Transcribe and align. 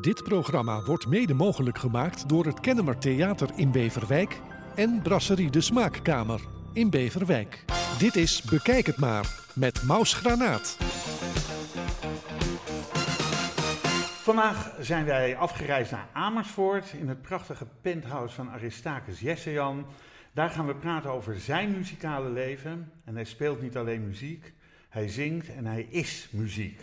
Dit 0.00 0.22
programma 0.22 0.82
wordt 0.82 1.06
mede 1.06 1.34
mogelijk 1.34 1.78
gemaakt 1.78 2.28
door 2.28 2.46
het 2.46 2.60
Kennemer 2.60 2.98
Theater 2.98 3.50
in 3.56 3.70
Beverwijk 3.70 4.40
en 4.74 5.02
Brasserie 5.02 5.50
de 5.50 5.60
Smaakkamer 5.60 6.40
in 6.72 6.90
Beverwijk. 6.90 7.64
Dit 7.98 8.16
is 8.16 8.42
Bekijk 8.42 8.86
het 8.86 8.96
maar 8.96 9.40
met 9.54 9.82
Maus 9.82 10.14
Granaat. 10.14 10.76
Vandaag 14.22 14.74
zijn 14.80 15.04
wij 15.04 15.36
afgereisd 15.36 15.90
naar 15.90 16.08
Amersfoort 16.12 16.92
in 16.92 17.08
het 17.08 17.22
prachtige 17.22 17.66
penthouse 17.80 18.34
van 18.34 18.50
Aristakes 18.50 19.20
Jessejan. 19.20 19.86
Daar 20.32 20.50
gaan 20.50 20.66
we 20.66 20.74
praten 20.74 21.10
over 21.10 21.40
zijn 21.40 21.70
muzikale 21.70 22.30
leven. 22.30 22.92
En 23.04 23.14
hij 23.14 23.24
speelt 23.24 23.62
niet 23.62 23.76
alleen 23.76 24.06
muziek, 24.06 24.52
hij 24.88 25.08
zingt 25.08 25.54
en 25.54 25.66
hij 25.66 25.82
is 25.82 26.28
muziek. 26.30 26.80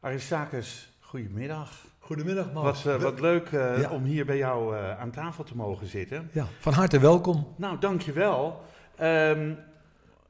Aristakes, 0.00 0.92
goedemiddag. 1.00 1.94
Goedemiddag, 2.06 2.52
Maus. 2.52 2.82
Wat, 2.82 2.96
uh, 2.96 3.02
wat 3.02 3.20
leuk 3.20 3.50
uh, 3.50 3.80
Ja. 3.80 3.90
om 3.90 4.04
hier 4.04 4.24
bij 4.26 4.36
jou 4.36 4.76
uh, 4.76 4.98
aan 5.00 5.10
tafel 5.10 5.44
te 5.44 5.56
mogen 5.56 5.86
zitten. 5.86 6.30
Ja, 6.32 6.46
van 6.58 6.72
harte 6.72 6.98
welkom. 6.98 7.46
Nou, 7.56 7.78
dankjewel. 7.78 8.62
Um, 9.02 9.58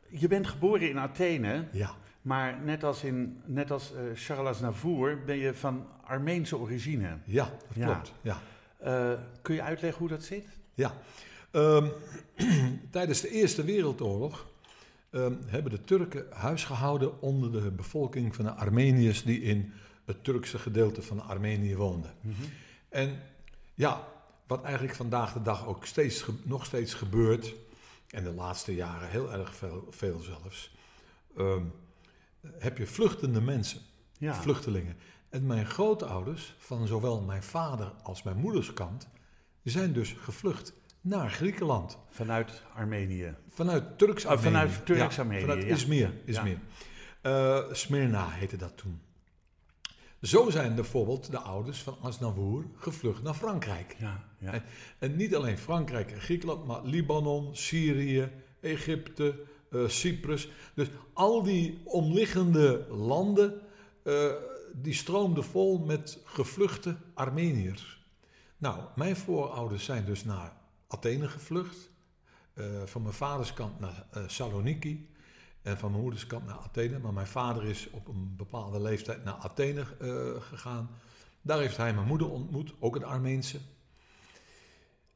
je 0.09 0.29
bent 0.29 0.47
geboren 0.47 0.89
in 0.89 0.99
Athene, 0.99 1.65
Ja. 1.73 1.91
maar 2.23 2.59
net 2.65 2.85
als, 2.85 3.05
in, 3.05 3.41
net 3.45 3.71
als 3.71 3.93
Charles 4.15 4.49
Aznavour 4.49 5.19
ben 5.27 5.37
je 5.37 5.55
van 5.55 5.87
Armeense 6.05 6.59
origine. 6.59 7.17
Ja, 7.25 7.45
dat 7.45 7.77
Ja. 7.77 7.85
klopt. 7.85 8.13
Ja. 8.21 8.37
kun 9.43 9.55
je 9.55 9.63
uitleggen 9.63 9.99
hoe 10.01 10.09
dat 10.09 10.23
zit? 10.23 10.47
Ja. 10.75 10.93
Ehm, 11.51 11.87
tijdens 12.91 13.21
de 13.21 13.31
Eerste 13.31 13.65
Wereldoorlog 13.65 14.47
ehm, 15.11 15.33
hebben 15.47 15.73
de 15.73 15.85
Turken 15.85 16.27
huisgehouden 16.31 17.21
onder 17.23 17.53
de 17.53 17.71
bevolking 17.71 18.35
van 18.35 18.45
de 18.45 18.51
Armeniërs 18.51 19.23
die 19.25 19.41
in 19.43 19.73
het 20.07 20.25
Turkse 20.25 20.59
gedeelte 20.59 21.03
van 21.03 21.21
Armenië 21.21 21.77
woonden. 21.77 22.15
En 22.89 23.23
ja, 23.75 24.09
wat 24.47 24.63
eigenlijk 24.65 24.95
vandaag 24.95 25.33
de 25.33 25.43
dag 25.43 25.67
ook 25.67 25.87
steeds, 25.87 26.25
nog 26.43 26.65
steeds 26.65 26.95
gebeurt, 26.95 27.55
en 28.11 28.25
de 28.25 28.33
laatste 28.33 28.75
jaren 28.75 29.09
heel 29.09 29.33
erg 29.33 29.55
veel, 29.55 29.87
veel 29.91 30.19
zelfs, 30.19 30.75
ehm, 31.37 31.63
heb 32.59 32.79
je 32.79 32.87
vluchtende 32.87 33.41
mensen, 33.41 33.81
Ja. 34.19 34.35
vluchtelingen. 34.35 34.97
En 35.29 35.47
mijn 35.47 35.67
grootouders, 35.67 36.55
van 36.59 36.87
zowel 36.87 37.21
mijn 37.21 37.43
vader 37.43 37.93
als 38.03 38.23
mijn 38.23 38.37
moeders 38.37 38.73
kant, 38.73 39.09
zijn 39.63 39.93
dus 39.93 40.13
gevlucht 40.13 40.73
naar 41.01 41.31
Griekenland. 41.31 41.99
Vanuit 42.09 42.63
Armenië. 42.75 43.35
Vanuit 43.49 43.99
Turks 43.99 44.25
Oh, 44.25 44.39
vanuit 44.39 44.87
Turks 44.87 45.17
Ja, 45.17 45.25
Vanuit 45.25 45.63
ja. 45.63 45.69
Izmir. 45.69 46.13
Izmir. 46.25 46.59
Eh, 47.21 47.59
Smyrna 47.73 48.29
heette 48.31 48.57
dat 48.57 48.77
toen. 48.77 49.01
Zo 50.27 50.51
zijn 50.51 50.75
bijvoorbeeld 50.75 51.31
de 51.31 51.39
ouders 51.39 51.83
van 51.83 51.97
Asnavour 52.01 52.65
gevlucht 52.77 53.23
naar 53.23 53.35
Frankrijk. 53.35 53.97
Ja, 53.99 54.25
ja. 54.39 54.53
En, 54.53 54.63
en 54.99 55.17
niet 55.17 55.35
alleen 55.35 55.59
Frankrijk 55.59 56.11
en 56.11 56.21
Griekenland, 56.21 56.67
maar 56.67 56.85
Libanon, 56.85 57.57
Syrië, 57.57 58.31
Egypte, 58.61 59.45
eh, 59.71 59.89
Cyprus. 59.89 60.49
Dus 60.75 60.89
al 61.13 61.43
die 61.43 61.81
omliggende 61.85 62.87
landen, 62.91 63.61
eh, 64.03 64.33
die 64.75 64.95
stroomden 64.95 65.45
vol 65.45 65.79
met 65.79 66.19
gevluchte 66.25 66.97
Armeniërs. 67.15 68.05
Nou, 68.57 68.81
mijn 68.97 69.17
voorouders 69.17 69.85
zijn 69.85 70.05
dus 70.05 70.25
naar 70.25 70.53
Athene 70.89 71.29
gevlucht. 71.29 71.91
Eh, 72.55 72.65
van 72.85 73.03
mijn 73.03 73.15
vaders 73.15 73.53
kant 73.53 73.81
naar 73.81 74.07
Saloniki. 74.27 75.09
En 75.67 75.79
van 75.79 75.91
mijn 75.91 76.03
moeders 76.03 76.27
kant 76.27 76.47
naar 76.47 76.59
Athene. 76.59 76.99
Maar 76.99 77.13
mijn 77.13 77.27
vader 77.27 77.65
is 77.65 77.91
op 77.91 78.09
een 78.09 78.37
bepaalde 78.37 78.81
leeftijd 78.81 79.25
naar 79.25 79.35
Athene 79.35 79.85
eh, 80.01 80.43
gegaan. 80.43 80.91
Daar 81.43 81.59
heeft 81.59 81.77
hij 81.77 81.95
mijn 81.95 82.07
moeder 82.07 82.31
ontmoet, 82.31 82.75
ook 82.79 82.97
een 82.97 83.05
Armeense. 83.05 83.59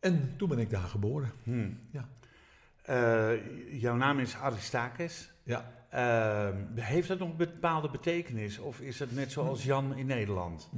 En 0.00 0.34
toen 0.36 0.48
ben 0.48 0.58
ik 0.58 0.70
daar 0.70 0.88
geboren. 0.88 1.32
Hmm. 1.42 1.80
Ja. 1.90 2.08
Eh, 2.82 3.80
jouw 3.80 3.96
naam 3.96 4.18
is 4.18 4.36
Aristakes. 4.36 5.32
Ja. 5.42 5.80
Eh, 5.90 6.48
heeft 6.74 7.08
dat 7.08 7.18
nog 7.18 7.28
een 7.28 7.36
bepaalde 7.36 7.90
betekenis? 7.90 8.58
Of 8.58 8.80
is 8.80 8.98
het 8.98 9.14
net 9.14 9.32
zoals 9.32 9.64
Jan 9.64 9.96
in 9.96 10.06
Nederland? 10.06 10.68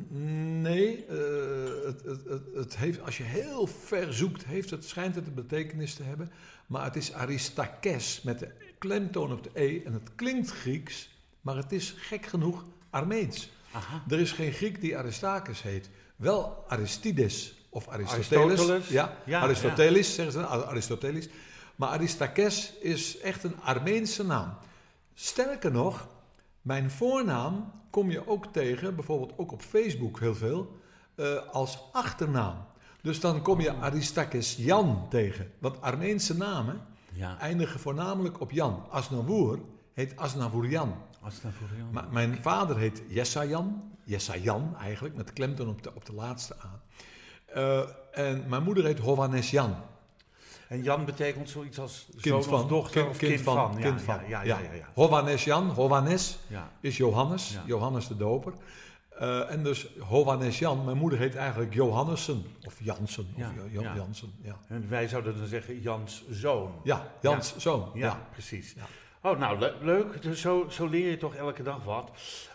Nee, 0.63 1.07
eh, 1.07 1.87
het, 1.87 2.03
het, 2.03 2.25
het, 2.25 2.43
het 2.55 2.77
heeft, 2.77 3.01
als 3.01 3.17
je 3.17 3.23
heel 3.23 3.67
ver 3.67 4.15
zoekt, 4.15 4.45
heeft 4.45 4.71
het, 4.71 4.85
schijnt 4.85 5.15
het 5.15 5.27
een 5.27 5.35
betekenis 5.35 5.95
te 5.95 6.03
hebben. 6.03 6.31
Maar 6.67 6.85
het 6.85 6.97
is 6.97 7.13
Aristakes 7.13 8.23
met 8.23 8.39
de 8.39 8.51
klemtoon 8.79 9.33
op 9.33 9.43
de 9.43 9.51
E. 9.55 9.83
En 9.85 9.93
het 9.93 10.15
klinkt 10.15 10.51
Grieks, 10.51 11.11
maar 11.41 11.57
het 11.57 11.73
is 11.73 11.95
gek 11.99 12.27
genoeg 12.27 12.65
Armeens. 12.91 13.51
Aha. 13.73 14.03
Er 14.09 14.21
is 14.21 14.33
geen 14.33 14.53
Griek 14.53 14.81
die 14.81 14.99
Aristakes 14.99 15.63
heet. 15.63 15.91
Wel 16.17 16.65
Aristides 16.69 17.55
of 17.69 17.89
Aristoteles. 17.89 18.39
Aristoteles. 18.39 18.89
Ja, 18.89 19.17
Ja, 19.25 19.41
Aristoteles 19.41 20.15
zeggen 20.15 20.33
ze, 20.33 20.47
Aristoteles. 20.47 21.29
Maar 21.77 21.89
Aristakes 21.89 22.73
is 22.81 23.19
echt 23.19 23.45
een 23.45 23.61
Armeense 23.61 24.25
naam. 24.25 24.55
Sterker 25.15 25.71
nog, 25.71 26.09
mijn 26.61 26.91
voornaam 26.91 27.73
kom 27.91 28.11
je 28.11 28.29
ook 28.29 28.47
tegen, 28.47 28.95
bijvoorbeeld 28.95 29.33
ook 29.37 29.53
op 29.53 29.63
Facebook 29.63 30.21
heel 30.21 30.35
veel, 30.35 30.81
eh, 31.15 31.37
als 31.51 31.79
achternaam. 31.93 32.67
Dus 33.03 33.21
dan 33.21 33.43
kom 33.43 33.61
je 33.61 33.75
Aristakes 33.75 34.57
Jan 34.57 35.07
tegen. 35.09 35.51
Want 35.59 35.81
Armeense 35.81 36.37
namen 36.37 36.81
Ja, 37.13 37.39
eindigen 37.39 37.81
voornamelijk 37.81 38.41
op 38.41 38.51
Jan. 38.51 38.87
Asnavour 38.91 39.59
heet 39.95 40.17
Asnavourian. 40.17 40.95
Aznavourian. 41.21 41.89
Maar 41.91 42.07
mijn 42.11 42.39
vader 42.43 42.79
heet 42.79 43.03
Jessajan. 43.09 43.83
Jessajan 44.05 44.77
eigenlijk, 44.81 45.15
met 45.15 45.33
klemtoon 45.33 45.69
op 45.69 45.83
de, 45.83 45.95
op 45.95 46.07
de 46.07 46.13
laatste 46.15 46.55
A. 46.65 46.81
Eh, 47.47 47.81
en 48.13 48.45
mijn 48.49 48.63
moeder 48.63 48.85
heet 48.85 48.99
Hovanesjan. 48.99 49.75
En 50.69 50.83
Jan 50.83 51.05
betekent 51.05 51.51
zoiets 51.51 51.79
als 51.79 52.07
Kind 52.11 52.23
zoon 52.23 52.43
van. 52.43 52.63
of 52.63 52.67
dochter 52.67 53.09
of 53.09 53.17
kind, 53.17 53.41
van. 53.41 53.55
Ja, 53.75 53.81
kind 53.81 53.99
ja, 53.99 54.05
van. 54.05 54.29
Ja, 54.29 54.43
ja, 54.43 54.59
ja. 54.59 54.73
ja, 54.73 54.89
Hovanesjan, 54.95 55.69
Hovanes 55.69 56.39
ja. 56.47 56.71
is 56.81 56.97
Johannes. 56.97 57.53
Ja. 57.53 57.63
Johannes 57.67 58.09
de 58.09 58.17
Doper. 58.17 58.53
Eh, 59.19 59.51
en 59.51 59.63
dus 59.63 59.87
Hovanesjan, 59.99 60.85
mijn 60.85 60.97
moeder 60.97 61.19
heet 61.19 61.37
eigenlijk 61.37 61.75
Johannessen. 61.75 62.45
Of 62.67 62.75
Jansen. 62.79 63.27
Ja, 63.37 63.49
Of 63.49 63.55
Jo- 63.57 63.69
Jo- 63.71 63.83
ja. 63.83 63.95
Jansen, 63.97 64.33
ja. 64.43 64.57
En 64.69 64.87
wij 64.89 65.09
zouden 65.09 65.39
dan 65.39 65.47
zeggen 65.47 65.81
Jans 65.81 66.25
zoon. 66.31 66.73
Ja, 66.85 67.13
Jans 67.21 67.57
zoon. 67.57 67.91
Ja, 67.95 68.27
precies. 68.33 68.75
Ja. 68.77 69.31
Oh, 69.31 69.39
nou, 69.39 69.59
le- 69.59 69.75
leuk. 69.81 70.23
Dus 70.23 70.41
zo, 70.41 70.67
zo 70.69 70.87
leer 70.87 71.11
je 71.11 71.17
toch 71.17 71.35
elke 71.35 71.63
dag 71.63 71.85
wat. 71.85 72.11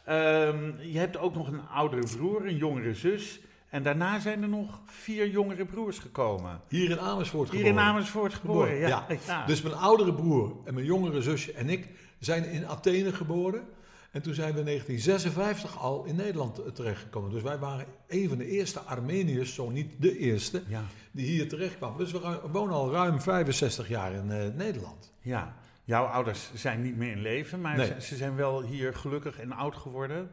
Ehm, 0.05 0.71
je 0.81 0.97
hebt 0.97 1.17
ook 1.17 1.35
nog 1.35 1.47
een 1.47 1.67
oudere 1.73 2.15
broer, 2.17 2.45
een 2.45 2.57
jongere 2.57 2.93
zus. 2.93 3.39
En 3.69 3.83
daarna 3.83 4.19
zijn 4.19 4.41
er 4.41 4.49
nog 4.49 4.79
vier 4.85 5.29
jongere 5.29 5.65
broers 5.65 5.99
gekomen. 5.99 6.61
Hier 6.67 6.89
in 6.89 6.99
Amersfoort 6.99 7.49
Hier 7.49 7.59
geboren. 7.59 7.81
in 7.83 7.89
Amersfoort 7.89 8.33
geboren, 8.33 8.67
Geboren, 8.81 9.19
ja. 9.27 9.45
Dus 9.45 9.61
mijn 9.61 9.75
oudere 9.75 10.13
broer 10.13 10.51
en 10.65 10.73
mijn 10.73 10.85
jongere 10.85 11.21
zusje 11.21 11.51
en 11.51 11.69
ik 11.69 11.89
zijn 12.19 12.43
in 12.45 12.67
Athene 12.67 13.13
geboren. 13.13 13.67
En 14.11 14.21
toen 14.21 14.33
zijn 14.33 14.53
we 14.53 14.59
in 14.59 14.65
1956 14.65 15.79
al 15.79 16.03
in 16.05 16.15
Nederland 16.15 16.75
terechtgekomen. 16.75 17.31
Dus 17.31 17.41
wij 17.41 17.57
waren 17.57 17.85
een 18.07 18.29
van 18.29 18.37
de 18.37 18.45
eerste 18.47 18.79
Armeniërs, 18.79 19.53
zo 19.53 19.69
niet 19.69 19.91
de 19.97 20.17
eerste, 20.17 20.63
ja, 20.67 20.83
die 21.11 21.25
hier 21.25 21.49
terechtkwamen. 21.49 21.97
Dus 21.97 22.11
we 22.11 22.39
wonen 22.51 22.75
al 22.75 22.91
ruim 22.91 23.21
65 23.21 23.87
jaar 23.87 24.13
in 24.13 24.31
eh, 24.31 24.47
Nederland. 24.55 25.11
ja. 25.21 25.55
Jouw 25.83 26.05
ouders 26.05 26.49
zijn 26.53 26.81
niet 26.81 26.97
meer 26.97 27.11
in 27.11 27.21
leven, 27.21 27.61
maar 27.61 27.77
Nee. 27.77 27.87
ze, 27.87 28.01
ze 28.01 28.15
zijn 28.15 28.35
wel 28.35 28.61
hier 28.61 28.93
gelukkig 28.93 29.39
en 29.39 29.51
oud 29.51 29.75
geworden. 29.75 30.31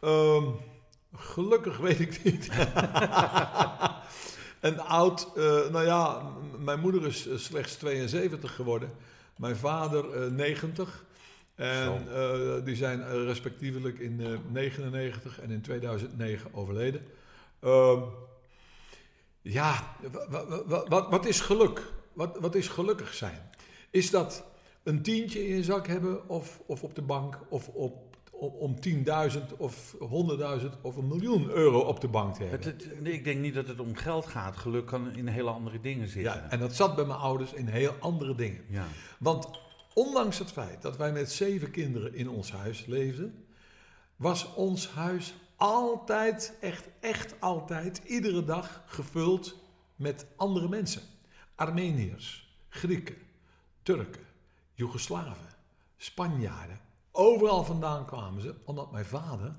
Ehm, 0.00 0.44
gelukkig 1.16 1.78
weet 1.78 2.00
ik 2.00 2.24
niet. 2.24 2.48
en 4.60 4.78
oud, 4.78 5.28
eh, 5.36 5.42
nou 5.70 5.84
ja, 5.84 6.30
mijn 6.58 6.80
moeder 6.80 7.06
is 7.06 7.28
eh, 7.28 7.36
slechts 7.36 7.74
72 7.74 8.54
geworden. 8.54 8.90
Mijn 9.36 9.56
vader 9.56 10.22
eh, 10.22 10.30
90. 10.30 11.04
En 11.62 12.14
eh, 12.14 12.64
die 12.64 12.76
zijn 12.76 13.02
eh, 13.02 13.12
respectievelijk 13.24 13.98
in 13.98 14.20
eh, 14.20 14.26
99 14.50 15.40
en 15.40 15.50
in 15.50 15.60
2009 15.60 16.54
overleden. 16.54 17.02
Ehm, 17.60 18.00
ja, 19.42 19.96
wa- 20.12 20.46
wa- 20.48 20.64
wa- 20.66 20.84
wat, 20.88 21.10
wat 21.10 21.26
is 21.26 21.40
geluk? 21.40 21.92
Wat, 22.12 22.38
wat 22.40 22.54
is 22.54 22.68
gelukkig 22.68 23.14
zijn? 23.14 23.50
Is 23.90 24.10
dat 24.10 24.44
een 24.82 25.02
tientje 25.02 25.46
in 25.48 25.56
je 25.56 25.62
zak 25.64 25.86
hebben 25.86 26.28
of, 26.28 26.60
of 26.66 26.82
op 26.82 26.94
de 26.94 27.02
bank 27.02 27.38
of 27.48 27.68
op, 27.68 28.16
om, 28.30 28.48
om 28.54 28.76
10.000 28.88 29.40
of 29.56 29.94
100.000 30.60 30.66
of 30.82 30.96
een 30.96 31.06
miljoen 31.08 31.50
euro 31.50 31.78
op 31.80 32.00
de 32.00 32.08
bank 32.08 32.34
te 32.34 32.42
hebben? 32.44 32.68
het- 32.68 33.06
ik 33.06 33.24
denk 33.24 33.40
niet 33.40 33.54
dat 33.54 33.68
het 33.68 33.80
om 33.80 33.94
geld 33.96 34.26
gaat. 34.26 34.56
Geluk 34.56 34.86
kan 34.86 35.16
in 35.16 35.26
hele 35.26 35.50
andere 35.50 35.80
dingen 35.80 36.08
zitten. 36.08 36.32
Ja, 36.34 36.46
en 36.50 36.58
dat 36.58 36.74
zat 36.74 36.94
bij 36.96 37.04
mijn 37.04 37.18
ouders 37.18 37.52
in 37.52 37.66
heel 37.66 37.94
andere 37.98 38.34
dingen. 38.34 38.64
ja. 38.68 38.86
Want 39.18 39.60
ondanks 39.94 40.38
het 40.38 40.52
feit 40.52 40.82
dat 40.82 40.96
wij 40.96 41.12
met 41.12 41.32
zeven 41.32 41.70
kinderen 41.70 42.14
in 42.14 42.28
ons 42.28 42.52
huis 42.52 42.86
leefden, 42.86 43.44
was 44.16 44.54
ons 44.54 44.88
huis 44.88 45.34
altijd, 45.56 46.56
echt, 46.60 46.88
echt 47.00 47.40
altijd, 47.40 48.00
iedere 48.04 48.44
dag 48.44 48.82
gevuld 48.86 49.56
met 49.96 50.26
andere 50.36 50.68
mensen. 50.68 51.02
Armeniërs, 51.54 52.56
Grieken, 52.68 53.16
Turken, 53.82 54.22
Joegoslaven, 54.72 55.48
Spanjaarden. 55.96 56.80
Overal 57.10 57.64
vandaan 57.64 58.06
kwamen 58.06 58.42
ze, 58.42 58.54
omdat 58.64 58.92
mijn 58.92 59.04
vader 59.04 59.54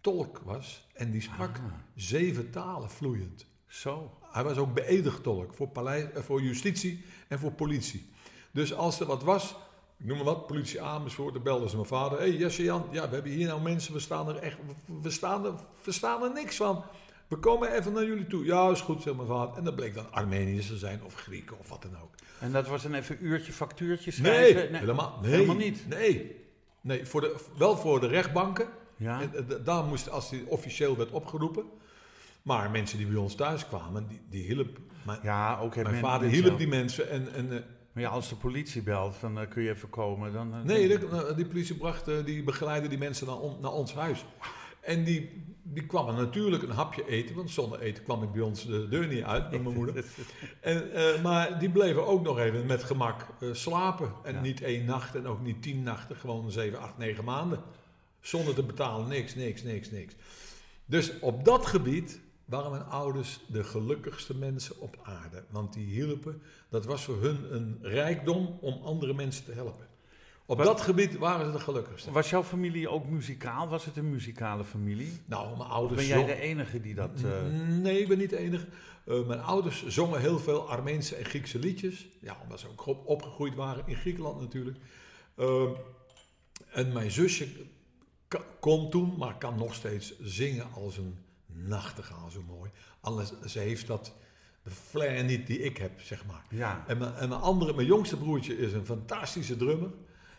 tolk 0.00 0.38
was. 0.38 0.86
En 0.94 1.10
die 1.10 1.20
sprak 1.20 1.56
Ah. 1.56 1.64
zeven 1.94 2.50
talen 2.50 2.90
vloeiend. 2.90 3.46
Zo. 3.66 4.18
Hij 4.20 4.44
was 4.44 4.56
ook 4.56 4.74
beëdigd 4.74 5.22
tolk 5.22 5.54
voor, 5.54 5.68
paleis, 5.68 6.10
eh, 6.12 6.22
voor 6.22 6.42
justitie 6.42 7.04
en 7.28 7.38
voor 7.38 7.52
politie. 7.52 8.10
Dus 8.52 8.74
als 8.74 9.00
er 9.00 9.06
wat 9.06 9.22
was, 9.22 9.54
ik 9.98 10.06
noem 10.06 10.16
maar 10.16 10.26
wat, 10.26 10.46
politie 10.46 10.82
Amersfoort, 10.82 11.34
dan 11.34 11.42
belden 11.42 11.68
ze 11.70 11.76
mijn 11.76 11.88
vader. 11.88 12.18
Hé 12.18 12.28
hey, 12.28 12.36
Jesse 12.36 12.62
Jan, 12.62 12.84
ja, 12.90 13.08
we 13.08 13.14
hebben 13.14 13.32
hier 13.32 13.46
nou 13.46 13.60
mensen, 13.60 13.92
we 13.92 14.00
staan 14.00 14.28
er 14.28 14.36
echt, 14.36 14.56
we- 15.02 15.10
staan 15.10 15.44
er, 15.44 15.52
we 15.84 15.92
staan 15.92 16.22
er 16.22 16.32
niks 16.32 16.56
van. 16.56 16.84
We 17.28 17.36
komen 17.38 17.72
even 17.72 17.92
naar 17.92 18.04
jullie 18.04 18.26
toe. 18.26 18.44
Ja, 18.44 18.70
is 18.70 18.80
goed, 18.80 19.02
zegt 19.02 19.16
mijn 19.16 19.28
vader. 19.28 19.56
En 19.56 19.64
dat 19.64 19.76
bleek 19.76 19.94
dan 19.94 20.12
Armeniërs 20.12 20.66
te 20.66 20.76
zijn 20.76 21.00
of 21.04 21.14
Grieken 21.14 21.58
of 21.58 21.68
wat 21.68 21.82
dan 21.82 21.96
ook. 22.02 22.10
En 22.40 22.52
dat 22.52 22.68
was 22.68 22.82
dan 22.82 22.94
even 22.94 23.16
een 23.18 23.24
uurtje 23.26 23.52
factuurtje 23.52 24.12
Nee, 24.22 24.50
schrijven? 24.52 24.74
helemaal, 24.78 25.18
nee, 25.22 25.30
helemaal 25.30 25.56
niet. 25.56 25.88
Nee, 25.88 26.36
nee 26.80 27.06
voor 27.06 27.20
de, 27.20 27.36
wel 27.56 27.76
voor 27.76 28.00
de 28.00 28.06
rechtbanken. 28.06 28.68
Ja. 28.96 29.20
En, 29.20 29.34
eh, 29.34 29.56
daar 29.64 29.84
moest, 29.84 30.10
als 30.10 30.30
die 30.30 30.46
officieel 30.46 30.96
werd 30.96 31.10
opgeroepen. 31.10 31.64
Maar 32.42 32.70
mensen 32.70 32.98
die 32.98 33.06
bij 33.06 33.16
ons 33.16 33.34
thuis 33.34 33.66
kwamen, 33.66 34.06
die, 34.08 34.20
die 34.30 34.42
hielp. 34.44 34.78
Mijn, 35.02 35.18
Ja, 35.22 35.58
ook 35.58 35.74
het 35.74 35.82
mijn 35.82 35.94
men- 36.00 36.04
vader 36.10 36.28
hielp 36.28 36.58
die 36.58 36.68
mensen. 36.68 37.10
En, 37.10 37.32
en, 37.34 37.52
eh, 37.52 37.58
Maar 37.92 38.02
ja, 38.02 38.08
als 38.08 38.28
de 38.28 38.34
politie 38.36 38.82
belt, 38.82 39.20
dan 39.20 39.38
eh, 39.40 39.48
kun 39.48 39.62
je 39.62 39.70
even 39.70 39.90
komen. 39.90 40.32
Dan, 40.32 40.54
eh, 40.54 40.62
nee, 40.62 40.88
de- 40.88 41.06
eh, 41.28 41.36
die 41.36 41.46
politie 41.46 41.74
bracht, 41.74 42.08
eh, 42.08 42.24
die 42.24 42.42
begeleidde 42.42 42.88
die 42.88 42.98
mensen 42.98 43.26
naar, 43.26 43.38
on- 43.38 43.60
naar 43.60 43.72
ons 43.72 43.94
huis. 43.94 44.24
En 44.80 45.04
die, 45.04 45.42
die 45.62 45.86
kwamen 45.86 46.14
natuurlijk 46.14 46.62
een 46.62 46.70
hapje 46.70 47.08
eten, 47.08 47.34
want 47.36 47.50
zonder 47.50 47.80
eten 47.80 48.04
kwam 48.04 48.22
ik 48.22 48.32
bij 48.32 48.40
ons 48.42 48.66
de 48.66 48.88
deur 48.88 49.06
niet 49.06 49.22
uit 49.24 49.50
met 49.50 49.62
mijn 49.62 49.74
moeder. 49.74 50.04
En, 50.60 50.90
maar 51.22 51.58
die 51.58 51.70
bleven 51.70 52.06
ook 52.06 52.22
nog 52.22 52.38
even 52.38 52.66
met 52.66 52.82
gemak 52.84 53.26
slapen. 53.52 54.12
En 54.24 54.34
Ja. 54.34 54.40
niet 54.40 54.62
één 54.62 54.84
nacht 54.84 55.14
en 55.14 55.26
ook 55.26 55.40
niet 55.40 55.62
tien 55.62 55.82
nachten, 55.82 56.16
gewoon 56.16 56.50
zeven, 56.50 56.78
acht, 56.80 56.98
negen 56.98 57.24
maanden. 57.24 57.60
Zonder 58.20 58.54
te 58.54 58.62
betalen, 58.62 59.08
niks, 59.08 59.34
niks, 59.34 59.62
niks, 59.62 59.90
niks. 59.90 60.14
Dus 60.84 61.18
op 61.20 61.44
dat 61.44 61.66
gebied 61.66 62.20
waren 62.52 62.70
mijn 62.70 62.84
ouders 62.84 63.40
de 63.46 63.64
gelukkigste 63.64 64.34
mensen 64.36 64.80
op 64.80 64.98
aarde. 65.02 65.44
Want 65.50 65.72
die 65.72 65.86
hielpen, 65.86 66.42
dat 66.68 66.84
was 66.84 67.04
voor 67.04 67.20
hun 67.22 67.54
een 67.54 67.78
rijkdom 67.82 68.58
om 68.60 68.82
andere 68.82 69.14
mensen 69.14 69.44
te 69.44 69.52
helpen. 69.52 69.86
Op 70.46 70.56
Wat- 70.58 70.66
dat 70.66 70.80
gebied 70.80 71.18
waren 71.18 71.46
ze 71.46 71.52
de 71.52 71.58
gelukkigste. 71.60 72.10
Was 72.10 72.30
jouw 72.30 72.42
familie 72.42 72.88
ook 72.88 73.06
muzikaal? 73.06 73.68
Was 73.68 73.84
het 73.84 73.96
een 73.96 74.10
muzikale 74.10 74.64
familie? 74.64 75.20
Nou, 75.24 75.56
mijn 75.56 75.68
ouders 75.70 76.00
Ben 76.08 76.18
jij 76.18 76.26
de 76.26 76.40
enige 76.40 76.80
die 76.80 76.94
dat... 76.94 77.10
eh, 77.24 77.42
Nee, 77.68 78.00
ik 78.00 78.08
ben 78.08 78.18
niet 78.18 78.30
de 78.30 78.38
enige. 78.38 78.66
Eh, 79.06 79.26
mijn 79.26 79.40
ouders 79.40 79.86
zongen 79.86 80.20
heel 80.20 80.38
veel 80.38 80.68
Armeense 80.68 81.16
en 81.16 81.24
Griekse 81.24 81.58
liedjes. 81.58 82.06
Ja, 82.20 82.36
omdat 82.42 82.60
ze 82.60 82.68
ook 82.68 82.86
op- 82.86 83.06
opgegroeid 83.06 83.54
waren 83.54 83.82
in 83.86 83.96
Griekenland 83.96 84.40
natuurlijk. 84.40 84.76
Eh, 85.34 85.70
en 86.72 86.92
mijn 86.92 87.10
zusje 87.10 87.48
kon 88.60 88.90
toen, 88.90 89.14
maar 89.18 89.38
kan 89.38 89.54
nog 89.58 89.74
steeds 89.74 90.20
zingen 90.20 90.72
als 90.72 90.96
een 90.96 91.16
nachtegaal, 91.54 92.30
zo 92.30 92.42
mooi. 92.42 92.70
Alles, 93.00 93.32
ze 93.46 93.58
heeft 93.58 93.86
dat, 93.86 94.14
de 94.62 94.70
flair 94.70 95.24
niet 95.24 95.46
die 95.46 95.58
ik 95.58 95.76
heb, 95.76 96.00
zeg 96.00 96.26
maar. 96.26 96.42
ja. 96.50 96.84
En 96.86 96.98
mijn, 96.98 97.14
en 97.14 97.28
mijn, 97.28 97.40
andere, 97.40 97.74
mijn 97.74 97.86
jongste 97.86 98.16
broertje 98.16 98.58
is 98.58 98.72
een 98.72 98.86
fantastische 98.86 99.56
drummer. 99.56 99.90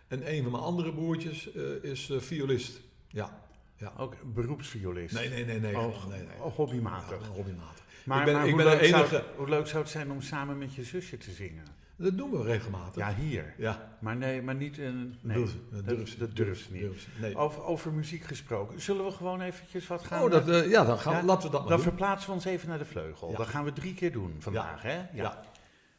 En 0.07 0.33
een 0.33 0.43
van 0.43 0.51
mijn 0.51 0.63
andere 0.63 0.93
broertjes 0.93 1.53
eh, 1.53 1.83
is 1.83 2.09
eh, 2.09 2.19
violist. 2.19 2.81
Ja, 3.07 3.41
ja. 3.75 3.93
Ook 3.97 4.33
beroepsviolist? 4.33 5.13
Nee, 5.13 5.29
nee, 5.29 5.45
nee, 5.45 5.59
nee. 5.59 5.77
Oh, 5.77 6.07
nee, 6.07 6.23
nee. 6.23 6.41
oh, 6.41 6.55
hobbymatig. 6.55 7.21
Ja, 7.21 7.27
hobbymatig. 7.27 7.83
Maar, 8.05 8.19
ik 8.19 8.25
ben, 8.25 8.33
maar 8.33 8.43
ik 8.47 8.53
hoe, 8.53 8.63
ben 8.63 8.71
de 8.71 8.77
leuk 8.77 8.89
zou, 8.89 9.01
enige. 9.01 9.23
hoe 9.35 9.49
leuk 9.49 9.67
zou 9.67 9.83
het 9.83 9.91
zijn 9.91 10.11
om 10.11 10.21
samen 10.21 10.57
met 10.57 10.75
je 10.75 10.83
zusje 10.83 11.17
te 11.17 11.31
zingen? 11.31 11.65
Dat 11.95 12.17
doen 12.17 12.31
we 12.31 12.43
regelmatig. 12.43 12.95
Ja, 12.95 13.13
hier. 13.15 13.53
ja. 13.57 13.97
Maar 13.99 14.15
nee, 14.15 14.41
maar 14.41 14.55
niet 14.55 14.77
in... 14.77 15.15
Nee, 15.21 15.37
Durf- 15.37 15.55
dat 15.71 15.85
dat, 15.85 15.95
durft 15.95 16.11
ze- 16.11 16.17
dat 16.17 16.35
durft 16.35 16.63
ze 16.63 16.73
niet. 16.73 17.07
Nee. 17.19 17.35
Over, 17.35 17.63
over 17.63 17.91
muziek 17.93 18.23
gesproken. 18.23 18.81
Zullen 18.81 19.05
we 19.05 19.11
gewoon 19.11 19.41
eventjes 19.41 19.87
wat 19.87 20.03
gaan... 20.03 20.23
Oh, 20.23 20.31
dat, 20.31 20.47
eh, 20.49 20.59
eh, 20.59 20.69
ja, 20.69 20.83
dan 20.85 20.99
gaan, 20.99 21.13
ja? 21.13 21.23
laten 21.23 21.43
we 21.45 21.51
dat 21.51 21.59
maar 21.59 21.69
dan 21.69 21.77
doen. 21.79 21.87
verplaatsen 21.87 22.29
we 22.29 22.35
ons 22.35 22.45
even 22.45 22.69
naar 22.69 22.77
de 22.77 22.85
vleugel. 22.85 23.31
Ja. 23.31 23.37
Dat 23.37 23.47
gaan 23.47 23.63
we 23.63 23.73
drie 23.73 23.93
keer 23.93 24.11
doen 24.11 24.35
vandaag, 24.39 24.81
hè? 24.81 24.95
Ja. 24.95 25.07
Ja. 25.13 25.41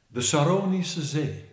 De 0.07 0.21
Saronische 0.21 1.03
Zee. 1.03 1.53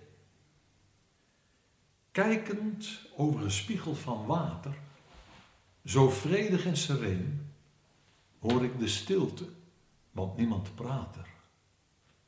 Kijkend 2.11 2.99
over 3.17 3.43
een 3.43 3.51
spiegel 3.51 3.95
van 3.95 4.25
water, 4.25 4.73
zo 5.85 6.09
vredig 6.09 6.65
en 6.65 6.77
sereen, 6.77 7.51
hoor 8.39 8.63
ik 8.63 8.79
de 8.79 8.87
stilte, 8.87 9.45
want 10.11 10.37
niemand 10.37 10.75
praat 10.75 11.15
er, 11.15 11.27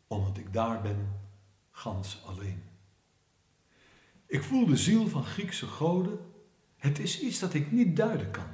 omdat 0.08 0.38
ik 0.38 0.54
daar 0.54 0.82
ben, 0.82 1.22
gans 1.76 2.22
alleen. 2.26 2.64
Ik 4.28 4.44
voel 4.44 4.66
de 4.66 4.78
ziel 4.78 5.08
van 5.08 5.24
Griekse 5.26 5.68
goden, 5.68 6.20
het 6.78 7.00
is 7.00 7.20
iets 7.20 7.40
dat 7.40 7.54
ik 7.54 7.72
niet 7.72 7.96
duiden 7.96 8.32
kan. 8.32 8.48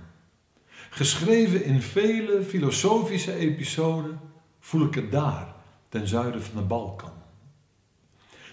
Geschreven 0.89 1.63
in 1.63 1.81
vele 1.81 2.43
filosofische 2.43 3.33
episoden 3.33 4.19
voel 4.59 4.85
ik 4.85 4.95
het 4.95 5.11
daar, 5.11 5.55
ten 5.89 6.07
zuiden 6.07 6.43
van 6.43 6.55
de 6.61 6.67
Balkan. 6.67 7.13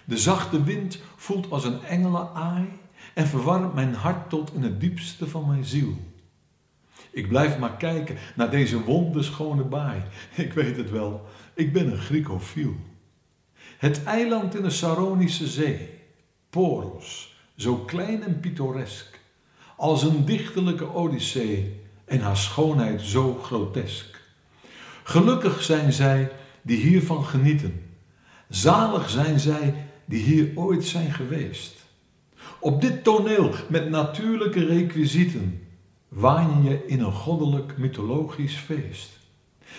De 0.05 0.17
zachte 0.17 0.63
wind 0.63 0.99
voelt 1.15 1.51
als 1.51 1.63
een 1.63 1.83
engelenaai 1.83 2.67
en 3.13 3.27
verwarmt 3.27 3.73
mijn 3.73 3.93
hart 3.93 4.29
tot 4.29 4.53
in 4.53 4.63
het 4.63 4.79
diepste 4.79 5.27
van 5.27 5.47
mijn 5.47 5.65
ziel. 5.65 5.97
Ik 7.11 7.27
blijf 7.27 7.57
maar 7.57 7.77
kijken 7.77 8.17
naar 8.35 8.49
deze 8.49 8.83
wonderschone 8.83 9.63
baai. 9.63 10.03
Ik 10.35 10.53
weet 10.53 10.77
het 10.77 10.89
wel, 10.89 11.25
ik 11.53 11.73
ben 11.73 11.91
een 11.91 11.97
Griekofiel. 11.97 12.75
Het 13.77 14.03
eiland 14.03 14.55
in 14.55 14.63
de 14.63 14.69
Saronische 14.69 15.47
zee, 15.47 15.89
Poros, 16.49 17.35
zo 17.55 17.75
klein 17.75 18.23
en 18.23 18.39
pittoresk, 18.39 19.19
als 19.75 20.03
een 20.03 20.25
dichterlijke 20.25 20.93
odyssee 20.93 21.81
en 22.05 22.19
haar 22.19 22.37
schoonheid 22.37 23.01
zo 23.01 23.33
grotesk. 23.33 24.21
Gelukkig 25.03 25.63
zijn 25.63 25.93
zij 25.93 26.31
die 26.61 26.77
hiervan 26.77 27.25
genieten. 27.25 27.81
Zalig 28.49 29.09
zijn 29.09 29.39
zij 29.39 29.73
die 30.05 30.23
hier 30.23 30.51
ooit 30.55 30.85
zijn 30.85 31.11
geweest. 31.11 31.85
Op 32.59 32.81
dit 32.81 33.03
toneel 33.03 33.51
met 33.69 33.89
natuurlijke 33.89 34.65
requisieten 34.65 35.67
waan 36.07 36.63
je 36.63 36.85
in 36.85 36.99
een 36.99 37.11
goddelijk 37.11 37.77
mythologisch 37.77 38.55
feest. 38.55 39.09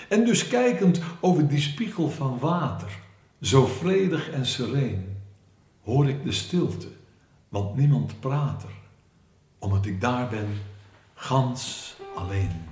En 0.08 0.24
dus 0.24 0.48
kijkend 0.48 1.00
over 1.20 1.48
die 1.48 1.60
spiegel 1.60 2.10
van 2.10 2.38
water, 2.38 3.06
zo 3.40 3.66
vredig 3.66 4.30
en 4.30 4.46
sereen, 4.46 5.16
hoor 5.82 6.08
ik 6.08 6.24
de 6.24 6.32
stilte, 6.32 6.88
want 7.48 7.76
niemand 7.76 8.20
praat 8.20 8.62
er, 8.62 8.74
omdat 9.58 9.86
ik 9.86 10.00
daar 10.00 10.28
ben, 10.28 10.48
gans 11.14 11.94
alleen. 12.14 12.67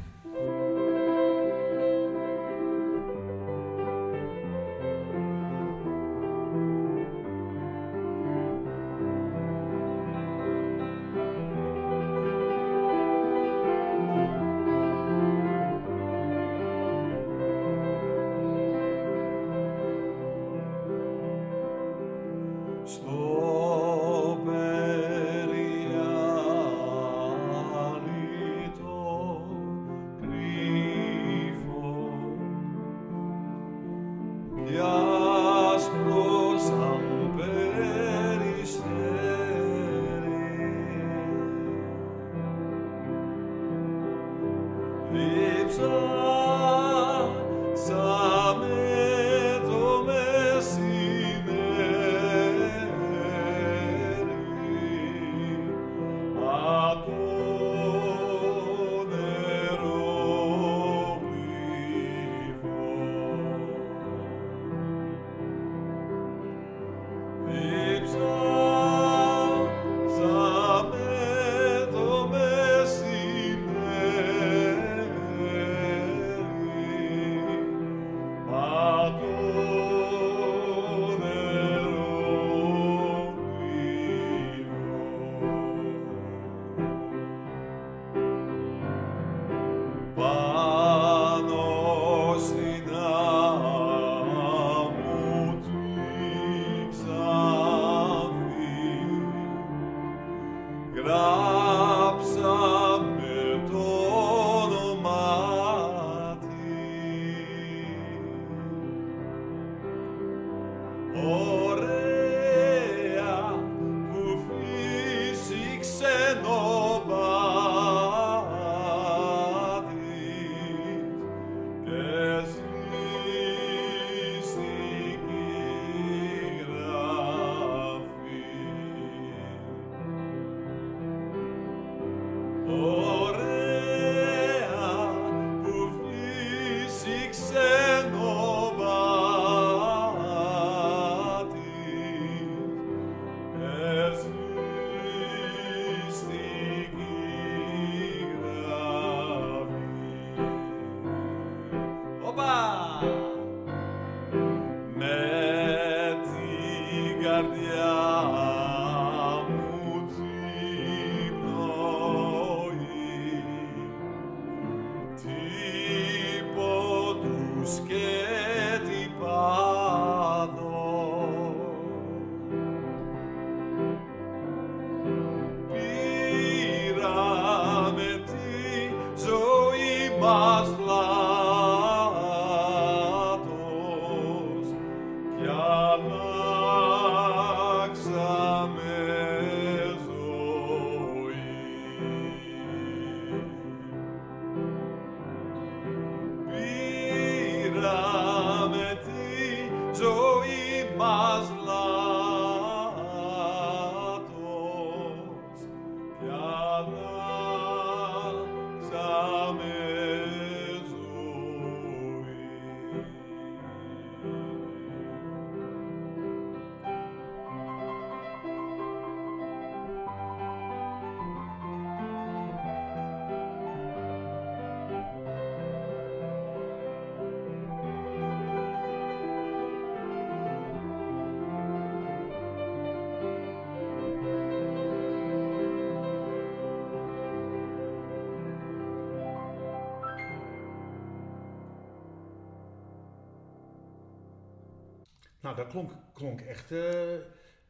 Nou, 245.46 245.58
dat 245.58 245.68
klonk, 245.68 245.90
klonk 246.12 246.40
echt 246.40 246.72
eh, 246.72 246.82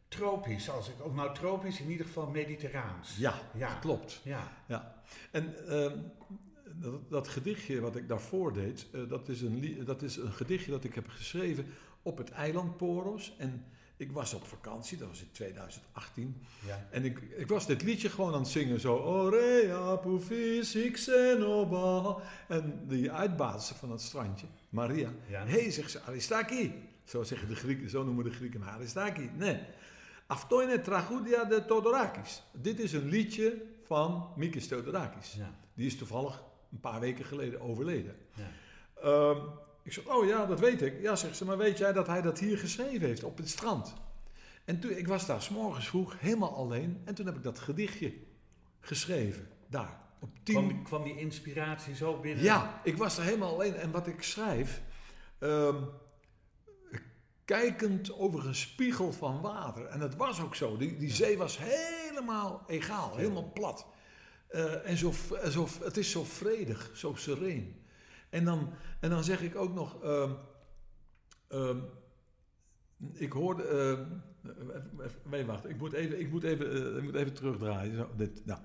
tropisch. 0.09 0.71
Als 0.71 0.89
ik, 0.89 1.15
nou 1.15 1.35
tropisch, 1.35 1.81
in 1.81 1.91
ieder 1.91 2.07
geval 2.07 2.27
mediterraans. 2.27 3.17
Ja, 3.17 3.35
Ja. 3.55 3.75
klopt. 3.75 4.21
Ja, 4.25 4.53
Ja, 4.67 5.03
en 5.31 5.69
ehm, 5.69 5.99
dat, 6.65 7.11
dat 7.11 7.29
gedichtje 7.29 7.81
wat 7.81 7.97
ik 7.97 8.09
daarvoor 8.09 8.53
deed, 8.53 8.87
eh, 8.93 9.01
dat, 9.09 9.29
is 9.29 9.41
een 9.41 9.85
dat 9.85 10.03
is 10.03 10.17
een 10.17 10.33
gedichtje 10.33 10.71
dat 10.71 10.85
ik 10.85 10.95
heb 10.95 11.09
geschreven 11.09 11.67
op 12.03 12.19
het 12.19 12.31
eiland 12.31 12.77
Poros. 12.77 13.35
En 13.39 13.65
ik 13.97 14.13
was 14.13 14.35
op 14.35 14.47
vakantie, 14.47 14.99
dat 14.99 15.09
was 15.09 15.21
in 15.21 15.31
2018. 15.33 16.43
ja. 16.67 16.87
En 16.91 17.05
ik, 17.05 17.19
ik 17.19 17.49
was 17.49 17.67
dit 17.67 17.83
liedje 17.83 18.11
gewoon 18.11 18.35
aan 18.35 18.41
het 18.41 18.49
zingen, 18.49 18.81
zo... 18.81 18.97
Orea 18.97 19.97
pufis 19.97 20.91
xenoba. 20.93 22.17
En 22.49 22.81
die 22.87 23.13
uitbaatster 23.13 23.77
van 23.77 23.91
het 23.91 24.01
strandje, 24.01 24.47
Maria. 24.69 25.13
Ja. 25.29 25.47
Hé, 25.47 25.61
hey, 25.61 25.71
zegt 25.71 25.91
ze, 25.91 26.01
Aristaki. 26.01 26.86
Zo 27.07 27.23
zeggen 27.23 27.49
de 27.49 27.55
Grieken, 27.55 27.91
zo 27.91 28.05
noemen 28.05 28.25
de 28.25 28.33
Grieken 28.33 28.63
Aristaki. 28.63 29.31
Nee. 29.35 29.61
Aftoine 30.27 30.81
tragudia 30.81 31.45
de 31.45 31.65
Todorakis. 31.65 32.43
Dit 32.53 32.81
is 32.81 32.93
een 32.93 33.09
liedje 33.09 33.63
van 33.85 34.33
Mikis 34.37 34.69
Theodorakis. 34.69 35.33
Ja. 35.33 35.55
Die 35.75 35.87
is 35.87 35.97
toevallig 35.97 36.43
een 36.73 36.81
paar 36.81 37.01
weken 37.01 37.25
geleden 37.25 37.61
overleden. 37.61 38.17
Ja. 38.35 38.51
Ehm, 39.03 39.39
ik 39.83 39.93
zeg, 39.93 40.07
oh 40.07 40.27
ja, 40.27 40.47
dat 40.47 40.61
weet 40.61 40.83
ik. 40.83 41.01
Ja, 41.01 41.17
zegt 41.17 41.37
ze, 41.37 41.45
maar 41.45 41.59
weet 41.59 41.79
jij 41.79 41.93
dat 41.93 42.07
hij 42.07 42.23
dat 42.23 42.39
hier 42.39 42.59
geschreven 42.59 43.07
heeft, 43.07 43.25
op 43.25 43.37
het 43.37 43.49
strand? 43.49 43.95
En 44.65 44.81
toen, 44.81 44.91
ik 44.91 45.09
was 45.09 45.27
daar 45.27 45.43
s'morgens 45.43 45.89
vroeg, 45.89 46.21
helemaal 46.21 46.55
alleen. 46.55 47.01
En 47.05 47.15
toen 47.15 47.27
heb 47.27 47.37
ik 47.37 47.43
dat 47.43 47.59
gedichtje 47.59 48.15
geschreven, 48.81 49.49
daar. 49.69 50.01
Op 50.21 50.31
tien... 50.43 50.55
Kwam, 50.55 50.83
kwam 50.83 51.03
die 51.03 51.17
inspiratie 51.17 51.95
zo 51.95 52.21
binnen? 52.21 52.45
Ja, 52.45 52.81
ik 52.85 52.97
was 52.97 53.17
daar 53.17 53.25
helemaal 53.25 53.53
alleen. 53.55 53.75
En 53.75 53.91
wat 53.91 54.07
ik 54.07 54.23
schrijf, 54.23 54.83
ehm, 55.39 55.77
kijkend 57.47 58.13
over 58.13 58.47
een 58.47 58.55
spiegel 58.55 59.13
van 59.13 59.41
water. 59.41 59.85
En 59.87 59.99
dat 59.99 60.15
was 60.15 60.41
ook 60.41 60.55
zo. 60.55 60.77
Die, 60.77 60.97
die 60.97 61.11
zee 61.11 61.39
was 61.39 61.59
helemaal 61.61 62.65
egaal, 62.67 63.17
helemaal 63.17 63.53
plat. 63.53 63.87
Eh, 64.49 64.89
en 64.91 64.97
zo, 64.97 65.13
en 65.43 65.53
zo, 65.53 65.69
het 65.83 65.97
is 65.97 66.11
zo 66.11 66.25
vredig, 66.25 66.91
zo 66.95 67.15
sereen. 67.15 67.85
En 68.31 68.45
dan, 68.45 68.73
en 69.01 69.11
dan 69.11 69.25
zeg 69.25 69.43
ik 69.43 69.57
ook 69.57 69.75
nog. 69.75 70.03
ehm, 70.03 70.33
ehm, 71.49 71.79
ik 73.13 73.33
hoorde. 73.33 73.63
ehm, 73.63 74.05
nee, 75.31 75.45
wacht. 75.45 75.69
Ik 75.69 75.79
moet 75.79 75.93
even, 75.93 76.21
ik 76.21 76.31
moet 76.31 76.43
even, 76.43 76.73
eh, 76.73 76.97
ik 76.97 77.03
moet 77.03 77.15
even 77.15 77.35
terugdraaien. 77.35 77.97
Zo, 77.97 78.09
dit, 78.17 78.43
nou. 78.45 78.61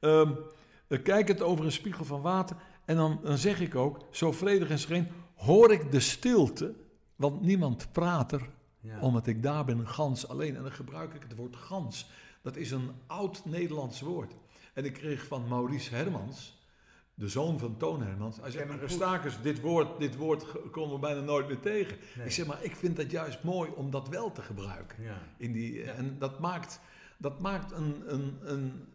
Eh, 0.00 1.02
kijkend 1.02 1.42
over 1.42 1.64
een 1.64 1.72
spiegel 1.72 2.04
van 2.04 2.22
water. 2.22 2.56
En 2.84 2.96
dan, 2.96 3.20
dan 3.22 3.38
zeg 3.38 3.60
ik 3.60 3.74
ook, 3.74 3.98
zo 4.10 4.32
vredig 4.32 4.70
en 4.70 4.78
sereen, 4.78 5.08
hoor 5.34 5.72
ik 5.72 5.92
de 5.92 6.00
stilte, 6.00 6.74
want 7.16 7.42
niemand 7.42 7.88
praat 7.92 8.32
er, 8.32 8.48
Ja. 8.80 9.00
omdat 9.00 9.26
ik 9.26 9.42
daar 9.42 9.64
ben, 9.64 9.88
gans 9.88 10.28
alleen. 10.28 10.56
En 10.56 10.62
dan 10.62 10.72
gebruik 10.72 11.14
ik 11.14 11.22
het 11.22 11.36
woord 11.36 11.56
gans. 11.56 12.10
Dat 12.42 12.56
is 12.56 12.70
een 12.70 12.90
oud 13.06 13.44
Nederlands 13.44 14.00
woord. 14.00 14.32
En 14.74 14.84
ik 14.84 14.92
kreeg 14.92 15.26
van 15.26 15.48
Maurice 15.48 15.94
Hermans, 15.94 16.54
de 17.14 17.28
zoon 17.28 17.58
van 17.58 17.76
Toon 17.76 18.02
Hermans, 18.02 18.36
hij 18.40 18.50
zei, 18.50 18.64
maar 18.64 18.78
dit 19.42 19.60
woord, 19.60 19.98
dit 19.98 20.16
woord 20.16 20.70
komen 20.70 20.94
we 20.94 21.00
bijna 21.00 21.20
nooit 21.20 21.46
meer 21.48 21.60
tegen. 21.60 21.96
Nee. 22.16 22.26
Ik 22.26 22.32
zeg, 22.32 22.46
maar 22.46 22.62
ik 22.62 22.76
vind 22.76 22.96
dat 22.96 23.10
juist 23.10 23.42
mooi 23.42 23.70
om 23.70 23.90
dat 23.90 24.08
wel 24.08 24.32
te 24.32 24.42
gebruiken. 24.42 25.02
Ja. 25.02 25.18
In 25.36 25.52
die, 25.52 25.74
Ja. 25.84 25.92
En 25.92 26.18
dat 26.18 26.38
maakt, 26.40 26.80
dat 27.18 27.40
maakt 27.40 27.72
een, 27.72 28.02
een, 28.06 28.38
een, 28.42 28.88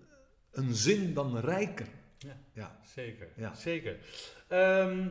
een 0.52 0.74
zin 0.74 1.14
dan 1.14 1.38
rijker. 1.38 1.88
Ja. 2.18 2.38
Ja. 2.54 2.80
Zeker, 2.86 3.28
Ja. 3.36 3.54
zeker. 3.54 3.98
Ehm, 4.48 5.08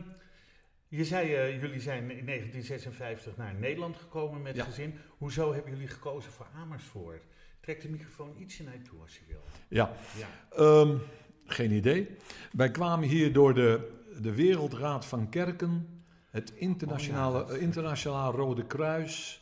je 0.97 1.05
zei, 1.05 1.33
eh, 1.35 1.61
jullie 1.61 1.79
zijn 1.79 2.11
in 2.11 2.25
1956 2.25 3.37
naar 3.37 3.53
Nederland 3.55 3.97
gekomen 3.97 4.41
met 4.41 4.55
Ja. 4.55 4.63
gezin. 4.63 4.93
Hoezo 5.17 5.53
hebben 5.53 5.71
jullie 5.71 5.87
gekozen 5.87 6.31
voor 6.31 6.47
Amersfoort? 6.55 7.23
Trek 7.59 7.81
de 7.81 7.89
microfoon 7.89 8.35
ietsje 8.39 8.63
naar 8.63 8.73
je 8.73 8.81
toe 8.81 9.01
als 9.01 9.13
je 9.15 9.21
wil. 9.27 9.41
Ja, 9.67 9.91
Ja, 10.17 10.27
Ehm, 10.57 10.97
geen 11.45 11.71
idee. 11.71 12.07
Wij 12.51 12.71
kwamen 12.71 13.07
hier 13.07 13.33
door 13.33 13.53
de, 13.53 13.91
de 14.21 14.35
Wereldraad 14.35 15.05
van 15.05 15.29
Kerken, 15.29 16.03
het 16.29 16.51
internationale, 16.55 17.41
Oh 17.43 17.47
ja, 17.49 17.55
eh, 17.55 17.61
internationaal 17.61 18.31
Rode 18.31 18.65
Kruis 18.65 19.41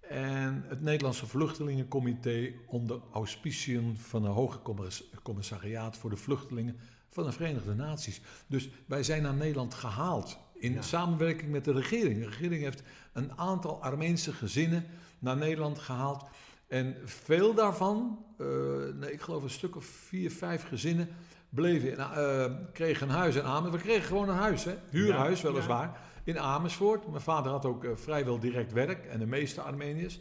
en 0.00 0.64
het 0.68 0.80
Nederlandse 0.80 1.26
Vluchtelingencomité 1.26 2.52
onder 2.66 3.00
auspiciën 3.12 3.96
van 3.98 4.24
een 4.24 4.30
hoge 4.30 4.62
commis- 4.62 5.04
commissariaat 5.22 5.96
voor 5.96 6.10
de 6.10 6.16
vluchtelingen 6.16 6.76
van 7.10 7.24
de 7.24 7.32
Verenigde 7.32 7.74
Naties. 7.74 8.20
Dus 8.46 8.70
wij 8.86 9.02
zijn 9.02 9.22
naar 9.22 9.34
Nederland 9.34 9.74
gehaald 9.74 10.38
in 10.58 10.72
Ja. 10.72 10.82
samenwerking 10.82 11.50
met 11.50 11.64
de 11.64 11.72
regering. 11.72 12.18
De 12.18 12.26
regering 12.28 12.62
heeft 12.62 12.82
een 13.12 13.32
aantal 13.38 13.82
Armeense 13.82 14.32
gezinnen 14.32 14.84
naar 15.18 15.36
Nederland 15.36 15.78
gehaald. 15.78 16.24
En 16.66 16.96
veel 17.04 17.54
daarvan, 17.54 18.24
eh, 18.38 18.46
nee, 18.94 19.12
ik 19.12 19.20
geloof 19.20 19.42
een 19.42 19.50
stuk 19.50 19.76
of 19.76 19.84
vier, 19.84 20.30
vijf 20.30 20.68
gezinnen, 20.68 21.08
bleven 21.48 21.90
in, 21.90 21.98
eh, 21.98 22.52
kregen 22.72 23.08
een 23.08 23.14
huis 23.14 23.34
in 23.34 23.42
Amersfoort. 23.42 23.82
We 23.82 23.88
kregen 23.88 24.06
gewoon 24.06 24.28
een 24.28 24.34
huis, 24.36 24.64
hè? 24.64 24.74
huurhuis 24.90 25.40
Ja, 25.40 25.52
weliswaar, 25.52 26.00
in 26.24 26.38
Amersfoort. 26.38 27.08
Mijn 27.08 27.22
vader 27.22 27.52
had 27.52 27.64
ook 27.64 27.84
eh, 27.84 27.90
vrijwel 27.94 28.38
direct 28.38 28.72
werk 28.72 29.04
en 29.06 29.18
de 29.18 29.26
meeste 29.26 29.60
Armeniërs. 29.60 30.20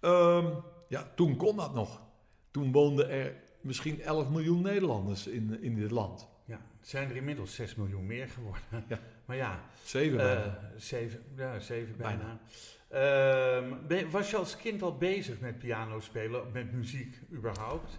Ehm, 0.00 0.46
ja, 0.88 1.12
toen 1.14 1.36
kon 1.36 1.56
dat 1.56 1.74
nog. 1.74 2.00
Toen 2.50 2.72
woonden 2.72 3.10
er 3.10 3.34
misschien 3.60 4.00
11 4.02 4.28
miljoen 4.30 4.62
Nederlanders 4.62 5.26
in, 5.26 5.62
in 5.62 5.74
dit 5.74 5.90
land. 5.90 6.28
Zijn 6.80 7.10
er 7.10 7.16
inmiddels 7.16 7.54
6 7.54 7.74
miljoen 7.74 8.06
meer 8.06 8.28
geworden. 8.28 8.84
Ja. 8.88 8.98
Maar 9.28 9.36
ja, 9.36 9.60
Zeven 9.84 10.20
eh, 10.20 10.26
bijna. 10.26 10.70
zeven, 10.76 11.22
ja, 11.36 11.58
zeven 11.58 11.96
bijna. 11.96 12.40
Bijna. 12.88 13.78
Ehm, 13.88 14.10
was 14.10 14.30
je 14.30 14.36
als 14.36 14.56
kind 14.56 14.82
al 14.82 14.96
bezig 14.96 15.40
met 15.40 15.58
piano 15.58 16.00
spelen, 16.00 16.52
met 16.52 16.72
muziek 16.72 17.20
überhaupt? 17.32 17.98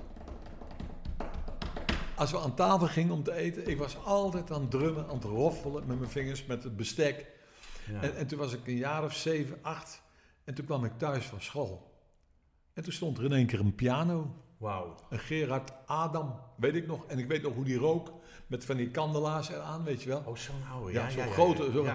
Als 2.15 2.31
we 2.31 2.39
aan 2.39 2.55
tafel 2.55 2.87
gingen 2.87 3.13
om 3.13 3.23
te 3.23 3.33
eten, 3.33 3.67
ik 3.67 3.77
was 3.77 4.03
altijd 4.05 4.51
aan 4.51 4.61
het 4.61 4.71
drummen, 4.71 5.07
aan 5.07 5.15
het 5.15 5.23
roffelen 5.23 5.87
met 5.87 5.99
mijn 5.99 6.11
vingers, 6.11 6.45
met 6.45 6.63
het 6.63 6.75
bestek. 6.75 7.25
Ja. 7.87 8.01
En, 8.01 8.15
en 8.15 8.27
toen 8.27 8.39
was 8.39 8.53
ik 8.53 8.67
een 8.67 8.77
jaar 8.77 9.03
of 9.03 9.13
zeven, 9.13 9.57
acht. 9.61 10.01
En 10.43 10.53
toen 10.53 10.65
kwam 10.65 10.85
ik 10.85 10.97
thuis 10.97 11.25
van 11.25 11.41
school. 11.41 11.91
En 12.73 12.83
toen 12.83 12.93
stond 12.93 13.17
er 13.17 13.23
in 13.23 13.33
één 13.33 13.45
keer 13.45 13.59
een 13.59 13.75
piano 13.75 14.35
Wauw. 14.59 14.95
Een 15.09 15.19
Gerard 15.19 15.71
Adam, 15.85 16.39
weet 16.57 16.75
ik 16.75 16.87
nog. 16.87 17.05
En 17.05 17.19
ik 17.19 17.27
weet 17.27 17.41
nog 17.41 17.53
hoe 17.53 17.63
die 17.63 17.77
rook 17.77 18.11
met 18.49 18.65
van 18.65 18.77
die 18.77 18.89
kandelaars 18.89 19.49
eraan, 19.49 19.83
weet 19.83 20.01
je 20.03 20.09
wel. 20.09 20.23
Oh, 20.25 20.35
zo'n 20.35 20.63
oude. 20.71 20.91
Ja, 20.91 21.03
Ja, 21.03 21.09
zo'n 21.09 21.25
ja, 21.25 21.31
grote, 21.31 21.71
zo-. 21.71 21.85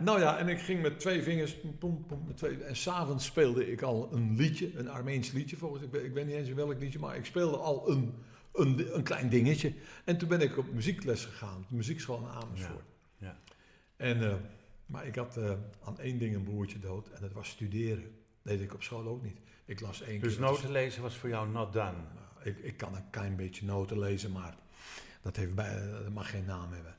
Nou 0.00 0.20
ja, 0.20 0.38
en 0.38 0.48
ik 0.48 0.58
ging 0.60 0.82
met 0.82 1.00
twee 1.00 1.22
vingers. 1.22 1.56
Pom, 1.78 2.04
pom, 2.06 2.22
met 2.26 2.36
twee, 2.36 2.64
en 2.64 2.76
s'avonds 2.76 3.24
speelde 3.24 3.70
ik 3.70 3.82
al 3.82 4.08
een 4.12 4.36
liedje, 4.36 4.78
een 4.78 4.88
Armeens 4.88 5.30
liedje 5.32 5.56
volgens 5.56 5.82
ik, 5.82 5.90
weet- 5.90 6.04
ik 6.04 6.12
weet 6.12 6.26
niet 6.26 6.34
eens 6.34 6.48
welk 6.48 6.80
liedje, 6.80 6.98
maar 6.98 7.16
ik 7.16 7.24
speelde 7.24 7.56
al 7.56 7.90
een, 7.90 8.14
een, 8.52 8.96
een 8.96 9.02
klein 9.02 9.28
dingetje. 9.28 9.72
En 10.04 10.18
toen 10.18 10.28
ben 10.28 10.40
ik 10.40 10.58
op 10.58 10.72
muziekles 10.72 11.24
gegaan, 11.24 11.64
de 11.68 11.74
muziekschool 11.76 12.18
in 12.18 12.28
Amersfoort. 12.28 12.84
Ja. 13.18 13.36
En, 13.96 14.22
eh, 14.30 14.34
maar 14.86 15.06
ik 15.06 15.14
had 15.16 15.36
eh, 15.36 15.50
aan 15.84 15.98
één 15.98 16.18
ding 16.18 16.34
een 16.34 16.44
broertje 16.44 16.78
dood 16.78 17.08
en 17.08 17.20
dat 17.20 17.32
was 17.32 17.48
studeren. 17.48 18.10
deed 18.42 18.60
ik 18.60 18.74
op 18.74 18.82
school 18.82 19.06
ook 19.06 19.22
niet. 19.22 19.38
Ik 19.64 19.80
las 19.80 20.02
één 20.02 20.20
Dus 20.20 20.32
keer. 20.32 20.42
noten 20.42 20.70
lezen 20.70 21.02
was 21.02 21.16
voor 21.16 21.28
jou 21.28 21.48
not 21.48 21.72
done. 21.72 21.92
Nou, 21.92 22.48
ik, 22.48 22.58
ik 22.58 22.76
kan 22.76 22.94
een 22.94 23.10
klein 23.10 23.36
beetje 23.36 23.64
noten 23.64 23.98
lezen, 23.98 24.32
maar 24.32 24.56
dat, 25.24 25.36
heeft 25.36 25.54
bij, 25.54 25.76
eh, 25.76 25.92
dat 25.92 26.12
mag 26.12 26.30
geen 26.30 26.44
naam 26.44 26.72
hebben. 26.72 26.96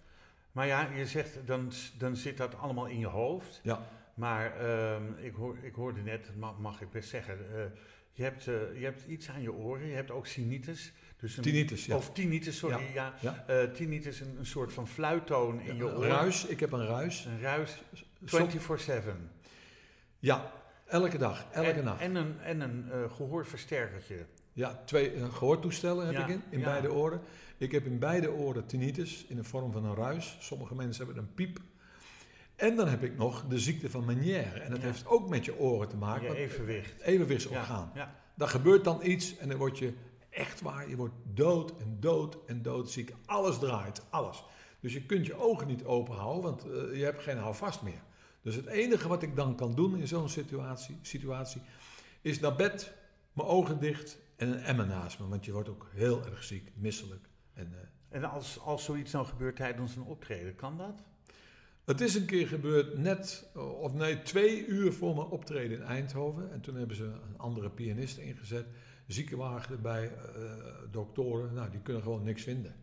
Maar 0.51 0.67
ja, 0.67 0.89
je 0.95 1.05
zegt, 1.05 1.37
dan, 1.45 1.71
dan 1.97 2.15
zit 2.15 2.37
dat 2.37 2.57
allemaal 2.57 2.85
in 2.85 2.99
je 2.99 3.07
hoofd. 3.07 3.59
Ja, 3.63 3.87
Maar 4.13 4.59
ehm, 4.59 5.03
ik, 5.17 5.35
hoor, 5.35 5.57
ik 5.61 5.75
hoorde 5.75 6.01
net, 6.01 6.31
mag, 6.37 6.57
mag 6.59 6.81
ik 6.81 6.91
best 6.91 7.09
zeggen, 7.09 7.37
eh, 7.55 7.63
je, 8.11 8.23
hebt, 8.23 8.47
eh, 8.47 8.79
je 8.79 8.83
hebt 8.85 9.03
iets 9.07 9.29
aan 9.29 9.41
je 9.41 9.53
oren, 9.53 9.87
je 9.87 9.95
hebt 9.95 10.11
ook 10.11 10.27
tinnitus. 10.27 10.93
Dus 11.17 11.37
een, 11.37 11.43
tinnitus, 11.43 11.85
ja. 11.85 11.95
Of 11.95 12.11
tinnitus, 12.11 12.57
sorry, 12.57 12.93
ja. 12.93 13.13
Ja. 13.19 13.67
Tinnitus, 13.67 14.19
een, 14.19 14.35
een 14.37 14.45
soort 14.45 14.73
van 14.73 14.87
fluittoon 14.87 15.61
in 15.61 15.75
je 15.75 15.85
oor. 15.85 16.05
ruis, 16.05 16.45
ik 16.45 16.59
heb 16.59 16.71
een 16.71 16.85
ruis. 16.85 17.25
Een 17.25 17.41
ruis, 17.41 17.83
Som- 18.25 18.49
24-7. 18.49 19.31
Ja, 20.19 20.51
elke 20.85 21.17
dag, 21.17 21.45
elke 21.51 21.69
en, 21.69 21.83
nacht. 21.83 22.01
En 22.01 22.15
een, 22.15 22.39
en 22.39 22.61
een 22.61 22.91
eh, 22.91 23.11
gehoorversterkertje. 23.11 24.25
Ja, 24.55 24.81
twee 24.85 25.11
eh, 25.11 25.33
gehoortoestellen 25.33 26.05
heb 26.05 26.15
Ja, 26.15 26.21
ik 26.23 26.29
in, 26.29 26.41
in 26.49 26.59
ja. 26.59 26.65
beide 26.65 26.91
oren. 26.93 27.21
Ik 27.57 27.71
heb 27.71 27.85
in 27.85 27.99
beide 27.99 28.31
oren 28.31 28.65
tinnitus 28.65 29.25
in 29.27 29.35
de 29.35 29.43
vorm 29.43 29.71
van 29.71 29.85
een 29.85 29.95
ruis. 29.95 30.37
Sommige 30.39 30.75
mensen 30.75 31.05
hebben 31.05 31.23
een 31.23 31.33
piep. 31.33 31.59
En 32.55 32.75
dan 32.75 32.87
heb 32.87 33.03
ik 33.03 33.17
nog 33.17 33.45
de 33.47 33.59
ziekte 33.59 33.89
van 33.89 34.05
Meniere. 34.05 34.59
En 34.59 34.69
dat 34.71 34.79
Ja. 34.79 34.85
heeft 34.85 35.07
ook 35.07 35.29
met 35.29 35.45
je 35.45 35.57
oren 35.59 35.87
te 35.87 35.95
maken. 35.97 36.27
Je 36.31 36.35
evenwicht. 36.35 37.01
evenwichtsorgaan. 37.01 37.91
Dan 38.35 38.49
gebeurt 38.49 38.83
dan 38.83 38.99
iets 39.03 39.37
en 39.37 39.49
dan 39.49 39.57
word 39.57 39.77
je 39.77 39.93
echt 40.29 40.61
waar, 40.61 40.89
je 40.89 40.95
wordt 40.95 41.13
dood 41.33 41.73
en 41.77 41.97
dood 41.99 42.37
en 42.45 42.61
doodziek. 42.61 43.13
Alles 43.25 43.59
draait, 43.59 44.01
alles. 44.09 44.43
Dus 44.79 44.93
je 44.93 45.05
kunt 45.05 45.25
je 45.25 45.35
ogen 45.39 45.67
niet 45.67 45.83
open 45.85 46.15
houden, 46.15 46.43
want 46.43 46.63
eh, 46.65 46.97
je 46.97 47.03
hebt 47.03 47.23
geen 47.23 47.37
houvast 47.37 47.81
meer. 47.81 48.01
Dus 48.41 48.55
het 48.55 48.65
enige 48.65 49.07
wat 49.07 49.21
ik 49.23 49.35
dan 49.35 49.55
kan 49.55 49.75
doen 49.75 49.97
in 49.97 50.07
zo'n 50.07 50.29
situatie, 50.29 50.97
situatie 51.01 51.61
is 52.21 52.39
naar 52.39 52.55
bed, 52.55 52.93
mijn 53.33 53.47
ogen 53.47 53.79
dicht 53.79 54.17
en 54.35 54.47
een 54.47 54.59
emmer 54.63 54.87
naast 54.87 55.19
me. 55.19 55.27
Want 55.27 55.45
je 55.45 55.51
wordt 55.51 55.69
ook 55.69 55.89
heel 55.93 56.25
erg 56.25 56.43
ziek, 56.43 56.71
misselijk. 56.75 57.25
En, 57.53 57.73
eh, 57.73 57.79
En 58.09 58.23
als, 58.23 58.59
als 58.59 58.83
zoiets 58.83 59.11
dan 59.11 59.25
gebeurt 59.25 59.55
tijdens 59.55 59.95
een 59.95 60.03
optreden, 60.03 60.55
kan 60.55 60.77
dat? 60.77 61.03
Het 61.85 62.01
is 62.01 62.15
een 62.15 62.25
keer 62.25 62.47
gebeurd 62.47 62.97
net, 62.97 63.49
of 63.79 63.93
nee, 63.93 64.21
twee 64.21 64.65
uur 64.65 64.93
voor 64.93 65.15
mijn 65.15 65.27
optreden 65.27 65.77
in 65.77 65.83
Eindhoven. 65.83 66.51
En 66.51 66.61
toen 66.61 66.75
hebben 66.75 66.95
ze 66.95 67.03
een 67.03 67.37
andere 67.37 67.69
pianist 67.69 68.17
ingezet. 68.17 68.65
Ziekenwagen 69.07 69.75
erbij, 69.75 70.11
eh, 70.13 70.41
doktoren, 70.91 71.53
nou 71.53 71.69
die 71.71 71.79
kunnen 71.79 72.01
gewoon 72.03 72.23
niks 72.23 72.43
vinden. 72.43 72.75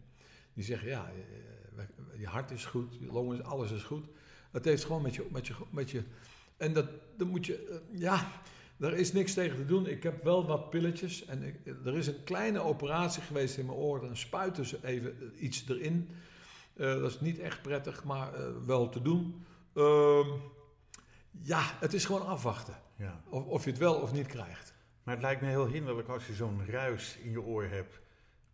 Die 0.54 0.64
zeggen, 0.64 0.88
ja, 0.88 1.10
eh, 1.76 1.84
je 2.20 2.26
hart 2.26 2.50
is 2.50 2.64
goed, 2.64 2.96
je 3.00 3.06
longen, 3.12 3.38
is- 3.38 3.44
alles 3.44 3.70
is 3.70 3.82
goed. 3.82 4.06
Het 4.50 4.64
heeft 4.64 4.84
gewoon 4.84 5.02
met 5.02 5.14
je, 5.14 5.26
met 5.30 5.46
je, 5.46 5.54
met 5.70 5.90
je 5.90 6.02
en 6.56 6.72
dat, 6.72 6.86
dan 7.16 7.28
moet 7.28 7.46
je, 7.46 7.66
eh, 7.92 8.00
ja, 8.00 8.32
daar 8.82 8.92
is 8.92 9.12
niks 9.12 9.34
tegen 9.34 9.56
te 9.56 9.64
doen. 9.64 9.86
Ik 9.86 10.02
heb 10.02 10.24
wel 10.24 10.46
wat 10.46 10.70
pilletjes 10.70 11.24
en 11.24 11.42
ik, 11.42 11.56
er 11.84 11.96
is 11.96 12.06
een 12.06 12.24
kleine 12.24 12.60
operatie 12.60 13.22
geweest 13.22 13.56
in 13.58 13.66
mijn 13.66 13.78
oor. 13.78 14.00
Dan 14.00 14.16
spuiten 14.16 14.64
ze 14.64 14.78
even 14.82 15.32
iets 15.44 15.64
erin. 15.68 16.10
Eh, 16.76 16.86
dat 17.00 17.10
is 17.10 17.20
niet 17.20 17.38
echt 17.38 17.62
prettig, 17.62 18.04
maar 18.04 18.34
eh, 18.34 18.46
wel 18.66 18.88
te 18.88 19.02
doen. 19.02 19.44
Ehm, 19.74 20.28
ja, 21.30 21.60
het 21.80 21.92
is 21.92 22.04
gewoon 22.04 22.26
afwachten. 22.26 22.74
Ja. 22.96 23.20
Of, 23.28 23.44
of 23.46 23.64
je 23.64 23.70
het 23.70 23.78
wel 23.78 23.94
of 23.94 24.12
niet 24.12 24.26
krijgt. 24.26 24.74
Maar 25.02 25.14
het 25.14 25.22
lijkt 25.22 25.40
me 25.40 25.48
heel 25.48 25.66
hinderlijk 25.66 26.08
als 26.08 26.26
je 26.26 26.32
zo'n 26.34 26.66
ruis 26.66 27.16
in 27.22 27.30
je 27.30 27.40
oor 27.42 27.64
hebt, 27.64 28.00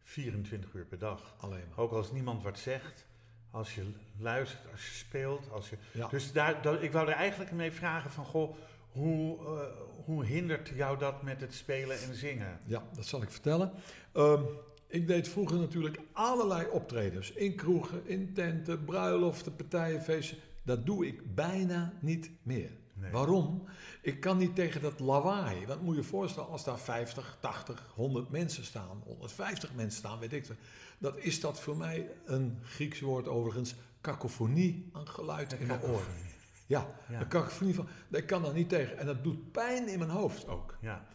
24 0.03 0.73
uur 0.75 0.85
per 0.85 0.99
dag. 0.99 1.35
Alleen 1.41 1.65
maar. 1.69 1.79
Ook 1.79 1.93
als 1.93 2.13
niemand 2.13 2.43
wat 2.43 2.59
zegt, 2.59 3.07
als 3.51 3.75
je 3.75 3.83
luistert, 4.19 4.71
als 4.73 4.87
je 4.87 4.95
speelt. 4.95 5.51
Als 5.51 5.71
je... 5.71 5.77
Ja. 5.93 6.09
Dus 6.09 6.33
daar, 6.33 6.63
daar- 6.63 6.83
ik 6.83 6.93
wou 6.93 7.09
er 7.09 7.15
eigenlijk 7.15 7.53
mee 7.53 7.73
vragen 7.73 8.11
van, 8.11 8.25
goh, 8.25 8.57
hoe, 8.93 9.39
eh, 9.39 9.67
hoe 10.09 10.25
hindert 10.25 10.69
jou 10.75 10.99
dat 10.99 11.23
met 11.23 11.41
het 11.41 11.55
spelen 11.55 12.01
en 12.01 12.15
zingen? 12.15 12.59
Ja, 12.67 12.83
dat 12.95 13.07
zal 13.07 13.23
ik 13.23 13.31
vertellen. 13.31 13.73
Ehm, 14.13 14.43
ik 14.87 15.07
deed 15.07 15.29
vroeger 15.29 15.59
natuurlijk 15.59 16.01
allerlei 16.13 16.67
optredens. 16.71 17.33
In 17.33 17.55
kroegen, 17.55 18.03
in 18.07 18.33
tenten, 18.33 18.85
bruiloften, 18.85 19.57
partijen, 19.57 20.03
feesten. 20.03 20.39
Dat 20.63 20.87
doe 20.87 21.07
ik 21.07 21.35
bijna 21.35 21.93
niet 22.01 22.31
meer. 22.43 22.71
Nee. 22.95 23.11
Waarom? 23.11 23.63
Ik 24.03 24.21
kan 24.21 24.39
niet 24.39 24.55
tegen 24.55 24.81
dat 24.81 25.01
lawaai. 25.01 25.67
Want 25.67 25.83
moet 25.83 25.95
je 25.95 26.01
je 26.01 26.07
voorstellen, 26.07 26.49
als 26.49 26.65
daar 26.65 26.79
50, 26.79 27.37
80, 27.41 27.93
100 27.95 28.31
mensen 28.31 28.65
staan, 28.65 29.03
150 29.05 29.75
mensen 29.75 29.99
staan, 29.99 30.19
weet 30.19 30.33
ik 30.33 30.47
het. 30.47 30.59
Dat 30.99 31.19
is 31.19 31.41
dat 31.41 31.61
voor 31.61 31.77
mij 31.77 32.11
een 32.25 32.59
Grieks 32.63 33.01
woord 33.01 33.29
overigens, 33.29 33.75
kakofonie 34.01 34.89
aan 34.93 35.09
geluid 35.09 35.53
in 35.53 35.67
mijn 35.67 35.83
oren. 35.83 36.38
Ja, 36.69 36.87
Ja. 37.09 37.21
een 37.21 37.29
kakofonie 37.29 37.75
van, 37.75 37.89
ik 38.11 38.27
kan 38.27 38.43
daar 38.43 38.53
niet 38.53 38.69
tegen. 38.69 38.99
En 38.99 39.07
dat 39.07 39.25
doet 39.25 39.53
pijn 39.53 39.89
in 39.89 39.99
mijn 39.99 40.11
hoofd 40.11 40.49
ook. 40.49 40.77
Ja, 40.81 41.07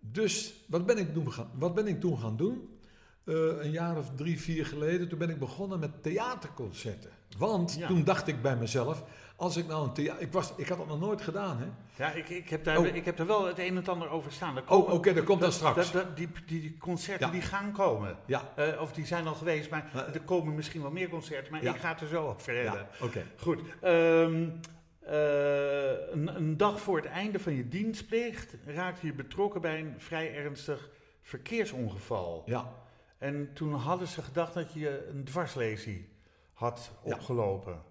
Dus 0.00 0.64
wat 0.68 0.86
ben 0.86 0.98
ik 0.98 1.12
toen 1.14 1.32
gaan, 1.32 1.50
wat 1.54 1.74
ben 1.74 1.86
ik 1.86 2.00
toen 2.00 2.18
gaan 2.18 2.36
doen? 2.36 2.78
Eh, 3.24 3.34
een 3.34 3.70
jaar 3.70 3.96
of 3.96 4.10
drie, 4.16 4.40
vier 4.40 4.66
geleden, 4.66 5.08
toen 5.08 5.18
ben 5.18 5.30
ik 5.30 5.38
begonnen 5.38 5.78
met 5.78 6.02
theaterconcerten. 6.02 7.10
Want 7.38 7.74
Ja. 7.74 7.86
toen 7.86 8.04
dacht 8.04 8.26
ik 8.28 8.42
bij 8.42 8.56
mezelf, 8.56 9.04
als 9.40 9.56
ik 9.56 9.66
nou 9.66 9.84
een 9.86 9.92
theater... 9.92 10.22
Ik, 10.22 10.32
was, 10.32 10.52
ik 10.56 10.68
had 10.68 10.78
dat 10.78 10.86
nog 10.86 11.00
nooit 11.00 11.20
gedaan, 11.22 11.58
hè? 11.58 11.66
ja 12.04 12.10
ik, 12.12 12.28
ik, 12.28 12.48
heb 12.48 12.64
daar, 12.64 12.78
Oh. 12.78 12.86
ik 12.86 13.04
heb 13.04 13.18
er 13.18 13.26
wel 13.26 13.46
het 13.46 13.58
een 13.58 13.66
en 13.66 13.76
het 13.76 13.88
ander 13.88 14.08
over 14.10 14.32
staan. 14.32 14.68
Oh, 14.68 14.92
oké, 14.92 15.12
dat 15.14 15.24
komt 15.24 15.40
dan 15.40 15.52
straks. 15.52 15.92
dat- 15.92 15.92
dat- 15.92 16.16
die, 16.16 16.28
die, 16.46 16.76
concerten 16.78 17.26
Ja. 17.26 17.32
die 17.32 17.42
gaan 17.42 17.72
komen. 17.72 18.16
Ja, 18.26 18.52
Eh, 18.54 18.80
of 18.80 18.92
die 18.92 19.06
zijn 19.06 19.26
al 19.26 19.34
geweest, 19.34 19.70
maar 19.70 19.90
Maar- 19.94 20.14
er 20.14 20.20
komen 20.20 20.54
misschien 20.54 20.82
wel 20.82 20.90
meer 20.90 21.08
concerten. 21.08 21.52
Maar 21.52 21.62
Ja. 21.62 21.74
ik 21.74 21.80
ga 21.80 21.88
het 21.88 22.00
er 22.00 22.06
zo 22.06 22.26
over 22.26 22.54
hebben. 22.54 22.72
ja 23.00 23.04
oké. 23.06 23.22
Goed. 23.36 23.60
ehm, 23.80 24.48
eh, 25.00 26.10
een, 26.12 26.36
een 26.36 26.56
dag 26.56 26.80
voor 26.80 26.96
het 26.96 27.06
einde 27.06 27.38
van 27.38 27.52
je 27.54 27.68
dienstplicht 27.68 28.54
raakte 28.66 29.06
je 29.06 29.12
betrokken 29.12 29.60
bij 29.60 29.80
een 29.80 29.94
vrij 29.98 30.34
ernstig 30.34 30.88
verkeersongeval. 31.22 32.42
Ja, 32.46 32.72
En 33.18 33.50
toen 33.54 33.74
hadden 33.74 34.08
ze 34.08 34.22
gedacht 34.22 34.54
dat 34.54 34.72
je 34.72 35.08
een 35.10 35.24
dwarslesie 35.24 36.08
had 36.52 36.90
Ja. 37.04 37.14
opgelopen. 37.14 37.82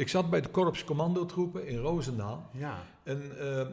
Ik 0.00 0.08
zat 0.08 0.30
bij 0.30 0.40
de 0.40 0.48
korps 0.48 0.84
commandotroepen 0.84 1.66
in 1.66 1.78
Roosendaal. 1.78 2.50
Ja. 2.52 2.82
En 3.02 3.38
eh, 3.38 3.66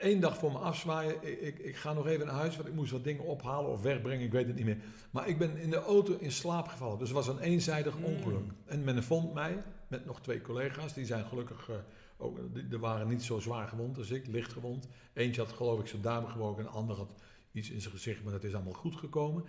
één 0.00 0.20
dag 0.20 0.36
voor 0.36 0.52
me 0.52 0.58
afzwaaien, 0.58 1.14
ik, 1.22 1.40
ik, 1.40 1.58
ik 1.58 1.76
ga 1.76 1.92
nog 1.92 2.06
even 2.06 2.26
naar 2.26 2.34
huis, 2.34 2.56
want 2.56 2.68
ik 2.68 2.74
moest 2.74 2.92
wat 2.92 3.04
dingen 3.04 3.24
ophalen 3.24 3.70
of 3.70 3.82
wegbrengen, 3.82 4.24
ik 4.24 4.32
weet 4.32 4.46
het 4.46 4.56
niet 4.56 4.64
meer. 4.64 4.78
Maar 5.10 5.28
ik 5.28 5.38
ben 5.38 5.56
in 5.56 5.70
de 5.70 5.82
auto 5.82 6.16
in 6.18 6.32
slaap 6.32 6.68
gevallen, 6.68 6.98
dus 6.98 7.08
het 7.08 7.16
was 7.16 7.28
een 7.28 7.38
eenzijdig 7.38 7.98
Mm. 7.98 8.04
ongeluk. 8.04 8.50
En 8.64 8.84
men 8.84 9.02
vond 9.02 9.34
mij, 9.34 9.62
met 9.88 10.04
nog 10.06 10.20
twee 10.20 10.40
collega's, 10.40 10.94
die 10.94 11.04
zijn 11.04 11.24
gelukkig, 11.24 11.68
eh, 11.68 11.76
ook, 12.16 12.54
die, 12.54 12.68
die 12.68 12.78
waren 12.78 13.08
niet 13.08 13.22
zo 13.22 13.38
zwaar 13.38 13.68
gewond 13.68 13.98
als 13.98 14.10
ik, 14.10 14.26
licht 14.26 14.52
gewond. 14.52 14.88
Eentje 15.12 15.40
had 15.40 15.52
geloof 15.52 15.80
ik 15.80 15.86
zijn 15.86 16.02
duim 16.02 16.26
gebroken, 16.26 16.64
en 16.64 16.70
de 16.70 16.76
ander 16.76 16.96
had 16.96 17.14
iets 17.52 17.70
in 17.70 17.80
zijn 17.80 17.94
gezicht, 17.94 18.22
maar 18.22 18.32
dat 18.32 18.44
is 18.44 18.54
allemaal 18.54 18.72
goed 18.72 18.96
gekomen. 18.96 19.44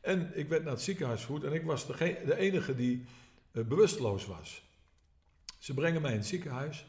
En 0.00 0.30
ik 0.34 0.48
werd 0.48 0.62
naar 0.62 0.72
het 0.72 0.82
ziekenhuis 0.82 1.20
gevoerd 1.20 1.44
en 1.44 1.52
ik 1.52 1.64
was 1.64 1.86
de, 1.86 2.20
de 2.26 2.36
enige 2.36 2.74
die 2.74 3.04
eh, 3.52 3.64
bewusteloos 3.64 4.26
was. 4.26 4.68
Ze 5.60 5.74
brengen 5.74 6.02
mij 6.02 6.10
in 6.12 6.16
het 6.18 6.26
ziekenhuis. 6.26 6.86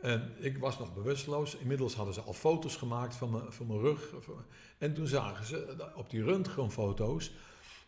En 0.00 0.32
ik 0.38 0.58
was 0.58 0.78
nog 0.78 0.94
bewusteloos. 0.94 1.56
Inmiddels 1.56 1.94
hadden 1.94 2.14
ze 2.14 2.20
al 2.20 2.32
foto's 2.32 2.76
gemaakt 2.76 3.14
van 3.14 3.30
mijn, 3.30 3.52
van 3.52 3.66
mijn 3.66 3.80
rug. 3.80 4.12
En 4.78 4.94
toen 4.94 5.06
zagen 5.06 5.46
ze 5.46 5.76
op 5.96 6.10
die 6.10 6.22
röntgenfoto's 6.24 7.32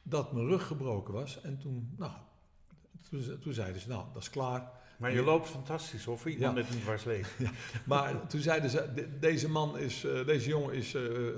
dat 0.03 0.33
mijn 0.33 0.47
rug 0.47 0.67
gebroken 0.67 1.15
was. 1.15 1.41
En 1.41 1.59
toen, 1.59 1.95
nou, 1.97 2.13
toen, 3.11 3.39
toen 3.41 3.53
zeiden 3.53 3.81
ze, 3.81 3.89
nou, 3.89 4.05
dat 4.13 4.23
is 4.23 4.31
klaar. 4.31 4.71
Maar 4.99 5.13
je 5.13 5.23
loopt 5.23 5.49
fantastisch 5.49 6.05
hoor, 6.05 6.19
voor 6.19 6.31
iemand 6.31 6.57
Ja. 6.57 6.63
met 6.63 6.73
een 6.75 6.81
dwarslesie. 6.81 7.49
Maar 7.85 8.27
toen 8.27 8.41
zeiden 8.41 8.71
ze, 8.71 8.93
de- 8.95 9.19
deze 9.19 9.49
man 9.49 9.79
is, 9.79 10.05
eh, 10.05 10.27
deze 10.27 10.49
jongen 10.49 10.75
is 10.75 10.95
eh, 10.95 11.05
eh, 11.07 11.33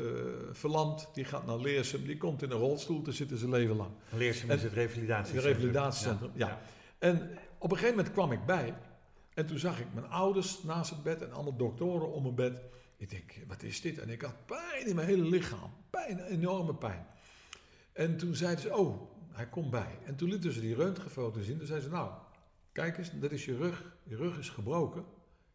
verlamd. 0.52 1.08
Die 1.14 1.24
gaat 1.24 1.46
naar 1.46 1.58
Leersum. 1.58 2.04
Die 2.04 2.16
komt 2.16 2.42
in 2.42 2.50
een 2.50 2.58
rolstoel 2.58 3.02
te 3.02 3.12
zitten 3.12 3.38
zijn 3.38 3.50
leven 3.50 3.76
lang. 3.76 3.90
Leersum 4.16 4.50
En- 4.50 4.56
is 4.56 4.62
het 4.62 4.72
revalidatiecentrum. 4.72 5.48
Het 5.52 5.56
revalidatiecentrum, 5.56 6.30
ja. 6.34 6.60
En 6.98 7.30
op 7.58 7.70
een 7.70 7.76
gegeven 7.76 7.96
moment 7.96 8.14
kwam 8.14 8.32
ik 8.32 8.46
bij. 8.46 8.74
En 9.34 9.46
toen 9.46 9.58
zag 9.58 9.80
ik 9.80 9.94
mijn 9.94 10.08
ouders 10.08 10.62
naast 10.62 10.90
het 10.90 11.02
bed 11.02 11.22
en 11.22 11.32
allemaal 11.32 11.56
doktoren 11.56 12.12
om 12.12 12.22
mijn 12.22 12.34
bed. 12.34 12.60
Ik 12.96 13.10
denk, 13.10 13.34
wat 13.46 13.62
is 13.62 13.80
dit? 13.80 13.98
En 13.98 14.10
ik 14.10 14.22
had 14.22 14.46
pijn 14.46 14.86
in 14.86 14.94
mijn 14.94 15.08
hele 15.08 15.24
lichaam. 15.24 15.72
Pijn, 15.90 16.20
enorme 16.20 16.74
pijn. 16.74 17.06
En 17.92 18.16
toen 18.16 18.34
zeiden 18.34 18.62
ze, 18.62 18.76
oh, 18.76 19.10
hij 19.30 19.48
komt 19.48 19.70
bij. 19.70 19.98
En 20.04 20.16
toen 20.16 20.28
lieten 20.28 20.52
ze 20.52 20.60
die 20.60 20.74
röntgenfoto's 20.74 21.44
zien. 21.44 21.58
Toen 21.58 21.66
zeiden 21.66 21.88
ze, 21.88 21.94
nou, 21.94 22.12
kijk 22.72 22.98
eens, 22.98 23.10
dat 23.20 23.32
is 23.32 23.44
je 23.44 23.56
rug. 23.56 23.96
Je 24.02 24.16
rug 24.16 24.38
is 24.38 24.48
gebroken. 24.48 25.04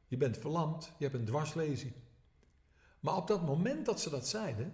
Je 0.07 0.17
bent 0.17 0.37
verlamd. 0.37 0.91
Je 0.97 1.03
hebt 1.05 1.17
een 1.17 1.25
dwarslesie. 1.25 1.93
Maar 2.99 3.15
op 3.15 3.27
dat 3.27 3.45
moment 3.45 3.85
dat 3.85 4.01
ze 4.01 4.09
dat 4.09 4.27
zeiden, 4.27 4.73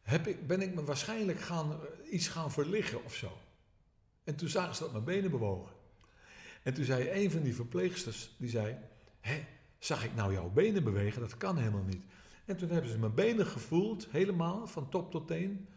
heb 0.00 0.26
ik, 0.26 0.46
ben 0.46 0.60
ik 0.60 0.74
me 0.74 0.84
waarschijnlijk 0.84 1.40
gaan, 1.40 1.72
eh, 1.72 2.12
iets 2.12 2.28
gaan 2.28 2.50
verliggen 2.50 3.04
of 3.04 3.14
zo. 3.14 3.38
En 4.24 4.36
toen 4.36 4.48
zagen 4.48 4.74
ze 4.74 4.82
dat 4.82 4.92
mijn 4.92 5.04
benen 5.04 5.30
bewogen. 5.30 5.73
En 6.64 6.74
toen 6.74 6.84
zei 6.84 7.10
een 7.22 7.30
van 7.30 7.42
die 7.42 7.54
verpleegsters, 7.54 8.34
die 8.38 8.48
zei, 8.48 8.76
hé, 9.20 9.46
zag 9.78 10.04
ik 10.04 10.14
nou 10.14 10.32
jouw 10.32 10.50
benen 10.50 10.84
bewegen? 10.84 11.20
Dat 11.20 11.36
kan 11.36 11.56
helemaal 11.56 11.82
niet. 11.82 12.04
En 12.44 12.56
toen 12.56 12.70
hebben 12.70 12.90
ze 12.90 12.98
mijn 12.98 13.14
benen 13.14 13.46
gevoeld, 13.46 14.06
helemaal, 14.10 14.66
van 14.66 14.88
top 14.88 15.10
tot 15.10 15.26
teen. 15.26 15.68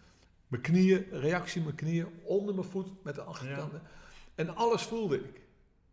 Mijn 0.47 0.61
knieën, 0.61 1.05
reactie 1.11 1.61
mijn 1.61 1.75
knieën, 1.75 2.07
onder 2.23 2.55
mijn 2.55 2.67
voet, 2.67 3.03
met 3.03 3.15
de 3.15 3.21
achterkant. 3.21 3.73
En 4.35 4.55
alles 4.55 4.81
voelde 4.81 5.17
ik. 5.23 5.41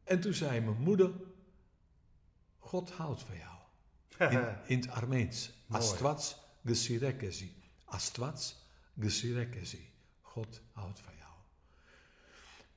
En 0.05 0.21
toen 0.21 0.35
zei 0.35 0.61
mijn 0.61 0.83
moeder, 0.83 1.11
God 2.59 2.91
houdt 2.91 3.23
van 3.23 3.37
jou. 3.37 3.53
In, 4.33 4.57
in 4.67 4.81
het 4.81 4.91
Armeens. 4.91 5.53
Mooi. 5.67 5.83
Astvats 5.83 6.37
gesirekezi. 6.65 7.55
Astvats 7.85 8.67
gesirekezi. 9.01 9.91
God 10.21 10.63
houdt 10.73 11.01
van 11.01 11.13
jou. 11.13 11.13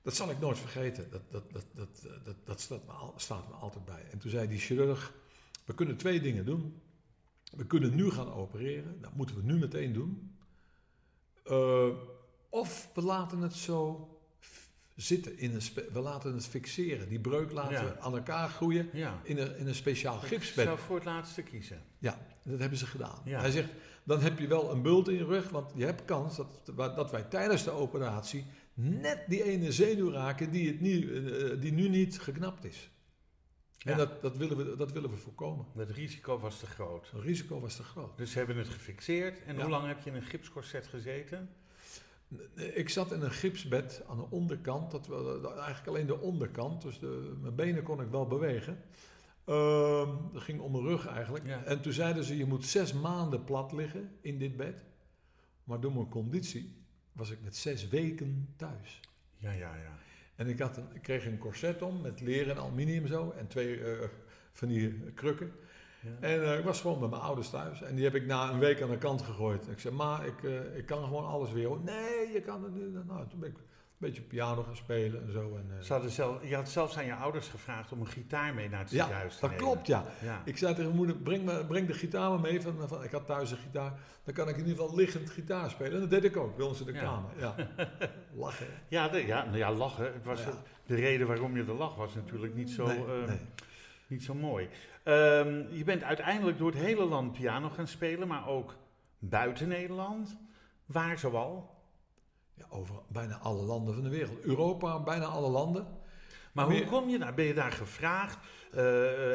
Dat 0.08 0.16
zal 0.16 0.30
ik 0.30 0.40
nooit 0.40 0.58
vergeten. 0.60 1.08
Dat, 1.12 1.22
dat, 1.32 1.44
dat, 1.52 1.66
dat, 1.74 1.88
eh, 2.06 2.12
dat, 2.24 2.36
dat 2.44 2.62
staat, 2.62 2.86
me 2.86 2.92
al- 2.92 3.14
staat 3.18 3.48
me 3.48 3.54
altijd 3.54 3.86
bij. 3.86 4.06
En 4.12 4.18
toen 4.18 4.32
zei 4.32 4.48
die 4.48 4.60
chirurg, 4.60 5.14
we 5.66 5.74
kunnen 5.74 5.98
twee 5.98 6.22
dingen 6.22 6.46
doen. 6.46 6.82
We 7.52 7.66
kunnen 7.66 7.96
nu 7.96 8.10
gaan 8.12 8.34
opereren. 8.34 9.02
Dat 9.02 9.14
moeten 9.14 9.36
we 9.36 9.42
nu 9.42 9.58
meteen 9.58 9.94
doen. 9.94 10.38
Eh, 11.44 11.88
of 12.50 12.90
we 12.94 13.02
laten 13.02 13.40
het 13.40 13.54
zo 13.54 14.10
zitten. 14.96 15.38
In 15.38 15.54
een 15.56 15.62
we 15.94 16.00
laten 16.00 16.34
het 16.34 16.48
fixeren. 16.48 17.10
Die 17.10 17.20
breuk 17.20 17.52
laten 17.52 17.72
Ja. 17.74 17.84
we 17.86 18.00
aan 18.00 18.16
elkaar 18.18 18.50
groeien 18.50 18.90
Ja. 18.94 19.20
in 19.24 19.38
een, 19.38 19.58
in 19.58 19.68
een 19.68 19.76
speciaal 19.76 20.16
Ik 20.22 20.28
gipsbed. 20.28 20.66
zou 20.66 20.80
voor 20.80 20.96
het 20.96 21.06
laatste 21.06 21.42
kiezen. 21.42 21.84
Ja, 22.00 22.20
dat 22.44 22.60
hebben 22.60 22.78
ze 22.78 22.86
gedaan. 22.86 23.22
Ja. 23.26 23.40
Hij 23.40 23.52
zegt, 23.52 23.70
dan 24.04 24.20
heb 24.22 24.40
je 24.40 24.48
wel 24.48 24.72
een 24.72 24.82
bult 24.82 25.08
in 25.08 25.16
je 25.16 25.26
rug, 25.26 25.50
want 25.50 25.72
je 25.76 25.86
hebt 25.86 26.06
kans 26.06 26.36
dat, 26.36 26.72
dat 26.76 27.12
wij 27.12 27.24
tijdens 27.24 27.64
de 27.64 27.72
operatie 27.72 28.46
net 28.78 29.24
die 29.28 29.44
ene 29.44 29.72
zenuw 29.72 30.12
raken 30.12 30.52
die, 30.52 30.68
het 30.68 30.82
nu, 30.82 31.16
eh, 31.16 31.62
die 31.62 31.72
nu 31.72 31.90
niet 31.90 32.20
geknapt 32.20 32.64
is. 32.64 32.90
Ja. 33.78 33.92
En 33.92 33.98
dat, 33.98 34.22
dat, 34.22 34.38
willen 34.38 34.58
we, 34.58 34.76
dat 34.76 34.92
willen 34.92 35.10
we 35.10 35.18
voorkomen. 35.18 35.66
Het 35.76 35.92
risico 35.92 36.40
was 36.40 36.60
te 36.60 36.66
groot. 36.66 37.12
Het 37.12 37.22
risico 37.22 37.60
was 37.60 37.76
te 37.76 37.84
groot. 37.84 38.18
Dus 38.18 38.32
ze 38.32 38.38
hebben 38.38 38.58
het 38.58 38.68
gefixeerd. 38.68 39.44
En 39.44 39.56
Ja. 39.56 39.62
hoe 39.62 39.70
lang 39.70 39.88
heb 39.88 40.02
je 40.04 40.10
in 40.10 40.16
een 40.16 40.22
gipscorset 40.22 40.88
gezeten? 40.88 41.50
Ik 42.56 42.90
zat 42.90 43.12
in 43.12 43.22
een 43.22 43.32
gipsbed 43.32 44.04
aan 44.08 44.18
de 44.18 44.30
onderkant, 44.30 44.92
dat, 44.92 45.08
eigenlijk 45.46 45.88
alleen 45.88 46.06
de 46.06 46.20
onderkant, 46.20 46.82
dus 46.82 47.00
de, 47.00 47.36
mijn 47.42 47.56
benen 47.56 47.84
kon 47.84 48.02
ik 48.02 48.10
wel 48.10 48.28
bewegen. 48.28 48.82
Ehm, 49.46 50.10
dat 50.34 50.42
ging 50.42 50.60
om 50.60 50.72
mijn 50.72 50.84
rug 50.84 51.06
eigenlijk. 51.08 51.46
Ja. 51.46 51.64
En 51.64 51.82
toen 51.82 51.94
zeiden 51.94 52.24
ze, 52.24 52.38
je 52.38 52.46
moet 52.46 52.66
zes 52.66 52.94
maanden 52.94 53.44
plat 53.44 53.72
liggen 53.72 54.12
in 54.22 54.38
dit 54.38 54.58
bed. 54.58 54.86
Maar 55.64 55.80
door 55.80 55.94
mijn 55.94 56.10
conditie 56.10 56.76
was 57.18 57.30
ik 57.30 57.38
met 57.44 57.56
zes 57.56 57.88
weken 57.88 58.54
thuis. 58.56 59.00
Ja, 59.38 59.52
ja, 59.52 59.76
ja. 59.76 59.98
En 60.36 60.48
ik, 60.48 60.60
had 60.60 60.78
een, 60.78 60.88
ik 60.94 61.02
kreeg 61.02 61.26
een 61.26 61.38
corset 61.38 61.82
om 61.82 62.02
met 62.02 62.22
leer 62.22 62.50
en 62.50 62.58
aluminium 62.58 63.08
zo 63.08 63.34
en 63.38 63.48
twee 63.48 63.84
eh, 63.84 64.08
van 64.52 64.68
die 64.68 65.12
krukken. 65.14 65.52
Ja. 66.02 66.28
En 66.28 66.44
eh, 66.44 66.58
ik 66.58 66.64
was 66.64 66.82
gewoon 66.82 67.00
met 67.00 67.10
mijn 67.10 67.22
ouders 67.22 67.50
thuis. 67.50 67.82
En 67.82 67.96
die 67.96 68.04
heb 68.04 68.16
ik 68.16 68.26
na 68.26 68.50
een 68.50 68.60
week 68.60 68.82
aan 68.82 68.90
de 68.90 68.98
kant 68.98 69.22
gegooid. 69.22 69.68
Ik 69.68 69.80
zei, 69.80 69.96
ma, 69.96 70.24
ik, 70.24 70.44
eh, 70.44 70.78
ik 70.78 70.86
kan 70.86 71.04
gewoon 71.04 71.26
alles 71.26 71.52
weer. 71.52 71.68
hoor." 71.68 71.80
Nee, 71.84 72.32
je 72.34 72.42
kan 72.42 72.64
het 72.64 72.76
niet. 72.76 73.06
Nou, 73.06 73.28
toen 73.28 73.40
ben 73.40 73.50
ik 73.50 73.58
een 74.00 74.08
beetje 74.08 74.22
piano 74.22 74.64
gaan 74.64 74.76
spelen 74.76 75.22
en 75.26 75.32
zo. 75.32 75.56
En, 75.58 75.88
hadden 75.88 76.12
zelf, 76.12 76.48
je 76.50 76.56
had 76.56 76.70
zelfs 76.70 76.98
aan 76.98 77.06
je 77.06 77.14
ouders 77.14 77.48
gevraagd 77.48 77.92
om 77.92 78.00
een 78.00 78.08
gitaar 78.08 78.54
mee 78.54 78.70
naar 78.70 78.80
het 78.80 78.92
ja, 78.92 78.98
ziekenhuis 79.04 79.34
te 79.36 79.42
dat 79.42 79.50
nemen. 79.50 79.66
klopt, 79.66 79.88
ja. 79.88 80.06
Ja. 80.24 80.42
Ik 80.46 80.58
zei 80.58 80.72
tegen 80.72 80.86
mijn 80.86 80.96
moeder, 80.98 81.16
breng, 81.16 81.44
me, 81.44 81.66
breng 81.66 81.88
de 81.88 81.94
gitaar 81.94 82.30
maar 82.30 82.40
mee. 82.40 82.62
Van, 82.62 82.88
van, 82.88 83.04
ik 83.04 83.12
had 83.12 83.26
thuis 83.26 83.52
een 83.52 83.58
gitaar. 83.58 83.94
Dan 84.24 84.34
kan 84.34 84.50
ik 84.50 84.58
in 84.58 84.66
ieder 84.66 84.82
geval 84.82 84.96
liggend 84.96 85.30
gitaar 85.30 85.70
spelen. 85.70 85.94
En 85.94 86.00
dat 86.00 86.10
deed 86.10 86.24
ik 86.24 86.38
ook 86.38 86.58
bij 86.58 86.66
ons 86.66 86.80
in 86.80 86.86
de 86.86 86.94
Ja. 86.94 87.00
kamer. 87.02 87.30
Ja. 87.38 87.56
Lachen. 88.44 88.68
Ja, 88.88 89.08
de, 89.10 89.26
ja, 89.26 89.46
nou 89.46 89.58
ja, 89.58 89.72
lachen. 89.72 90.14
Het 90.14 90.24
was 90.26 90.46
het- 90.46 90.56
de 90.86 90.96
reden 90.96 91.28
waarom 91.28 91.56
je 91.58 91.64
er 91.64 91.74
lag 91.74 91.96
was 91.96 92.16
natuurlijk 92.16 92.56
niet 92.56 92.70
zo, 92.70 92.86
Nee, 92.86 92.98
ehm, 93.06 93.26
nee. 93.28 93.40
niet 94.08 94.24
zo 94.24 94.34
mooi. 94.34 94.70
Ehm, 95.04 95.64
je 95.72 95.84
bent 95.86 96.04
uiteindelijk 96.04 96.58
door 96.58 96.72
het 96.72 96.80
hele 96.80 97.06
land 97.06 97.32
piano 97.32 97.70
gaan 97.70 97.88
spelen, 97.88 98.28
maar 98.28 98.48
ook 98.48 98.76
buiten 99.20 99.68
Nederland. 99.68 100.38
Waar 100.86 101.20
zoal? 101.20 101.76
Ja, 102.58 102.66
over 102.70 102.96
bijna 103.08 103.38
alle 103.38 103.62
landen 103.64 103.94
van 103.94 104.04
de 104.04 104.10
wereld. 104.10 104.40
Europa, 104.42 105.00
bijna 105.04 105.26
alle 105.26 105.50
landen. 105.50 105.88
Maar 106.52 106.68
Meer- 106.68 106.78
hoe 106.88 107.00
kom 107.00 107.10
je 107.10 107.18
daar? 107.20 107.34
Ben 107.34 107.46
je 107.46 107.54
daar 107.54 107.72
gevraagd? 107.72 108.38
Eh, 108.72 108.84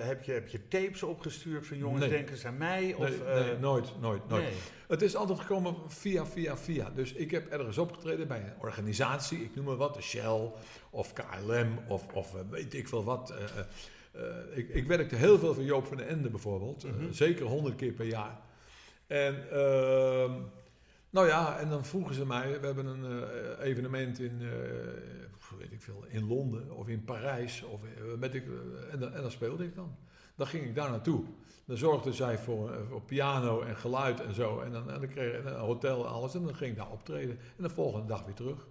heb, 0.00 0.22
je, 0.22 0.32
heb 0.32 0.48
je 0.48 0.68
tapes 0.68 1.02
opgestuurd 1.02 1.66
van 1.66 1.76
jongens, 1.78 2.00
Nee. 2.00 2.10
denk 2.10 2.30
eens 2.30 2.44
aan 2.46 2.56
mij? 2.56 2.94
Of, 2.94 3.08
nee, 3.08 3.50
eh, 3.52 3.58
nooit, 3.60 4.00
nooit, 4.00 4.28
nooit. 4.28 4.42
nee. 4.42 4.52
Het 4.88 5.02
is 5.02 5.16
altijd 5.16 5.40
gekomen 5.40 5.76
via, 5.88 6.26
via, 6.26 6.56
via. 6.56 6.90
Dus 6.94 7.12
ik 7.12 7.30
heb 7.30 7.48
ergens 7.50 7.78
opgetreden 7.78 8.28
bij 8.28 8.40
een 8.40 8.52
organisatie, 8.60 9.38
ik 9.44 9.54
noem 9.54 9.64
maar 9.64 9.76
wat, 9.76 9.94
de 9.94 10.02
Shell 10.02 10.50
of 10.90 11.12
KLM 11.12 11.78
of, 11.88 12.06
of 12.12 12.34
eh, 12.34 12.40
weet 12.50 12.74
ik 12.74 12.88
veel 12.88 13.04
wat. 13.04 13.34
ik, 14.54 14.68
ik 14.68 14.86
werkte 14.86 15.16
heel 15.16 15.38
veel 15.38 15.54
voor 15.54 15.62
Joop 15.64 15.86
van 15.86 15.96
den 15.96 16.08
Ende 16.08 16.30
bijvoorbeeld, 16.30 16.84
Mhm. 16.84 17.12
zeker 17.12 17.46
honderd 17.46 17.76
keer 17.76 17.92
per 17.92 18.06
jaar. 18.06 18.40
En 19.06 19.50
ehm, 19.50 20.32
nou 21.12 21.26
ja, 21.26 21.58
en 21.58 21.68
dan 21.68 21.84
vroegen 21.84 22.14
ze 22.14 22.26
mij, 22.26 22.60
we 22.60 22.66
hebben 22.66 22.86
een 22.86 23.04
eh, 23.04 23.66
evenement 23.66 24.18
in, 24.20 24.40
eh, 24.40 25.58
weet 25.58 25.72
ik 25.72 25.82
veel, 25.82 26.04
in 26.08 26.26
Londen 26.26 26.76
of 26.76 26.88
in 26.88 27.04
Parijs. 27.04 27.62
Of, 27.62 27.80
eh, 27.82 28.18
met 28.18 28.34
ik, 28.34 28.44
en, 28.90 28.98
dan, 28.98 29.12
en 29.12 29.22
dan 29.22 29.30
speelde 29.30 29.64
ik 29.64 29.74
dan. 29.74 29.96
Dan 30.34 30.46
ging 30.46 30.64
ik 30.64 30.74
daar 30.74 30.90
naartoe. 30.90 31.24
Dan 31.64 31.76
zorgde 31.76 32.12
zij 32.12 32.38
voor, 32.38 32.74
voor 32.88 33.02
piano 33.02 33.60
en 33.60 33.76
geluid 33.76 34.20
en 34.20 34.34
zo. 34.34 34.60
En 34.60 34.72
dan, 34.72 34.90
en 34.90 35.00
dan 35.00 35.08
kreeg 35.08 35.38
ik 35.38 35.44
een 35.44 35.54
hotel 35.54 36.04
en 36.04 36.10
alles. 36.10 36.34
En 36.34 36.42
dan 36.44 36.54
ging 36.54 36.70
ik 36.70 36.76
daar 36.76 36.90
optreden. 36.90 37.38
En 37.56 37.62
de 37.62 37.70
volgende 37.70 38.06
dag 38.06 38.24
weer 38.24 38.34
terug. 38.34 38.68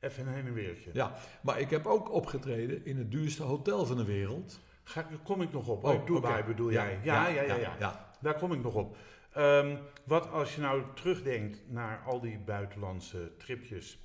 Even 0.00 0.26
een 0.26 0.32
heen 0.32 0.46
en 0.46 0.52
weertje. 0.52 0.90
Ja, 0.92 1.14
maar 1.42 1.60
ik 1.60 1.70
heb 1.70 1.86
ook 1.86 2.12
opgetreden 2.12 2.84
in 2.84 2.98
het 2.98 3.10
duurste 3.10 3.42
hotel 3.42 3.86
van 3.86 3.96
de 3.96 4.04
wereld. 4.04 4.60
Ga, 4.82 5.02
daar 5.02 5.18
kom 5.18 5.42
ik 5.42 5.52
nog 5.52 5.68
op. 5.68 5.84
Oh, 5.84 5.90
Oh, 5.90 6.06
Dubai 6.06 6.44
bedoel 6.44 6.72
jij? 6.72 6.98
Ja, 7.02 7.28
ja, 7.28 7.42
ja. 7.42 7.54
ja, 7.54 7.76
ja. 7.78 8.14
Daar 8.20 8.38
kom 8.38 8.52
ik 8.52 8.62
nog 8.62 8.74
op. 8.74 8.96
Ehm, 9.32 9.76
wat 10.04 10.30
als 10.30 10.54
je 10.54 10.60
nou 10.60 10.82
terugdenkt 10.94 11.58
naar 11.66 12.02
al 12.06 12.20
die 12.20 12.38
buitenlandse 12.38 13.36
tripjes. 13.36 13.98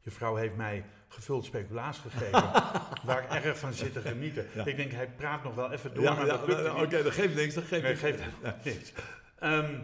Je 0.00 0.10
vrouw 0.10 0.34
heeft 0.34 0.56
mij 0.56 0.84
gevuld 1.08 1.44
speculaas 1.44 1.98
gegeven, 1.98 2.50
waar 3.06 3.22
ik 3.22 3.44
erg 3.44 3.58
van 3.58 3.72
zit 3.72 3.92
te 3.92 4.00
genieten. 4.00 4.46
Ja. 4.54 4.64
Ik 4.64 4.76
denk, 4.76 4.92
hij 4.92 5.08
praat 5.08 5.44
nog 5.44 5.54
wel 5.54 5.72
even 5.72 5.94
door, 5.94 6.02
Ja, 6.02 6.14
maar 6.14 6.26
ja, 6.26 6.36
dat. 6.36 6.74
Oké, 6.74 7.02
dat 7.02 7.12
geeft 7.12 7.34
niks. 7.34 7.54
Dat 7.54 7.64
geeft 7.64 7.82
Nee, 7.82 7.90
niks. 7.92 8.00
geeft 8.00 8.64
niks. 8.64 8.92
Ehm, 9.38 9.80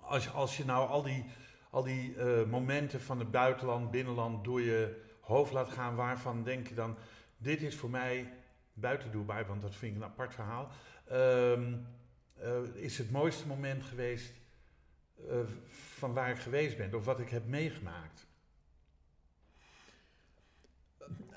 als, 0.00 0.32
als 0.32 0.56
je 0.56 0.64
nou 0.64 0.88
al 0.88 1.02
die, 1.02 1.24
al 1.70 1.82
die 1.82 2.16
eh, 2.16 2.44
momenten 2.44 3.00
van 3.00 3.18
het 3.18 3.30
buitenland, 3.30 3.90
binnenland 3.90 4.44
door 4.44 4.60
je 4.60 5.02
hoofd 5.20 5.52
laat 5.52 5.68
gaan, 5.68 5.94
waarvan 5.94 6.42
denk 6.44 6.68
je 6.68 6.74
dan, 6.74 6.96
dit 7.36 7.62
is 7.62 7.76
voor 7.76 7.90
mij 7.90 8.32
buiten 8.72 9.10
Dubai, 9.10 9.44
want 9.44 9.62
dat 9.62 9.74
vind 9.74 9.96
ik 9.96 10.02
een 10.02 10.08
apart 10.08 10.34
verhaal, 10.34 10.68
ehm, 11.08 11.72
eh, 11.72 11.78
is 12.74 12.98
het 12.98 13.10
mooiste 13.10 13.46
moment 13.46 13.84
geweest 13.84 14.32
eh, 15.28 15.36
van 15.96 16.12
waar 16.12 16.30
ik 16.30 16.38
geweest 16.38 16.76
ben, 16.76 16.94
of 16.94 17.04
wat 17.04 17.20
ik 17.20 17.28
heb 17.28 17.46
meegemaakt. 17.46 18.26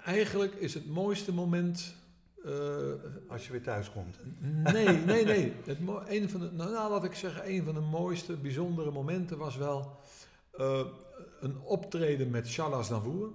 Eigenlijk 0.05 0.53
is 0.53 0.73
het 0.73 0.87
mooiste 0.87 1.33
moment. 1.33 1.95
eh, 2.43 2.91
Als 3.27 3.45
je 3.45 3.51
weer 3.51 3.61
thuis 3.63 3.91
komt. 3.91 4.17
nee, 4.39 4.87
nee, 5.11 5.25
nee. 5.25 5.53
Het 5.65 5.77
een 6.07 6.29
van 6.29 6.39
de, 6.39 6.51
nou, 6.51 6.71
nou, 6.71 6.91
laat 6.91 7.03
ik 7.03 7.13
zeggen, 7.13 7.49
een 7.49 7.63
van 7.63 7.73
de 7.73 7.79
mooiste, 7.79 8.37
bijzondere 8.37 8.91
momenten 8.91 9.37
was 9.37 9.55
wel 9.57 9.99
eh, 10.51 10.85
een 11.39 11.59
optreden 11.59 12.29
met 12.29 12.53
Charles 12.53 12.89
Navour. 12.89 13.29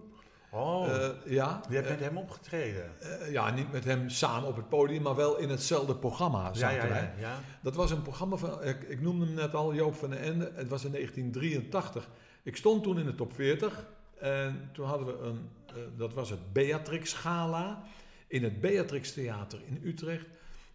Oh, 0.55 0.89
Eh, 0.89 1.09
ja, 1.33 1.61
je 1.69 1.75
hebt 1.75 1.89
met 1.89 2.01
hem 2.01 2.17
opgetreden. 2.19 3.01
eh, 3.01 3.33
ja, 3.33 3.51
niet 3.51 3.73
met 3.73 3.85
hem 3.85 4.09
samen 4.09 4.49
op 4.49 4.57
het 4.57 4.69
podium, 4.69 5.03
maar 5.03 5.15
wel 5.17 5.37
in 5.39 5.49
hetzelfde 5.51 5.97
programma 5.97 6.45
Ja, 6.47 6.55
zaten 6.55 6.77
ja, 6.77 6.89
wij. 6.89 7.13
ja, 7.17 7.21
ja. 7.21 7.39
Dat 7.63 7.75
was 7.75 7.91
een 7.91 8.03
programma 8.03 8.37
van, 8.37 8.63
ik, 8.63 8.83
ik 8.83 9.01
noemde 9.01 9.25
hem 9.27 9.35
net 9.35 9.55
al, 9.55 9.75
Joop 9.75 9.95
van 9.95 10.11
den 10.11 10.19
Ende. 10.19 10.53
Het 10.55 10.69
was 10.69 10.85
in 10.85 10.91
1983. 10.93 12.09
Ik 12.43 12.57
stond 12.57 12.83
toen 12.83 12.99
in 12.99 13.07
de 13.07 13.15
top 13.15 13.33
40. 13.35 13.87
En 14.19 14.69
toen 14.73 14.87
hadden 14.87 15.07
we 15.07 15.25
een, 15.25 15.49
eh, 15.67 15.75
dat 15.97 16.15
was 16.15 16.31
het 16.31 16.53
Beatrix 16.53 17.13
Gala. 17.13 17.83
In 18.27 18.45
het 18.45 18.61
Beatrix 18.61 19.13
Theater 19.13 19.59
in 19.67 19.81
Utrecht. 19.85 20.27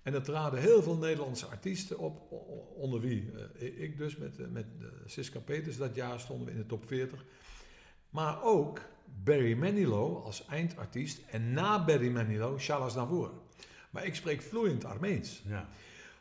En 0.03 0.13
er 0.13 0.21
traden 0.23 0.59
heel 0.59 0.83
veel 0.83 0.95
Nederlandse 0.97 1.45
artiesten 1.45 1.97
op. 1.99 2.31
Onder 2.75 2.99
wie? 2.99 3.31
ik 3.57 3.97
dus, 3.97 4.17
met, 4.17 4.51
met 4.51 4.65
Siska 5.05 5.39
Peters. 5.39 5.77
Dat 5.77 5.95
jaar 5.95 6.19
stonden 6.19 6.45
we 6.45 6.51
in 6.51 6.57
de 6.57 6.65
top 6.65 6.85
40. 6.85 7.23
Maar 8.09 8.43
ook 8.43 8.79
Barry 9.23 9.53
Manilow 9.53 10.25
als 10.25 10.45
eindartiest. 10.45 11.21
En 11.29 11.53
na 11.53 11.85
Barry 11.85 12.09
Manilow, 12.09 12.59
Charles 12.59 12.95
Navour. 12.95 13.31
Maar 13.89 14.05
ik 14.05 14.15
spreek 14.15 14.41
vloeiend 14.41 14.85
Armeens. 14.85 15.41
ja. 15.47 15.69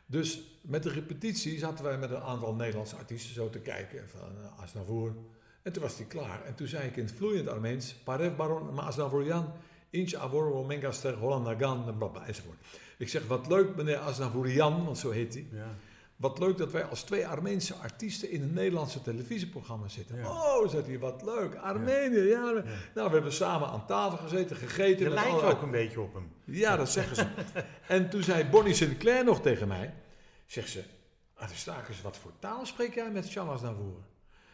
Dus 0.05 0.41
met 0.61 0.83
de 0.83 0.89
repetitie 0.89 1.57
zaten 1.57 1.83
wij 1.85 1.97
met 1.97 2.09
een 2.11 2.21
aantal 2.21 2.53
Nederlandse 2.53 2.95
artiesten 2.95 3.33
zo 3.33 3.49
te 3.49 3.59
kijken. 3.59 4.09
Van 4.09 4.29
uh, 4.41 4.61
Asnavour. 4.63 5.13
En 5.61 5.71
toen 5.71 5.81
was 5.83 5.97
hij 5.97 6.05
klaar. 6.05 6.45
En 6.45 6.55
toen 6.55 6.67
zei 6.67 6.87
ik 6.87 6.95
in 6.97 7.03
het 7.03 7.13
vloeiend 7.13 7.47
Armeens. 7.47 7.93
Parev 7.93 8.35
baron 8.35 8.73
ma 8.73 8.81
Asnavourian. 8.81 9.51
Inch 9.89 10.13
avoro 10.13 10.63
mengaster 10.63 11.13
Hollanda 11.13 11.55
gan. 11.57 11.77
en 11.77 11.83
blablabla 11.83 12.27
enzovoort. 12.27 12.57
Ik 12.97 13.09
zeg 13.09 13.27
wat 13.27 13.47
leuk 13.47 13.75
meneer 13.75 13.97
Asnavourian. 13.97 14.85
Want 14.85 14.97
zo 14.97 15.11
heet 15.11 15.33
hij. 15.33 15.47
ja. 15.51 15.75
Wat 16.19 16.39
leuk 16.39 16.57
dat 16.57 16.71
wij 16.71 16.83
als 16.83 17.03
twee 17.03 17.27
Armeense 17.27 17.73
artiesten 17.73 18.31
in 18.31 18.41
een 18.41 18.53
Nederlandse 18.53 19.01
televisieprogramma 19.01 19.87
zitten. 19.87 20.17
Ja. 20.17 20.29
Oh, 20.29 20.69
zegt 20.69 20.87
hij, 20.87 20.99
wat 20.99 21.21
leuk. 21.21 21.55
Armenië, 21.55 22.19
ja. 22.19 22.51
Nou, 22.95 23.07
we 23.07 23.13
hebben 23.13 23.33
samen 23.33 23.67
aan 23.67 23.85
tafel 23.85 24.17
gezeten, 24.17 24.55
gegeten. 24.55 25.07
Je 25.07 25.13
lijkt 25.13 25.41
ook 25.41 25.61
een 25.61 25.71
beetje 25.71 26.01
op 26.01 26.13
hem. 26.13 26.31
Ja, 26.45 26.75
dat 26.75 26.89
zeggen 26.89 27.15
ze. 27.15 27.27
en 27.87 28.09
toen 28.09 28.23
zei 28.23 28.45
Bonnie 28.45 28.73
Sinclair 28.73 29.23
nog 29.23 29.41
tegen 29.41 29.67
mij, 29.67 29.93
zegt 30.45 30.69
ze, 30.69 30.83
wat 32.03 32.17
voor 32.17 32.31
taal 32.39 32.65
spreek 32.65 32.95
jij 32.95 33.11
met 33.11 33.31
Charles 33.31 33.61
Navour? 33.61 33.97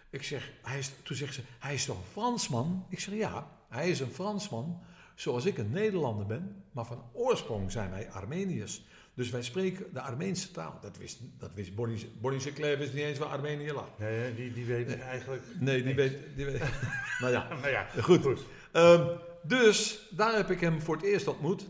Ik 0.10 0.24
zeg, 0.24 0.52
hij 0.62 0.78
is, 0.78 0.92
toen 1.04 1.16
zegt 1.16 1.34
ze, 1.34 1.42
hij 1.60 1.74
is 1.74 1.86
toch 1.86 1.98
een 1.98 2.12
Fransman? 2.12 2.86
Ik 2.90 3.00
zeg, 3.00 3.14
ja, 3.14 3.52
hij 3.70 3.90
is 3.90 4.00
een 4.00 4.12
Fransman, 4.12 4.82
zoals 5.16 5.46
ik 5.46 5.58
een 5.58 5.72
Nederlander 5.72 6.26
ben, 6.26 6.64
maar 6.72 6.86
van 6.86 7.04
oorsprong 7.14 7.72
zijn 7.72 7.90
wij 7.90 8.12
Armeniërs. 8.12 8.86
Dus 9.16 9.30
wij 9.30 9.44
spreken 9.44 9.86
de 9.94 10.02
Armeense 10.02 10.52
taal. 10.52 10.78
Dat 10.82 10.98
wist, 10.98 11.20
dat 11.38 11.52
wist 11.54 11.76
Bonnie, 11.76 12.12
Bonnie 12.22 12.40
Sinclair 12.42 12.78
wist 12.78 12.94
niet 12.94 13.04
eens 13.04 13.18
waar 13.18 13.28
Armenië 13.28 13.72
lag. 13.72 13.88
Nee, 14.00 14.36
die, 14.36 14.54
die 14.54 14.66
weet 14.66 15.00
eigenlijk... 15.00 15.44
Nee, 15.60 15.84
die 15.84 15.96
weet, 15.96 16.18
die 16.36 16.46
weet. 16.46 16.60
nou 17.22 17.32
ja, 17.32 17.48
Nou 17.62 17.68
ja, 17.68 17.88
Goed. 18.02 18.40
Ehm, 18.72 19.08
dus 19.44 20.08
daar 20.12 20.36
heb 20.36 20.50
ik 20.52 20.60
hem 20.60 20.82
voor 20.82 20.96
het 20.96 21.06
eerst 21.06 21.28
ontmoet. 21.28 21.68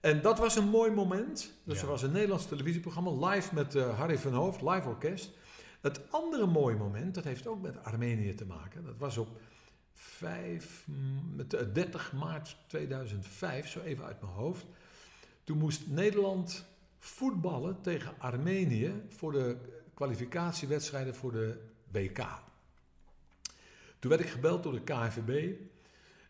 En 0.00 0.22
dat 0.22 0.38
was 0.38 0.56
een 0.56 0.68
mooi 0.68 0.90
moment. 0.90 1.52
Dus 1.64 1.76
Ja. 1.76 1.82
er 1.82 1.88
was 1.88 2.02
een 2.02 2.12
Nederlands 2.12 2.46
televisieprogramma, 2.48 3.28
live 3.28 3.54
met 3.54 3.74
eh, 3.74 3.98
Harry 3.98 4.18
van 4.18 4.32
Hoofd, 4.32 4.62
live 4.62 4.88
orkest. 4.88 5.30
Het 5.80 6.00
andere 6.10 6.46
mooie 6.46 6.76
moment, 6.76 7.14
dat 7.14 7.24
heeft 7.24 7.46
ook 7.46 7.62
met 7.62 7.84
Armenië 7.84 8.34
te 8.34 8.44
maken. 8.46 8.84
Dat 8.84 8.98
was 8.98 9.16
op 9.16 9.28
5, 9.92 10.84
mm, 10.86 11.34
met, 11.36 11.54
eh, 11.54 11.66
30 11.72 12.12
maart 12.12 12.56
2005, 12.66 13.68
zo 13.68 13.80
even 13.80 14.04
uit 14.04 14.20
mijn 14.20 14.32
hoofd. 14.32 14.66
Toen 15.44 15.58
moest 15.58 15.86
Nederland 15.86 16.64
voetballen 17.06 17.80
tegen 17.80 18.14
Armenië 18.18 19.02
voor 19.08 19.32
de 19.32 19.56
kwalificatiewedstrijden 19.94 21.14
voor 21.14 21.32
de 21.32 21.58
WK. 21.90 22.18
Toen 23.98 24.10
werd 24.10 24.20
ik 24.20 24.28
gebeld 24.28 24.62
door 24.62 24.72
de 24.72 24.82
KNVB. 24.82 25.54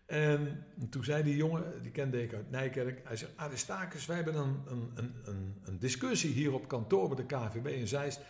En 0.06 0.66
toen 0.90 1.04
zei 1.04 1.22
die 1.22 1.36
jongen, 1.36 1.82
die 1.82 1.90
kende 1.90 2.22
ik 2.22 2.34
uit 2.34 2.50
Nijkerk, 2.50 3.00
hij 3.04 3.16
zegt, 3.16 3.32
Aristakis, 3.36 4.06
wij 4.06 4.16
hebben 4.16 4.34
een, 4.34 4.62
een, 4.66 5.14
een, 5.24 5.54
een, 5.64 5.78
discussie 5.78 6.32
hier 6.32 6.52
op 6.52 6.68
kantoor 6.68 7.08
bij 7.08 7.16
de 7.16 7.26
KNVB 7.26 7.66
in 7.66 7.88
Zeist. 7.88 8.20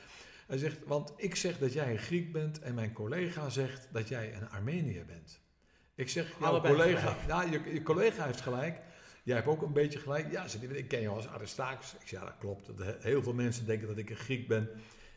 Hij 0.46 0.58
zegt, 0.58 0.78
want 0.86 1.12
ik 1.16 1.34
zeg 1.34 1.58
dat 1.58 1.72
jij 1.72 1.90
een 1.90 1.98
Griek 1.98 2.32
bent 2.32 2.60
en 2.60 2.74
mijn 2.74 2.92
collega 2.92 3.48
zegt 3.48 3.88
dat 3.92 4.08
jij 4.08 4.34
een 4.34 4.50
Armeniër 4.50 5.04
bent. 5.04 5.40
Ik 5.94 6.08
zeg, 6.08 6.38
jouw 6.38 6.48
Allebei 6.48 6.74
collega, 6.74 7.16
ja, 7.26 7.42
je, 7.42 7.60
je 7.72 7.82
collega 7.82 8.24
heeft 8.24 8.40
gelijk. 8.40 8.80
Jij 9.26 9.36
hebt 9.36 9.48
ook 9.48 9.62
een 9.62 9.72
beetje 9.72 9.98
gelijk. 9.98 10.32
Ja, 10.32 10.46
hij, 10.60 10.68
ik 10.68 10.88
ken 10.88 11.00
jou 11.00 11.16
als 11.16 11.28
Aristakis. 11.28 11.94
Ik 11.94 12.08
zeg, 12.08 12.20
ja, 12.20 12.26
dat 12.26 12.38
klopt. 12.38 12.70
Heel 12.98 13.22
veel 13.22 13.34
mensen 13.34 13.66
denken 13.66 13.88
dat 13.88 13.96
ik 13.96 14.10
een 14.10 14.16
Griek 14.16 14.48
ben. 14.48 14.68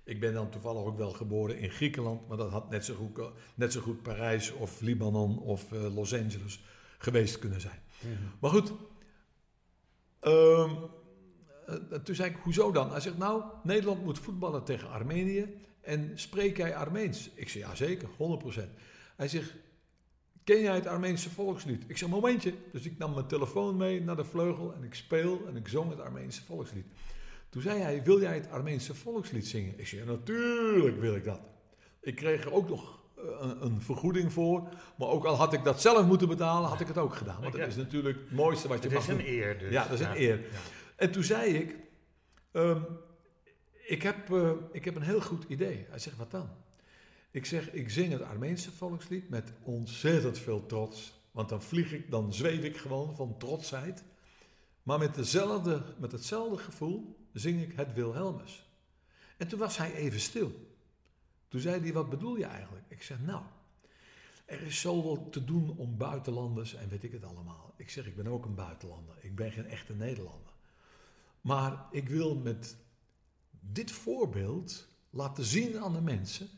Ik 0.04 0.20
ben 0.20 0.34
dan 0.34 0.50
toevallig 0.50 0.84
ook 0.84 0.98
wel 0.98 1.12
geboren 1.12 1.58
in 1.58 1.70
Griekenland, 1.70 2.28
maar 2.28 2.38
dat 2.38 2.52
had 2.52 2.70
net 2.70 2.86
zo 2.86 2.96
goed, 2.96 3.20
net 3.56 3.72
zo 3.72 3.82
goed 3.82 4.02
Parijs 4.02 4.52
of 4.52 4.82
Libanon 4.82 5.40
of 5.40 5.72
eh, 5.72 5.96
Los 5.96 6.14
Angeles 6.14 6.64
geweest 6.98 7.40
kunnen 7.40 7.62
zijn. 7.62 7.80
Maar 8.40 8.52
goed, 8.52 8.72
ehm, 10.20 10.76
eh, 11.66 11.76
toen 11.76 12.16
zei 12.16 12.30
ik, 12.30 12.38
hoezo 12.44 12.72
dan? 12.72 12.92
Hij 12.92 13.00
zegt, 13.00 13.18
nou, 13.18 13.44
Nederland 13.64 14.04
moet 14.04 14.20
voetballen 14.20 14.64
tegen 14.64 14.90
Armenië 14.90 15.56
en 15.82 16.12
spreek 16.16 16.58
jij 16.58 16.76
Armeens? 16.76 17.30
Ik 17.34 17.50
zeg, 17.50 17.62
ja 17.62 17.76
zeker, 17.76 18.10
100%. 18.18 18.74
Hij 19.16 19.28
zegt, 19.28 19.54
ken 20.50 20.62
jij 20.62 20.76
het 20.76 20.88
Armeense 20.88 21.30
volkslied? 21.30 21.84
Ik 21.88 21.98
zeg, 21.98 22.10
momentje. 22.10 22.54
Dus 22.72 22.86
ik 22.86 22.98
nam 22.98 23.14
mijn 23.14 23.26
telefoon 23.26 23.78
mee 23.78 24.02
naar 24.02 24.16
de 24.16 24.24
vleugel 24.24 24.74
en 24.74 24.84
ik 24.84 24.94
speel 24.94 25.42
en 25.48 25.56
ik 25.56 25.68
zong 25.68 25.90
het 25.90 26.00
Armeense 26.00 26.44
volkslied. 26.44 26.86
Toen 27.50 27.62
zei 27.62 27.80
hij, 27.80 28.04
wil 28.04 28.22
jij 28.22 28.34
het 28.34 28.50
Armeense 28.50 28.96
volkslied 28.96 29.48
zingen? 29.48 29.74
Ik 29.80 29.88
zeg, 29.88 30.06
natuurlijk 30.06 31.00
wil 31.00 31.16
ik 31.16 31.24
dat. 31.24 31.40
Ik 32.02 32.16
kreeg 32.16 32.44
er 32.46 32.54
ook 32.54 32.70
nog 32.70 33.00
eh, 33.18 33.24
een, 33.40 33.66
een 33.66 33.82
vergoeding 33.82 34.34
voor. 34.34 34.68
Maar 34.98 35.08
ook 35.08 35.26
al 35.26 35.36
had 35.36 35.54
ik 35.54 35.64
dat 35.64 35.82
zelf 35.82 36.06
moeten 36.06 36.28
betalen, 36.28 36.70
had 36.70 36.80
ik 36.80 36.88
het 36.88 36.98
ook 36.98 37.16
gedaan. 37.16 37.42
Want 37.42 37.54
dat 37.54 37.68
is 37.68 37.76
natuurlijk 37.76 38.18
het 38.20 38.32
mooiste 38.32 38.68
wat 38.68 38.78
je 38.78 38.90
Het 38.90 38.94
mag 38.94 39.04
is 39.04 39.10
een 39.10 39.18
doen. 39.18 39.28
eer 39.28 39.60
dus. 39.60 39.72
Ja, 39.72 39.84
dat 39.88 40.00
is 40.00 40.06
een 40.06 40.22
eer. 40.22 40.42
En 40.96 41.12
toen 41.12 41.24
zei 41.24 41.54
ik, 41.54 41.76
ehm, 42.52 42.82
ik, 43.88 44.02
heb, 44.02 44.32
eh, 44.34 44.52
ik 44.72 44.86
heb 44.86 44.96
een 44.96 45.02
heel 45.02 45.22
goed 45.22 45.44
idee. 45.48 45.86
Hij 45.90 46.00
zegt, 46.00 46.18
wat 46.18 46.32
dan? 46.32 46.50
Ik 47.32 47.46
zeg, 47.46 47.72
ik 47.72 47.90
zing 47.90 48.12
het 48.12 48.22
Armeense 48.22 48.72
volkslied 48.72 49.30
met 49.30 49.54
ontzettend 49.64 50.38
veel 50.38 50.66
trots. 50.66 51.14
Want 51.32 51.50
dan 51.50 51.62
vlieg 51.62 51.94
ik, 51.94 52.12
dan 52.12 52.34
zweef 52.34 52.64
ik 52.64 52.78
gewoon 52.78 53.16
van 53.16 53.38
trotsheid. 53.38 54.04
Maar 54.84 55.00
met, 55.00 55.16
dezelfde, 55.16 55.96
met 55.98 56.12
hetzelfde 56.12 56.58
gevoel 56.58 57.28
zing 57.34 57.62
ik 57.62 57.74
het 57.76 57.94
Wilhelmus. 57.94 58.70
En 59.38 59.48
toen 59.48 59.60
was 59.60 59.78
hij 59.78 59.94
even 59.94 60.20
stil. 60.20 60.68
Toen 61.48 61.60
zei 61.60 61.82
hij, 61.82 61.94
wat 61.94 62.10
bedoel 62.10 62.38
je 62.38 62.46
eigenlijk? 62.46 62.86
Ik 62.88 63.04
zeg, 63.04 63.20
nou, 63.20 63.44
er 64.46 64.62
is 64.62 64.80
zoveel 64.80 65.30
te 65.30 65.44
doen 65.44 65.78
om 65.78 65.98
buitenlanders 65.98 66.76
en 66.76 66.90
weet 66.90 67.04
ik 67.04 67.12
het 67.12 67.24
allemaal. 67.24 67.74
Ik 67.78 67.90
zeg, 67.90 68.06
ik 68.06 68.16
ben 68.16 68.28
ook 68.28 68.46
een 68.46 68.56
buitenlander. 68.56 69.16
Ik 69.22 69.36
ben 69.36 69.52
geen 69.52 69.66
echte 69.66 69.94
Nederlander. 69.94 70.54
Maar 71.42 71.86
ik 71.92 72.10
wil 72.10 72.36
met 72.36 72.78
dit 73.60 73.92
voorbeeld 73.92 74.88
laten 75.10 75.44
zien 75.44 75.80
aan 75.80 75.94
de 75.94 76.02
mensen 76.02 76.50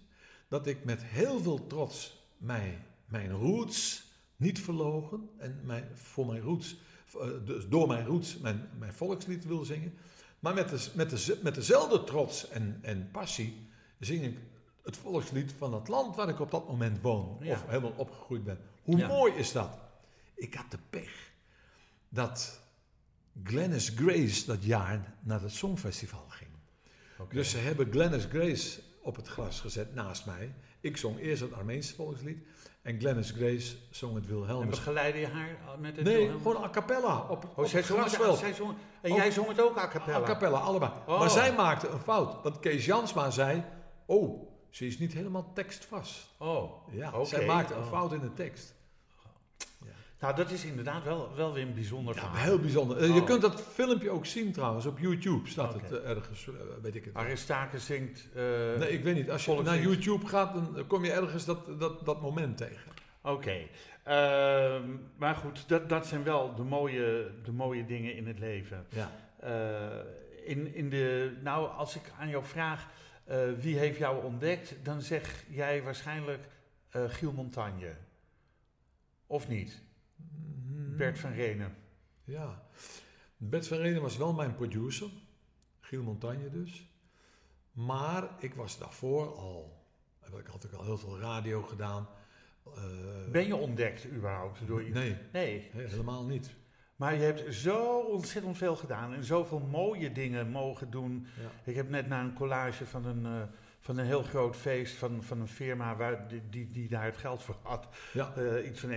dat 0.51 0.67
ik 0.67 0.83
met 0.83 1.03
heel 1.03 1.39
veel 1.39 1.67
trots 1.67 2.25
mijn, 2.37 2.85
mijn 3.05 3.31
roots 3.31 4.03
niet 4.35 4.59
verlogen 4.59 5.29
en 5.37 5.59
mijn, 5.63 5.89
voor 5.93 6.25
mijn 6.25 6.41
roots, 6.41 6.75
eh, 7.13 7.27
dus 7.45 7.67
door 7.67 7.87
mijn 7.87 8.05
roots 8.05 8.37
mijn, 8.37 8.69
mijn 8.79 8.93
volkslied 8.93 9.45
wil 9.45 9.63
zingen. 9.65 9.93
Maar 10.39 10.53
met, 10.53 10.69
de, 10.69 10.87
met, 10.93 11.09
de, 11.09 11.39
met 11.43 11.55
dezelfde 11.55 12.03
trots 12.03 12.49
en, 12.49 12.79
en 12.81 13.09
passie 13.11 13.67
zing 13.99 14.23
ik 14.23 14.37
het 14.83 14.97
volkslied 14.97 15.51
van 15.57 15.73
het 15.73 15.87
land 15.87 16.15
waar 16.15 16.29
ik 16.29 16.39
op 16.39 16.51
dat 16.51 16.67
moment 16.67 17.01
woon 17.01 17.37
Ja. 17.41 17.51
of 17.51 17.65
helemaal 17.67 17.93
opgegroeid 17.97 18.43
ben. 18.43 18.59
Hoe 18.83 18.97
Ja. 18.97 19.07
mooi 19.07 19.33
is 19.33 19.51
dat? 19.51 19.79
Ik 20.35 20.53
had 20.53 20.71
de 20.71 20.79
pech 20.89 21.31
dat 22.09 22.59
Glennis 23.43 23.89
Grace 23.95 24.45
dat 24.45 24.63
jaar 24.63 25.13
naar 25.19 25.41
het 25.41 25.51
Songfestival 25.51 26.25
ging. 26.27 26.49
Dus 27.29 27.49
ze 27.49 27.57
hebben 27.57 27.91
Glennis 27.91 28.25
Grace 28.25 28.81
op 29.01 29.15
het 29.15 29.27
glas 29.27 29.59
gezet 29.59 29.93
naast 29.95 30.25
mij. 30.25 30.53
Ik 30.79 30.97
zong 30.97 31.19
eerst 31.19 31.41
het 31.41 31.53
Armeense 31.53 31.95
volkslied 31.95 32.37
en 32.81 32.99
Glennis 32.99 33.31
Grace 33.31 33.75
zong 33.89 34.13
het 34.15 34.23
En 34.23 34.29
Wilhelmus. 34.29 34.69
begeleidde 34.69 35.19
je 35.19 35.27
haar 35.27 35.57
met 35.79 35.95
het 35.95 36.05
Nee, 36.05 36.15
Wilhelmus? 36.15 36.41
gewoon 36.41 36.63
a 36.63 36.69
cappella 36.69 37.19
op, 37.29 37.43
Oh, 37.45 37.57
op 37.57 37.65
zij 37.67 37.83
zong, 37.83 37.99
grasveld. 37.99 38.37
zij 38.37 38.53
zong, 38.53 38.73
en 39.01 39.13
jij 39.13 39.31
zong 39.31 39.47
het 39.47 39.61
ook 39.61 39.77
a 39.77 39.87
cappella? 39.87 40.17
A 40.17 40.23
cappella, 40.23 40.57
allebei. 40.59 40.91
Oh. 41.07 41.19
Maar 41.19 41.29
zij 41.29 41.53
maakte 41.53 41.87
een 41.87 41.99
fout. 41.99 42.43
Want 42.43 42.59
Kees 42.59 42.85
Jansma 42.85 43.29
zei, 43.29 43.63
oh, 44.05 44.49
ze 44.69 44.85
is 44.87 44.99
niet 44.99 45.13
helemaal 45.13 45.51
tekstvast. 45.53 46.27
Oh, 46.37 46.87
Ja, 46.91 47.11
oké. 47.13 47.25
zij 47.25 47.45
maakte 47.45 47.73
een 47.73 47.83
Oh. 47.83 47.89
fout 47.89 48.13
in 48.13 48.19
de 48.19 48.33
tekst. 48.33 48.73
Nou, 50.21 50.35
dat 50.35 50.51
is 50.51 50.65
inderdaad 50.65 51.03
wel, 51.03 51.35
wel 51.35 51.53
weer 51.53 51.63
een 51.63 51.73
bijzonder 51.73 52.15
Ja, 52.15 52.21
verhaal. 52.21 52.43
heel 52.43 52.59
bijzonder. 52.59 52.97
Eh, 52.97 53.07
Je 53.15 53.19
Oh. 53.21 53.25
kunt 53.25 53.41
dat 53.41 53.61
filmpje 53.61 54.09
ook 54.09 54.25
zien 54.25 54.51
trouwens. 54.51 54.85
Op 54.85 54.99
YouTube 54.99 55.49
staat 55.49 55.73
het 55.73 55.91
eh, 55.91 56.09
ergens, 56.09 56.47
eh, 56.47 56.53
weet 56.81 56.95
ik 56.95 57.05
het. 57.05 57.13
Aristarchus 57.13 57.85
zingt... 57.85 58.27
Nee, 58.77 58.89
ik 58.91 59.03
weet 59.03 59.15
niet. 59.15 59.29
Als 59.31 59.45
je 59.45 59.61
naar 59.61 59.81
YouTube 59.81 60.25
gaat, 60.27 60.53
dan 60.53 60.87
kom 60.87 61.05
je 61.05 61.11
ergens 61.11 61.45
dat, 61.45 61.79
dat, 61.79 62.05
dat 62.05 62.21
moment 62.21 62.57
tegen. 62.57 62.91
Oké. 63.21 63.55
Ehm, 64.03 64.83
maar 65.17 65.35
goed, 65.35 65.67
dat, 65.69 65.89
dat 65.89 66.07
zijn 66.07 66.23
wel 66.23 66.55
de 66.55 66.63
mooie, 66.63 67.31
de 67.43 67.51
mooie 67.51 67.85
dingen 67.85 68.15
in 68.15 68.27
het 68.27 68.39
leven. 68.39 68.85
Ja. 68.89 69.11
In, 70.45 70.73
in 70.75 70.89
de, 70.89 71.37
nou, 71.43 71.69
als 71.69 71.95
ik 71.95 72.11
aan 72.19 72.29
jou 72.29 72.43
vraag 72.45 72.87
wie 73.59 73.77
heeft 73.77 73.97
jou 73.97 74.23
ontdekt, 74.23 74.75
dan 74.83 75.01
zeg 75.01 75.43
jij 75.49 75.83
waarschijnlijk 75.83 76.47
Giel 76.89 77.31
Montagne. 77.31 77.95
Of 79.27 79.47
niet? 79.47 79.81
Bert 81.01 81.19
van 81.19 81.31
Renen. 81.31 81.75
Ja. 82.23 82.61
Bert 83.37 83.67
van 83.67 83.77
Renen 83.77 84.01
was 84.01 84.17
wel 84.17 84.33
mijn 84.33 84.55
producer. 84.55 85.09
Giel 85.79 86.03
Montagne 86.03 86.49
dus. 86.49 86.89
Maar 87.71 88.29
ik 88.39 88.53
was 88.53 88.77
daarvoor 88.79 89.35
al... 89.35 89.79
Ik 90.37 90.47
had 90.47 90.65
ook 90.65 90.73
al 90.73 90.83
heel 90.83 90.97
veel 90.97 91.19
radio 91.19 91.61
gedaan. 91.61 92.07
Eh, 92.65 92.81
Ben 93.31 93.45
je 93.47 93.55
ontdekt 93.55 94.07
überhaupt 94.11 94.67
door 94.67 94.83
iemand? 94.83 95.05
Nee, 95.05 95.17
Nee. 95.31 95.69
he- 95.71 95.87
helemaal 95.87 96.25
niet. 96.25 96.53
Maar 96.95 97.13
je 97.13 97.21
hebt 97.21 97.53
zo 97.53 97.99
ontzettend 97.99 98.57
veel 98.57 98.75
gedaan 98.75 99.13
en 99.13 99.23
zoveel 99.23 99.59
mooie 99.59 100.11
dingen 100.11 100.49
mogen 100.49 100.89
doen. 100.91 101.27
Ja. 101.41 101.71
Ik 101.71 101.75
heb 101.75 101.89
net 101.89 102.07
naar 102.07 102.23
een 102.23 102.33
collage 102.33 102.85
van 102.85 103.05
een, 103.05 103.25
eh, 103.25 103.41
van 103.83 103.97
een 103.97 104.05
heel 104.05 104.23
groot 104.23 104.55
feest 104.55 104.95
van, 104.95 105.23
van 105.23 105.39
een 105.41 105.47
firma 105.47 105.95
waar 105.95 106.27
die, 106.27 106.41
die, 106.49 106.67
die 106.71 106.89
daar 106.89 107.03
het 107.05 107.17
geld 107.17 107.41
voor 107.43 107.55
had. 107.61 107.87
Ja. 108.13 108.33
Eh, 108.35 108.65
iets 108.67 108.79
van 108.79 108.89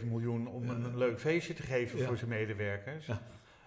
1,7 0.00 0.04
miljoen 0.06 0.46
om 0.46 0.64
Ja. 0.64 0.70
een, 0.70 0.84
een 0.84 0.98
leuk 0.98 1.20
feestje 1.20 1.54
te 1.54 1.62
geven 1.62 1.98
Ja. 1.98 2.06
voor 2.06 2.16
zijn 2.16 2.30
medewerkers. 2.30 3.08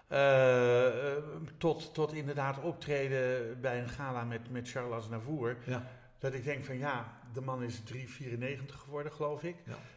Eh, 0.08 0.86
eh, 1.16 1.22
tot, 1.58 1.94
tot 1.94 2.12
inderdaad 2.12 2.60
optreden 2.60 3.60
bij 3.60 3.80
een 3.80 3.88
gala 3.88 4.24
met, 4.24 4.50
met 4.50 4.70
Charles 4.70 5.08
Navour. 5.08 5.56
Ja. 5.64 5.86
Dat 6.18 6.34
ik 6.34 6.44
denk 6.44 6.64
van 6.64 6.78
ja, 6.78 7.18
de 7.32 7.40
man 7.40 7.62
is 7.62 7.80
3,94 7.84 8.78
geworden 8.78 9.12
geloof 9.12 9.42
ik. 9.42 9.56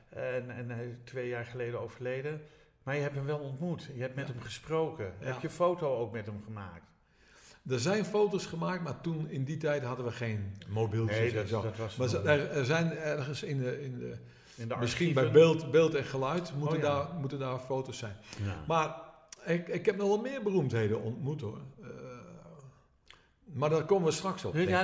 En, 0.09 0.49
en 0.51 0.69
hij 0.69 0.85
is 0.85 0.95
twee 1.03 1.27
jaar 1.27 1.45
geleden 1.45 1.79
overleden. 1.81 2.41
Maar 2.83 2.95
je 2.95 3.01
hebt 3.01 3.15
hem 3.15 3.25
wel 3.25 3.39
ontmoet. 3.39 3.89
Je 3.95 4.01
hebt 4.01 4.15
met 4.15 4.27
hem 4.27 4.39
gesproken. 4.41 5.13
Heb 5.17 5.41
je 5.41 5.49
foto 5.49 5.95
ook 5.97 6.11
met 6.11 6.25
hem 6.25 6.41
gemaakt? 6.43 6.85
Er 7.69 7.79
zijn 7.79 8.05
foto's 8.05 8.45
gemaakt, 8.45 8.83
maar 8.83 9.01
toen 9.01 9.29
in 9.29 9.43
die 9.43 9.57
tijd 9.57 9.83
hadden 9.83 10.05
we 10.05 10.11
geen 10.11 10.53
mobieltjes 10.67 11.17
Nee, 11.19 11.41
en 11.41 11.47
zo. 11.47 11.61
dat 11.61 11.77
was 11.77 11.97
Maar 11.97 12.25
er, 12.25 12.51
er 12.51 12.65
zijn 12.65 12.91
ergens 12.91 13.43
in 13.43 13.57
de, 13.57 13.83
in 13.83 13.99
de 13.99 14.17
in 14.57 14.67
de 14.67 14.75
misschien 14.79 15.13
bij 15.13 15.31
beeld, 15.31 15.71
beeld 15.71 15.93
en 15.93 16.03
geluid 16.03 16.53
moeten, 16.57 16.77
Oh, 16.77 16.83
ja. 16.83 16.89
daar, 16.89 17.13
moeten 17.19 17.39
daar 17.39 17.57
foto's 17.59 17.97
zijn. 17.97 18.15
Ja. 18.43 18.55
Maar 18.67 18.95
ik, 19.45 19.67
ik 19.67 19.85
heb 19.85 19.95
nog 19.97 20.07
wel 20.07 20.21
meer 20.21 20.43
beroemdheden 20.43 21.01
ontmoet 21.01 21.41
hoor. 21.41 21.61
Eh, 21.81 21.87
maar 23.45 23.69
daar 23.69 23.85
komen 23.85 24.05
we 24.05 24.11
straks 24.11 24.45
op. 24.45 24.55
Ja, 24.55 24.83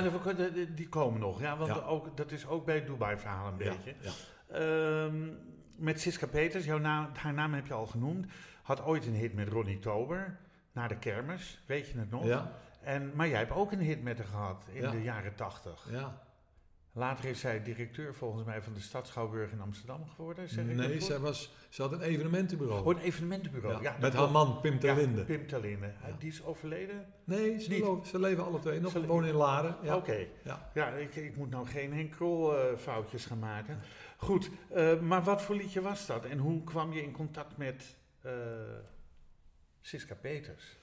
die 0.74 0.88
komen 0.88 1.20
nog. 1.20 1.40
Ja, 1.40 1.56
want 1.56 1.74
Ja. 1.74 1.80
Ook, 1.80 2.16
dat 2.16 2.32
is 2.32 2.46
ook 2.46 2.64
bij 2.64 2.74
het 2.74 2.86
Dubai-verhaal 2.86 3.48
een 3.48 3.56
beetje. 3.56 3.94
ja. 4.00 4.10
Ehm, 4.48 5.28
met 5.76 6.00
Siska 6.00 6.26
Peters, 6.26 6.64
jouw 6.64 6.78
naam, 6.78 7.08
haar 7.14 7.34
naam 7.34 7.54
heb 7.54 7.66
je 7.66 7.74
al 7.74 7.86
genoemd, 7.86 8.26
had 8.62 8.84
ooit 8.84 9.06
een 9.06 9.14
hit 9.14 9.34
met 9.34 9.48
Ronnie 9.48 9.78
Tober, 9.78 10.38
naar 10.72 10.88
de 10.88 10.98
kermis, 10.98 11.62
weet 11.66 11.88
je 11.88 11.98
het 11.98 12.10
nog? 12.10 12.24
Ja, 12.26 12.52
En, 12.82 13.12
maar 13.14 13.28
jij 13.28 13.38
hebt 13.38 13.52
ook 13.52 13.72
een 13.72 13.80
hit 13.80 14.02
met 14.02 14.18
haar 14.18 14.26
gehad 14.26 14.64
in 14.72 14.80
Ja. 14.82 14.90
de 14.90 15.02
jaren 15.02 15.34
tachtig. 15.34 15.86
ja. 15.90 16.20
Later 16.94 17.24
is 17.24 17.40
zij 17.40 17.62
directeur 17.62 18.14
volgens 18.14 18.44
mij 18.44 18.62
van 18.62 18.72
de 18.74 18.80
Stad 18.80 19.06
Schouwburg 19.06 19.50
in 19.52 19.60
Amsterdam 19.60 20.08
geworden, 20.08 20.48
zeg 20.48 20.64
ik 20.64 20.74
Nee, 20.76 21.00
zij, 21.00 21.18
was, 21.18 21.52
ze 21.68 21.82
had 21.82 21.92
een 21.92 22.00
evenementenbureau. 22.00 22.80
Oh, 22.84 22.86
een 22.96 22.98
evenementenbureau. 23.02 23.82
Ja, 23.82 23.96
met 24.00 24.12
haar 24.14 24.30
man 24.30 24.60
Pim 24.60 24.78
ter 24.78 25.00
Ja. 25.00 25.22
Pim 25.24 25.46
ter 25.46 25.60
Linde. 25.60 25.86
Ja. 25.86 26.16
Die 26.18 26.28
is 26.28 26.44
overleden? 26.44 27.06
Nee, 27.24 27.58
ze, 27.60 27.78
lo- 27.78 28.02
ze 28.04 28.18
leven 28.20 28.44
alle 28.44 28.58
twee 28.58 28.80
nog. 28.80 28.92
Ze 28.92 29.06
wonen 29.06 29.28
in 29.28 29.34
Laren. 29.34 29.76
Ja. 29.82 29.96
Oké. 29.96 30.26
Ja. 30.44 30.70
Ja, 30.74 30.88
ik, 30.88 31.14
ik 31.16 31.36
moet 31.36 31.50
nou 31.50 31.66
geen 31.66 31.92
Henk 31.94 32.10
Krol 32.10 32.56
eh, 32.58 32.76
foutjes 32.76 33.26
gaan 33.26 33.38
maken. 33.38 33.80
Goed, 34.16 34.50
eh, 34.70 35.00
maar 35.00 35.22
wat 35.22 35.42
voor 35.42 35.54
liedje 35.54 35.80
was 35.80 36.06
dat? 36.06 36.24
En 36.24 36.38
hoe 36.38 36.64
kwam 36.64 36.92
je 36.92 37.02
in 37.02 37.12
contact 37.12 37.56
met 37.56 37.96
eh 38.22 38.32
Siska 39.80 40.14
Peters? 40.14 40.76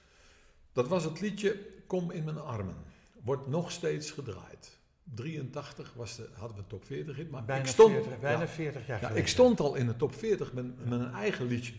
Dat 0.73 0.87
was 0.87 1.03
het 1.03 1.19
liedje 1.19 1.67
Kom 1.89 2.11
in 2.11 2.23
mijn 2.23 2.39
armen. 2.39 2.75
Wordt 3.23 3.47
nog 3.47 3.71
steeds 3.71 4.11
gedraaid. 4.11 4.77
83 5.15 5.93
was 5.95 6.15
de, 6.15 6.29
hadden 6.33 6.57
we 6.57 6.61
een 6.61 6.67
top 6.67 6.85
40 6.85 7.15
hit, 7.15 7.29
maar 7.29 7.45
Bijna, 7.45 7.61
ik 7.61 7.67
stond, 7.67 7.91
40, 7.91 8.19
bijna 8.19 8.41
ja, 8.41 8.47
40 8.47 8.87
jaar 8.87 9.01
ja, 9.01 9.07
geleden. 9.07 9.23
ik 9.23 9.27
stond 9.27 9.59
al 9.59 9.75
in 9.75 9.85
de 9.85 9.95
top 9.95 10.15
40 10.15 10.53
met, 10.53 10.89
met 10.89 10.99
een 10.99 11.11
eigen 11.13 11.45
liedje. 11.45 11.73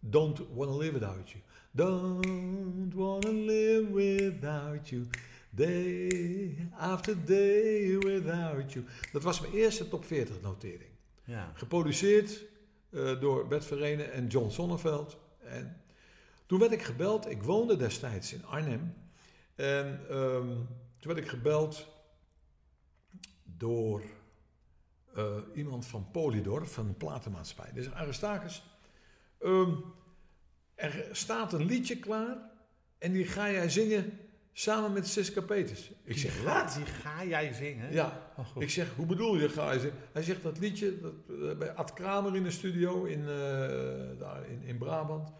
Don't 0.00 0.40
wanna 0.54 0.76
live 0.76 0.92
without 0.92 1.30
you. 1.30 1.42
Don't 1.70 2.94
wanna 2.94 3.30
live 3.30 3.92
without 3.92 4.88
you. 4.88 5.06
Day 5.50 6.68
after 6.76 7.24
day 7.24 7.98
without 7.98 8.72
you. 8.72 8.84
Dat 9.12 9.22
was 9.22 9.40
mijn 9.40 9.52
eerste 9.52 9.88
top 9.88 10.04
40 10.04 10.40
notering. 10.40 10.90
Ja. 11.24 11.52
Geproduceerd 11.54 12.44
eh, 12.90 13.20
door 13.20 13.46
Bert 13.46 13.64
Verenen 13.64 14.12
en 14.12 14.26
John 14.26 14.50
Sonneveld. 14.50 15.18
En 15.38 15.76
toen 16.48 16.58
werd 16.58 16.72
ik 16.72 16.82
gebeld. 16.82 17.30
Ik 17.30 17.42
woonde 17.42 17.76
destijds 17.76 18.32
in 18.32 18.46
Arnhem. 18.46 18.94
En 19.54 20.00
ehm, 20.08 20.46
toen 20.98 21.12
werd 21.12 21.18
ik 21.18 21.28
gebeld 21.28 21.86
door 23.42 24.02
eh, 25.14 25.36
iemand 25.54 25.86
van 25.86 26.10
Polydor, 26.10 26.66
van 26.66 26.86
een 26.86 26.96
platenmaatschappij. 26.96 27.72
Dus 27.72 27.92
Aristakis, 27.92 28.62
ehm, 29.40 29.74
er 30.74 31.08
staat 31.12 31.52
een 31.52 31.64
liedje 31.64 31.98
klaar 31.98 32.36
en 32.98 33.12
die 33.12 33.24
ga 33.24 33.50
jij 33.50 33.68
zingen 33.68 34.18
samen 34.52 34.92
met 34.92 35.06
Siska 35.08 35.40
Peters. 35.40 35.90
Ik 35.90 35.96
Die 36.04 36.18
zeg, 36.18 36.42
wat? 36.42 36.74
Die 36.74 36.86
ga 36.86 37.24
jij 37.24 37.52
zingen? 37.52 37.92
Ja, 37.92 38.32
Oh, 38.36 38.62
ik 38.62 38.70
zeg, 38.70 38.94
hoe 38.94 39.06
bedoel 39.06 39.36
je 39.36 39.48
ga 39.48 39.72
je 39.72 39.80
zingen? 39.80 39.96
Hij 40.12 40.22
zegt 40.22 40.42
dat 40.42 40.58
liedje 40.58 41.00
dat, 41.00 41.12
eh, 41.28 41.58
bij 41.58 41.72
Ad 41.74 41.92
Kramer 41.92 42.36
in 42.36 42.42
de 42.42 42.50
studio 42.50 43.04
in, 43.04 43.20
eh, 43.20 43.26
daar 44.18 44.46
in, 44.48 44.62
in 44.62 44.78
Brabant. 44.78 45.32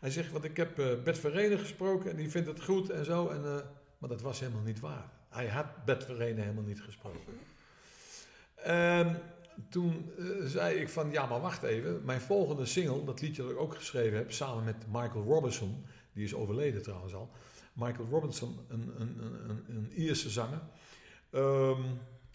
Hij 0.00 0.10
zegt, 0.10 0.32
want 0.32 0.44
ik 0.44 0.56
heb 0.56 0.78
eh 0.78 1.02
Bert 1.02 1.18
Verenen 1.18 1.58
gesproken 1.58 2.10
en 2.10 2.16
die 2.16 2.30
vindt 2.30 2.48
het 2.48 2.62
goed 2.62 2.90
en 2.90 3.04
zo. 3.04 3.28
En, 3.28 3.44
eh, 3.44 3.56
maar 3.98 4.08
dat 4.08 4.20
was 4.20 4.40
helemaal 4.40 4.62
niet 4.62 4.80
waar. 4.80 5.10
Hij 5.28 5.48
had 5.48 5.84
Bert 5.84 6.04
Verenen 6.04 6.42
helemaal 6.42 6.64
niet 6.64 6.82
gesproken. 6.82 7.38
En 8.54 9.22
toen 9.68 10.10
eh, 10.18 10.24
zei 10.44 10.76
ik 10.76 10.88
van, 10.88 11.10
ja 11.10 11.26
maar 11.26 11.40
wacht 11.40 11.62
even. 11.62 12.04
Mijn 12.04 12.20
volgende 12.20 12.66
single, 12.66 13.04
dat 13.04 13.20
liedje 13.20 13.42
dat 13.42 13.50
ik 13.50 13.58
ook 13.58 13.74
geschreven 13.74 14.18
heb, 14.18 14.32
samen 14.32 14.64
met 14.64 14.76
Michael 14.86 15.24
Robinson. 15.24 15.84
Die 16.12 16.24
is 16.24 16.34
overleden 16.34 16.82
trouwens 16.82 17.14
al. 17.14 17.30
Michael 17.72 18.08
Robinson, 18.10 18.58
een, 18.68 18.92
een, 18.98 19.18
een, 19.48 19.64
een, 19.68 19.92
Ierse 19.94 20.30
zanger. 20.30 20.60
Ehm, 21.30 21.82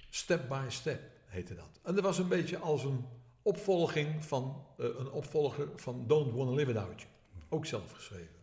step 0.10 0.48
by 0.50 0.66
Step 0.68 1.02
heette 1.26 1.56
dat. 1.56 1.80
En 1.84 1.96
dat 1.96 2.04
was 2.04 2.18
een 2.18 2.28
beetje 2.28 2.58
als 2.58 2.84
een 2.84 3.06
opvolging 3.42 4.26
van, 4.26 4.66
een 4.78 5.12
opvolger 5.12 5.68
van 5.76 6.08
Don't 6.08 6.34
Wanna 6.34 6.52
Live 6.52 6.66
Without 6.66 7.02
You. 7.02 7.12
Ook 7.54 7.66
zelf 7.66 7.92
geschreven. 7.92 8.40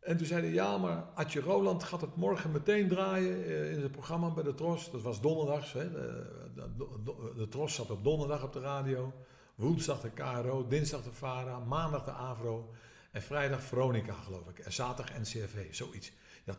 En 0.00 0.16
toen 0.16 0.26
zei 0.26 0.42
hij, 0.42 0.52
ja, 0.52 0.78
maar 0.78 1.02
Adje 1.14 1.40
Roland 1.40 1.82
gaat 1.82 2.00
het 2.00 2.16
morgen 2.16 2.50
meteen 2.50 2.88
draaien 2.88 3.44
eh, 3.44 3.72
in 3.72 3.80
het 3.80 3.92
programma 3.92 4.30
bij 4.30 4.42
de 4.42 4.54
Tros. 4.54 4.90
Dat 4.90 5.02
was 5.02 5.20
donderdags. 5.20 5.72
Hè. 5.72 5.90
De, 5.90 6.26
de, 6.54 6.70
de, 7.04 7.32
de 7.36 7.48
Tros 7.48 7.74
zat 7.74 7.90
op 7.90 8.04
donderdag 8.04 8.44
op 8.44 8.52
de 8.52 8.60
radio. 8.60 9.12
Woensdag 9.54 10.00
de 10.00 10.10
KRO, 10.10 10.66
dinsdag 10.66 11.02
de 11.02 11.12
VARA, 11.12 11.58
maandag 11.58 12.04
de 12.04 12.10
AVRO 12.10 12.70
en 13.12 13.22
vrijdag 13.22 13.62
Veronica, 13.62 14.12
geloof 14.12 14.48
ik. 14.48 14.58
En 14.58 14.72
zaterdag 14.72 15.18
NCRV, 15.18 15.74
zoiets. 15.74 16.12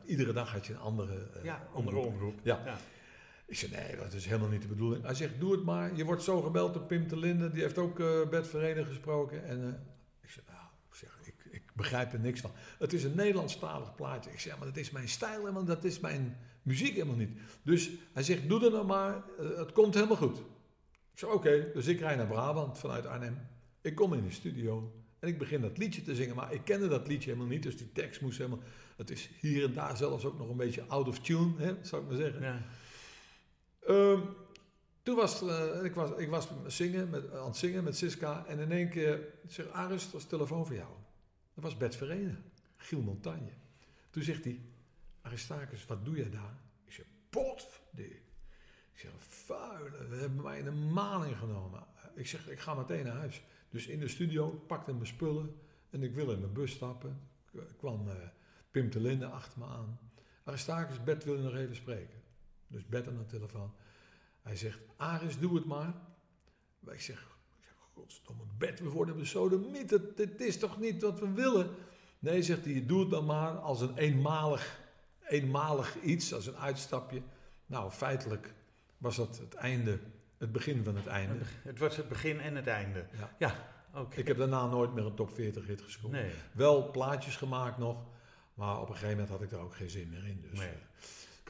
Iedere 0.05 0.33
dag 0.33 0.51
had 0.51 0.65
je 0.65 0.73
een 0.73 0.79
andere 0.79 1.29
Ja, 1.43 1.67
andere 1.73 1.97
omroep. 1.97 2.39
Ja. 2.43 2.61
Ja. 2.65 2.77
Ik 3.45 3.57
zei, 3.57 3.71
nee, 3.71 3.95
dat 3.95 4.13
is 4.13 4.25
helemaal 4.25 4.49
niet 4.49 4.61
de 4.61 4.67
bedoeling. 4.67 5.03
Hij 5.03 5.13
zegt, 5.13 5.39
doe 5.39 5.51
het 5.51 5.63
maar. 5.63 5.95
Je 5.95 6.05
wordt 6.05 6.23
zo 6.23 6.41
gebeld 6.41 6.73
door 6.73 6.83
Pim 6.83 7.07
te 7.07 7.17
Linde. 7.17 7.51
Die 7.51 7.61
heeft 7.61 7.77
ook 7.77 7.99
eh 7.99 8.29
Bert 8.29 8.47
Verenen 8.47 8.85
gesproken. 8.85 9.45
En 9.45 9.87
ik 10.21 10.29
zeg, 10.29 10.43
nou, 10.47 10.63
ik, 10.89 10.95
zeg, 10.95 11.19
ik, 11.23 11.35
ik 11.51 11.70
begrijp 11.81 12.13
er 12.13 12.19
niks 12.19 12.41
van. 12.41 12.51
Het 12.79 12.93
is 12.93 13.03
een 13.03 13.15
Nederlandstalig 13.15 13.95
plaatje. 13.95 14.31
Ik 14.31 14.39
zeg, 14.39 14.57
maar 14.57 14.67
dat 14.67 14.77
is 14.77 14.91
mijn 14.91 15.09
stijl 15.09 15.39
helemaal, 15.39 15.63
dat 15.63 15.83
is 15.83 15.99
mijn 15.99 16.37
muziek 16.61 16.93
helemaal 16.93 17.15
niet. 17.15 17.37
Dus 17.63 17.89
hij 18.13 18.23
zegt, 18.23 18.49
doe 18.49 18.59
dat 18.59 18.71
nou 18.71 18.85
maar. 18.85 19.23
eh, 19.39 19.57
het 19.57 19.71
komt 19.71 19.93
helemaal 19.93 20.17
goed. 20.17 20.37
Ik 21.13 21.19
zeg, 21.19 21.29
oké. 21.29 21.71
Dus 21.73 21.87
ik 21.87 21.99
rijd 21.99 22.17
naar 22.17 22.27
Brabant 22.27 22.77
vanuit 22.77 23.05
Arnhem. 23.05 23.37
Ik 23.81 23.95
kom 23.95 24.13
in 24.13 24.23
de 24.23 24.31
studio. 24.31 24.93
En 25.19 25.27
ik 25.27 25.37
begin 25.37 25.61
dat 25.61 25.77
liedje 25.77 26.03
te 26.03 26.15
zingen. 26.15 26.35
Maar 26.35 26.53
ik 26.53 26.61
kende 26.63 26.87
dat 26.87 27.07
liedje 27.07 27.29
helemaal 27.29 27.51
niet. 27.51 27.63
Dus 27.63 27.77
die 27.77 27.91
tekst 27.91 28.21
moest 28.21 28.37
helemaal... 28.37 28.59
Het 28.97 29.11
is 29.11 29.29
hier 29.39 29.63
en 29.63 29.73
daar 29.73 29.97
zelfs 29.97 30.25
ook 30.25 30.37
nog 30.37 30.49
een 30.49 30.57
beetje 30.57 30.83
out 30.87 31.07
of 31.07 31.19
tune, 31.19 31.53
hè, 31.57 31.75
zou 31.81 32.01
ik 32.01 32.07
maar 32.07 32.17
zeggen. 32.17 32.41
Ja. 32.41 32.61
Ehm, 33.87 34.19
toen 35.03 35.15
was 35.15 35.41
eh, 35.41 35.83
ik 35.83 35.95
was, 35.95 36.09
ik 36.17 36.29
was 36.29 36.47
zingen 36.67 37.09
met, 37.09 37.31
aan 37.33 37.45
het 37.45 37.55
zingen 37.57 37.83
met 37.83 37.97
Siska 37.97 38.45
en 38.47 38.59
in 38.59 38.71
één 38.71 38.89
keer 38.89 39.19
zegt 39.47 39.71
Aris, 39.71 40.11
dat 40.11 40.21
is 40.21 40.27
telefoon 40.27 40.65
voor 40.65 40.75
jou. 40.75 40.89
Dat 41.53 41.63
was 41.63 41.77
Bert 41.77 41.95
Verenen, 41.95 42.43
Giel 42.77 43.01
Montagne. 43.01 43.51
Toen 44.09 44.23
zegt 44.23 44.43
hij, 44.43 44.61
Aristarchus, 45.21 45.85
wat 45.85 46.05
doe 46.05 46.15
jij 46.15 46.29
daar? 46.29 46.59
Ik 46.85 46.91
zeg, 46.91 47.05
potverdee. 47.29 48.21
Ik 48.93 48.99
zeg, 48.99 49.11
vuile, 49.17 50.07
we 50.07 50.15
hebben 50.15 50.41
mij 50.41 50.59
in 50.59 50.65
een 50.65 50.93
maling 50.93 51.37
genomen. 51.37 51.83
Ik 52.15 52.27
zeg, 52.27 52.49
ik 52.49 52.59
ga 52.59 52.73
meteen 52.73 53.05
naar 53.05 53.15
huis. 53.15 53.43
Dus 53.69 53.87
in 53.87 53.99
de 53.99 54.07
studio, 54.07 54.49
pakte 54.49 54.93
mijn 54.93 55.07
spullen 55.07 55.55
en 55.89 56.03
ik 56.03 56.13
wil 56.13 56.31
in 56.31 56.39
mijn 56.39 56.53
bus 56.53 56.71
stappen. 56.71 57.29
Kwam 57.77 58.09
eh, 58.09 58.15
Pim 58.71 58.89
de 58.89 58.99
Linde 58.99 59.25
achter 59.25 59.59
me 59.59 59.65
aan. 59.65 59.99
Aristarchus, 60.43 61.03
Bert 61.03 61.23
wil 61.23 61.35
je 61.35 61.41
nog 61.41 61.55
even 61.55 61.75
spreken. 61.75 62.21
Dus 62.67 62.85
Bert 62.85 63.07
aan 63.07 63.17
de 63.17 63.25
telefoon. 63.25 63.73
Hij 64.41 64.55
zegt, 64.55 64.79
Aris, 64.95 65.39
doe 65.39 65.55
het 65.55 65.65
maar. 65.65 65.93
Ik 66.87 67.01
zeg 67.01 67.30
godstomme 67.93 68.43
Bert, 68.57 68.79
we 68.79 68.89
worden 68.89 69.17
besodemiet. 69.17 69.89
Het, 69.89 70.17
het 70.17 70.41
is 70.41 70.57
toch 70.57 70.79
niet 70.79 71.01
wat 71.01 71.19
we 71.19 71.31
willen? 71.31 71.69
Nee, 72.19 72.41
zegt 72.43 72.65
hij, 72.65 72.83
doe 72.87 72.99
het 72.99 73.09
dan 73.09 73.25
maar 73.25 73.51
als 73.57 73.81
een 73.81 73.97
eenmalig, 73.97 74.79
eenmalig 75.27 76.01
iets, 76.01 76.33
als 76.33 76.47
een 76.47 76.57
uitstapje. 76.57 77.21
Nou, 77.65 77.91
feitelijk 77.91 78.53
was 78.97 79.15
dat 79.15 79.37
het 79.37 79.53
einde, 79.53 79.99
het 80.37 80.51
begin 80.51 80.83
van 80.83 80.95
het 80.95 81.07
einde. 81.07 81.35
Het 81.61 81.79
was 81.79 81.97
het 81.97 82.07
begin 82.09 82.39
en 82.39 82.55
het 82.55 82.67
einde. 82.67 83.05
Ja. 83.19 83.35
Ja, 83.39 83.67
oké. 84.01 84.19
Ik 84.19 84.27
heb 84.27 84.37
daarna 84.37 84.65
nooit 84.67 84.93
meer 84.93 85.05
een 85.05 85.15
top 85.15 85.33
40 85.33 85.67
hit 85.67 85.81
gescoord. 85.81 86.13
Nee. 86.13 86.31
Wel 86.51 86.91
plaatjes 86.91 87.35
gemaakt 87.35 87.77
nog, 87.77 88.03
maar 88.53 88.75
op 88.81 88.87
een 88.89 88.93
gegeven 88.95 89.09
moment 89.09 89.29
had 89.29 89.41
ik 89.41 89.49
daar 89.49 89.59
ook 89.59 89.75
geen 89.75 89.89
zin 89.89 90.09
meer 90.09 90.25
in. 90.27 90.45
Dus, 90.49 90.59
Nee. 90.59 90.67
eh, 90.67 90.73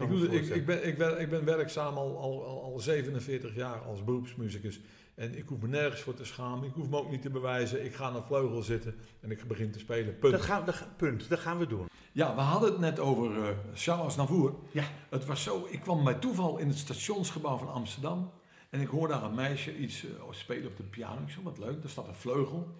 ik, 0.06 0.10
doe, 0.10 0.28
ik, 0.28 0.46
ik, 0.56 0.66
ben, 0.66 0.88
ik, 0.88 0.98
ben, 0.98 1.20
ik 1.20 1.30
ben 1.30 1.46
werkzaam 1.46 1.98
al, 1.98 2.18
al, 2.18 2.46
al, 2.46 2.64
al 2.64 2.80
47 2.80 3.56
jaar 3.56 3.80
als 3.82 4.04
beroepsmuzikus. 4.04 4.80
En 5.16 5.38
ik 5.38 5.48
hoef 5.48 5.62
me 5.62 5.68
nergens 5.68 6.02
voor 6.02 6.14
te 6.14 6.26
schamen. 6.26 6.68
Ik 6.68 6.74
hoef 6.74 6.90
me 6.90 6.98
ook 6.98 7.10
niet 7.10 7.22
te 7.22 7.30
bewijzen. 7.30 7.86
Ik 7.86 7.96
ga 7.96 8.14
een 8.14 8.24
vleugel 8.24 8.62
zitten 8.62 8.96
en 9.20 9.32
ik 9.32 9.48
begin 9.48 9.72
te 9.72 9.80
spelen. 9.80 10.20
Punt. 10.20 10.34
Dat 10.34 10.42
gaan, 10.42 10.66
dat, 10.66 10.84
punt, 10.98 11.30
dat 11.30 11.40
gaan 11.40 11.58
we 11.58 11.68
doen. 11.68 11.90
Ja, 12.12 12.36
we 12.36 12.42
hadden 12.42 12.72
het 12.72 12.80
net 12.80 13.00
over 13.00 13.44
eh 13.44 13.50
Charles 13.74 14.16
Navour. 14.16 14.54
Ja. 14.72 14.84
Het 15.10 15.26
was 15.26 15.44
zo, 15.44 15.68
ik 15.70 15.80
kwam 15.80 16.04
bij 16.04 16.14
toeval 16.14 16.58
in 16.58 16.68
het 16.68 16.78
stationsgebouw 16.78 17.58
van 17.58 17.72
Amsterdam. 17.72 18.32
En 18.70 18.82
ik 18.82 18.88
hoor 18.88 19.08
daar 19.08 19.24
een 19.24 19.36
meisje 19.36 19.78
iets 19.78 20.06
eh, 20.06 20.12
spelen 20.30 20.68
op 20.68 20.78
de 20.78 20.84
piano. 20.84 21.22
Ik 21.22 21.30
zeg, 21.30 21.44
wat 21.44 21.58
leuk, 21.58 21.82
daar 21.82 21.92
staat 21.92 22.08
een 22.08 22.16
vleugel. 22.16 22.76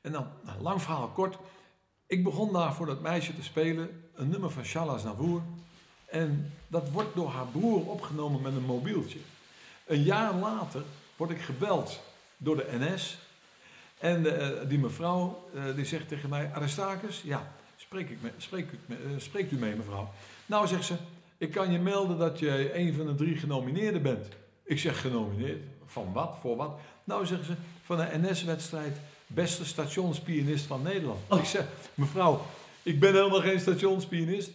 En 0.00 0.12
dan, 0.12 0.26
nou, 0.44 0.62
lang 0.62 0.82
verhaal 0.82 1.08
kort. 1.08 1.38
Ik 2.06 2.24
begon 2.24 2.52
daar 2.52 2.74
voor 2.74 2.86
dat 2.86 3.00
meisje 3.00 3.34
te 3.34 3.42
spelen 3.42 4.04
een 4.14 4.28
nummer 4.28 4.50
van 4.50 4.64
Charles 4.64 5.02
Navour. 5.02 5.42
En 6.06 6.52
dat 6.68 6.90
wordt 6.90 7.14
door 7.14 7.28
haar 7.28 7.46
broer 7.46 7.86
opgenomen 7.86 8.42
met 8.42 8.52
een 8.52 8.64
mobieltje. 8.64 9.18
Een 9.86 10.02
jaar 10.02 10.34
later 10.34 10.82
word 11.26 11.38
ik 11.38 11.44
gebeld 11.44 12.00
door 12.36 12.56
de 12.56 12.66
NS. 12.78 13.18
En 13.98 14.40
eh, 14.40 14.68
die 14.68 14.78
mevrouw 14.78 15.48
eh, 15.54 15.62
die 15.74 15.84
zegt 15.84 16.08
tegen 16.08 16.28
mij, 16.28 16.50
Aristarchus, 16.54 17.22
ja, 17.24 17.52
Spreek 17.76 18.10
ik 18.10 18.22
me, 18.22 18.30
spreek 18.36 18.72
ik 18.72 18.78
me, 18.86 18.94
eh, 18.94 19.10
spreekt 19.16 19.52
u 19.52 19.56
mee, 19.56 19.74
mevrouw? 19.74 20.10
Nou, 20.46 20.66
zegt 20.66 20.84
ze, 20.84 20.94
ik 21.38 21.50
kan 21.50 21.72
je 21.72 21.78
melden 21.78 22.18
dat 22.18 22.38
je 22.38 22.78
een 22.78 22.94
van 22.94 23.06
de 23.06 23.14
drie 23.14 23.36
genomineerden 23.36 24.02
bent. 24.02 24.26
Ik 24.64 24.78
zeg 24.78 25.00
genomineerd? 25.00 25.62
Van 25.86 26.12
wat? 26.12 26.36
Voor 26.40 26.56
wat? 26.56 26.78
Nou, 27.04 27.26
zeggen 27.26 27.46
ze, 27.46 27.54
van 27.84 27.96
de 27.96 28.08
NS-wedstrijd 28.12 28.96
beste 29.26 29.64
stationspianist 29.64 30.66
van 30.66 30.82
Nederland. 30.82 31.18
Ik 31.30 31.44
zeg, 31.44 31.66
mevrouw, 31.94 32.46
ik 32.82 33.00
ben 33.00 33.12
helemaal 33.12 33.40
geen 33.40 33.60
stationspianist. 33.60 34.50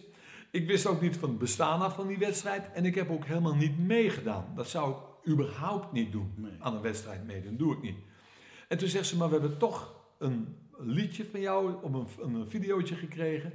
Ik 0.50 0.66
wist 0.66 0.86
ook 0.86 1.00
niet 1.00 1.16
van 1.16 1.28
het 1.28 1.38
bestaan 1.38 1.80
af 1.80 1.94
van 1.94 2.06
die 2.06 2.18
wedstrijd. 2.18 2.72
En 2.72 2.84
ik 2.84 2.94
heb 2.94 3.10
ook 3.10 3.24
helemaal 3.24 3.54
niet 3.54 3.78
meegedaan. 3.78 4.44
Dat 4.54 4.68
zou 4.68 4.90
ik 4.90 4.96
überhaupt 5.28 5.92
niet 5.92 6.12
doen. 6.12 6.32
Nee. 6.36 6.52
Aan 6.58 6.74
een 6.74 6.82
wedstrijd 6.82 7.26
meedoen, 7.26 7.56
doe 7.56 7.72
ik 7.74 7.82
niet. 7.82 7.96
En 8.68 8.78
toen 8.78 8.88
zegt 8.88 9.06
ze, 9.06 9.16
maar 9.16 9.28
we 9.30 9.38
hebben 9.38 9.58
toch 9.58 9.94
een 10.18 10.56
liedje 10.78 11.24
van 11.24 11.40
jou 11.40 11.74
op 11.82 11.94
een, 11.94 12.06
een 12.34 12.46
videootje 12.48 12.94
gekregen. 12.94 13.52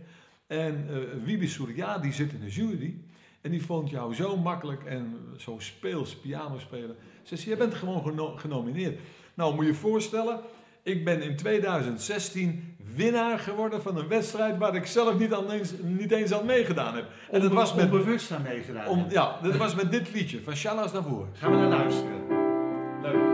En 0.47 0.87
eh 0.89 1.23
Wiebe 1.23 1.47
Surya, 1.47 1.97
die 1.97 2.13
zit 2.13 2.33
in 2.33 2.39
de 2.39 2.49
jury. 2.49 2.97
En 3.41 3.51
die 3.51 3.65
vond 3.65 3.89
jou 3.89 4.13
zo 4.13 4.37
makkelijk 4.37 4.83
en 4.83 5.17
zo 5.37 5.55
speels 5.59 6.15
piano 6.15 6.59
spelen. 6.59 6.95
Ze 7.23 7.35
zei, 7.35 7.49
je 7.49 7.57
bent 7.57 7.73
gewoon 7.73 8.01
geno- 8.03 8.35
genomineerd. 8.35 8.99
Nou, 9.33 9.55
moet 9.55 9.65
je 9.65 9.71
je 9.71 9.77
voorstellen, 9.77 10.39
ik 10.85 11.05
ben 11.05 11.21
in 11.21 11.35
2016 11.35 12.75
winnaar 12.95 13.39
geworden 13.39 13.81
van 13.81 13.97
een 13.97 14.07
wedstrijd 14.07 14.57
waar 14.57 14.75
ik 14.75 14.85
zelf 14.85 15.17
niet, 15.19 15.33
aan 15.33 15.51
eens, 15.51 15.73
niet 15.81 16.11
eens 16.11 16.33
aan 16.33 16.45
meegedaan 16.45 16.95
heb. 16.95 17.05
En 17.31 17.41
dat 17.41 17.51
was 17.51 17.73
met, 17.73 17.85
onbewust 17.85 18.31
aan 18.31 18.41
meegedaan. 18.41 18.87
om, 18.87 19.05
ja, 19.09 19.39
dat 19.41 19.55
was 19.55 19.75
met 19.75 19.91
dit 19.91 20.13
liedje 20.13 20.41
van 20.41 20.55
Shalas 20.55 20.91
daarvoor. 20.91 21.27
Gaan 21.33 21.51
we 21.51 21.57
naar 21.57 21.69
luisteren. 21.69 22.21
Leuk. 23.01 23.33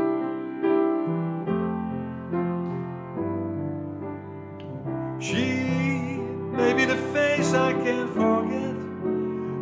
She 5.20 5.46
may 6.52 6.76
be 6.76 6.86
the 6.86 6.98
face 7.14 7.54
I 7.54 7.74
can't 7.84 8.10
forget, 8.10 8.76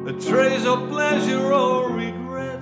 a 0.08 0.32
trace 0.32 0.72
of 0.72 0.88
pleasure 0.90 1.54
or 1.54 1.96
regret, 1.96 2.60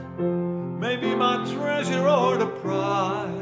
maybe 0.80 1.16
my 1.16 1.38
treasure 1.46 2.10
or 2.10 2.38
the 2.38 2.48
price 2.48 3.37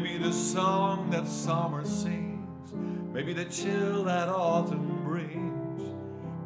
She 0.00 0.06
may 0.06 0.12
be 0.16 0.24
the 0.24 0.32
song 0.32 1.10
that 1.10 1.26
summer 1.26 1.84
sings, 1.84 2.72
maybe 3.12 3.34
the 3.34 3.44
chill 3.44 4.04
that 4.04 4.30
autumn 4.30 5.04
brings, 5.04 5.82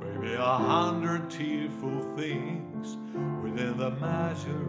maybe 0.00 0.34
a 0.34 0.42
hundred 0.42 1.30
tearful 1.30 2.00
things 2.16 2.96
within 3.44 3.76
the 3.76 3.90
measure 3.92 4.68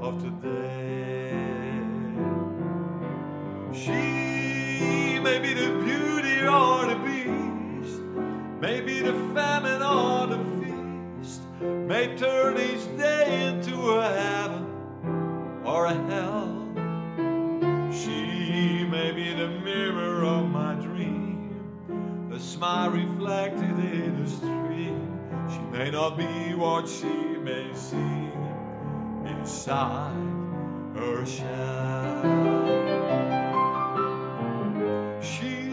of 0.00 0.22
today. 0.22 1.32
She 3.72 5.18
may 5.18 5.40
be 5.40 5.54
the 5.54 5.72
beauty 5.84 6.46
or 6.46 6.86
the 6.86 7.00
beast, 7.04 8.02
maybe 8.60 9.00
the 9.00 9.14
famine 9.34 9.82
or 9.82 10.28
the 10.28 10.38
feast, 10.60 11.42
may 11.60 12.16
turn 12.16 12.56
each 12.56 12.86
day 12.96 13.48
into 13.48 13.74
a 13.98 14.08
heaven 14.14 15.60
or 15.64 15.86
a 15.86 15.94
hell. 15.94 16.61
She 17.92 18.86
may 18.90 19.12
be 19.12 19.34
the 19.34 19.48
mirror 19.48 20.24
of 20.24 20.48
my 20.48 20.74
dream, 20.76 22.30
a 22.32 22.40
smile 22.40 22.90
reflected 22.90 23.78
in 23.78 24.16
a 24.16 24.28
stream. 24.28 25.20
She 25.50 25.60
may 25.76 25.90
not 25.90 26.16
be 26.16 26.54
what 26.54 26.88
she 26.88 27.04
may 27.06 27.70
seem 27.74 28.32
inside 29.26 30.16
her 30.94 31.26
shell. 31.26 32.22
She 35.20 35.70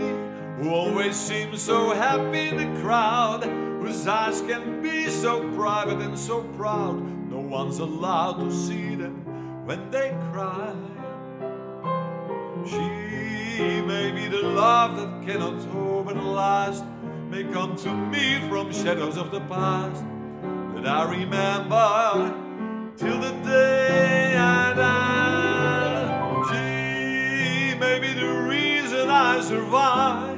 who 0.58 0.72
always 0.72 1.16
seems 1.16 1.62
so 1.62 1.94
happy 1.96 2.50
in 2.50 2.58
the 2.58 2.82
crowd, 2.82 3.46
whose 3.46 4.06
eyes 4.06 4.42
can 4.42 4.82
be 4.82 5.08
so 5.10 5.40
private 5.56 6.02
and 6.02 6.20
so 6.20 6.44
proud, 6.58 7.00
no 7.32 7.40
one's 7.40 7.80
allowed 7.80 8.40
to 8.42 8.52
see 8.52 8.96
them 8.96 9.24
when 9.66 9.90
they 9.90 10.14
cry. 10.34 10.76
She 12.68 13.82
may 13.82 14.12
be 14.12 14.28
the 14.28 14.42
love 14.44 14.98
that 14.98 15.26
cannot 15.26 15.64
hope 15.66 16.08
and 16.10 16.34
last, 16.34 16.84
may 17.30 17.44
come 17.44 17.76
to 17.78 17.94
me 17.94 18.40
from 18.50 18.72
shadows 18.72 19.18
of 19.18 19.32
the 19.32 19.42
past 19.42 20.04
that 20.76 20.88
I 20.88 21.10
remember 21.10 22.34
till 22.98 23.20
the 23.20 23.32
day 23.44 24.36
I 24.38 24.74
die. 24.74 26.10
She 26.50 27.76
may 27.78 28.00
be 28.00 28.14
the 28.14 28.32
reason 28.48 29.10
I 29.10 29.42
survive, 29.42 30.38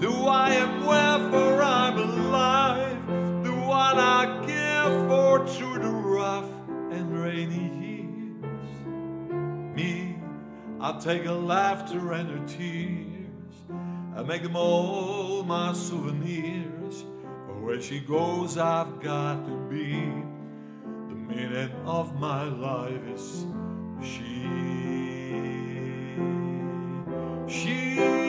the 0.00 0.10
why 0.10 0.50
and 0.50 0.86
wherefore 0.86 1.62
I'm 1.62 1.98
alive, 1.98 3.06
the 3.44 3.52
one 3.52 3.98
I 3.98 4.44
care 4.46 5.08
for 5.08 5.46
through 5.46 5.78
the 5.78 5.90
rough 5.90 6.50
and 6.90 7.22
rainy 7.22 7.68
years. 7.68 7.83
I 10.84 10.92
take 11.00 11.24
her 11.24 11.32
laughter 11.32 12.12
and 12.12 12.28
her 12.28 12.46
tears. 12.46 13.54
I 14.14 14.22
make 14.22 14.42
them 14.42 14.54
all 14.54 15.42
my 15.42 15.72
souvenirs. 15.72 17.06
For 17.46 17.58
where 17.58 17.80
she 17.80 18.00
goes, 18.00 18.58
I've 18.58 19.00
got 19.00 19.46
to 19.46 19.56
be. 19.70 19.94
The 21.08 21.14
meaning 21.14 21.70
of 21.86 22.20
my 22.20 22.44
life 22.44 23.00
is 23.14 23.46
she. 24.02 24.42
She. 27.48 28.23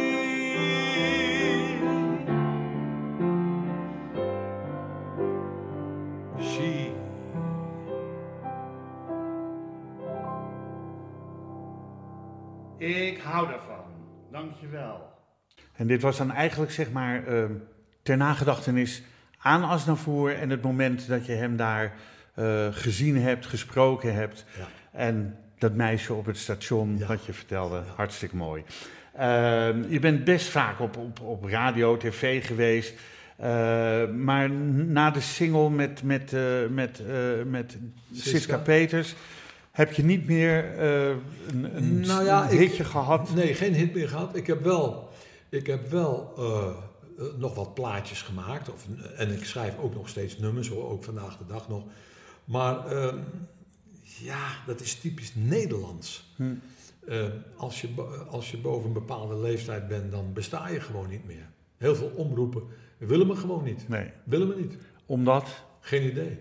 Hou 13.26 13.48
daarvan. 13.48 13.84
Dankjewel. 14.32 15.14
En 15.76 15.88
dit 15.88 16.02
was 16.02 16.18
dan 16.18 16.32
eigenlijk 16.32 16.72
zeg 16.72 16.92
maar 16.92 17.28
ehm, 17.28 17.52
ter 18.04 18.18
nagedachtenis 18.18 19.04
aan 19.38 19.64
Asnavoer 19.64 20.36
en 20.36 20.50
het 20.50 20.62
moment 20.62 21.08
dat 21.08 21.26
je 21.26 21.32
hem 21.32 21.56
daar 21.56 21.94
eh, 22.34 22.68
gezien 22.72 23.22
hebt, 23.22 23.46
gesproken 23.46 24.14
hebt. 24.14 24.46
Ja. 24.58 24.68
En 24.92 25.38
dat 25.58 25.74
meisje 25.74 26.14
op 26.14 26.26
het 26.26 26.38
station, 26.38 27.06
wat 27.08 27.26
je 27.26 27.34
vertelde, 27.34 27.84
hartstikke 27.96 28.36
mooi. 28.36 28.64
Ehm, 29.16 29.84
je 29.88 30.00
bent 30.00 30.24
best 30.24 30.48
vaak 30.48 30.80
op, 30.80 30.98
op, 30.98 31.20
op 31.20 31.44
radio, 31.44 31.98
tv 31.98 32.46
geweest. 32.46 32.94
Eh, 33.38 34.08
maar 34.08 34.50
na 34.50 35.12
de 35.12 35.22
single 35.22 35.70
met, 35.70 36.04
met, 36.04 36.34
eh, 36.34 36.42
met, 36.70 37.00
eh, 37.00 37.16
met 37.46 37.78
Siska 38.14 38.30
Siska. 38.30 38.58
Peters 38.58 39.16
heb 39.76 39.94
je 39.94 40.04
niet 40.04 40.26
meer 40.28 40.78
eh, 40.78 41.10
een, 41.48 41.76
een 41.78 42.00
Nou 42.00 42.24
ja, 42.26 42.44
een 42.46 42.52
ik- 42.54 42.60
hitje 42.68 42.84
gehad. 42.84 43.34
Nee, 43.34 43.54
geen 43.54 43.74
hit 43.74 43.94
meer 43.94 44.10
gehad. 44.10 44.36
Ik 44.36 44.48
heb 44.48 44.62
wel, 44.64 45.10
ik 45.50 45.68
heb 45.68 45.90
wel 45.90 46.34
eh, 46.38 46.68
eh, 47.18 47.26
nog 47.38 47.56
wat 47.56 47.74
plaatjes 47.74 48.22
gemaakt. 48.22 48.72
Of, 48.72 48.86
en 49.18 49.34
ik 49.34 49.46
schrijf 49.46 49.78
ook 49.80 49.94
nog 49.94 50.10
steeds 50.10 50.38
nummers, 50.38 50.68
hoor, 50.70 50.90
ook 50.90 51.04
vandaag 51.04 51.38
de 51.38 51.46
dag 51.48 51.70
nog. 51.70 51.84
Maar 52.46 52.86
ehm, 52.88 53.18
ja, 54.02 54.48
dat 54.66 54.82
is 54.82 54.96
typisch 54.96 55.32
Nederlands. 55.36 56.34
Hm. 56.36 56.44
Eh, 57.08 57.24
als, 57.56 57.82
je, 57.82 57.88
als 58.30 58.52
je 58.52 58.58
boven 58.58 58.88
een 58.88 58.94
bepaalde 58.94 59.36
leeftijd 59.38 59.88
bent, 59.88 60.12
dan 60.12 60.34
besta 60.34 60.68
je 60.68 60.80
gewoon 60.80 61.10
niet 61.10 61.26
meer. 61.26 61.50
Heel 61.78 61.96
veel 61.96 62.12
omroepen 62.16 62.64
willen 62.98 63.28
me 63.28 63.36
gewoon 63.36 63.64
niet. 63.64 63.88
Nee, 63.90 64.12
Willen 64.24 64.48
me 64.48 64.56
niet. 64.56 64.78
omdat. 65.06 65.46
Geen 65.80 66.04
idee. 66.10 66.40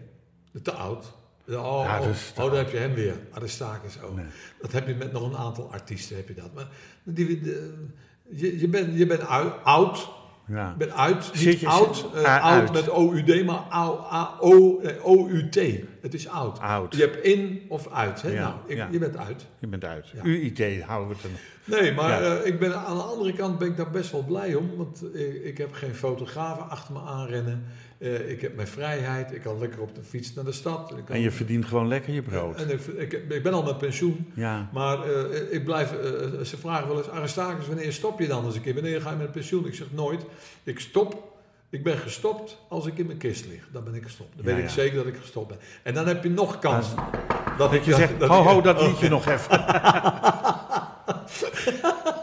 Te 0.63 0.73
oud. 0.73 1.13
Oh, 1.49 1.55
Ja, 1.87 2.01
oh, 2.01 2.07
te 2.35 2.43
oh, 2.43 2.49
daar 2.51 2.57
heb 2.57 2.71
je 2.71 2.77
hem 2.77 2.95
weer. 2.95 3.15
Aristakis 3.31 4.01
ook. 4.03 4.17
Nee. 4.17 4.25
Dat 4.61 4.73
heb 4.73 4.87
je 4.87 4.95
met 4.95 5.13
nog 5.13 5.23
een 5.31 5.37
aantal 5.37 5.73
artiesten. 5.73 6.17
Heb 6.17 6.29
je 6.29 6.35
dat. 6.35 6.55
Maar 6.55 6.69
die, 7.03 7.41
de- 7.41 7.85
je, 8.31 8.61
je 8.61 8.69
bent, 8.69 8.99
je 8.99 9.07
bent 9.07 9.27
oud. 9.65 10.09
Ja. 10.47 10.69
Je 10.69 10.77
bent 10.77 10.91
uit. 10.93 11.31
Zit 11.33 11.47
Niet 11.47 11.61
je- 11.61 11.69
oud. 11.69 12.07
eh, 12.15 12.23
Ah, 12.25 12.43
oud 12.45 12.61
uit. 12.61 12.73
met 12.73 12.91
OUD, 12.91 13.45
maar 13.45 13.65
au- 13.71 13.99
a- 14.13 14.37
O- 14.41 14.81
eh, 14.81 15.05
OUT. 15.05 15.55
Het 16.01 16.15
is 16.15 16.29
oud. 16.29 16.59
Oud. 16.61 16.95
Je 16.95 17.01
hebt 17.01 17.25
in 17.25 17.63
of 17.69 17.89
uit. 17.93 18.23
Hè? 18.23 18.31
Ja, 18.33 18.41
Nou, 18.41 18.55
ik- 18.67 18.77
ja. 18.77 18.89
Je 18.91 18.99
bent 18.99 19.17
uit. 19.17 19.47
Je 19.59 19.67
bent 19.67 19.85
uit. 19.85 20.07
UIT 20.23 20.83
houden 20.83 21.09
we 21.09 21.15
het 21.15 21.25
er. 21.25 21.81
Nee, 21.83 21.93
maar 21.93 22.23
eh, 22.23 22.47
ik 22.47 22.59
ben, 22.59 22.75
aan 22.77 22.97
de 22.97 23.03
andere 23.03 23.33
kant 23.33 23.59
ben 23.59 23.69
ik 23.69 23.77
daar 23.77 23.91
best 23.91 24.11
wel 24.11 24.23
blij 24.25 24.55
om. 24.55 24.77
Want 24.77 25.03
eh, 25.15 25.47
ik 25.47 25.59
heb 25.59 25.73
geen 25.73 25.95
fotografen 25.95 26.69
achter 26.71 26.93
me 26.93 27.01
aanrennen. 27.01 27.65
Eh, 28.05 28.31
ik 28.31 28.41
heb 28.41 28.57
mijn 28.57 28.69
vrijheid. 28.69 29.33
Ik 29.35 29.41
kan 29.41 29.59
lekker 29.59 29.81
op 29.81 29.95
de 29.95 30.03
fiets 30.03 30.35
naar 30.35 30.45
de 30.45 30.53
stad. 30.53 30.91
Ik 30.97 31.05
kan- 31.05 31.17
En 31.17 31.23
je 31.23 31.31
verdient 31.31 31.65
gewoon 31.65 31.89
lekker 31.89 32.13
je 32.15 32.23
brood. 32.23 32.57
En 32.61 32.71
ik, 32.71 32.81
ik, 32.87 33.13
ik 33.29 33.43
ben 33.43 33.53
al 33.53 33.63
met 33.63 33.79
pensioen. 33.79 34.33
Ja. 34.35 34.69
Maar 34.73 34.99
eh, 35.11 35.53
ik 35.53 35.65
blijf, 35.65 35.93
eh, 35.93 35.99
ze 36.45 36.57
vragen 36.57 36.89
wel 36.89 36.99
eens, 36.99 37.09
Aristakis, 37.11 37.67
wanneer 37.67 37.93
stop 37.93 38.21
je 38.21 38.27
dan 38.27 38.45
eens 38.45 38.55
een 38.55 38.61
keer? 38.63 38.75
Wanneer 38.75 39.01
ga 39.01 39.11
je 39.11 39.17
met 39.17 39.33
pensioen? 39.33 39.67
Ik 39.67 39.75
zeg 39.75 39.87
nooit, 39.91 40.21
ik 40.63 40.81
stop. 40.81 41.33
Ik 41.71 41.83
ben 41.83 41.97
gestopt 41.99 42.59
als 42.69 42.87
ik 42.87 42.99
in 42.99 43.07
mijn 43.07 43.19
kist 43.19 43.47
lig. 43.47 43.69
Dan 43.73 43.85
ben 43.85 43.95
ik 43.95 44.03
gestopt. 44.03 44.37
Dan 44.37 44.45
Ja, 44.47 44.55
weet 44.55 44.65
ik 44.65 44.71
zeker 44.71 44.97
dat 44.97 45.07
ik 45.07 45.17
gestopt 45.17 45.49
ben. 45.49 45.59
En 45.83 45.95
dan 45.95 46.07
heb 46.07 46.23
je 46.23 46.31
nog 46.31 46.59
kans. 46.59 46.87
dat 47.59 47.73
ik 47.73 47.83
Je 47.85 47.95
zegt, 47.95 48.21
dat 48.21 48.29
ho 48.29 48.43
ho, 48.43 48.61
dat 48.61 48.81
oh, 48.81 48.87
liedje 48.89 49.09
nog 49.09 49.27
even. 49.29 49.59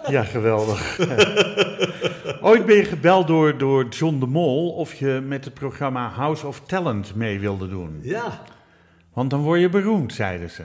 Ja, 0.08 0.24
geweldig. 0.24 0.98
Ooit 2.42 2.66
ben 2.66 2.76
je 2.76 2.84
gebeld 2.84 3.28
door, 3.28 3.58
door 3.58 3.88
John 3.88 4.20
de 4.20 4.26
Mol 4.26 4.70
of 4.72 4.94
je 4.94 5.22
met 5.28 5.46
het 5.46 5.54
programma 5.54 6.10
House 6.10 6.48
of 6.48 6.62
Talent 6.62 7.16
mee 7.16 7.40
wilde 7.40 7.68
doen. 7.70 8.00
Ja, 8.02 8.42
Want 9.14 9.30
dan 9.30 9.42
word 9.42 9.60
je 9.60 9.70
beroemd, 9.70 10.14
zeiden 10.14 10.50
ze. 10.50 10.64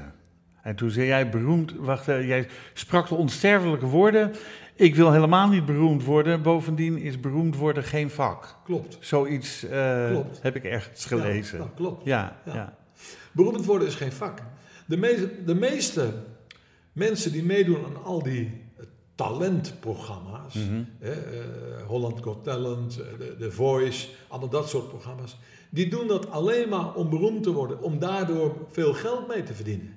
En 0.62 0.76
toen 0.76 0.90
zei 0.90 1.06
jij 1.06 1.28
beroemd, 1.30 1.72
wacht, 1.78 2.08
eh, 2.08 2.26
jij 2.28 2.48
sprak 2.72 3.08
de 3.08 3.14
onsterfelijke 3.14 3.86
woorden. 3.86 4.32
Ik 4.74 4.94
wil 4.94 5.12
helemaal 5.12 5.48
niet 5.48 5.66
beroemd 5.66 6.04
worden. 6.04 6.42
Bovendien 6.42 6.98
is 6.98 7.20
beroemd 7.20 7.56
worden 7.56 7.82
geen 7.84 8.10
vak. 8.10 8.56
klopt. 8.64 8.96
Zoiets 9.00 9.64
eh, 9.68 10.08
Klopt. 10.10 10.42
heb 10.42 10.56
ik 10.56 10.64
ergens 10.64 11.04
gelezen. 11.04 11.58
Ja, 11.58 11.70
klopt. 11.74 12.04
Ja, 12.04 12.36
Ja. 12.44 12.54
ja. 12.54 12.76
Beroemd 13.32 13.64
worden 13.64 13.88
is 13.88 13.94
geen 13.94 14.12
vak. 14.12 14.38
De, 14.86 14.96
meeste, 14.96 15.44
de 15.44 15.54
meeste 15.54 16.12
mensen 16.92 17.32
die 17.32 17.44
meedoen 17.44 17.84
aan 17.84 18.04
al 18.04 18.22
die 18.22 18.64
talentprogramma's, 19.16 20.54
Mhm. 20.54 20.82
eh, 21.00 21.12
Holland 21.86 22.22
Got 22.22 22.44
Talent, 22.44 23.00
eh, 23.00 23.06
The, 23.18 23.36
The 23.38 23.50
Voice, 23.52 24.08
allemaal 24.28 24.48
dat 24.48 24.68
soort 24.68 24.88
programma's, 24.88 25.36
die 25.70 25.88
doen 25.88 26.06
dat 26.06 26.30
alleen 26.30 26.68
maar 26.68 26.94
om 26.94 27.10
beroemd 27.10 27.42
te 27.42 27.52
worden, 27.52 27.82
om 27.82 27.98
daardoor 27.98 28.54
veel 28.70 28.94
geld 28.94 29.28
mee 29.28 29.42
te 29.42 29.54
verdienen. 29.54 29.94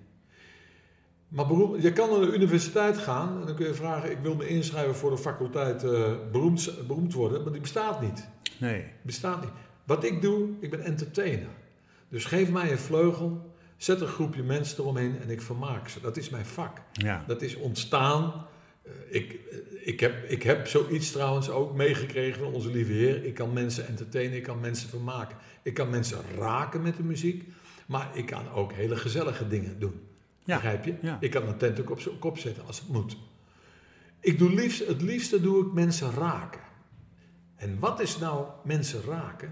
Maar 1.28 1.46
je 1.82 1.94
kan 1.94 2.10
naar 2.10 2.20
de 2.30 2.34
universiteit 2.36 2.98
gaan 2.98 3.40
en 3.40 3.46
dan 3.46 3.56
kun 3.56 3.68
je 3.68 3.74
vragen, 3.74 4.12
ik 4.12 4.18
wil 4.22 4.36
me 4.36 4.48
inschrijven 4.48 4.96
voor 4.96 5.10
de 5.12 5.18
faculteit 5.18 5.84
eh, 5.84 6.12
beroemd, 6.32 6.72
beroemd 6.88 7.14
worden, 7.14 7.42
maar 7.44 7.52
die 7.52 7.62
bestaat 7.62 8.02
niet. 8.02 8.28
Nee. 8.60 8.84
Bestaat 9.02 9.42
niet. 9.42 9.52
Wat 9.84 10.04
ik 10.04 10.22
doe, 10.22 10.48
ik 10.60 10.70
ben 10.70 10.84
entertainer. 10.84 11.50
Dus 12.10 12.26
geef 12.26 12.52
mij 12.52 12.72
een 12.72 12.78
vleugel, 12.78 13.54
zet 13.78 14.02
een 14.02 14.08
groepje 14.08 14.44
mensen 14.44 14.80
eromheen 14.84 15.20
en 15.22 15.30
ik 15.30 15.42
vermaak 15.42 15.90
ze. 15.90 16.02
Dat 16.02 16.18
is 16.18 16.30
mijn 16.30 16.46
vak. 16.46 16.82
Ja. 16.92 17.24
Dat 17.28 17.42
is 17.42 17.56
ontstaan. 17.56 18.34
Eh, 19.10 19.16
Ik, 19.16 19.34
eh, 19.52 19.58
ik, 19.88 20.00
heb, 20.00 20.30
ik 20.30 20.44
heb 20.44 20.68
zoiets 20.68 21.12
trouwens 21.12 21.50
ook 21.50 21.76
meegekregen 21.76 22.40
van 22.44 22.54
onze 22.54 22.72
lieve 22.72 22.92
Heer. 22.92 23.26
Ik 23.26 23.34
kan 23.34 23.54
mensen 23.54 23.88
entertainen, 23.88 24.38
ik 24.38 24.44
kan 24.44 24.60
mensen 24.60 24.90
vermaken. 24.90 25.38
Ik 25.64 25.74
kan 25.74 25.90
mensen 25.90 26.22
raken 26.38 26.82
met 26.82 26.98
de 26.98 27.04
muziek. 27.04 27.44
Maar 27.88 28.18
ik 28.18 28.26
kan 28.26 28.50
ook 28.50 28.74
hele 28.74 28.96
gezellige 28.96 29.48
dingen 29.48 29.80
doen. 29.80 30.02
Ja. 30.44 30.56
Begrijp 30.56 30.86
je? 30.86 30.96
Ja. 31.02 31.18
Ik 31.20 31.32
kan 31.32 31.48
een 31.48 31.58
tent 31.58 31.80
ook 31.82 31.90
op 31.90 32.00
zijn 32.00 32.20
kop 32.20 32.38
zetten 32.38 32.66
als 32.66 32.80
het 32.80 32.88
moet. 32.88 33.18
Ik 34.20 34.38
doe 34.38 34.54
liefst, 34.54 34.88
het 34.88 35.02
liefste 35.02 35.42
doe 35.42 35.66
ik 35.66 35.74
mensen 35.74 36.12
raken. 36.12 36.62
En 37.56 37.80
wat 37.80 38.00
is 38.00 38.18
nou 38.18 38.48
mensen 38.64 39.02
raken? 39.04 39.52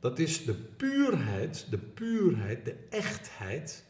Dat 0.00 0.18
is 0.18 0.44
de 0.44 0.54
puurheid, 0.54 1.66
de 1.70 1.78
puurheid, 1.78 2.64
de 2.64 2.76
echtheid 2.90 3.84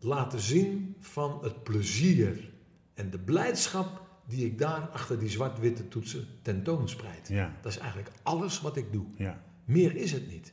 laten 0.00 0.40
zien 0.40 0.96
van 1.00 1.38
het 1.42 1.62
plezier 1.62 2.50
en 2.94 3.10
de 3.10 3.18
blijdschap 3.18 4.00
die 4.26 4.46
ik 4.46 4.58
daar 4.58 4.88
achter 4.92 5.18
die 5.18 5.28
zwart-witte 5.28 5.88
toetsen 5.88 6.26
tentoonspreid. 6.42 7.28
Ja. 7.28 7.52
Dat 7.62 7.72
is 7.72 7.78
eigenlijk 7.78 8.10
alles 8.22 8.60
wat 8.60 8.76
ik 8.76 8.92
doe. 8.92 9.04
Ja. 9.16 9.42
Meer 9.64 9.96
is 9.96 10.12
het 10.12 10.30
niet. 10.30 10.52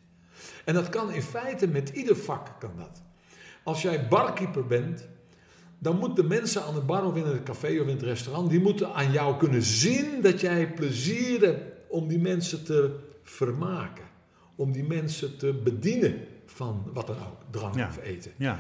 En 0.66 0.74
dat 0.74 0.90
kan 0.90 1.12
in 1.12 1.22
feite 1.22 1.68
met 1.68 1.90
ieder 1.90 2.16
vak 2.16 2.60
kan 2.60 2.72
dat. 2.78 3.02
Als 3.64 3.82
jij 3.82 4.08
barkeeper 4.08 4.66
bent, 4.68 5.08
dan 5.80 5.98
moeten 5.98 6.24
de 6.24 6.30
mensen 6.36 6.64
aan 6.64 6.74
de 6.74 6.82
bar 6.82 7.06
of 7.06 7.16
in 7.16 7.26
het 7.26 7.44
café 7.44 7.68
of 7.80 7.88
in 7.88 7.94
het 7.94 8.02
restaurant, 8.02 8.50
die 8.50 8.60
moeten 8.60 8.94
aan 8.94 9.12
jou 9.12 9.38
kunnen 9.38 9.62
zien 9.62 10.22
dat 10.22 10.42
jij 10.42 10.74
plezier 10.74 11.42
hebt 11.42 11.64
om 11.90 12.08
die 12.08 12.20
mensen 12.20 12.64
te 12.64 13.00
vermaken. 13.24 14.06
Om 14.56 14.72
die 14.72 14.84
mensen 14.84 15.38
te 15.38 15.54
bedienen 15.54 16.26
van 16.46 16.90
wat 16.94 17.08
dan 17.08 17.16
ook, 17.16 17.38
drank 17.52 17.76
Ja. 17.76 17.88
of 17.88 17.98
eten. 18.04 18.32
Ja. 18.38 18.60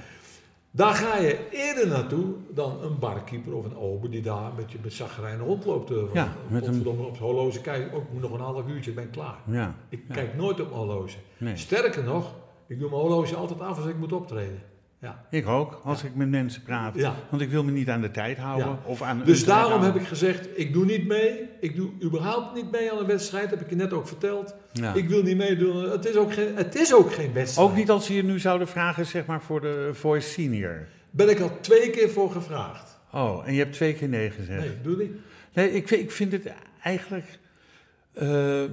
Daar 0.80 0.94
ga 0.94 1.18
je 1.18 1.48
eerder 1.52 1.88
naartoe 1.88 2.26
dan 2.50 2.84
een 2.84 3.00
barkeeper 3.00 3.54
of 3.56 3.66
een 3.66 3.78
ober 3.78 4.10
die 4.12 4.22
daar 4.22 4.52
met 4.56 4.72
je 4.72 4.78
met 4.84 4.94
zagrijn 4.94 5.40
rondloopt. 5.40 5.92
eh, 5.92 5.98
van, 5.98 6.08
Ja, 6.14 6.34
met 6.48 6.68
een- 6.68 6.88
op 6.88 7.10
het 7.10 7.18
horloge 7.18 7.62
kijken, 7.62 7.98
ik 7.98 8.04
moet 8.12 8.22
nog 8.22 8.32
een 8.32 8.40
half 8.40 8.68
uurtje, 8.68 8.90
ik 8.90 8.96
ben 8.96 9.10
klaar. 9.10 9.38
Ja. 9.46 9.76
Ik 9.90 10.04
Ja. 10.08 10.14
kijk 10.14 10.36
nooit 10.36 10.60
op 10.60 10.66
mijn 10.70 10.80
horloge. 10.80 11.18
Nee. 11.38 11.58
Sterker 11.58 12.04
nog, 12.04 12.34
ik 12.68 12.80
doe 12.80 12.90
mijn 12.90 13.02
horloge 13.02 13.36
altijd 13.36 13.62
af 13.62 13.78
als 13.78 13.86
ik 13.88 13.98
moet 13.98 14.14
optreden. 14.14 14.62
Ja. 15.02 15.26
Ik 15.30 15.48
ook, 15.48 15.82
als 15.84 16.04
ik 16.04 16.16
met 16.16 16.30
mensen 16.30 16.62
praat. 16.62 16.96
Ja. 16.96 17.16
Want 17.30 17.42
ik 17.42 17.50
wil 17.50 17.64
me 17.64 17.72
niet 17.72 17.90
aan 17.90 18.02
de 18.02 18.12
tijd 18.12 18.38
houden. 18.38 18.78
Of 18.86 19.02
aan 19.02 19.22
Dus 19.26 19.46
daarom 19.46 19.82
heb 19.82 19.96
ik 19.96 20.08
gezegd, 20.08 20.48
ik 20.56 20.74
doe 20.74 20.86
niet 20.86 21.08
mee. 21.08 21.40
Ik 21.60 21.76
doe 21.76 21.90
überhaupt 22.04 22.56
niet 22.56 22.72
mee 22.72 22.92
aan 22.92 22.98
een 22.98 23.06
wedstrijd, 23.06 23.50
heb 23.50 23.62
ik 23.62 23.70
je 23.70 23.76
net 23.76 23.94
ook 23.94 24.08
verteld. 24.08 24.56
Ik 24.94 25.10
wil 25.10 25.24
niet 25.24 25.38
meedoen. 25.38 25.90
Het 25.90 26.06
is 26.06 26.16
ook 26.16 26.34
geen, 26.34 26.56
het 26.56 26.76
is 26.76 26.94
ook 26.94 27.14
geen 27.14 27.34
wedstrijd. 27.34 27.70
Ook 27.70 27.76
niet 27.76 27.90
als 27.90 28.06
ze 28.06 28.14
je 28.16 28.24
nu 28.24 28.40
zouden 28.40 28.68
vragen, 28.68 29.06
zeg 29.06 29.26
maar, 29.26 29.42
voor 29.42 29.62
de 29.62 29.90
Voice 29.94 30.30
Senior. 30.30 30.88
Ben 31.12 31.30
ik 31.30 31.40
al 31.40 31.58
twee 31.62 31.90
keer 31.90 32.10
voor 32.10 32.32
gevraagd. 32.32 33.00
Oh, 33.14 33.44
en 33.48 33.54
je 33.54 33.60
hebt 33.60 33.74
twee 33.74 33.94
keer 33.94 34.10
nee 34.10 34.30
gezegd. 34.30 34.60
Nee, 34.60 34.78
doe 34.82 34.98
niet. 34.98 35.12
Nee, 35.54 35.72
ik, 35.72 35.88
vind- 35.88 36.02
ik 36.02 36.12
vind 36.12 36.32
het 36.32 36.52
eigenlijk... 36.84 37.26
eh, 38.14 38.28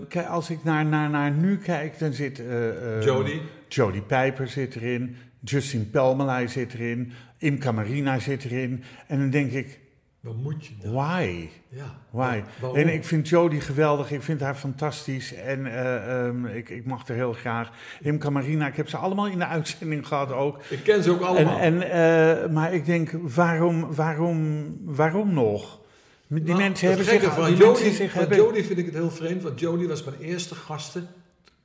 kijk, 0.09 0.27
als 0.27 0.51
ik 0.51 0.65
naar, 0.65 0.87
naar, 0.87 1.11
naar 1.11 1.31
nu 1.31 1.59
kijk, 1.59 1.99
dan 1.99 2.13
zit... 2.13 2.39
eh, 2.47 3.03
Jody. 3.03 3.41
Jodie 3.69 4.03
Piper 4.03 4.49
zit 4.49 4.75
erin. 4.77 5.17
Justin 5.41 5.91
Pelmelay 5.91 6.47
zit 6.49 6.75
erin. 6.75 7.13
Imca 7.39 7.73
Marina 7.73 8.19
zit 8.19 8.45
erin. 8.45 8.83
En 9.07 9.19
dan 9.19 9.31
denk 9.31 9.53
ik, 9.53 9.79
Wat 10.21 10.37
moet 10.37 10.67
je 10.67 10.73
dan? 10.83 10.93
why? 10.93 11.49
Ja. 11.69 11.99
Why? 12.11 12.43
Waarom? 12.61 12.79
En 12.79 12.89
ik 12.95 13.05
vind 13.05 13.29
Jodie 13.29 13.61
geweldig, 13.61 14.11
ik 14.11 14.23
vind 14.23 14.41
haar 14.41 14.55
fantastisch 14.55 15.35
en 15.35 15.67
eh, 15.67 16.25
ehm, 16.27 16.47
ik, 16.47 16.69
ik 16.69 16.87
mag 16.87 17.09
haar 17.09 17.17
heel 17.17 17.33
graag. 17.33 17.71
Imca 18.01 18.31
Marina, 18.31 18.67
ik 18.67 18.77
heb 18.77 18.89
ze 18.89 18.97
allemaal 18.97 19.27
in 19.27 19.39
de 19.39 19.47
uitzending 19.47 20.07
gehad 20.07 20.33
ook. 20.33 20.59
Ik 20.69 20.83
ken 20.83 21.03
ze 21.03 21.11
ook 21.11 21.21
En, 21.21 21.27
allemaal. 21.27 21.59
en, 21.59 21.83
eh, 21.83 22.51
maar 22.51 22.75
ik 22.75 22.85
denk, 22.85 23.11
waarom, 23.23 23.95
waarom, 23.95 24.67
waarom 24.85 25.35
nog? 25.35 25.81
Die 26.29 26.43
Nou, 26.43 26.59
mensen 26.59 26.89
hebben 26.89 27.07
zich, 27.07 27.35
van 27.35 27.45
die 27.47 27.57
Jody, 27.57 27.71
mensen 27.81 27.93
zich 27.97 28.11
van 28.11 28.21
hebben... 28.21 28.39
Jody 28.39 28.63
vind 28.63 28.79
ik 28.79 28.85
het 28.85 28.95
heel 28.95 29.11
vreemd, 29.11 29.43
want 29.43 29.61
Jody 29.61 29.87
was 29.87 30.05
mijn 30.05 30.19
eerste 30.21 30.55
gasten 30.55 31.09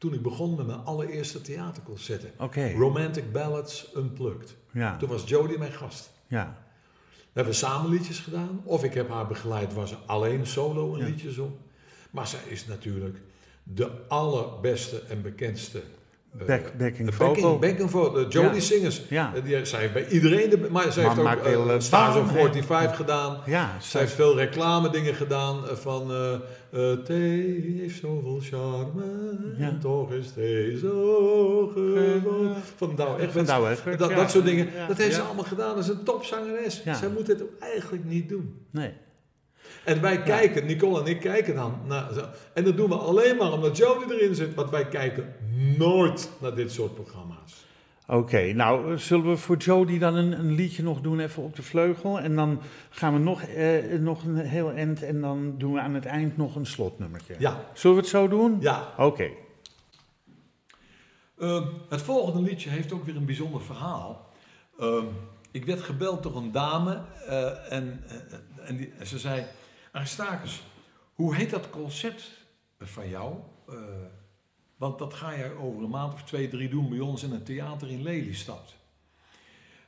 toen 0.02 0.14
ik 0.14 0.22
begon 0.22 0.56
met 0.56 0.66
mijn 0.68 0.80
allereerste 0.80 1.41
theaterconcerten. 1.41 2.32
Romantic 2.76 3.32
Ballads 3.32 3.88
Unplugged. 3.95 4.56
ja, 4.72 4.97
Toen 4.97 5.10
was 5.10 5.24
Jody 5.30 5.58
mijn 5.58 5.72
gast. 5.72 6.12
ja, 6.28 6.64
We 7.16 7.22
hebben 7.34 7.56
samen 7.56 7.89
liedjes 7.91 8.20
gedaan. 8.20 8.62
Of 8.64 8.84
ik 8.84 8.93
heb 8.93 9.10
haar 9.10 9.28
begeleid 9.28 9.74
waar 9.74 9.88
ze 9.88 9.95
alleen 10.06 10.45
solo 10.47 10.93
een 10.93 10.99
Ja. 10.99 11.06
liedje 11.06 11.32
zong. 11.32 11.52
Maar 12.12 12.28
zij 12.28 12.39
is 12.47 12.66
natuurlijk 12.66 13.18
de 13.64 13.91
allerbeste 14.08 14.99
en 14.99 15.22
bekendste... 15.22 15.82
eh, 16.39 16.45
back, 16.45 16.77
backing 16.77 17.07
de 17.09 17.13
vocal. 17.13 17.34
backing, 17.34 17.59
backing 17.59 17.89
vocal, 17.89 18.25
Ja. 18.53 18.59
Singers. 18.59 19.01
Ja. 19.09 19.32
Eh, 19.36 19.43
Die, 19.43 19.65
zij 19.65 19.79
heeft 19.79 19.93
bij 19.93 20.07
iedereen, 20.07 20.49
de, 20.49 20.67
maar 20.71 20.91
zij 20.91 21.03
heeft 21.03 21.19
ook 21.19 21.67
uh, 21.67 21.79
Stars 21.79 22.15
of 22.15 22.34
Bomb, 22.34 22.53
45 22.53 22.95
gedaan. 22.95 23.38
Ja, 23.45 23.77
Zij 23.82 24.01
heeft 24.01 24.13
veel 24.13 24.36
reclame 24.38 24.89
dingen 24.89 25.13
gedaan 25.15 25.67
eh, 25.67 25.75
van 25.75 26.11
eh 26.11 26.34
eh, 26.71 26.91
thee 27.05 27.77
heeft 27.82 27.99
zoveel 27.99 28.39
charme 28.41 29.03
Ja. 29.57 29.77
toch 29.82 30.11
is 30.11 30.34
thee 30.34 30.77
zo 30.77 31.67
gewoon. 31.73 32.53
Van 32.75 32.95
Douwe 32.95 33.29
Van. 33.32 33.45
Douwe 33.45 33.77
dat, 33.97 34.15
dat 34.15 34.32
soort 34.32 34.45
dingen. 34.45 34.67
Dat 34.88 34.97
heeft 34.97 35.15
ze 35.15 35.21
allemaal 35.21 35.43
gedaan 35.43 35.75
als 35.75 35.88
een 35.88 36.03
topzangeres. 36.03 36.82
Zij 36.84 37.09
moet 37.13 37.27
het 37.27 37.43
eigenlijk 37.59 38.03
niet 38.05 38.29
doen. 38.29 38.65
nee. 38.71 38.93
En 39.84 40.01
wij 40.01 40.21
kijken, 40.23 40.65
Nicole 40.65 40.99
en 40.99 41.05
ik 41.07 41.19
kijken 41.19 41.55
dan 41.55 41.77
naar... 41.88 42.09
En 42.53 42.63
dat 42.63 42.77
doen 42.77 42.89
we 42.89 42.95
alleen 42.95 43.38
maar 43.38 43.51
omdat 43.53 43.77
Jody 43.77 44.13
erin 44.13 44.36
zit. 44.36 44.53
Want 44.55 44.69
wij 44.69 44.88
kijken 44.88 45.34
nooit 45.78 46.30
naar 46.39 46.56
dit 46.56 46.72
soort 46.72 46.93
programma's. 46.93 47.66
Oké, 48.08 48.54
nou 48.54 48.97
zullen 48.97 49.30
we 49.30 49.38
voor 49.38 49.58
Jodie 49.58 49.99
dan 49.99 50.16
een, 50.16 50.39
een 50.39 50.52
liedje 50.52 50.84
nog 50.84 51.02
doen, 51.02 51.20
even 51.20 51.43
op 51.43 51.56
de 51.56 51.62
vleugel. 51.64 52.20
En 52.20 52.36
dan 52.36 52.62
gaan 52.89 53.14
we 53.14 53.20
nog, 53.20 53.41
eh, 53.41 53.99
nog 53.99 54.24
een 54.24 54.36
heel 54.36 54.72
eind 54.72 55.04
en 55.04 55.22
dan 55.22 55.56
doen 55.58 55.74
we 55.74 55.80
aan 55.80 55.93
het 55.93 56.06
eind 56.06 56.38
nog 56.38 56.56
een 56.56 56.66
slotnummertje. 56.66 57.36
Ja, 57.39 57.66
Zullen 57.74 57.95
we 57.95 58.02
het 58.02 58.12
zo 58.12 58.28
doen? 58.28 58.58
ja. 58.60 58.93
Oké. 58.97 59.30
Ehm, 61.39 61.64
het 61.89 62.02
volgende 62.02 62.49
liedje 62.49 62.70
heeft 62.70 62.91
ook 62.91 63.06
weer 63.06 63.16
een 63.16 63.26
bijzonder 63.26 63.62
verhaal. 63.62 64.30
Ehm, 64.80 65.06
ik 65.52 65.66
werd 65.66 65.82
gebeld 65.82 66.24
door 66.24 66.36
een 66.36 66.52
dame 66.52 67.02
eh, 67.28 67.72
en, 67.72 68.04
eh, 68.08 68.68
en, 68.70 68.78
die, 68.78 68.93
en 68.97 69.08
ze 69.08 69.20
zei: 69.20 69.45
Aristakis, 69.91 70.64
hoe 71.14 71.36
heet 71.36 71.49
dat 71.49 71.70
concert 71.70 72.32
van 72.80 73.10
jou? 73.10 73.34
Want 74.82 74.99
dat 74.99 75.13
ga 75.13 75.38
jij 75.38 75.53
over 75.55 75.84
een 75.84 75.89
maand 75.89 76.13
of 76.13 76.23
twee, 76.23 76.47
drie 76.47 76.69
doen 76.69 76.89
bij 76.89 76.99
ons 76.99 77.23
in 77.23 77.32
een 77.32 77.43
theater 77.43 77.89
in 77.89 78.01
Lelystad. 78.03 78.73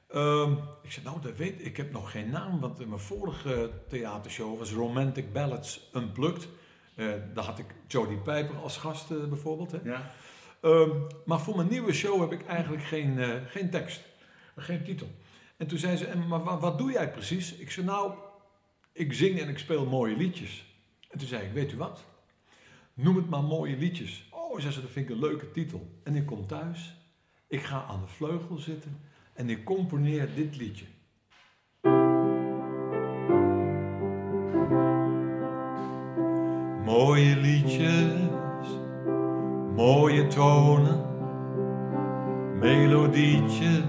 Ehm, 0.09 0.51
ik 0.83 0.91
zei, 0.91 1.05
nou, 1.05 1.21
dat 1.21 1.35
weet 1.35 1.65
ik. 1.65 1.77
heb 1.77 1.91
nog 1.91 2.11
geen 2.11 2.29
naam, 2.29 2.59
want 2.59 2.79
in 2.79 2.87
mijn 2.89 3.01
vorige 3.01 3.71
theatershow 3.89 4.57
was 4.57 4.71
Romantic 4.71 5.33
Ballads 5.33 5.89
Unplugged. 5.93 6.47
Eh, 6.95 7.07
daar 7.33 7.43
had 7.43 7.59
ik 7.59 7.65
Jodie 7.87 8.17
Piper 8.17 8.55
als 8.61 8.77
gast 8.77 9.11
eh, 9.11 9.23
bijvoorbeeld. 9.23 9.71
Hè? 9.71 9.79
Ja. 9.83 10.11
Ehm, 10.61 10.89
maar 11.25 11.39
voor 11.39 11.55
mijn 11.55 11.69
nieuwe 11.69 11.93
show 11.93 12.19
heb 12.21 12.31
ik 12.31 12.47
eigenlijk 12.47 12.83
geen, 12.83 13.19
eh, 13.19 13.29
geen 13.47 13.69
tekst, 13.69 14.01
geen 14.55 14.83
titel. 14.83 15.07
En 15.57 15.67
toen 15.67 15.77
zei 15.77 15.97
ze, 15.97 16.05
en, 16.05 16.27
maar 16.27 16.43
wa- 16.43 16.59
wat 16.59 16.77
doe 16.77 16.91
jij 16.91 17.11
precies? 17.11 17.53
Ik 17.53 17.71
zei, 17.71 17.85
nou, 17.85 18.13
ik 18.91 19.13
zing 19.13 19.39
en 19.39 19.49
ik 19.49 19.57
speel 19.57 19.85
mooie 19.85 20.15
liedjes. 20.17 20.65
En 21.09 21.19
toen 21.19 21.27
zei 21.27 21.45
ik, 21.45 21.51
weet 21.53 21.71
u 21.71 21.77
wat? 21.77 22.03
Noem 22.93 23.15
het 23.15 23.29
maar 23.29 23.43
mooie 23.43 23.77
liedjes. 23.77 24.27
Oh, 24.53 24.59
ze, 24.59 24.81
dat 24.81 24.89
vind 24.89 25.09
ik 25.09 25.15
een 25.15 25.21
leuke 25.21 25.51
titel. 25.51 25.99
En 26.03 26.15
ik 26.15 26.25
kom 26.25 26.47
thuis, 26.47 26.95
ik 27.47 27.61
ga 27.61 27.85
aan 27.89 28.01
de 28.01 28.07
vleugel 28.07 28.57
zitten 28.57 28.99
en 29.33 29.49
ik 29.49 29.63
componeer 29.63 30.29
dit 30.35 30.55
liedje. 30.55 30.85
Mooie 36.85 37.35
liedjes, 37.35 38.11
mooie 39.75 40.27
tonen, 40.27 41.01
melodietjes 42.59 43.83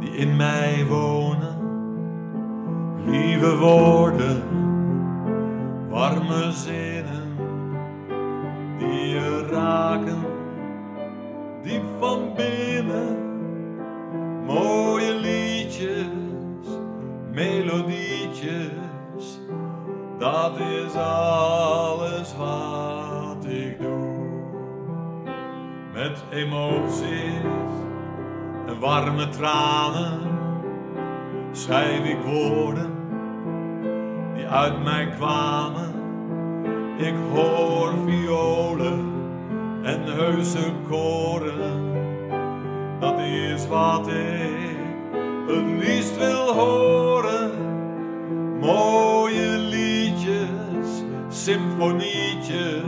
die 0.00 0.10
in 0.10 0.36
mij 0.36 0.86
wonen. 0.86 1.56
Lieve 3.04 3.56
woorden, 3.56 4.42
warme 5.88 6.52
zinnen 6.52 7.21
je 8.92 9.46
raken 9.50 10.24
diep 11.62 11.82
van 11.98 12.32
binnen. 12.36 13.20
Mooie 14.46 15.14
liedjes, 15.14 16.06
melodietjes, 17.32 19.40
dat 20.18 20.58
is 20.58 20.94
alles 20.94 22.36
wat 22.36 23.44
ik 23.44 23.80
doe. 23.80 24.20
Met 25.92 26.24
emoties 26.30 27.42
en 28.66 28.80
warme 28.80 29.28
tranen 29.28 30.20
schrijf 31.52 32.04
ik 32.04 32.18
woorden 32.24 32.92
die 34.34 34.46
uit 34.46 34.82
mij 34.82 35.08
kwamen. 35.08 35.91
Ik 37.02 37.14
hoor 37.32 37.94
violen 38.06 39.12
en 39.82 40.02
heuse 40.02 40.72
koren. 40.88 41.90
Dat 43.00 43.18
is 43.18 43.66
wat 43.66 44.08
ik 44.08 44.76
het 45.46 45.86
liefst 45.86 46.18
wil 46.18 46.52
horen. 46.52 47.50
Mooie 48.60 49.48
liedjes, 49.58 51.02
symfonietjes. 51.28 52.82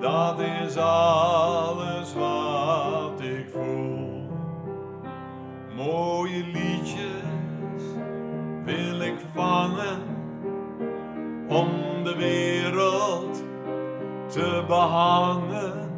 Dat 0.00 0.40
is 0.40 0.76
alles 0.76 2.14
wat 2.14 3.20
ik 3.20 3.46
voel. 3.52 4.30
Mooie 5.76 6.44
liedjes 6.52 7.82
wil 8.64 9.00
ik 9.00 9.18
vangen 9.34 9.98
om 11.48 11.68
de 12.04 12.16
wereld 12.16 12.59
te 14.30 14.64
behangen 14.66 15.90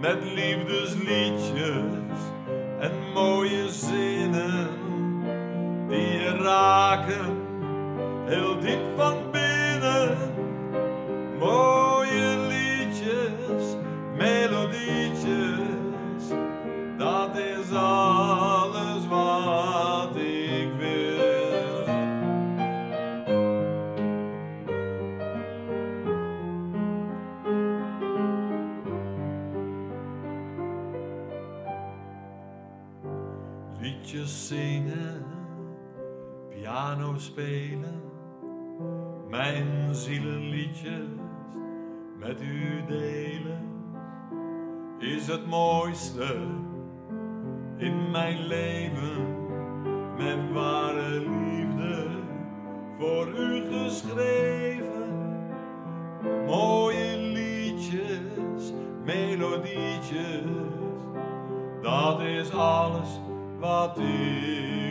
met 0.00 0.16
liefdesliedjes 0.34 2.20
en 2.80 2.90
mooie 3.14 3.68
zinnen 3.68 4.68
die 5.88 6.12
je 6.12 6.36
raken 6.36 7.36
heel 8.26 8.60
diep 8.60 8.80
van 8.96 9.16
binnen. 9.30 10.16
Mooie 11.38 12.36
liedjes, 12.48 13.76
melodietjes, 14.16 16.24
dat 16.96 17.36
is 17.36 17.76
alles 17.76 18.11
piano 36.82 37.18
spelen, 37.18 38.02
mijn 39.28 39.94
zielenliedjes 39.94 41.06
met 42.18 42.42
u 42.42 42.84
delen, 42.86 43.68
is 44.98 45.26
het 45.26 45.46
mooiste 45.46 46.36
in 47.76 48.10
mijn 48.10 48.46
leven, 48.46 49.46
met 50.16 50.52
ware 50.52 51.10
liefde 51.10 52.06
voor 52.98 53.28
u 53.28 53.64
geschreven. 53.72 55.10
Mooie 56.46 57.16
liedjes, 57.16 58.72
melodietjes, 59.04 60.50
dat 61.82 62.20
is 62.20 62.50
alles 62.50 63.20
wat 63.58 63.98
ik 63.98 64.81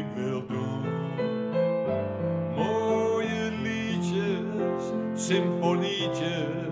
symfonietjes, 5.31 6.67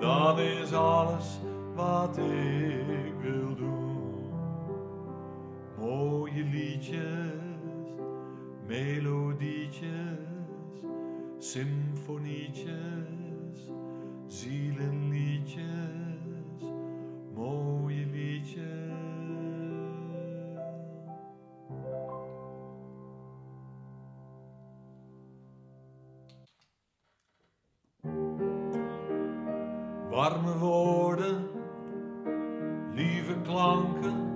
dat 0.00 0.38
is 0.38 0.72
alles 0.72 1.40
wat 1.74 2.18
ik 2.18 3.14
wil 3.20 3.54
doen. 3.54 3.98
Mooie 5.78 6.44
liedjes, 6.44 7.32
melodietjes, 8.66 10.18
symfonietjes, 11.38 13.70
zielenliedjes, 14.26 15.89
Warme 30.10 30.58
woorden, 30.58 31.48
lieve 32.94 33.34
klanken, 33.42 34.28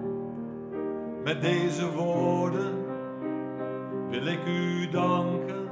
met 1.24 1.42
deze 1.42 1.92
woorden 1.92 2.84
wil 4.08 4.26
ik 4.26 4.46
u 4.46 4.88
danken 4.88 5.68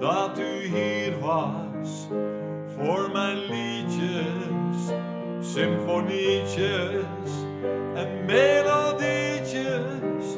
dat 0.00 0.38
u 0.38 0.66
hier 0.66 1.18
was 1.18 2.08
voor 2.76 3.10
mijn 3.12 3.36
liedjes, 3.36 4.92
symfonietjes 5.40 7.44
en 7.94 8.24
melodietjes. 8.26 10.36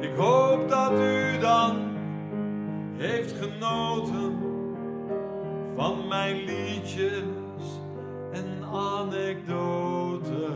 Ik 0.00 0.14
hoop 0.16 0.68
dat 0.68 0.92
u 0.92 1.38
dan 1.38 1.76
heeft 2.96 3.32
genoten 3.32 4.38
van 5.76 6.08
mijn 6.08 6.44
anekdoten 8.94 10.54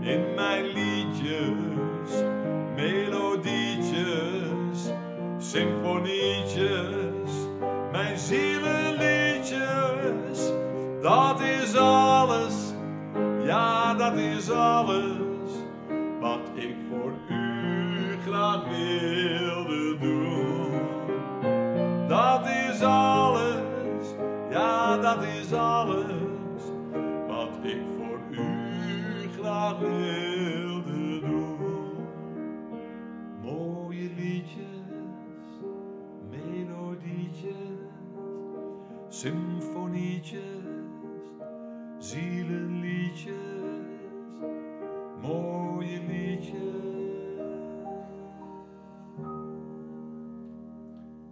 in 0.00 0.34
mijn 0.34 0.64
liedjes, 0.64 2.10
melodietjes, 2.76 4.92
symfonietjes, 5.38 7.30
mijn 7.92 8.18
zielenliedjes. 8.18 10.52
Dat 11.02 11.40
is 11.40 11.76
alles, 11.76 12.54
ja, 13.44 13.94
dat 13.94 14.16
is 14.16 14.50
alles 14.50 15.50
wat 16.20 16.40
ik 16.54 16.74
voor 16.90 17.12
u 17.28 17.56
graag 18.26 18.62
wilde 18.68 19.96
doen. 20.00 20.72
Dat 22.08 22.46
is 22.46 22.82
alles, 22.82 24.06
ja, 24.50 24.96
dat 24.96 25.22
is 25.22 25.52
alles 25.52 26.25
graag 29.76 29.88
wilde 29.88 31.20
doen. 31.20 32.08
Mooie 33.42 34.10
liedjes, 34.16 34.86
melodietjes, 36.30 37.54
symfonietjes, 39.08 40.40
zielenliedjes, 41.98 43.34
mooie 45.20 46.00
liedjes. 46.08 46.64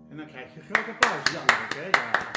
En 0.08 0.16
dan 0.16 0.26
krijg 0.26 0.54
je 0.54 0.60
een 0.60 0.66
groot 0.66 0.88
applaus. 0.88 1.32
Ja, 1.32 1.40
leuk, 1.40 1.74
hè? 1.74 1.86
Ja. 2.00 2.32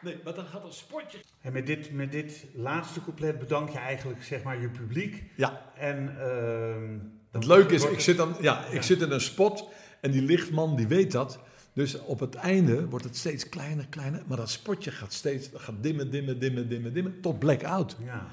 Nee, 0.00 0.20
maar 0.24 0.34
dan 0.34 0.46
gaat 0.46 0.64
er 0.64 0.72
spotje. 0.72 1.18
En 1.40 1.52
met 1.52 1.66
dit, 1.66 1.92
met 1.92 2.12
dit 2.12 2.44
laatste 2.54 3.02
couplet 3.02 3.38
bedank 3.38 3.68
je 3.68 3.78
eigenlijk 3.78 4.22
zeg 4.24 4.42
maar 4.42 4.60
je 4.60 4.68
publiek. 4.68 5.24
Ja, 5.36 5.62
En 5.74 6.16
ehm, 6.20 6.98
het 7.30 7.44
leuke 7.46 7.74
is, 7.74 7.84
ik 7.84 8.00
zit, 8.00 8.16
dan, 8.16 8.36
ja, 8.40 8.66
ik 8.66 8.72
Ja. 8.74 8.82
zit 8.82 9.02
in 9.02 9.10
een 9.10 9.20
spot 9.20 9.68
en 10.00 10.10
die 10.10 10.22
lichtman 10.22 10.76
die 10.76 10.86
weet 10.86 11.12
dat. 11.12 11.38
Dus 11.72 12.00
op 12.00 12.20
het 12.20 12.34
einde 12.34 12.88
wordt 12.88 13.04
het 13.04 13.16
steeds 13.16 13.48
kleiner, 13.48 13.86
kleiner. 13.88 14.22
Maar 14.26 14.36
dat 14.36 14.50
spotje 14.50 14.90
gaat 14.90 15.12
steeds 15.12 15.50
gaat 15.54 15.74
dimmen, 15.82 16.10
dimmen, 16.10 16.38
dimmen, 16.38 16.68
dimmen, 16.68 16.92
dimmen. 16.92 17.20
Tot 17.20 17.38
blackout. 17.38 17.96
Ja. 18.04 18.26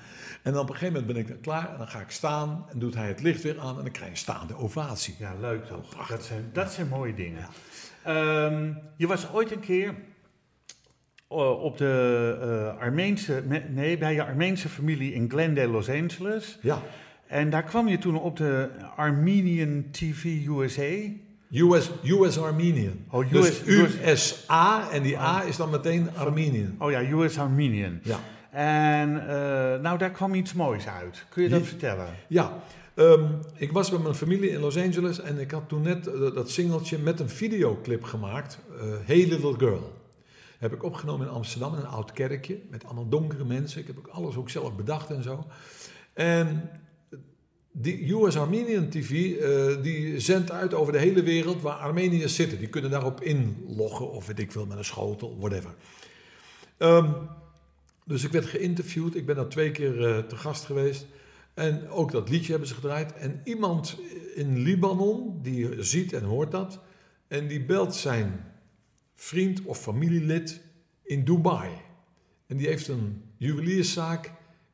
En 0.43 0.51
dan 0.53 0.61
op 0.61 0.69
een 0.69 0.75
gegeven 0.75 0.93
moment 0.93 1.13
ben 1.13 1.21
ik 1.21 1.27
dan 1.27 1.39
klaar. 1.41 1.71
En 1.71 1.77
dan 1.77 1.87
ga 1.87 1.99
ik 1.99 2.09
staan 2.11 2.65
en 2.71 2.79
doet 2.79 2.93
hij 2.95 3.07
het 3.07 3.21
licht 3.21 3.41
weer 3.43 3.59
aan. 3.59 3.77
En 3.77 3.83
dan 3.83 3.91
krijg 3.91 4.05
je 4.05 4.11
een 4.11 4.17
staande 4.17 4.55
ovatie. 4.57 5.15
ja, 5.19 5.35
leuk 5.39 5.65
toch? 5.65 6.07
Dat 6.07 6.23
zijn, 6.25 6.49
dat 6.53 6.71
zijn 6.73 6.87
mooie 6.87 7.13
dingen. 7.13 7.47
Ehm, 8.03 8.73
je 8.97 9.07
was 9.07 9.31
ooit 9.31 9.51
een 9.51 9.59
keer 9.59 9.95
op 11.27 11.77
de 11.77 12.37
eh, 12.75 12.81
Armeense, 12.81 13.43
me- 13.47 13.63
nee, 13.69 13.97
bij 13.97 14.13
je 14.13 14.23
Armeense 14.23 14.69
familie 14.69 15.13
in 15.13 15.29
Glendale, 15.29 15.67
Los 15.67 15.89
Angeles. 15.89 16.57
Ja, 16.61 16.81
En 17.27 17.49
daar 17.49 17.63
kwam 17.63 17.87
je 17.87 17.97
toen 17.97 18.19
op 18.19 18.37
de 18.37 18.69
Armenian 18.95 19.83
TV 19.91 20.23
USA. 20.47 21.11
US, 21.51 21.91
US 22.03 22.37
Armenian. 22.39 22.93
Oh, 23.09 23.31
dus 23.31 23.61
US 23.65 23.91
USA 24.05 24.91
en 24.91 25.03
die 25.03 25.17
A 25.19 25.43
is 25.43 25.55
dan 25.57 25.69
meteen 25.69 26.09
Armenian. 26.15 26.75
Oh 26.79 26.91
ja, 26.91 27.01
US 27.11 27.39
Armenian. 27.39 27.99
Ja. 28.03 28.19
En 28.51 29.19
eh, 29.27 29.81
nou, 29.81 29.97
daar 29.97 30.11
kwam 30.11 30.33
iets 30.33 30.53
moois 30.53 30.87
uit. 30.87 31.25
Kun 31.29 31.43
je 31.43 31.49
dat 31.49 31.61
vertellen? 31.67 32.07
Ja, 32.27 32.53
ehm, 32.93 33.23
ik 33.55 33.71
was 33.71 33.91
met 33.91 34.03
mijn 34.03 34.15
familie 34.15 34.49
in 34.49 34.59
Los 34.59 34.77
Angeles 34.77 35.21
en 35.21 35.39
ik 35.39 35.51
had 35.51 35.63
toen 35.67 35.81
net 35.81 36.07
eh, 36.07 36.13
dat 36.33 36.49
singeltje 36.49 36.97
met 36.97 37.19
een 37.19 37.29
videoclip 37.29 38.03
gemaakt, 38.03 38.59
eh, 38.79 38.83
Hey 39.05 39.25
Little 39.27 39.53
Girl. 39.57 39.93
Heb 40.59 40.73
ik 40.73 40.83
opgenomen 40.83 41.27
in 41.27 41.33
Amsterdam, 41.33 41.73
in 41.73 41.79
een 41.79 41.87
oud 41.87 42.11
kerkje, 42.11 42.59
met 42.69 42.85
allemaal 42.85 43.09
donkere 43.09 43.45
mensen. 43.45 43.81
Ik 43.81 43.87
heb 43.87 43.97
ook 43.97 44.07
alles 44.07 44.35
ook 44.35 44.49
zelf 44.49 44.75
bedacht 44.75 45.09
en 45.09 45.23
zo. 45.23 45.45
En 46.13 46.69
die 47.71 48.13
US 48.13 48.37
Armenian 48.37 48.89
TV, 48.89 49.37
eh, 49.37 49.83
die 49.83 50.19
zendt 50.19 50.51
uit 50.51 50.73
over 50.73 50.93
de 50.93 50.99
hele 50.99 51.23
wereld 51.23 51.61
waar 51.61 51.75
Armeniërs 51.75 52.35
zitten. 52.35 52.57
Die 52.57 52.67
kunnen 52.67 52.91
daarop 52.91 53.21
inloggen 53.21 54.11
of 54.11 54.27
weet 54.27 54.39
ik 54.39 54.51
veel, 54.51 54.65
met 54.65 54.77
een 54.77 54.85
schotel, 54.85 55.37
whatever. 55.39 55.73
Ehm, 56.77 57.11
dus 58.05 58.23
ik 58.23 58.31
werd 58.31 58.45
geïnterviewd. 58.45 59.15
Ik 59.15 59.25
ben 59.25 59.35
daar 59.35 59.47
twee 59.47 59.71
keer 59.71 60.05
eh, 60.05 60.17
te 60.23 60.35
gast 60.35 60.65
geweest. 60.65 61.05
En 61.53 61.89
ook 61.89 62.11
dat 62.11 62.29
liedje 62.29 62.49
hebben 62.49 62.67
ze 62.67 62.75
gedraaid. 62.75 63.13
En 63.13 63.41
iemand 63.43 63.97
in 64.35 64.57
Libanon, 64.57 65.39
die 65.41 65.83
ziet 65.83 66.13
en 66.13 66.23
hoort 66.23 66.51
dat. 66.51 66.79
En 67.27 67.47
die 67.47 67.65
belt 67.65 67.95
zijn 67.95 68.45
vriend 69.15 69.61
of 69.61 69.77
familielid 69.81 70.61
in 71.03 71.23
Dubai. 71.23 71.69
En 72.47 72.57
die 72.57 72.67
heeft 72.67 72.87
een 72.87 73.23
juwelierszaak 73.37 74.31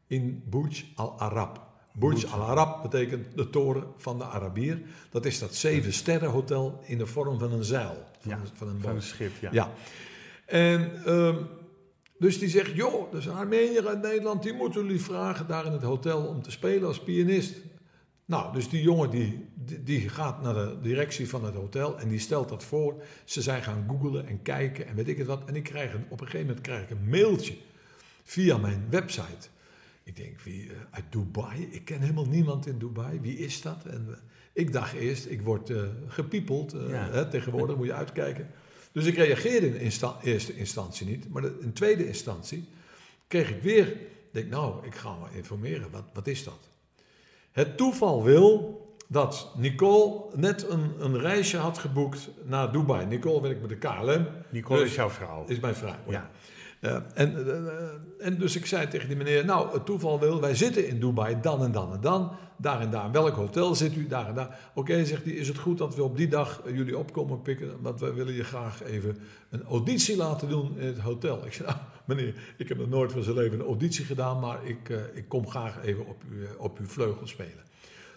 in 0.07 0.43
Burj 0.49 0.83
Al 0.95 1.19
Arab. 1.19 1.69
Burj 1.93 2.25
Al 2.25 2.41
Arab 2.41 2.81
betekent 2.81 3.37
de 3.37 3.49
toren 3.49 3.83
van 3.97 4.17
de 4.17 4.23
Arabier. 4.23 4.81
Dat 5.09 5.25
is 5.25 5.39
dat 5.39 5.55
zeven 5.55 5.93
sterren 5.93 6.29
hotel 6.29 6.79
in 6.85 6.97
de 6.97 7.05
vorm 7.05 7.39
van 7.39 7.51
een 7.53 7.63
zeil. 7.63 8.05
Van, 8.19 8.31
Ja, 8.31 8.37
een, 8.37 8.47
van 8.53 8.67
een 8.67 8.79
Van 8.81 8.89
een 8.89 8.95
boot. 8.95 9.03
schip, 9.03 9.31
ja. 9.41 9.49
Ja. 9.51 9.71
En 10.45 11.05
ehm, 11.05 11.35
dus 12.19 12.39
die 12.39 12.49
zegt, 12.49 12.75
joh, 12.75 13.11
dus 13.11 13.25
een 13.25 13.33
Armenier 13.33 13.87
uit 13.87 14.01
Nederland, 14.01 14.43
die 14.43 14.53
moeten 14.53 14.81
jullie 14.83 15.01
vragen 15.01 15.47
daar 15.47 15.65
in 15.65 15.71
het 15.71 15.81
hotel 15.81 16.23
om 16.25 16.41
te 16.41 16.51
spelen 16.51 16.87
als 16.87 16.99
pianist. 16.99 17.53
Nou, 18.31 18.53
dus 18.53 18.69
die 18.69 18.81
jongen 18.81 19.09
die, 19.09 19.45
die, 19.83 20.09
gaat 20.09 20.41
naar 20.41 20.53
de 20.53 20.77
directie 20.81 21.29
van 21.29 21.45
het 21.45 21.55
hotel 21.55 21.99
en 21.99 22.09
die 22.09 22.19
stelt 22.19 22.49
dat 22.49 22.63
voor. 22.63 23.03
Ze 23.23 23.41
zijn 23.41 23.63
gaan 23.63 23.85
googlen 23.87 24.27
en 24.27 24.41
kijken 24.41 24.87
en 24.87 24.95
weet 24.95 25.07
ik 25.07 25.17
het 25.17 25.27
wat. 25.27 25.45
En 25.45 25.55
ik 25.55 25.63
krijg 25.63 25.93
een, 25.93 26.05
op 26.09 26.21
een 26.21 26.25
gegeven 26.25 26.47
moment 26.47 26.65
krijg 26.65 26.83
ik 26.83 26.89
een 26.89 27.09
mailtje 27.09 27.53
via 28.23 28.57
mijn 28.57 28.85
website. 28.89 29.47
Ik 30.03 30.15
denk, 30.15 30.39
wie, 30.39 30.69
eh, 30.69 30.75
uit 30.91 31.03
Dubai? 31.09 31.67
Ik 31.71 31.85
ken 31.85 31.99
helemaal 31.99 32.25
niemand 32.25 32.67
in 32.67 32.77
Dubai. 32.77 33.19
Wie 33.19 33.37
is 33.37 33.61
dat? 33.61 33.85
En 33.85 34.07
eh, 34.09 34.17
ik 34.53 34.73
dacht 34.73 34.93
eerst, 34.93 35.25
ik 35.25 35.41
word 35.41 35.69
eh, 35.69 35.83
gepiepeld. 36.07 36.71
Ja. 36.71 37.09
hè, 37.11 37.29
tegenwoordig 37.29 37.75
moet 37.75 37.85
je 37.85 37.93
uitkijken. 37.93 38.47
Dus 38.91 39.05
ik 39.05 39.15
reageerde 39.15 39.67
in 39.67 39.79
insta- 39.79 40.19
eerste 40.23 40.55
instantie 40.55 41.07
niet. 41.07 41.29
Maar 41.29 41.43
in 41.61 41.73
tweede 41.73 42.07
instantie 42.07 42.67
kreeg 43.27 43.49
ik 43.49 43.61
weer... 43.61 43.97
denk, 44.31 44.49
nou, 44.49 44.85
ik 44.85 44.95
ga 44.95 45.15
me 45.15 45.37
informeren. 45.37 45.91
Wat, 45.91 46.05
wat 46.13 46.27
is 46.27 46.43
dat? 46.43 46.70
Het 47.51 47.77
toeval 47.77 48.23
wil 48.23 48.79
dat 49.07 49.51
Nicole 49.57 50.21
net 50.35 50.69
een, 50.69 50.93
een 50.99 51.19
reisje 51.19 51.57
had 51.57 51.77
geboekt 51.77 52.29
naar 52.43 52.71
Dubai. 52.71 53.05
Nicole 53.05 53.41
werkt 53.41 53.61
met 53.61 53.69
de 53.69 53.77
KLM. 53.77 54.27
Nicole 54.49 54.79
Dus- 54.79 54.89
is 54.89 54.95
jouw 54.95 55.09
vrouw. 55.09 55.43
Is 55.47 55.59
mijn 55.59 55.75
vrouw. 55.75 55.95
Ja. 56.07 56.29
En, 56.81 57.47
eh, 57.47 57.57
eh, 57.57 57.83
en 58.19 58.37
dus 58.37 58.55
ik 58.55 58.65
zei 58.65 58.87
tegen 58.87 59.07
die 59.07 59.17
meneer, 59.17 59.45
nou, 59.45 59.73
het 59.73 59.85
toeval 59.85 60.19
wil, 60.19 60.41
wij 60.41 60.55
zitten 60.55 60.87
in 60.87 60.99
Dubai, 60.99 61.37
dan 61.41 61.63
en 61.63 61.71
dan 61.71 61.93
en 61.93 62.01
dan, 62.01 62.31
daar 62.57 62.81
en 62.81 62.89
daar. 62.91 63.11
Welk 63.11 63.35
hotel 63.35 63.75
zit 63.75 63.95
u, 63.95 64.07
daar 64.07 64.27
en 64.27 64.35
daar? 64.35 64.59
Oké, 64.73 65.05
zegt 65.05 65.23
hij, 65.23 65.33
is 65.33 65.47
het 65.47 65.57
goed 65.57 65.77
dat 65.77 65.95
we 65.95 66.03
op 66.03 66.17
die 66.17 66.27
dag 66.27 66.61
eh, 66.65 66.75
jullie 66.75 66.97
opkomen 66.97 67.41
pikken? 67.41 67.81
Want 67.81 67.99
wij 67.99 68.13
willen 68.13 68.33
je 68.33 68.43
graag 68.43 68.83
even 68.83 69.17
een 69.49 69.63
auditie 69.63 70.15
laten 70.17 70.49
doen 70.49 70.77
in 70.77 70.87
het 70.87 70.99
hotel. 70.99 71.45
Ik 71.45 71.53
zei, 71.53 71.67
nou, 71.69 71.79
meneer, 72.05 72.33
ik 72.57 72.67
heb 72.69 72.77
nog 72.77 72.89
nooit 72.89 73.11
van 73.11 73.23
zijn 73.23 73.35
leven 73.35 73.59
een 73.59 73.65
auditie 73.65 74.05
gedaan, 74.05 74.39
maar 74.39 74.59
ik, 74.65 74.89
ik 75.13 75.25
kom 75.27 75.47
graag 75.49 75.83
even 75.83 76.07
op, 76.07 76.23
u, 76.31 76.47
op 76.57 76.77
uw 76.79 76.87
vleugel 76.87 77.27
spelen. 77.27 77.63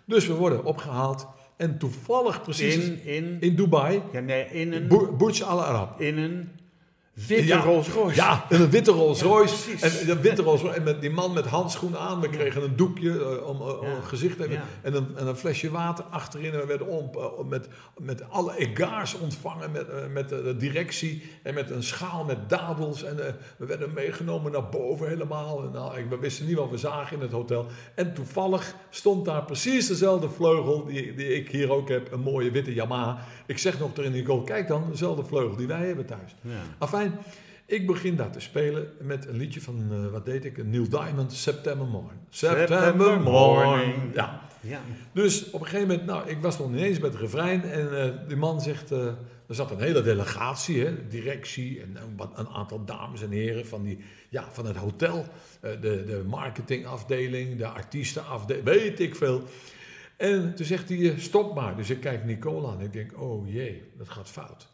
Dus 0.04 0.26
we 0.26 0.34
worden 0.34 0.64
opgehaald 0.64 1.26
en 1.56 1.78
toevallig 1.78 2.42
precies 2.42 2.76
In, 2.76 3.04
in, 3.04 3.36
in 3.40 3.56
Dubai, 3.56 4.02
ja, 4.12 4.20
nee, 4.20 4.44
in 4.46 4.72
een, 4.72 4.88
Bur- 4.88 5.16
Burj 5.16 5.42
Al 5.42 5.62
Arab. 5.64 6.00
in 6.00 6.18
een 6.18 6.48
witte 7.14 7.46
Ja. 7.46 7.60
Rolls 7.60 7.88
Royce. 7.88 8.14
Ja, 8.14 8.44
een 8.48 8.70
witte 8.70 8.90
Rolls 8.90 9.22
Royce. 9.22 9.72
en 9.80 10.10
een 10.10 10.20
witte 10.20 10.42
Rolls 10.42 10.60
Royce. 10.60 10.76
En 10.76 10.82
met 10.82 11.00
die 11.00 11.10
man 11.10 11.32
met 11.32 11.46
handschoenen 11.46 12.00
aan. 12.00 12.20
We 12.20 12.28
kregen 12.28 12.62
een 12.62 12.76
doekje 12.76 13.10
eh, 13.10 13.46
om, 13.48 13.62
Ja. 13.62 13.88
het 13.94 14.04
gezicht 14.04 14.36
te. 14.36 14.58
En, 14.82 14.94
een, 14.94 15.06
en 15.16 15.26
een 15.26 15.36
flesje 15.36 15.70
water 15.70 16.04
achterin. 16.04 16.52
En 16.52 16.58
we 16.58 16.66
werden 16.66 16.86
om, 16.86 17.10
eh, 17.14 17.24
met, 17.48 17.68
met 17.98 18.30
alle 18.30 18.56
egaars 18.56 19.18
ontvangen. 19.18 19.70
Met, 19.72 20.12
met 20.12 20.28
de 20.28 20.56
directie. 20.58 21.22
En 21.42 21.54
met 21.54 21.70
een 21.70 21.82
schaal 21.82 22.24
met 22.24 22.48
dadels. 22.48 23.02
En 23.04 23.16
we 23.56 23.66
werden 23.66 23.92
meegenomen 23.92 24.52
naar 24.52 24.68
boven 24.68 25.08
helemaal. 25.08 25.62
En, 25.62 25.70
nou, 25.72 26.08
we 26.08 26.18
wisten 26.18 26.46
niet 26.46 26.56
wat 26.56 26.70
we 26.70 26.76
zagen 26.78 27.16
in 27.16 27.22
het 27.22 27.32
hotel. 27.32 27.66
En 27.94 28.14
toevallig 28.14 28.74
stond 28.90 29.24
daar 29.24 29.44
precies 29.44 29.86
dezelfde 29.86 30.28
vleugel. 30.28 30.84
Die, 30.84 31.14
die 31.14 31.34
ik 31.34 31.48
hier 31.50 31.72
ook 31.72 31.88
heb. 31.88 32.12
Een 32.12 32.20
mooie 32.20 32.50
witte 32.50 32.74
Yamaha. 32.74 33.18
Ik 33.46 33.58
zeg 33.58 33.78
nog 33.78 33.92
tegen 33.92 34.12
Nicole. 34.12 34.44
Kijk 34.44 34.68
dan, 34.68 34.84
dezelfde 34.90 35.24
vleugel 35.24 35.56
die 35.56 35.66
wij 35.66 35.86
hebben 35.86 36.06
thuis. 36.06 36.34
Ja. 36.40 36.50
Afijn, 36.78 37.03
ik 37.66 37.86
begin 37.86 38.16
daar 38.16 38.30
te 38.30 38.40
spelen 38.40 38.88
met 39.00 39.26
een 39.26 39.36
liedje 39.36 39.60
van, 39.60 39.86
eh, 39.90 40.10
wat 40.10 40.24
deed 40.24 40.44
ik? 40.44 40.64
Neil 40.64 40.88
Diamond, 40.88 41.32
September 41.32 41.86
Morning. 41.86 42.20
September 42.28 43.20
Morning. 43.20 44.14
Ja. 44.14 44.42
Ja. 44.60 44.80
Dus 45.12 45.50
op 45.50 45.60
een 45.60 45.66
gegeven 45.66 45.88
moment, 45.88 46.06
nou, 46.06 46.28
ik 46.28 46.38
was 46.40 46.58
nog 46.58 46.70
niet 46.70 46.82
eens 46.82 46.98
met 46.98 47.12
het 47.12 47.20
refrein 47.20 47.62
en 47.62 48.02
eh 48.02 48.28
die 48.28 48.36
man 48.36 48.60
zegt, 48.60 48.92
eh, 48.92 49.06
er 49.48 49.54
zat 49.54 49.70
een 49.70 49.80
hele 49.80 50.02
delegatie, 50.02 50.84
hè, 50.84 51.06
directie 51.08 51.80
en 51.80 52.16
wat, 52.16 52.30
een 52.34 52.48
aantal 52.48 52.84
dames 52.84 53.22
en 53.22 53.30
heren 53.30 53.66
van, 53.66 53.82
die, 53.82 53.98
ja, 54.28 54.48
van 54.52 54.66
het 54.66 54.76
hotel, 54.76 55.24
de, 55.60 55.78
de 55.80 56.22
marketingafdeling, 56.26 57.58
de 57.58 57.66
artiestenafdeling, 57.66 58.64
weet 58.64 59.00
ik 59.00 59.14
veel. 59.14 59.42
En 60.16 60.54
toen 60.54 60.66
zegt 60.66 60.88
hij, 60.88 61.14
stop 61.18 61.54
maar. 61.54 61.76
Dus 61.76 61.90
ik 61.90 62.00
kijk 62.00 62.24
Nicole 62.24 62.68
aan 62.68 62.78
en 62.78 62.84
ik 62.84 62.92
denk, 62.92 63.20
oh 63.20 63.52
jee, 63.52 63.82
dat 63.96 64.08
gaat 64.08 64.30
fout. 64.30 64.73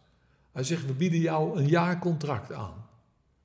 Hij 0.60 0.68
zegt, 0.68 0.86
we 0.86 0.92
bieden 0.92 1.18
jou 1.18 1.58
een 1.58 1.68
jaarcontract 1.68 2.52
aan. 2.52 2.74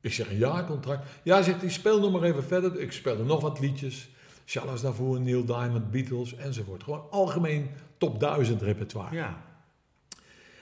Ik 0.01 0.13
zeg, 0.13 0.29
een 0.29 0.37
jaarcontract? 0.37 1.07
Ja, 1.23 1.41
zegt 1.41 1.61
hij, 1.61 1.69
speel 1.69 1.99
nog 1.99 2.11
maar 2.11 2.21
even 2.21 2.43
verder. 2.43 2.79
Ik 2.79 2.91
speelde 2.91 3.23
nog 3.23 3.41
wat 3.41 3.59
liedjes. 3.59 4.09
Charles 4.45 4.81
daarvoor, 4.81 5.21
Neil 5.21 5.45
Diamond, 5.45 5.91
Beatles 5.91 6.35
enzovoort. 6.35 6.83
Gewoon 6.83 7.03
algemeen 7.09 7.69
top 7.97 8.19
1000 8.19 8.61
repertoire. 8.61 9.15
ja. 9.15 9.41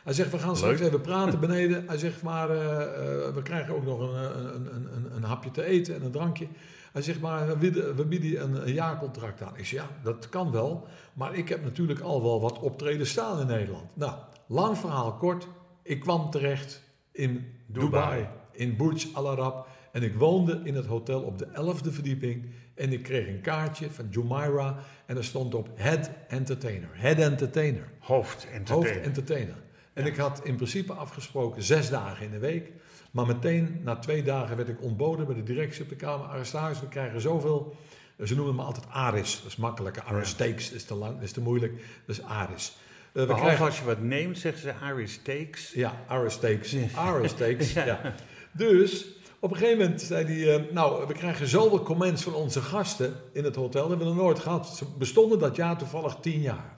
Hij 0.03 0.13
zegt, 0.13 0.31
we 0.31 0.39
gaan 0.39 0.55
straks 0.55 0.79
Leuk. 0.79 0.87
even 0.87 1.01
praten 1.01 1.39
beneden. 1.39 1.83
Hij 1.87 1.97
zegt, 1.97 2.21
maar 2.21 2.49
eh, 2.49 2.57
eh, 2.57 3.33
we 3.33 3.41
krijgen 3.41 3.75
ook 3.75 3.85
nog 3.85 3.99
een, 3.99 4.15
een, 4.15 4.75
een, 4.75 4.87
een, 4.95 5.15
een 5.15 5.23
hapje 5.23 5.51
te 5.51 5.63
eten 5.63 5.95
en 5.95 6.03
een 6.03 6.11
drankje. 6.11 6.47
Hij 6.91 7.01
zegt, 7.01 7.19
maar 7.19 7.47
we 7.47 7.55
bieden, 7.55 7.95
we 7.95 8.05
bieden 8.05 8.29
je 8.29 8.39
een, 8.39 8.67
een 8.67 8.73
jaarcontract 8.73 9.41
aan. 9.41 9.57
Ik 9.57 9.65
zeg, 9.65 9.79
ja, 9.79 9.87
dat 10.03 10.29
kan 10.29 10.51
wel. 10.51 10.87
Maar 11.13 11.35
ik 11.35 11.49
heb 11.49 11.63
natuurlijk 11.63 11.99
al 11.99 12.21
wel 12.21 12.41
wat 12.41 12.59
optreden 12.59 13.07
staan 13.07 13.39
in 13.39 13.47
Nederland. 13.47 13.95
Nou, 13.95 14.13
lang 14.47 14.77
verhaal 14.77 15.13
kort. 15.13 15.47
Ik 15.83 15.99
kwam 15.99 16.29
terecht 16.29 16.81
in 17.11 17.45
Dubai, 17.65 17.89
Dubai. 17.89 18.27
in 18.51 18.75
Burj 18.77 19.05
Al 19.13 19.29
Arab. 19.29 19.67
En 19.91 20.03
ik 20.03 20.15
woonde 20.15 20.61
in 20.63 20.75
het 20.75 20.85
hotel 20.85 21.21
op 21.21 21.37
de 21.37 21.47
11e 21.47 21.93
verdieping. 21.93 22.45
En 22.75 22.93
ik 22.93 23.03
kreeg 23.03 23.27
een 23.27 23.41
kaartje 23.41 23.91
van 23.91 24.07
Jumeirah. 24.09 24.77
En 25.05 25.17
er 25.17 25.23
stond 25.23 25.55
op 25.55 25.69
Head 25.75 26.09
Entertainer. 26.27 26.89
Head 26.91 27.17
Entertainer. 27.17 27.89
Hoofd 27.99 28.47
Hoofd 28.65 29.01
entertainer. 29.01 29.55
En 29.93 30.05
ik 30.05 30.15
had 30.15 30.45
in 30.45 30.55
principe 30.55 30.93
afgesproken 30.93 31.63
zes 31.63 31.89
dagen 31.89 32.25
in 32.25 32.31
de 32.31 32.39
week. 32.39 32.71
Maar 33.11 33.25
meteen 33.25 33.79
na 33.83 33.95
twee 33.95 34.23
dagen 34.23 34.55
werd 34.55 34.69
ik 34.69 34.81
ontboden 34.81 35.25
bij 35.25 35.35
de 35.35 35.43
directie 35.43 35.83
op 35.83 35.89
de 35.89 35.95
Kamer 35.95 36.27
Arrestaris. 36.27 36.79
We 36.79 36.87
krijgen 36.87 37.21
zoveel. 37.21 37.75
Ze 38.23 38.35
noemen 38.35 38.55
me 38.55 38.61
altijd 38.61 38.85
Aris. 38.89 39.41
Dat 39.41 39.51
is 39.51 39.55
makkelijker. 39.55 40.03
Aristakes 40.03 40.71
is 40.71 40.83
te 40.83 40.93
lang, 40.93 41.21
is 41.21 41.31
te 41.31 41.41
moeilijk. 41.41 41.73
Dat 42.05 42.17
is 42.17 42.21
Aris. 42.21 42.77
Eh, 43.13 43.21
we 43.21 43.25
Behalve 43.27 43.43
krijgen, 43.43 43.65
als 43.65 43.79
je 43.79 43.85
wat 43.85 43.99
neemt, 44.01 44.37
zeggen 44.37 44.61
ze 44.61 44.73
Irish 44.85 45.13
Steaks. 45.13 45.71
ja, 45.71 46.03
Aristakes. 46.07 46.75
Aristakes, 46.95 47.73
ja. 47.91 48.15
Dus 48.51 49.05
op 49.39 49.51
een 49.51 49.57
gegeven 49.57 49.79
moment 49.79 50.01
zei 50.01 50.25
hij... 50.25 50.55
eh, 50.55 50.71
nou, 50.73 51.07
we 51.07 51.13
krijgen 51.13 51.47
zoveel 51.47 51.81
comments 51.83 52.23
van 52.23 52.33
onze 52.33 52.61
gasten 52.61 53.13
in 53.31 53.43
het 53.43 53.55
hotel. 53.55 53.81
Dat 53.81 53.89
hebben 53.89 54.07
we 54.07 54.13
nog 54.13 54.23
nooit 54.23 54.39
gehad. 54.39 54.67
Ze 54.67 54.85
bestonden 54.97 55.39
dat 55.39 55.55
jaar 55.55 55.77
toevallig 55.77 56.15
tien 56.21 56.41
jaar. 56.41 56.77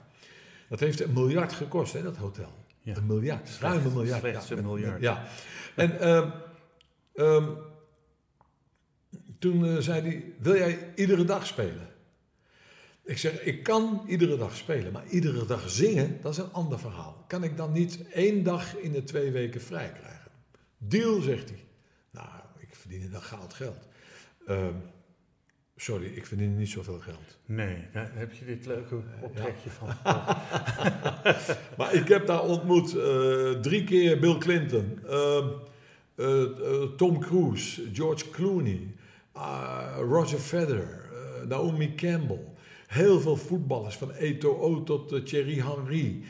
Dat 0.68 0.80
heeft 0.80 1.00
een 1.00 1.12
miljard 1.12 1.52
gekost, 1.52 1.92
hè, 1.92 2.02
dat 2.02 2.16
hotel. 2.16 2.52
Ja. 2.80 2.96
Een 2.96 3.06
miljard, 3.06 3.50
ruim 3.60 3.86
een 3.86 3.92
miljard. 3.92 4.20
slechts 4.20 4.50
een 4.50 4.64
miljard. 4.64 5.00
Ja. 5.00 5.24
En 5.74 6.00
ehm, 6.00 6.30
ehm, 7.14 7.44
toen 9.38 9.66
eh, 9.66 9.76
zei 9.78 10.00
hij, 10.00 10.24
wil 10.38 10.56
jij 10.56 10.92
iedere 10.94 11.24
dag 11.24 11.46
spelen? 11.46 11.88
Ik 13.06 13.18
zeg, 13.18 13.42
ik 13.42 13.62
kan 13.62 14.02
iedere 14.06 14.36
dag 14.36 14.56
spelen, 14.56 14.92
maar 14.92 15.06
iedere 15.08 15.46
dag 15.46 15.70
zingen, 15.70 16.18
dat 16.22 16.32
is 16.32 16.38
een 16.38 16.52
ander 16.52 16.78
verhaal. 16.78 17.24
Kan 17.26 17.44
ik 17.44 17.56
dan 17.56 17.72
niet 17.72 18.08
één 18.12 18.42
dag 18.42 18.76
in 18.76 18.92
de 18.92 19.04
twee 19.04 19.30
weken 19.30 19.60
vrij 19.60 19.92
krijgen? 19.92 20.30
Deal, 20.78 21.20
zegt 21.20 21.48
hij. 21.48 21.64
Nou, 22.10 22.28
ik 22.58 22.68
verdien 22.74 23.10
dan 23.10 23.22
goud 23.22 23.54
geld. 23.54 23.88
Ehm, 24.46 24.74
sorry, 25.76 26.06
ik 26.06 26.26
verdien 26.26 26.56
niet 26.56 26.68
zoveel 26.68 26.98
geld. 26.98 27.38
Nee, 27.44 27.76
daar 27.92 28.10
heb 28.14 28.32
je 28.32 28.44
dit 28.44 28.66
leuke 28.66 29.00
optrekje 29.20 29.70
van. 29.70 29.88
maar 31.78 31.94
ik 31.94 32.08
heb 32.08 32.26
daar 32.26 32.42
ontmoet 32.42 32.94
uh, 32.94 33.50
drie 33.50 33.84
keer 33.84 34.18
Bill 34.18 34.38
Clinton, 34.38 34.98
uh, 35.04 35.46
uh, 36.16 36.82
Tom 36.96 37.20
Cruise, 37.20 37.82
George 37.92 38.30
Clooney, 38.30 38.94
Roger 39.96 40.38
Federer, 40.38 41.04
Naomi 41.48 41.94
Campbell. 41.94 42.54
Heel 42.86 43.20
veel 43.20 43.36
voetballers, 43.36 43.96
van 43.96 44.10
Eto'o 44.10 44.82
tot 44.82 45.26
Thierry 45.26 45.60
Henry. 45.60 46.24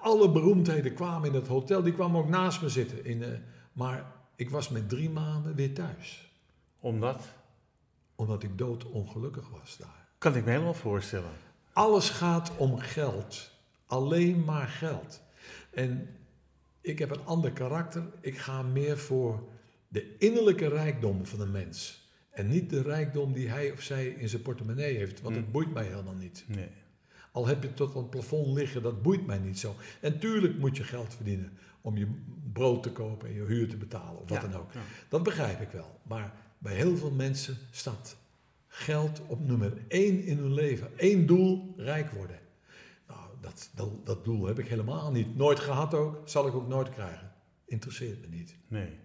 alle 0.00 0.30
beroemdheden 0.30 0.94
kwamen 0.94 1.28
in 1.28 1.34
het 1.34 1.46
hotel. 1.46 1.82
Die 1.82 1.92
kwamen 1.92 2.20
ook 2.20 2.28
naast 2.28 2.62
me 2.62 2.68
zitten. 2.68 3.04
In, 3.04 3.42
maar 3.72 4.12
ik 4.36 4.50
was 4.50 4.68
met 4.68 4.88
drie 4.88 5.10
maanden 5.10 5.54
weer 5.54 5.74
thuis. 5.74 6.30
Omdat? 6.80 7.22
Omdat 8.14 8.42
ik 8.42 8.58
doodongelukkig 8.58 9.48
was 9.48 9.76
daar. 9.76 10.06
Kan 10.18 10.36
ik 10.36 10.44
me 10.44 10.50
helemaal 10.50 10.74
voorstellen. 10.74 11.30
Alles 11.72 12.10
gaat 12.10 12.52
om 12.56 12.78
geld. 12.78 13.50
Alleen 13.86 14.44
maar 14.44 14.68
geld. 14.68 15.20
En 15.70 16.08
ik 16.80 16.98
heb 16.98 17.10
een 17.10 17.24
ander 17.24 17.52
karakter. 17.52 18.02
Ik 18.20 18.38
ga 18.38 18.62
meer 18.62 18.98
voor 18.98 19.48
de 19.88 20.16
innerlijke 20.18 20.68
rijkdom 20.68 21.26
van 21.26 21.40
een 21.40 21.50
mens. 21.50 22.05
En 22.36 22.48
niet 22.48 22.70
de 22.70 22.82
rijkdom 22.82 23.32
die 23.32 23.48
hij 23.48 23.72
of 23.72 23.80
zij 23.80 24.06
in 24.06 24.28
zijn 24.28 24.42
portemonnee 24.42 24.96
heeft. 24.96 25.20
Want 25.20 25.34
dat 25.34 25.42
hmm. 25.42 25.52
boeit 25.52 25.72
mij 25.72 25.84
helemaal 25.84 26.14
niet. 26.14 26.44
Nee. 26.46 26.68
Al 27.32 27.46
heb 27.46 27.62
je 27.62 27.74
tot 27.74 27.94
een 27.94 28.08
plafond 28.08 28.46
liggen, 28.46 28.82
dat 28.82 29.02
boeit 29.02 29.26
mij 29.26 29.38
niet 29.38 29.58
zo. 29.58 29.74
En 30.00 30.18
tuurlijk 30.18 30.58
moet 30.58 30.76
je 30.76 30.84
geld 30.84 31.14
verdienen 31.14 31.52
om 31.80 31.96
je 31.96 32.06
brood 32.52 32.82
te 32.82 32.90
kopen 32.90 33.28
en 33.28 33.34
je 33.34 33.42
huur 33.42 33.68
te 33.68 33.76
betalen 33.76 34.22
of 34.22 34.28
wat 34.28 34.40
dan 34.40 34.54
ook. 34.54 34.70
Dat 35.08 35.22
begrijp 35.22 35.60
ik 35.60 35.70
wel. 35.70 36.00
Maar 36.02 36.32
bij 36.58 36.74
heel 36.74 36.96
veel 36.96 37.10
mensen 37.10 37.56
staat 37.70 38.16
geld 38.66 39.20
op 39.26 39.46
nummer 39.46 39.72
één 39.88 40.24
in 40.24 40.38
hun 40.38 40.54
leven. 40.54 40.90
Eén 40.96 41.26
doel, 41.26 41.74
rijk 41.76 42.10
worden. 42.10 42.38
Nou, 43.08 43.20
dat, 43.40 43.70
dat, 43.74 44.06
dat 44.06 44.24
doel 44.24 44.46
heb 44.46 44.58
ik 44.58 44.68
helemaal 44.68 45.12
niet. 45.12 45.36
Nooit 45.36 45.60
gehad 45.60 45.94
ook, 45.94 46.28
zal 46.28 46.46
ik 46.46 46.54
ook 46.54 46.68
nooit 46.68 46.90
krijgen. 46.90 47.32
Interesseert 47.64 48.20
me 48.20 48.36
niet. 48.36 48.54
Nee. 48.68 49.04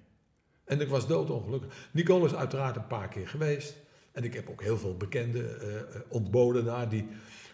En 0.65 0.81
ik 0.81 0.87
was 0.87 1.07
doodongelukkig. 1.07 1.89
Nicole 1.91 2.25
is 2.25 2.35
uiteraard 2.35 2.75
een 2.75 2.87
paar 2.87 3.07
keer 3.07 3.27
geweest. 3.27 3.75
En 4.11 4.23
ik 4.23 4.33
heb 4.33 4.49
ook 4.49 4.61
heel 4.61 4.77
veel 4.77 4.97
bekenden 4.97 5.43
uh, 5.43 6.01
ontboden 6.07 6.65
daar 6.65 6.89
die 6.89 7.07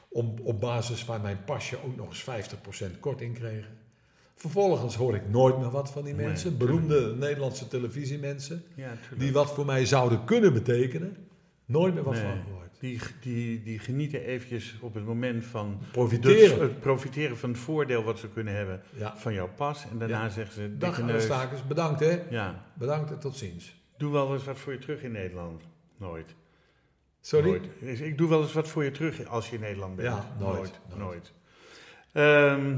om, 0.09 0.35
op 0.43 0.59
basis 0.59 1.03
van 1.03 1.21
mijn 1.21 1.43
pasje 1.43 1.83
ook 1.83 1.95
nog 1.95 2.07
eens 2.07 2.53
50% 2.95 2.99
korting 2.99 3.35
kregen. 3.35 3.77
Vervolgens 4.35 4.95
hoor 4.95 5.15
ik 5.15 5.29
nooit 5.29 5.57
meer 5.57 5.69
wat 5.69 5.91
van 5.91 6.03
die 6.03 6.13
mensen. 6.13 6.57
Beroemde 6.57 7.15
Nederlandse 7.15 7.67
televisiemensen. 7.67 8.63
Ja, 8.75 8.97
die 9.17 9.31
wat 9.31 9.53
voor 9.53 9.65
mij 9.65 9.85
zouden 9.85 10.25
kunnen 10.25 10.53
betekenen. 10.53 11.17
Nooit 11.65 11.93
meer 11.93 12.03
wat 12.03 12.17
van 12.17 12.41
gehoord. 12.43 12.56
Die, 12.79 12.99
die, 13.21 13.63
die 13.63 13.79
genieten 13.79 14.21
eventjes 14.21 14.75
op 14.81 14.93
het 14.93 15.05
moment 15.05 15.45
van 15.45 15.79
profiteren. 15.91 16.61
het 16.61 16.79
profiteren 16.79 17.37
van 17.37 17.49
het 17.49 17.59
voordeel 17.59 18.03
wat 18.03 18.19
ze 18.19 18.29
kunnen 18.29 18.55
hebben 18.55 18.81
van 19.15 19.33
jouw 19.33 19.49
pas. 19.55 19.85
En 19.91 19.97
daarna 19.97 20.29
zeggen 20.29 20.53
ze... 20.53 20.77
Dag 20.77 21.01
stakers, 21.17 21.67
bedankt 21.67 21.99
hè. 21.99 22.21
Ja. 22.29 22.65
Bedankt 22.73 23.11
en 23.11 23.19
tot 23.19 23.35
ziens. 23.35 23.75
Doe 23.97 24.11
wel 24.11 24.33
eens 24.33 24.43
wat 24.43 24.57
voor 24.57 24.73
je 24.73 24.79
terug 24.79 25.01
in 25.01 25.11
Nederland. 25.11 25.63
Nooit. 25.97 26.35
Sorry? 27.21 27.49
Nooit. 27.81 27.99
Ik 28.01 28.17
doe 28.17 28.29
wel 28.29 28.41
eens 28.41 28.53
wat 28.53 28.67
voor 28.67 28.83
je 28.83 28.91
terug 28.91 29.25
als 29.25 29.49
je 29.49 29.55
in 29.55 29.61
Nederland 29.61 29.95
bent. 29.95 30.07
Ja, 30.07 30.35
nooit. 30.39 30.79
Nooit. 30.89 30.99
nooit. 30.99 31.33
Ehm, 32.11 32.77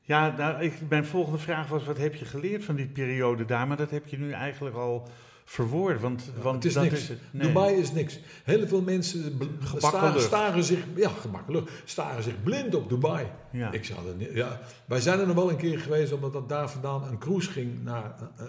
ja, 0.00 0.36
nou, 0.36 0.62
ik, 0.62 0.72
mijn 0.88 1.06
volgende 1.06 1.38
vraag 1.38 1.68
was: 1.68 1.84
wat 1.84 1.98
heb 1.98 2.14
je 2.14 2.24
geleerd 2.24 2.64
van 2.64 2.74
die 2.74 2.88
periode 2.88 3.44
daar? 3.44 3.66
Maar 3.66 3.76
dat 3.76 3.90
heb 3.90 4.06
je 4.06 4.18
nu 4.18 4.30
eigenlijk 4.32 4.76
al 4.76 5.08
verwoord. 5.52 6.00
Want, 6.00 6.30
want 6.42 6.54
het 6.54 6.64
is 6.64 6.72
dat 6.72 6.82
niks. 6.82 7.00
Is 7.00 7.08
het, 7.08 7.18
Dubai 7.30 7.74
is 7.74 7.92
niks. 7.92 8.20
Heel 8.44 8.66
veel 8.66 8.82
mensen 8.82 9.38
staren, 9.76 10.20
staren, 10.20 10.64
zich, 10.64 10.84
ja, 10.96 11.08
gemakkelijk, 11.08 11.70
staren 11.84 12.22
zich 12.22 12.42
blind 12.42 12.74
op 12.74 12.88
Dubai. 12.88 13.26
Ja. 13.50 13.72
Ik 13.72 13.84
zou 13.84 13.98
niet, 14.16 14.30
ja, 14.32 14.60
wij 14.84 15.00
zijn 15.00 15.18
er 15.18 15.26
nog 15.26 15.36
wel 15.36 15.50
een 15.50 15.56
keer 15.56 15.78
geweest, 15.78 16.12
omdat 16.12 16.32
dat 16.32 16.48
daar 16.48 16.70
vandaan 16.70 17.02
een 17.04 17.18
cruise 17.18 17.50
ging 17.50 17.84
naar. 17.84 18.14
Uh, 18.40 18.46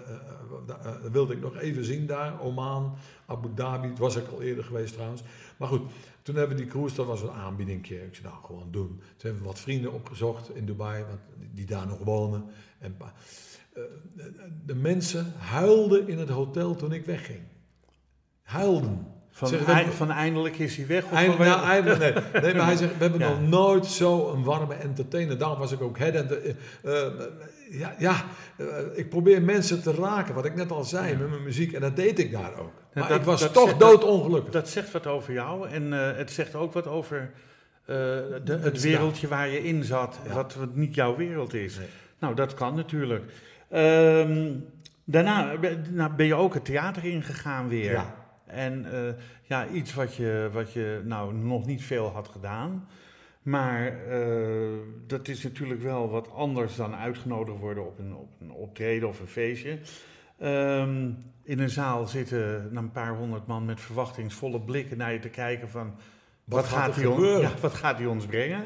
uh, 0.68 0.76
uh, 0.86 1.12
wilde 1.12 1.34
ik 1.34 1.42
nog 1.42 1.58
even 1.58 1.86
zien 1.86 2.06
daar, 2.06 2.42
Oman, 2.42 2.96
Abu 3.26 3.50
Dhabi. 3.56 3.88
Dat 3.88 3.98
was 3.98 4.16
ik 4.16 4.28
al 4.28 4.42
eerder 4.42 4.64
geweest 4.64 4.94
trouwens. 4.94 5.24
Maar 5.58 5.68
goed, 5.68 5.92
toen 6.22 6.36
hebben 6.36 6.58
we 6.58 6.64
die 6.64 6.72
cruise, 6.72 6.96
dat 6.96 7.06
was 7.06 7.22
een 7.22 7.32
aanbieding. 7.32 7.90
Ik 7.90 8.16
zei, 8.16 8.24
nou, 8.24 8.36
gewoon 8.46 8.68
doen. 8.72 8.88
Toen 8.88 9.02
hebben 9.18 9.42
we 9.42 9.48
wat 9.48 9.60
vrienden 9.60 9.94
opgezocht 9.94 10.56
in 10.56 10.66
Dubai, 10.66 11.04
want 11.04 11.20
die 11.54 11.66
daar 11.66 11.88
nog 11.88 12.00
wonen. 12.04 12.46
En, 12.80 12.98
de 14.66 14.76
mensen 14.76 15.34
huilden 15.38 16.08
in 16.08 16.18
het 16.18 16.30
hotel 16.30 16.76
toen 16.76 16.94
ik 16.94 17.06
wegging. 17.06 17.40
Huilden. 18.44 19.08
Van, 19.36 19.48
zeg, 19.48 19.94
van 19.94 20.12
eindelijk 20.12 20.58
is 20.58 20.78
hij 20.78 20.88
weg? 20.88 21.04
Of 21.04 21.12
eind, 21.12 21.36
van, 21.36 21.46
ja, 21.46 21.64
eindelijk, 21.64 22.00
nee. 22.00 22.42
nee, 22.42 22.56
maar 22.56 22.66
hij 22.66 22.76
zegt, 22.76 22.98
we 22.98 23.04
hebben 23.04 23.20
nog 23.30 23.42
nooit 23.42 23.86
zo 23.86 24.32
een 24.32 24.44
warme 24.44 24.74
entertainer. 24.74 25.38
Daarom 25.38 25.60
was 25.60 25.72
ik 25.72 25.82
ook 25.82 25.98
head. 25.98 26.14
En 26.14 26.58
uh, 26.86 27.02
ja, 27.70 27.96
ja 28.00 28.26
uh, 28.58 28.68
ik 28.94 29.10
probeer 29.10 29.42
mensen 29.42 29.82
te 29.82 29.94
raken, 29.94 30.36
wat 30.36 30.46
ik 30.46 30.56
net 30.56 30.72
al 30.72 30.84
zei, 30.84 31.16
met 31.16 31.30
mijn 31.30 31.44
muziek. 31.44 31.74
En 31.74 31.82
dat 31.82 31.96
deed 31.96 32.20
ik 32.20 32.32
daar 32.32 32.60
ook. 32.60 32.72
Maar 32.94 33.08
dat, 33.08 33.20
ik 33.20 33.26
was 33.26 33.52
toch 33.52 33.78
doodongelukkig. 33.78 34.52
Dat, 34.52 34.64
dat, 34.64 34.72
zegt 34.72 34.92
wat 34.92 35.08
over 35.08 35.34
jou. 35.34 35.70
En 35.70 35.92
het 35.92 36.32
zegt 36.32 36.56
ook 36.56 36.74
wat 36.74 36.88
over 36.88 37.32
de, 37.86 38.58
het 38.62 38.82
wereldje 38.82 39.28
waar 39.28 39.50
je 39.50 39.64
in 39.64 39.84
zat. 39.84 40.20
Wat, 40.34 40.56
wat, 40.56 40.76
niet 40.76 40.96
jouw 40.96 41.16
wereld 41.16 41.54
is. 41.54 41.78
Nee. 41.78 41.88
Nou, 42.20 42.36
dat 42.36 42.54
kan 42.54 42.76
natuurlijk. 42.76 43.32
Um, 43.74 44.66
daarna 45.04 45.56
nou, 45.90 46.14
ben 46.14 46.26
je 46.26 46.36
ook 46.36 46.54
het 46.54 46.66
theater 46.66 47.06
ingegaan 47.06 47.68
weer. 47.68 47.92
Ja. 47.92 48.16
En 48.46 48.86
uh, 48.94 49.00
ja, 49.44 49.68
iets 49.68 49.94
wat 49.94 50.16
je, 50.16 50.50
wat 50.54 50.74
je 50.74 51.02
nou 51.06 51.34
nog 51.34 51.66
niet 51.66 51.84
veel 51.84 52.08
had 52.10 52.28
gedaan. 52.28 52.88
Maar 53.42 54.08
uh, 54.10 54.68
dat 55.08 55.28
is 55.28 55.44
natuurlijk 55.44 55.82
wel 55.82 56.10
wat 56.10 56.32
anders 56.32 56.76
dan 56.76 56.96
uitgenodigd 56.96 57.60
worden 57.60 57.86
op 57.86 58.00
een, 58.00 58.16
op 58.16 58.32
een 58.42 58.52
optreden 58.52 59.08
of 59.08 59.20
een 59.20 59.28
feestje. 59.28 59.78
Um, 60.44 61.18
in 61.44 61.60
een 61.60 61.70
zaal 61.70 62.08
zitten 62.08 62.72
een 62.74 62.92
paar 62.92 63.16
honderd 63.16 63.48
man 63.48 63.66
met 63.66 63.82
verwachtingsvolle 63.82 64.62
blikken 64.62 64.98
naar 64.98 65.14
je 65.14 65.20
te 65.20 65.30
kijken 65.30 65.70
van... 65.70 65.94
Wat, 66.44 66.62
wat 66.62 66.70
gaat, 66.70 66.94
gaat 66.94 67.06
on, 67.06 67.24
ja, 67.24 67.52
wat 67.62 67.74
gaat 67.74 67.98
hij 67.98 68.08
ons 68.08 68.26
brengen? 68.26 68.64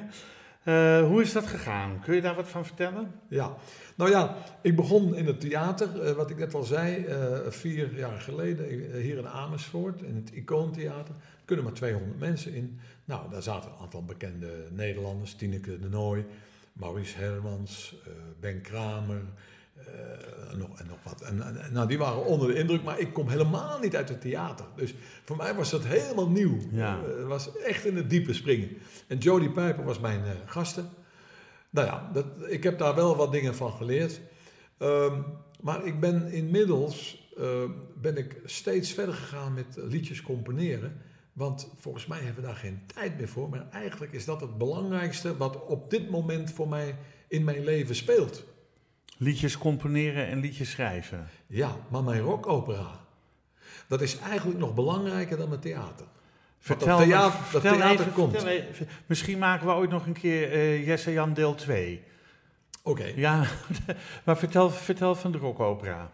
Uh, 0.64 1.02
hoe 1.02 1.22
is 1.22 1.34
dat 1.34 1.48
gegaan? 1.48 2.00
Kun 2.00 2.16
je 2.16 2.22
daar 2.22 2.36
wat 2.36 2.48
van 2.48 2.66
vertellen? 2.66 3.12
Ja, 3.28 3.56
nou 3.98 4.10
ja, 4.10 4.38
ik 4.62 4.76
begon 4.76 5.16
in 5.16 5.26
het 5.26 5.40
theater, 5.40 6.10
uh, 6.10 6.12
wat 6.12 6.30
ik 6.30 6.38
net 6.38 6.54
al 6.54 6.64
zei, 6.64 7.06
uh, 7.06 7.38
vier 7.48 7.96
jaar 7.96 8.20
geleden 8.20 8.66
hier 9.02 9.18
in 9.18 9.28
Amersfoort, 9.28 10.02
in 10.02 10.16
het 10.16 10.30
Icoontheater. 10.30 11.16
Er 11.16 11.46
kunnen 11.46 11.66
maar 11.66 11.74
200 11.74 12.20
mensen 12.20 12.54
in. 12.54 12.80
Nou, 13.06 13.30
daar 13.30 13.44
zaten 13.44 13.72
een 13.72 13.78
aantal 13.82 14.06
bekende 14.06 14.68
Nederlanders, 14.72 15.34
Tineke 15.34 15.80
de 15.80 15.90
Nooi, 15.90 16.26
Maurice 16.74 17.18
Hermans, 17.18 17.96
Ben 18.40 18.62
Kramer, 18.62 19.22
uh, 19.78 20.52
en, 20.52 20.58
nog, 20.58 20.80
en 20.80 20.86
nog 20.88 20.98
wat. 21.04 21.22
En, 21.22 21.42
en, 21.42 21.74
nou, 21.74 21.88
die 21.88 21.98
waren 21.98 22.26
onder 22.26 22.48
de 22.48 22.56
indruk, 22.56 22.84
maar 22.84 23.00
ik 23.00 23.14
kom 23.14 23.30
helemaal 23.30 23.80
niet 23.80 23.96
uit 23.96 24.10
het 24.10 24.22
theater. 24.22 24.66
Dus 24.76 24.96
voor 25.24 25.38
mij 25.38 25.56
was 25.56 25.70
dat 25.70 25.86
helemaal 25.86 26.30
nieuw. 26.30 26.58
Ja. 26.72 27.02
Het 27.02 27.18
uh, 27.18 27.28
was 27.28 27.58
echt 27.58 27.86
in 27.86 27.96
het 27.96 28.10
diepe 28.10 28.34
springen. 28.34 28.70
En 29.08 29.18
Jodie 29.18 29.52
Piper 29.52 29.84
was 29.84 30.00
mijn 30.00 30.20
uh, 30.20 30.30
gasten. 30.46 30.90
Nou 31.78 31.90
ja, 31.90 32.10
dat, 32.14 32.26
ik 32.48 32.64
heb 32.64 32.78
daar 32.78 32.96
wel 32.96 33.16
wat 33.16 33.32
dingen 33.32 33.56
van 33.56 33.72
geleerd. 33.72 34.22
Um, 34.80 35.26
maar 35.62 35.86
ik 35.86 36.00
ben 36.00 36.32
inmiddels 36.32 37.26
ben 38.02 38.18
ik 38.18 38.42
steeds 38.46 38.92
verder 38.92 39.16
gegaan 39.16 39.54
met 39.54 39.76
liedjes 39.76 40.22
componeren. 40.22 41.02
Want 41.34 41.70
volgens 41.80 42.06
mij 42.06 42.18
hebben 42.18 42.42
we 42.42 42.48
daar 42.48 42.58
geen 42.58 42.82
tijd 42.86 43.18
meer 43.18 43.28
voor. 43.28 43.50
Maar 43.50 43.68
eigenlijk 43.72 44.14
is 44.14 44.26
dat 44.26 44.42
het 44.42 44.58
belangrijkste 44.58 45.38
wat 45.38 45.66
op 45.66 45.90
dit 45.90 46.10
moment 46.10 46.52
voor 46.52 46.68
mij 46.68 46.96
in 47.28 47.44
mijn 47.44 47.64
leven 47.64 47.96
speelt. 47.96 48.44
Liedjes 49.18 49.58
componeren 49.58 50.28
en 50.28 50.40
liedjes 50.40 50.72
schrijven. 50.72 51.28
Ja, 51.48 51.78
maar 51.90 52.04
mijn 52.04 52.22
rockopera, 52.22 53.00
dat 53.88 54.02
is 54.02 54.20
eigenlijk 54.20 54.60
nog 54.60 54.74
belangrijker 54.74 55.38
dan 55.38 55.50
mijn 55.50 55.62
theater. 55.62 56.06
Vertel, 56.68 56.98
dat 56.98 57.08
theater, 57.08 57.40
dat 57.52 57.62
theater 57.62 57.90
even, 57.90 58.14
komt. 58.14 58.44
Even, 58.44 58.88
misschien 59.06 59.38
maken 59.38 59.68
we 59.68 59.74
ooit 59.74 59.90
nog 59.90 60.06
een 60.06 60.14
keer 60.14 60.54
uh, 60.54 60.88
Jesse 60.88 61.12
Jan 61.12 61.34
deel 61.34 61.56
2. 61.56 62.04
Oké. 62.84 63.02
Okay. 63.02 63.14
Ja, 63.16 63.44
maar 64.26 64.38
vertel, 64.38 64.70
vertel 64.70 65.16
van 65.16 65.32
de 65.32 65.38
rockopera. 65.38 66.12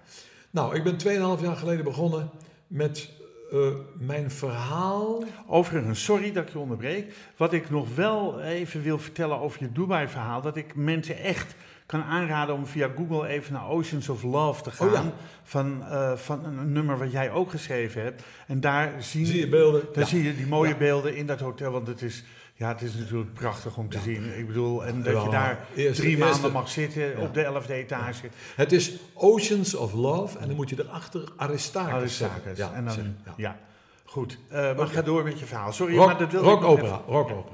Nou, 0.49 0.75
ik 0.75 0.83
ben 0.83 1.37
2,5 1.37 1.43
jaar 1.43 1.55
geleden 1.55 1.83
begonnen 1.83 2.29
met 2.67 3.09
uh, 3.53 3.67
mijn 3.93 4.31
verhaal. 4.31 5.23
Overigens, 5.47 6.03
sorry 6.03 6.31
dat 6.31 6.43
ik 6.43 6.51
je 6.51 6.59
onderbreek. 6.59 7.13
Wat 7.37 7.53
ik 7.53 7.69
nog 7.69 7.95
wel 7.95 8.41
even 8.41 8.81
wil 8.81 8.99
vertellen 8.99 9.39
over 9.39 9.61
je 9.63 9.71
Dubai-verhaal, 9.71 10.41
dat 10.41 10.57
ik 10.57 10.75
mensen 10.75 11.17
echt 11.17 11.55
kan 11.99 12.03
aanraden 12.03 12.55
om 12.55 12.65
via 12.65 12.89
Google 12.95 13.27
even 13.27 13.53
naar 13.53 13.67
Oceans 13.67 14.09
of 14.09 14.23
Love 14.23 14.61
te 14.61 14.71
gaan. 14.71 14.87
Oh 14.87 14.93
ja. 14.93 15.11
van, 15.43 15.83
uh, 15.89 16.11
van 16.15 16.45
een 16.45 16.71
nummer 16.71 16.97
wat 16.97 17.11
jij 17.11 17.31
ook 17.31 17.49
geschreven 17.49 18.01
hebt. 18.01 18.23
En 18.47 18.59
daar 18.59 18.93
zien, 18.99 19.25
zie 19.25 19.39
je 19.39 19.47
beelden. 19.47 19.83
Daar 19.93 20.07
zie 20.07 20.23
je 20.23 20.35
die 20.35 20.47
mooie 20.47 20.69
ja. 20.69 20.77
beelden 20.77 21.15
in 21.15 21.25
dat 21.25 21.39
hotel. 21.39 21.71
Want 21.71 21.87
het 21.87 22.01
is, 22.01 22.23
Ja, 22.55 22.67
het 22.67 22.81
is 22.81 22.93
natuurlijk 22.95 23.33
prachtig 23.33 23.77
om 23.77 23.89
te 23.89 23.99
zien. 23.99 24.37
Ik 24.37 24.47
bedoel, 24.47 24.85
en 24.85 25.03
dat 25.03 25.23
je 25.23 25.29
daar 25.29 25.65
drie 25.93 26.17
maanden 26.17 26.41
de- 26.41 26.49
mag 26.49 26.69
zitten 26.69 27.17
op 27.17 27.33
de 27.33 27.41
elfde 27.43 27.73
etage. 27.73 28.29
Het 28.55 28.71
is 28.71 28.93
Oceans 29.13 29.75
of 29.75 29.93
Love 29.93 30.39
en 30.39 30.47
dan 30.47 30.55
moet 30.55 30.69
je 30.69 30.75
erachter 30.79 31.23
Aristarchus 31.37 31.93
Aristarchus. 31.93 32.57
Ja, 32.57 32.73
en 32.73 32.85
dan, 32.85 33.15
ja. 33.35 33.57
goed. 34.05 34.37
Eh, 34.49 34.77
maar 34.77 34.87
ga 34.87 35.01
door 35.01 35.23
met 35.23 35.39
je 35.39 35.45
verhaal. 35.45 35.73
Sorry, 35.73 35.95
Rock, 35.95 36.05
maar 36.05 36.17
dat 36.17 36.31
wilde 36.31 36.51
ik 36.51 36.61
rockopera. 36.61 37.01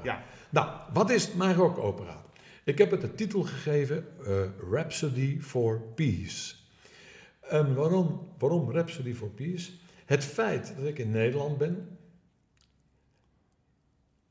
Ja, 0.02 0.22
Nou, 0.50 0.68
wat 0.92 1.10
is 1.10 1.32
mijn 1.32 1.54
rockopera? 1.54 2.19
Ik 2.70 2.78
heb 2.78 2.90
het 2.90 3.00
de 3.00 3.14
titel 3.14 3.42
gegeven 3.42 4.06
eh, 4.24 4.42
Rhapsody 4.70 5.40
for 5.40 5.82
Peace. 5.94 6.54
En 7.40 7.74
waarom, 7.74 8.28
waarom 8.38 8.70
Rhapsody 8.70 9.14
for 9.14 9.30
Peace? 9.30 9.72
Het 10.04 10.24
feit 10.24 10.74
dat 10.76 10.86
ik 10.86 10.98
in 10.98 11.10
Nederland 11.10 11.58
ben, 11.58 11.98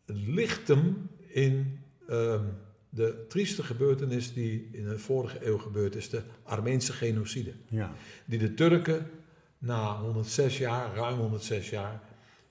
ligt 0.05 0.67
hem 0.67 1.09
in 1.27 1.79
ehm, 2.07 2.45
de 2.89 3.25
trieste 3.27 3.63
gebeurtenis 3.63 4.33
die 4.33 4.69
in 4.71 4.87
de 4.87 4.99
vorige 4.99 5.45
eeuw 5.45 5.57
gebeurd 5.57 5.95
is, 5.95 6.09
de 6.09 6.21
Armeense 6.43 6.93
genocide. 6.93 7.53
ja. 7.69 7.93
Die 8.25 8.39
de 8.39 8.53
Turken 8.53 9.09
na 9.57 9.97
106 9.97 10.57
jaar, 10.57 10.95
ruim 10.95 11.17
106 11.17 11.69
jaar, 11.69 12.01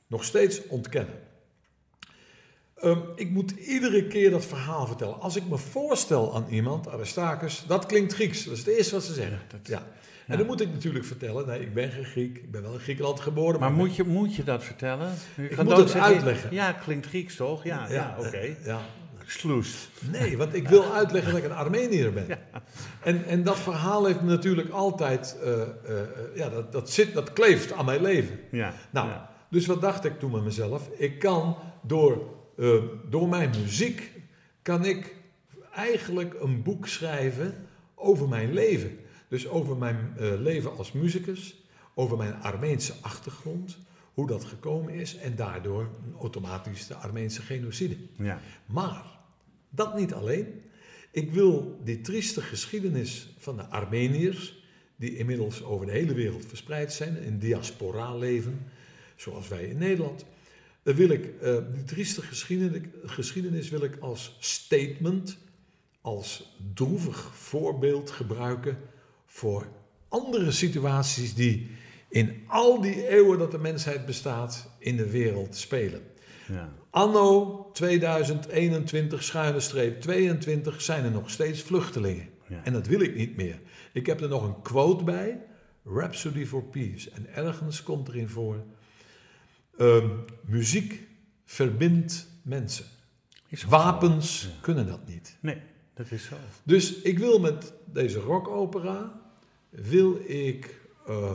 nog 0.06 0.24
steeds 0.24 0.66
ontkennen. 0.66 1.27
Ehm, 2.80 2.98
ik 3.14 3.30
moet 3.30 3.50
iedere 3.50 4.06
keer 4.06 4.30
dat 4.30 4.44
verhaal 4.44 4.86
vertellen. 4.86 5.20
Als 5.20 5.36
ik 5.36 5.48
me 5.48 5.56
voorstel 5.58 6.34
aan 6.34 6.46
iemand, 6.50 6.88
Aristarchus, 6.88 7.64
dat 7.66 7.86
klinkt 7.86 8.12
Grieks. 8.14 8.44
Dat 8.44 8.52
is 8.52 8.58
het 8.58 8.68
eerste 8.68 8.94
wat 8.94 9.04
ze 9.04 9.12
zeggen. 9.14 9.34
Ja, 9.34 9.56
dat- 9.58 9.66
ja. 9.66 9.82
En 10.26 10.38
dan 10.38 10.46
moet 10.46 10.60
ik 10.60 10.72
natuurlijk 10.72 11.04
vertellen, 11.04 11.46
nee, 11.46 11.60
ik 11.60 11.74
ben 11.74 11.90
geen 11.90 12.04
Griek. 12.04 12.36
Ik 12.36 12.50
ben 12.50 12.62
wel 12.62 12.72
in 12.72 12.78
Griekenland 12.78 13.20
geboren. 13.20 13.60
Maar 13.60 13.72
moet 13.72 13.96
je, 13.96 14.04
moet 14.04 14.34
je 14.34 14.44
dat 14.44 14.64
vertellen? 14.64 15.12
Je 15.36 15.42
Ik 15.48 15.56
kan 15.56 15.64
moet 15.64 15.76
het 15.76 15.94
uitleggen. 15.94 16.54
Ja, 16.54 16.66
het 16.66 16.76
klinkt 16.84 17.06
Grieks 17.06 17.36
toch? 17.36 17.64
Ja, 17.64 17.86
ja, 17.90 18.16
oké. 18.18 18.54
ja. 18.64 18.80
Sloes. 19.26 19.88
Nee, 20.12 20.36
want 20.36 20.54
ik 20.54 20.68
wil 20.68 20.92
uitleggen 20.92 21.32
dat 21.32 21.40
ik 21.40 21.46
een 21.50 21.56
Armenier 21.56 22.12
ben. 22.12 22.26
En, 23.02 23.24
en 23.24 23.42
dat 23.42 23.58
verhaal 23.58 24.04
heeft 24.06 24.20
me 24.20 24.30
natuurlijk 24.30 24.70
altijd, 24.70 25.36
eh, 25.42 25.60
eh, 25.62 25.68
ja, 26.34 26.48
dat, 26.48 26.72
dat, 26.72 26.90
zit, 26.90 27.14
dat 27.14 27.32
kleeft 27.32 27.72
aan 27.72 27.84
mijn 27.84 28.02
leven. 28.02 28.40
Ja. 28.50 28.72
Nou, 28.90 29.08
ja. 29.08 29.30
dus 29.50 29.66
wat 29.66 29.80
dacht 29.80 30.04
ik 30.04 30.18
toen 30.18 30.30
met 30.30 30.44
mezelf? 30.44 30.88
Ik 30.96 31.18
kan 31.18 31.56
door, 31.82 32.22
eh, 32.58 32.82
door 33.08 33.28
mijn 33.28 33.50
muziek, 33.50 34.10
kan 34.62 34.84
ik 34.84 35.16
eigenlijk 35.72 36.40
een 36.40 36.62
boek 36.62 36.86
schrijven 36.86 37.54
over 37.94 38.28
mijn 38.28 38.52
leven. 38.52 38.98
Dus 39.28 39.48
over 39.48 39.76
mijn 39.76 40.12
eh, 40.16 40.40
leven 40.40 40.76
als 40.76 40.92
muzikus, 40.92 41.62
over 41.94 42.16
mijn 42.16 42.34
Armeense 42.34 42.94
achtergrond, 43.00 43.78
hoe 44.14 44.26
dat 44.26 44.44
gekomen 44.44 44.94
is 44.94 45.16
en 45.16 45.36
daardoor 45.36 45.88
automatisch 46.20 46.86
de 46.86 46.94
Armeense 46.94 47.42
genocide. 47.42 47.96
ja. 48.16 48.40
Maar 48.66 49.04
dat 49.70 49.96
niet 49.96 50.12
alleen. 50.12 50.62
Ik 51.10 51.32
wil 51.32 51.80
die 51.84 52.00
trieste 52.00 52.40
geschiedenis 52.40 53.34
van 53.38 53.56
de 53.56 53.66
Armeniërs, 53.66 54.62
die 54.96 55.16
inmiddels 55.16 55.62
over 55.62 55.86
de 55.86 55.92
hele 55.92 56.14
wereld 56.14 56.46
verspreid 56.46 56.92
zijn, 56.92 57.22
in 57.22 57.38
diaspora 57.38 58.16
leven, 58.16 58.66
zoals 59.16 59.48
wij 59.48 59.64
in 59.64 59.78
Nederland. 59.78 60.24
Dan 60.88 60.96
wil 60.96 61.08
ik 61.08 61.40
eh, 61.40 61.56
die 61.74 61.84
trieste 61.84 62.22
geschiedenis, 62.22 62.82
geschiedenis 63.04 63.68
wil 63.68 63.82
ik 63.82 63.96
als 64.00 64.36
statement, 64.40 65.38
als 66.00 66.56
droevig 66.74 67.30
voorbeeld 67.34 68.10
gebruiken 68.10 68.78
voor 69.26 69.66
andere 70.08 70.50
situaties 70.50 71.34
die 71.34 71.70
in 72.08 72.42
al 72.46 72.80
die 72.80 73.08
eeuwen 73.08 73.38
dat 73.38 73.50
de 73.50 73.58
mensheid 73.58 74.06
bestaat 74.06 74.70
in 74.78 74.96
de 74.96 75.10
wereld 75.10 75.56
spelen. 75.56 76.02
ja. 76.46 76.72
Anno 76.90 77.70
2021, 77.72 79.22
schuine 79.22 79.60
streep 79.60 80.00
22, 80.00 80.80
zijn 80.80 81.04
er 81.04 81.10
nog 81.10 81.30
steeds 81.30 81.62
vluchtelingen. 81.62 82.28
Ja. 82.46 82.64
En 82.64 82.72
dat 82.72 82.86
wil 82.86 83.00
ik 83.00 83.14
niet 83.14 83.36
meer. 83.36 83.58
Ik 83.92 84.06
heb 84.06 84.20
er 84.20 84.28
nog 84.28 84.44
een 84.44 84.62
quote 84.62 85.04
bij: 85.04 85.40
Rhapsody 85.84 86.44
for 86.46 86.64
Peace. 86.64 87.10
En 87.10 87.34
ergens 87.34 87.82
komt 87.82 88.08
erin 88.08 88.28
voor: 88.28 88.64
ehm, 89.78 90.08
muziek 90.44 91.06
verbindt 91.44 92.26
mensen. 92.42 92.84
Wapens. 93.68 94.42
Ja. 94.42 94.48
kunnen 94.60 94.86
dat 94.86 95.06
niet. 95.06 95.36
Nee, 95.40 95.60
dat 95.94 96.10
is 96.10 96.24
zo. 96.24 96.34
Dus 96.62 97.00
ik 97.00 97.18
wil 97.18 97.38
met 97.38 97.72
deze 97.84 98.18
rockopera, 98.18 99.20
wil 99.70 100.20
ik 100.26 100.80
eh, 101.06 101.34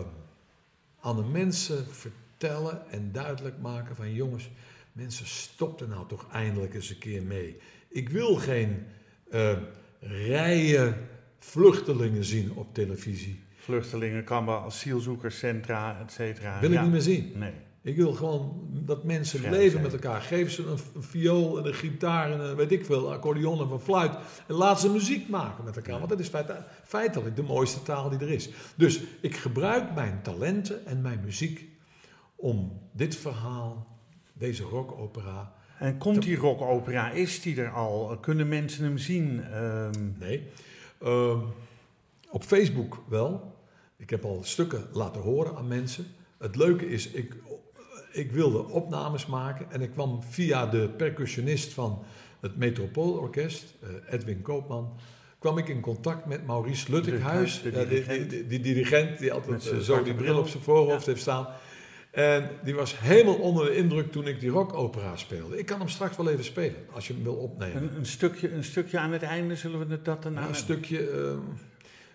aan 0.99 1.15
de 1.15 1.23
mensen 1.23 1.85
vertellen 1.87 2.91
en 2.91 3.11
duidelijk 3.11 3.59
maken 3.59 3.95
van 3.95 4.13
jongens, 4.13 4.49
mensen 4.91 5.27
stop 5.27 5.81
er 5.81 5.87
nou 5.87 6.07
toch 6.07 6.31
eindelijk 6.31 6.73
eens 6.73 6.89
een 6.89 6.97
keer 6.97 7.23
mee. 7.23 7.57
Ik 7.89 8.09
wil 8.09 8.35
geen 8.35 8.85
eh, 9.29 9.57
rijen 9.99 11.07
vluchtelingen 11.39 12.23
zien 12.23 12.51
op 12.51 12.73
televisie. 12.73 13.41
Vluchtelingenkampen, 13.55 14.61
asielzoekerscentra, 14.61 15.99
et 16.01 16.11
cetera. 16.11 16.59
Wil 16.59 16.71
ja. 16.71 16.77
ik 16.77 16.83
niet 16.83 16.91
meer 16.91 17.01
zien. 17.01 17.31
Nee. 17.35 17.53
Ik 17.83 17.95
wil 17.95 18.13
gewoon 18.13 18.67
dat 18.71 19.03
mensen 19.03 19.49
leven 19.49 19.81
met 19.81 19.93
elkaar. 19.93 20.21
Geef 20.21 20.51
ze 20.51 20.63
een, 20.65 20.77
een 20.95 21.03
viool 21.03 21.57
en 21.59 21.65
een 21.65 21.73
gitaar 21.73 22.31
en 22.31 22.39
een, 22.39 22.55
weet 22.55 22.71
ik 22.71 22.85
veel, 22.85 23.11
accordeon 23.11 23.59
en 23.61 23.69
een 23.71 23.79
fluit. 23.79 24.11
En 24.47 24.55
laat 24.55 24.79
ze 24.79 24.89
muziek 24.89 25.29
maken 25.29 25.63
met 25.63 25.75
elkaar. 25.75 25.97
Want 25.97 26.09
dat 26.09 26.19
is 26.19 26.27
feit- 26.27 26.51
feitelijk 26.83 27.35
de 27.35 27.43
mooiste 27.43 27.83
taal 27.83 28.09
die 28.09 28.19
er 28.19 28.29
is. 28.29 28.49
Dus 28.75 29.01
ik 29.21 29.35
gebruik 29.35 29.93
mijn 29.95 30.19
talenten 30.21 30.85
en 30.85 31.01
mijn 31.01 31.19
muziek 31.23 31.65
om 32.35 32.81
dit 32.91 33.15
verhaal, 33.15 33.87
deze 34.33 34.63
rockopera... 34.63 35.53
En 35.79 35.97
komt 35.97 36.21
die 36.21 36.35
rockopera, 36.37 37.11
is 37.11 37.41
die 37.41 37.61
er 37.61 37.69
al? 37.71 38.17
Kunnen 38.21 38.47
mensen 38.47 38.83
hem 38.83 38.97
zien? 38.97 39.43
Ehm, 39.43 39.91
Nee, 40.19 40.47
ehm, 41.01 41.39
op 42.29 42.43
Facebook 42.43 43.03
wel. 43.09 43.55
Ik 43.97 44.09
heb 44.09 44.25
al 44.25 44.39
stukken 44.43 44.87
laten 44.91 45.21
horen 45.21 45.55
aan 45.55 45.67
mensen. 45.67 46.05
Het 46.37 46.55
leuke 46.55 46.85
is, 46.89 47.07
ik, 47.09 47.35
ik 48.13 48.31
wilde 48.31 48.67
opnames 48.67 49.25
maken 49.25 49.65
en 49.71 49.81
ik 49.81 49.91
kwam 49.91 50.23
via 50.29 50.65
de 50.65 50.89
percussionist 50.97 51.73
van 51.73 52.03
het 52.39 52.57
Metropoolorkest, 52.57 53.75
eh, 53.81 54.13
Edwin 54.13 54.41
Koopman, 54.41 54.93
kwam 55.39 55.57
ik 55.57 55.67
in 55.67 55.79
contact 55.81 56.25
met 56.25 56.45
Maurice 56.45 56.91
Luttighuis, 56.91 57.61
De 57.61 57.71
ja, 57.71 57.77
die, 57.77 57.87
dirigent. 57.87 58.29
die, 58.29 58.47
die, 58.47 58.47
die 58.47 58.73
dirigent 58.73 59.19
die 59.19 59.27
Met 59.33 59.37
altijd 59.47 59.71
eh, 59.71 59.77
zo 59.77 60.03
die 60.03 60.13
bril 60.13 60.37
op 60.37 60.47
zijn 60.47 60.63
voorhoofd 60.63 61.05
Ja. 61.05 61.11
heeft 61.11 61.21
staan. 61.21 61.47
En 62.11 62.49
die 62.63 62.75
was 62.75 62.99
helemaal 62.99 63.35
onder 63.35 63.65
de 63.65 63.75
indruk 63.75 64.11
toen 64.11 64.27
ik 64.27 64.39
die 64.39 64.49
rockopera 64.49 65.15
speelde. 65.15 65.57
Ik 65.59 65.65
kan 65.65 65.79
hem 65.79 65.89
straks 65.89 66.17
wel 66.17 66.29
even 66.29 66.43
spelen, 66.43 66.75
als 66.91 67.07
je 67.07 67.13
hem 67.13 67.23
wil 67.23 67.33
opnemen. 67.35 67.83
een, 67.83 67.95
een, 67.97 68.05
stukje, 68.05 68.51
een 68.53 68.63
stukje 68.63 68.99
aan 68.99 69.11
het 69.11 69.23
einde, 69.23 69.55
zullen 69.55 69.79
we 69.79 70.01
dat 70.01 70.23
dan 70.23 70.33
Nou, 70.33 70.43
aan 70.43 70.49
een 70.51 70.55
stukje, 70.57 71.09
ehm, 71.09 71.37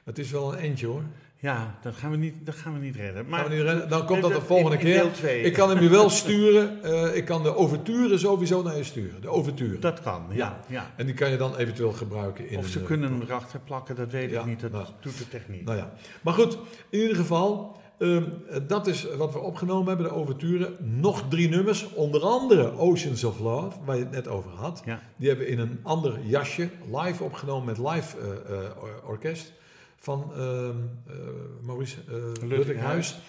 het 0.04 0.18
is 0.18 0.30
wel 0.30 0.52
een 0.52 0.58
eentje 0.58 0.86
hoor. 0.86 1.02
Ja, 1.40 1.78
dat 1.82 1.94
gaan 1.94 2.10
we 2.10 2.16
niet, 2.16 2.34
dat 2.46 2.54
gaan 2.54 2.72
we 2.72 2.78
niet 2.78 2.96
redden. 2.96 3.28
Maar 3.28 3.40
Gaan 3.40 3.48
we 3.48 3.54
niet 3.54 3.64
redden? 3.64 3.88
Dan 3.88 4.06
komt 4.06 4.22
dat 4.22 4.32
de 4.32 4.40
volgende 4.40 4.76
in 4.76 4.82
keer. 4.84 5.12
twee. 5.12 5.40
Ik 5.42 5.52
kan 5.52 5.68
hem 5.68 5.80
je 5.82 5.88
wel 5.88 6.10
sturen. 6.10 6.82
eh, 6.82 7.16
ik 7.16 7.24
kan 7.24 7.42
de 7.42 7.56
overturen 7.56 8.18
sowieso 8.18 8.62
naar 8.62 8.76
je 8.76 8.84
sturen. 8.84 9.20
De 9.20 9.28
overturen. 9.28 9.80
Dat 9.80 10.00
kan, 10.00 10.26
ja. 10.30 10.34
Ja. 10.36 10.60
ja. 10.68 10.90
En 10.96 11.06
die 11.06 11.14
kan 11.14 11.30
je 11.30 11.36
dan 11.36 11.56
eventueel 11.56 11.92
gebruiken 11.92 12.48
in 12.48 12.58
Of 12.58 12.66
ze 12.66 12.78
eh, 12.80 12.84
kunnen 12.84 13.10
hem 13.10 13.20
erachter 13.22 13.60
plakken, 13.60 13.96
dat 13.96 14.10
weet 14.10 14.30
Ja, 14.30 14.40
ik 14.40 14.46
niet. 14.46 14.60
Dat 14.60 14.72
nou. 14.72 14.86
doet 15.00 15.18
de 15.18 15.28
techniek. 15.28 15.64
Nou 15.64 15.76
ja. 15.78 15.92
Maar 16.22 16.34
goed, 16.34 16.58
in 16.90 17.00
ieder 17.00 17.16
geval. 17.16 17.76
ehm, 17.98 18.22
dat 18.66 18.86
is 18.86 19.06
wat 19.16 19.32
we 19.32 19.38
opgenomen 19.38 19.88
hebben, 19.88 20.06
de 20.06 20.14
overturen. 20.14 20.76
Nog 20.80 21.24
drie 21.28 21.48
nummers, 21.48 21.92
onder 21.94 22.20
andere 22.22 22.76
Oceans 22.78 23.24
of 23.24 23.38
Love, 23.38 23.78
waar 23.84 23.96
je 23.96 24.02
het 24.02 24.10
net 24.12 24.28
over 24.28 24.50
had. 24.50 24.82
Die 25.16 25.28
hebben 25.28 25.46
we 25.46 25.52
in 25.52 25.58
een 25.58 25.78
ander 25.82 26.18
jasje 26.24 26.68
live 26.94 27.24
opgenomen 27.24 27.64
met 27.66 27.78
live 27.92 28.16
eh, 28.18 28.82
or- 28.82 29.02
orkest 29.06 29.52
van 29.98 30.32
ehm, 30.34 30.76
eh, 31.06 31.14
Maurice 31.62 31.96
uh, 32.08 32.48
Luttighuis. 32.48 33.20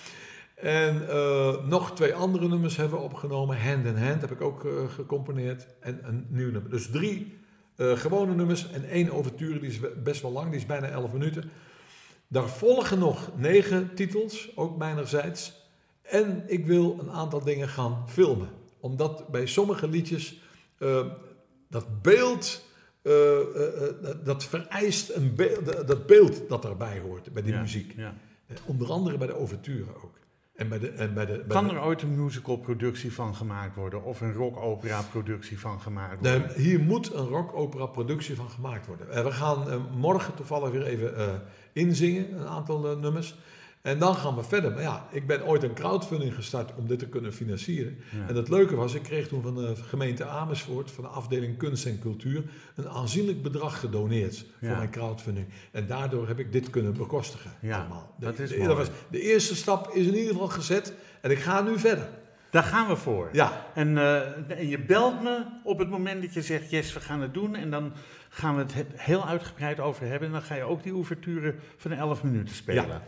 En 0.56 1.10
eh, 1.10 1.66
nog 1.66 1.96
twee 1.96 2.14
andere 2.14 2.48
nummers 2.48 2.76
hebben 2.76 2.98
we 2.98 3.04
opgenomen. 3.04 3.62
Hand 3.62 3.86
in 3.86 3.96
Hand 3.96 4.22
heb 4.22 4.32
ik 4.32 4.42
ook 4.42 4.66
eh, 4.66 4.72
gecomponeerd. 4.90 5.68
En 5.80 6.00
een 6.08 6.26
nieuw 6.30 6.52
nummer. 6.52 6.72
Dus 6.72 6.90
drie 6.90 7.40
eh, 7.76 7.98
gewone 7.98 8.36
nummers 8.36 8.72
en 8.72 8.90
één 8.90 9.12
overture. 9.12 9.60
Die 9.60 9.70
is 9.70 9.80
best 10.04 10.22
wel 10.22 10.32
lang, 10.32 10.50
die 10.50 10.60
is 10.60 10.66
bijna 10.66 10.88
11 10.88 11.12
minuten. 11.14 11.52
Daar 12.28 12.50
volgen 12.50 13.00
nog 13.00 13.30
negen 13.36 13.94
titels, 13.96 14.52
ook 14.56 14.78
mijnerzijds. 14.78 15.68
En 16.02 16.44
ik 16.48 16.66
wil 16.66 16.98
een 17.00 17.12
aantal 17.12 17.44
dingen 17.44 17.68
gaan 17.68 18.04
filmen. 18.10 18.50
Omdat 18.80 19.28
bij 19.28 19.46
sommige 19.46 19.88
liedjes 19.88 20.42
eh, 20.78 21.06
dat 21.68 22.02
beeld, 22.02 22.66
eh, 23.02 23.12
eh, 23.40 23.88
eh, 24.10 24.16
dat- 24.24 24.44
vereist 24.44 25.10
een 25.10 25.36
beeld, 25.36 25.88
dat 25.88 26.06
beeld 26.06 26.50
dat 26.50 26.62
daarbij 26.62 27.00
hoort 27.00 27.34
bij 27.34 27.42
die 27.44 27.54
Ja, 27.54 27.62
muziek. 27.62 27.94
ja. 27.98 28.14
Onder 28.66 28.92
andere 28.92 29.18
bij 29.18 29.28
de 29.28 29.36
overturen 29.36 29.96
ook. 30.04 30.18
En 30.56 30.70
bij 30.70 30.80
de, 30.80 30.90
en 30.90 31.14
bij 31.14 31.26
de, 31.26 31.32
bij 31.38 31.48
Kan 31.48 31.68
de- 31.68 31.74
er 31.74 31.82
ooit 31.84 32.02
een 32.02 32.24
musical-productie 32.24 33.14
van 33.14 33.36
gemaakt 33.36 33.76
worden? 33.76 34.04
Of 34.04 34.22
een 34.22 34.34
rock-opera-productie 34.34 35.60
van 35.60 35.82
gemaakt 35.82 36.22
Nee, 36.22 36.40
worden? 36.40 36.58
hier 36.62 36.80
moet 36.80 37.14
een 37.14 37.28
rock-opera-productie 37.28 38.36
van 38.36 38.50
gemaakt 38.50 38.88
worden. 38.88 39.24
We 39.24 39.32
gaan 39.32 39.88
morgen 39.98 40.34
toevallig 40.34 40.72
weer 40.72 40.84
even 40.84 41.42
inzingen, 41.74 42.40
een 42.40 42.48
aantal 42.48 42.98
nummers. 42.98 43.38
En 43.82 44.00
dan 44.00 44.16
gaan 44.16 44.36
we 44.36 44.44
verder. 44.44 44.72
Maar 44.72 44.82
ja, 44.82 45.08
ik 45.12 45.28
ben 45.28 45.46
ooit 45.46 45.64
een 45.64 45.74
crowdfunding 45.74 46.34
gestart 46.36 46.72
om 46.76 46.88
dit 46.88 47.00
te 47.00 47.08
kunnen 47.08 47.34
financieren. 47.34 47.98
Ja. 48.12 48.28
En 48.28 48.36
het 48.36 48.50
leuke 48.50 48.76
was, 48.76 48.94
ik 48.94 49.04
kreeg 49.04 49.28
toen 49.28 49.42
van 49.42 49.56
de 49.56 49.76
gemeente 49.76 50.26
Amersfoort, 50.26 50.92
van 50.92 51.04
de 51.04 51.10
afdeling 51.10 51.58
Kunst 51.58 51.86
en 51.86 52.00
Cultuur, 52.00 52.44
een 52.76 52.90
aanzienlijk 52.90 53.42
bedrag 53.42 53.80
gedoneerd 53.80 54.46
voor 54.62 54.70
mijn 54.78 54.90
crowdfunding. 54.90 55.48
En 55.72 55.88
daardoor 55.88 56.28
heb 56.28 56.40
ik 56.40 56.52
dit 56.52 56.70
kunnen 56.70 56.94
bekostigen. 56.98 57.52
Ja, 57.62 57.80
allemaal. 57.80 58.16
De, 58.20 58.26
dat 58.26 58.40
is 58.40 58.50
de, 58.50 58.58
mooi. 58.58 58.74
was, 58.74 58.88
de 59.10 59.22
eerste 59.22 59.56
stap 59.56 59.90
is 59.94 60.06
in 60.08 60.16
ieder 60.16 60.32
geval 60.32 60.48
gezet 60.48 60.94
en 61.22 61.32
ik 61.32 61.40
ga 61.40 61.62
nu 61.62 61.80
verder. 61.80 62.08
Daar 62.52 62.64
gaan 62.64 62.88
we 62.88 62.96
voor. 62.96 63.30
Ja, 63.32 63.66
En, 63.74 63.98
eh, 63.98 64.58
en 64.60 64.68
je 64.68 64.80
belt 64.80 65.24
me 65.24 65.46
op 65.64 65.78
het 65.80 65.90
moment 65.90 66.22
dat 66.22 66.34
je 66.34 66.42
zegt, 66.42 66.70
yes, 66.70 66.94
we 66.94 67.00
gaan 67.00 67.22
het 67.22 67.34
doen. 67.34 67.56
En 67.56 67.70
dan 67.72 67.92
gaan 68.30 68.56
we 68.56 68.62
het 68.62 68.74
he- 68.74 68.86
heel 68.96 69.28
uitgebreid 69.28 69.80
over 69.80 70.06
hebben. 70.08 70.28
En 70.28 70.34
dan 70.34 70.42
ga 70.42 70.56
je 70.56 70.64
ook 70.64 70.84
die 70.84 70.94
ouverture 70.94 71.56
van 71.78 71.92
11 71.92 72.24
minuten 72.24 72.56
spelen. 72.56 72.88
Ja. 72.88 73.02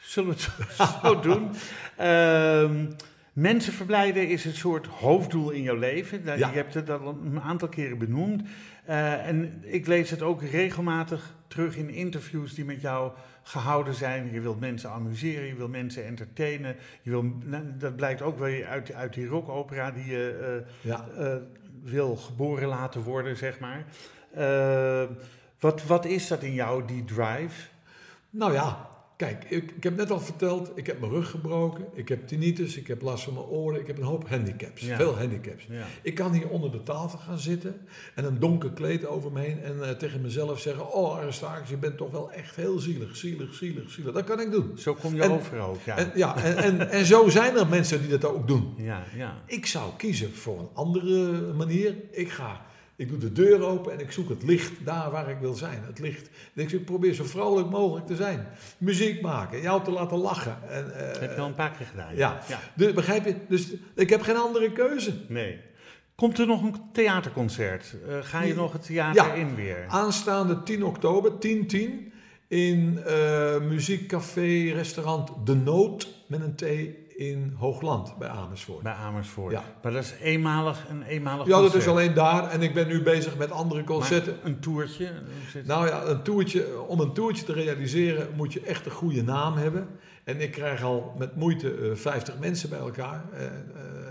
Zullen 0.00 0.28
we 0.28 0.34
het 0.34 0.88
zo, 1.02 1.20
doen? 1.20 1.50
Ehm, 1.96 2.86
mensen 3.32 3.72
verblijden 3.72 4.28
is 4.28 4.44
een 4.44 4.54
soort 4.54 4.86
hoofddoel 4.86 5.50
in 5.50 5.62
jouw 5.62 5.76
leven. 5.76 6.22
Ja. 6.24 6.34
Je 6.34 6.44
hebt 6.44 6.74
het 6.74 6.90
al 6.90 7.18
een 7.24 7.40
aantal 7.40 7.68
keren 7.68 7.98
benoemd. 7.98 8.42
Eh, 8.84 9.26
en 9.26 9.62
ik 9.64 9.86
lees 9.86 10.10
het 10.10 10.22
ook 10.22 10.42
regelmatig 10.42 11.34
terug 11.48 11.76
in 11.76 11.90
interviews 11.90 12.54
die 12.54 12.64
met 12.64 12.80
jou 12.80 13.12
gehouden 13.42 13.94
zijn. 13.94 14.32
Je 14.32 14.40
wilt 14.40 14.60
mensen 14.60 14.90
amuseren, 14.90 15.46
je 15.46 15.54
wilt 15.54 15.70
mensen 15.70 16.04
entertainen. 16.04 16.76
Je 17.02 17.10
wil, 17.10 17.22
nou, 17.44 17.64
dat 17.78 17.96
blijkt 17.96 18.22
ook 18.22 18.38
wel 18.38 18.64
uit, 18.64 18.92
uit 18.92 19.14
die 19.14 19.26
rockopera 19.26 19.90
die 19.90 20.06
je 20.06 20.62
eh, 20.64 20.90
ja. 20.90 21.06
eh, 21.18 21.36
wil 21.82 22.16
geboren 22.16 22.68
laten 22.68 23.02
worden, 23.02 23.36
zeg 23.36 23.58
maar. 23.58 23.84
Wat, 25.58 25.84
wat 25.84 26.04
is 26.04 26.28
dat 26.28 26.42
in 26.42 26.54
jou, 26.54 26.84
die 26.86 27.04
drive? 27.04 27.68
Nou 28.30 28.52
ja, 28.52 28.87
kijk, 29.18 29.44
ik, 29.48 29.70
ik 29.76 29.82
heb 29.82 29.96
net 29.96 30.10
al 30.10 30.20
verteld, 30.20 30.70
ik 30.74 30.86
heb 30.86 31.00
mijn 31.00 31.12
rug 31.12 31.30
gebroken, 31.30 31.84
ik 31.94 32.08
heb 32.08 32.26
tinnitus, 32.26 32.76
ik 32.76 32.86
heb 32.86 33.02
last 33.02 33.24
van 33.24 33.34
mijn 33.34 33.46
oren, 33.46 33.80
ik 33.80 33.86
heb 33.86 33.96
een 33.98 34.02
hoop 34.04 34.28
handicaps, 34.28 34.82
Ja. 34.82 34.96
veel 34.96 35.16
handicaps. 35.18 35.66
Ja. 35.70 35.84
Ik 36.02 36.14
kan 36.14 36.32
hier 36.32 36.48
onder 36.48 36.70
de 36.72 36.82
tafel 36.82 37.18
gaan 37.18 37.38
zitten 37.38 37.80
en 38.14 38.24
een 38.24 38.38
donker 38.38 38.70
kleed 38.70 39.06
over 39.06 39.32
me 39.32 39.40
heen 39.40 39.62
en 39.62 39.82
eh, 39.82 39.90
tegen 39.90 40.20
mezelf 40.20 40.60
zeggen, 40.60 40.92
oh 40.92 41.18
Aristarchus, 41.18 41.68
je 41.68 41.76
bent 41.76 41.96
toch 41.96 42.10
wel 42.10 42.32
echt 42.32 42.56
heel 42.56 42.78
zielig, 42.78 43.16
zielig, 43.16 43.54
zielig, 43.54 43.90
zielig. 43.90 44.12
Dat 44.14 44.24
kan 44.24 44.40
ik 44.40 44.50
doen. 44.50 44.72
Zo 44.78 44.94
kom 44.94 45.14
je 45.14 45.22
En- 45.22 45.30
over 45.30 45.58
ook, 45.58 45.80
ja. 45.84 45.96
En, 45.96 46.10
ja, 46.14 46.36
en, 46.42 46.56
en, 46.56 46.90
en 46.90 47.04
zo 47.04 47.28
zijn 47.28 47.56
er 47.56 47.66
mensen 47.68 48.00
die 48.00 48.08
dat 48.18 48.24
ook 48.24 48.48
doen. 48.48 48.74
ja, 48.76 49.02
ja. 49.16 49.42
Ik 49.46 49.66
zou 49.66 49.90
kiezen 49.96 50.34
voor 50.34 50.58
een 50.58 50.68
andere 50.72 51.40
manier. 51.52 51.94
Ik 52.10 52.30
ga, 52.30 52.60
ik 52.98 53.08
doe 53.08 53.18
de 53.18 53.32
deur 53.32 53.62
open 53.62 53.92
en 53.92 54.00
ik 54.00 54.12
zoek 54.12 54.28
het 54.28 54.42
licht 54.42 54.72
daar 54.84 55.10
waar 55.10 55.30
ik 55.30 55.36
wil 55.40 55.54
zijn. 55.54 55.82
Het 55.86 55.98
licht. 55.98 56.28
Dus 56.52 56.72
ik 56.72 56.84
probeer 56.84 57.14
zo 57.14 57.24
vrolijk 57.24 57.70
mogelijk 57.70 58.06
te 58.06 58.16
zijn. 58.16 58.46
Muziek 58.78 59.20
maken, 59.20 59.60
jou 59.60 59.84
te 59.84 59.90
laten 59.90 60.16
lachen. 60.18 60.56
En, 60.68 60.94
eh, 60.94 61.06
Dat 61.12 61.20
heb 61.20 61.34
je 61.34 61.40
al 61.40 61.46
een 61.46 61.54
paar 61.54 61.70
keer 61.70 61.86
gedaan. 61.86 62.16
ja. 62.16 62.40
ja. 62.48 62.60
Dus, 62.74 62.92
begrijp 62.92 63.24
je? 63.24 63.34
Dus 63.48 63.72
ik 63.94 64.10
heb 64.10 64.20
geen 64.22 64.36
andere 64.36 64.72
keuze. 64.72 65.12
Nee. 65.28 65.58
Komt 66.14 66.38
er 66.38 66.46
nog 66.46 66.62
een 66.62 66.74
theaterconcert? 66.92 67.94
Eh, 68.08 68.18
ga 68.22 68.42
je 68.42 68.54
nog 68.54 68.72
het 68.72 68.84
theater 68.86 69.24
Ja. 69.26 69.32
in 69.32 69.54
weer? 69.54 69.84
Aanstaande 69.88 70.62
10 70.62 70.84
oktober, 70.84 71.38
10-10, 71.38 72.12
in 72.48 72.98
eh, 73.04 73.60
muziekcafé, 73.60 74.70
restaurant 74.72 75.30
De 75.44 75.54
Noot 75.54 76.08
met 76.26 76.40
een 76.40 76.54
T 76.54 76.62
in 77.18 77.54
Hoogland 77.56 78.18
bij 78.18 78.28
Amersfoort. 78.28 78.82
Bij 78.82 78.92
Amersfoort. 78.92 79.52
Ja. 79.52 79.62
Maar 79.82 79.92
dat 79.92 80.02
is 80.02 80.14
eenmalig, 80.20 80.86
een 80.88 81.02
eenmalig 81.02 81.46
Ja, 81.46 81.60
dat 81.60 81.74
is 81.74 81.86
alleen 81.88 82.14
daar 82.14 82.50
en 82.50 82.62
ik 82.62 82.74
ben 82.74 82.86
nu 82.88 83.02
bezig 83.02 83.36
met 83.36 83.50
andere 83.50 83.80
Maar 83.80 83.88
concerten. 83.88 84.36
een 84.42 84.60
toertje? 84.60 85.10
Nou 85.64 85.86
ja, 85.86 86.02
een 86.04 86.22
toertje, 86.22 86.80
om 86.86 87.00
een 87.00 87.12
toertje 87.12 87.44
te 87.44 87.52
realiseren 87.52 88.28
moet 88.36 88.52
je 88.52 88.60
echt 88.60 88.84
een 88.86 88.92
goede 88.92 89.22
naam 89.22 89.56
hebben. 89.56 89.88
En 90.24 90.40
ik 90.40 90.50
krijg 90.50 90.82
al 90.82 91.14
met 91.18 91.36
moeite 91.36 91.74
eh, 91.74 91.94
50 91.96 92.38
mensen 92.38 92.68
bij 92.68 92.78
elkaar. 92.78 93.24
Eh, 93.32 93.44
eh, 93.46 93.52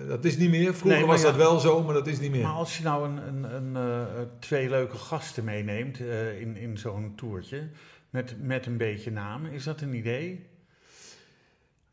dat 0.08 0.26
is 0.26 0.38
niet 0.38 0.49
meer. 0.49 0.74
Vroeger 0.76 0.99
Nee, 0.99 1.08
was 1.08 1.22
ja. 1.22 1.28
dat 1.28 1.36
wel 1.36 1.60
zo, 1.60 1.84
maar 1.84 1.93
dat 1.93 2.08
is 2.08 2.20
niet 2.20 2.32
meer. 2.32 2.43
Maar 2.43 2.51
als 2.51 2.78
je 2.78 2.84
nou 2.84 3.10
een, 3.10 3.18
een, 3.28 3.55
een, 3.55 3.76
eh, 3.76 4.22
twee 4.39 4.70
leuke 4.70 4.97
gasten 4.97 5.43
meeneemt 5.43 5.99
eh, 5.99 6.41
in, 6.41 6.58
in 6.58 6.78
zo'n 6.78 7.14
toertje, 7.16 7.68
met, 8.10 8.36
met 8.41 8.66
een 8.66 8.78
beetje 8.78 9.12
naam, 9.12 9.45
is 9.45 9.64
dat 9.64 9.82
een 9.82 9.93
idee? 9.93 10.55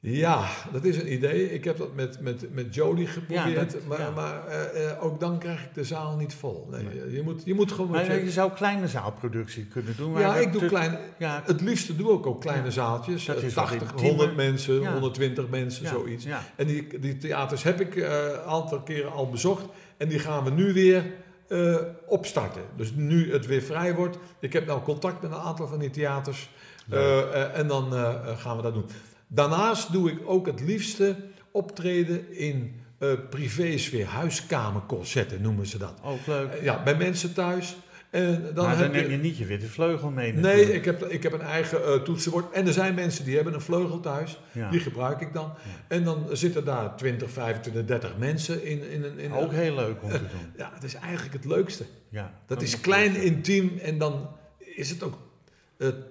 Ja, 0.07 0.46
dat 0.72 0.84
is 0.84 0.96
een 0.96 1.12
idee. 1.12 1.52
Ik 1.52 1.64
heb 1.64 1.76
dat 1.76 1.94
met, 1.94 2.20
met, 2.20 2.55
met 2.55 2.74
Jodie 2.74 3.07
geprobeerd. 3.07 3.86
maar 3.86 4.00
ja. 4.00 4.11
maar 4.11 4.46
eh, 4.46 4.90
eh, 4.90 5.05
ook 5.05 5.20
dan 5.20 5.38
krijg 5.38 5.62
ik 5.64 5.74
de 5.74 5.84
zaal 5.84 6.16
niet 6.16 6.34
vol. 6.34 6.68
Nee, 6.70 7.12
Je, 7.12 7.22
moet, 7.22 7.42
je 7.44 7.55
moet 7.55 7.72
gewoon... 7.72 7.90
Maar 7.90 8.14
je- 8.14 8.24
je 8.24 8.30
zou 8.30 8.52
kleine 8.52 8.88
zaalproductie 8.88 9.66
kunnen 9.66 9.94
doen. 9.96 10.18
ja, 10.18 10.36
ik 10.36 10.52
doe 10.52 10.61
te- 10.61 10.66
klein... 10.66 10.98
Ja, 11.18 11.42
Het 11.44 11.61
liefste 11.61 11.96
doe 11.96 12.18
ik 12.18 12.26
ook 12.26 12.40
kleine 12.40 12.70
zaaltjes. 12.70 13.24
dat 13.24 13.36
eh, 13.36 13.42
is 13.42 13.55
wat 13.55 13.64
80, 13.68 13.90
intiemer. 13.90 14.16
100 14.16 14.36
mensen, 14.36 14.80
Ja. 14.80 14.92
120 14.92 15.48
mensen, 15.48 15.86
zoiets. 15.86 16.24
Ja. 16.24 16.42
En 16.57 16.66
die, 16.66 16.98
die 17.00 17.16
theaters 17.16 17.62
heb 17.62 17.80
ik 17.80 17.96
eh, 17.96 18.24
een 18.24 18.40
aantal 18.46 18.80
keren 18.82 19.12
al 19.12 19.28
bezocht. 19.30 19.64
En 19.96 20.09
die 20.09 20.18
gaan 20.18 20.44
we 20.44 20.50
nu 20.50 20.72
weer 20.72 21.05
eh, 21.48 21.76
opstarten. 22.07 22.62
Dus 22.76 22.92
nu 22.94 23.32
het 23.32 23.46
weer 23.46 23.62
vrij 23.62 23.94
wordt. 23.94 24.18
Ik 24.38 24.52
heb 24.52 24.66
nou 24.66 24.82
contact 24.82 25.22
met 25.22 25.30
een 25.30 25.36
aantal 25.36 25.66
van 25.66 25.78
die 25.78 25.90
theaters. 25.90 26.50
Eh, 26.90 27.18
eh, 27.18 27.59
en 27.59 27.66
dan 27.68 27.94
eh, 27.94 28.00
eh, 28.02 28.38
gaan 28.38 28.57
we 28.57 28.62
dat 28.62 28.74
doen. 28.74 28.86
Daarnaast 29.35 29.93
doe 29.93 30.11
ik 30.11 30.19
ook 30.24 30.47
het 30.47 30.61
liefste 30.61 31.16
optreden 31.51 32.36
in 32.36 32.81
eh 32.98 33.09
privésfeer. 33.31 34.06
Huiskamerconcerten 34.06 35.43
noemen 35.43 35.66
ze 35.66 35.78
dat. 35.78 35.94
Ook 36.02 36.27
leuk. 36.27 36.51
Eh, 36.52 36.62
ja, 36.62 36.82
bij 36.82 36.94
mensen 36.97 37.35
thuis. 37.35 37.77
En 38.11 38.51
dan 38.55 38.66
maar 38.66 38.78
dan 38.78 38.90
neem 38.90 39.11
je 39.11 39.16
niet 39.16 39.36
je 39.36 39.44
witte 39.47 39.66
vleugel 39.66 40.11
mee 40.11 40.32
Nee, 40.32 40.73
ik 40.73 40.85
heb, 40.85 41.02
ik 41.05 41.23
heb 41.23 41.32
een 41.32 41.40
eigen 41.40 41.85
eh, 41.85 41.94
toetsenbord. 41.94 42.52
En 42.52 42.66
er 42.66 42.73
zijn 42.73 42.94
mensen 42.94 43.24
die 43.24 43.35
hebben 43.35 43.55
een 43.55 43.61
vleugel 43.61 44.01
thuis. 44.01 44.39
Ja. 44.52 44.70
Die 44.70 44.81
gebruik 44.81 45.20
ik 45.20 45.32
dan. 45.32 45.52
En 45.89 46.05
dan 46.05 46.27
zitten 46.32 46.65
daar 46.65 46.97
20, 46.97 47.31
25, 47.31 47.85
30 47.85 48.16
mensen 48.19 48.65
in, 48.65 48.90
in, 48.90 49.05
een- 49.05 49.19
in 49.19 49.31
een... 49.31 49.36
Ook 49.39 49.52
heel 49.52 49.74
leuk 49.74 50.02
om 50.02 50.11
te 50.11 50.19
doen. 50.35 50.52
Ja, 50.56 50.70
het 50.74 50.82
is 50.85 50.94
eigenlijk 50.94 51.35
het 51.35 51.44
leukste. 51.44 51.85
Ja, 52.09 52.32
Dat 52.47 52.62
is 52.62 52.81
klein, 52.81 53.16
intiem 53.16 53.78
en 53.82 53.98
dan 53.98 54.28
is 54.59 54.90
het 54.90 55.02
ook 55.02 55.19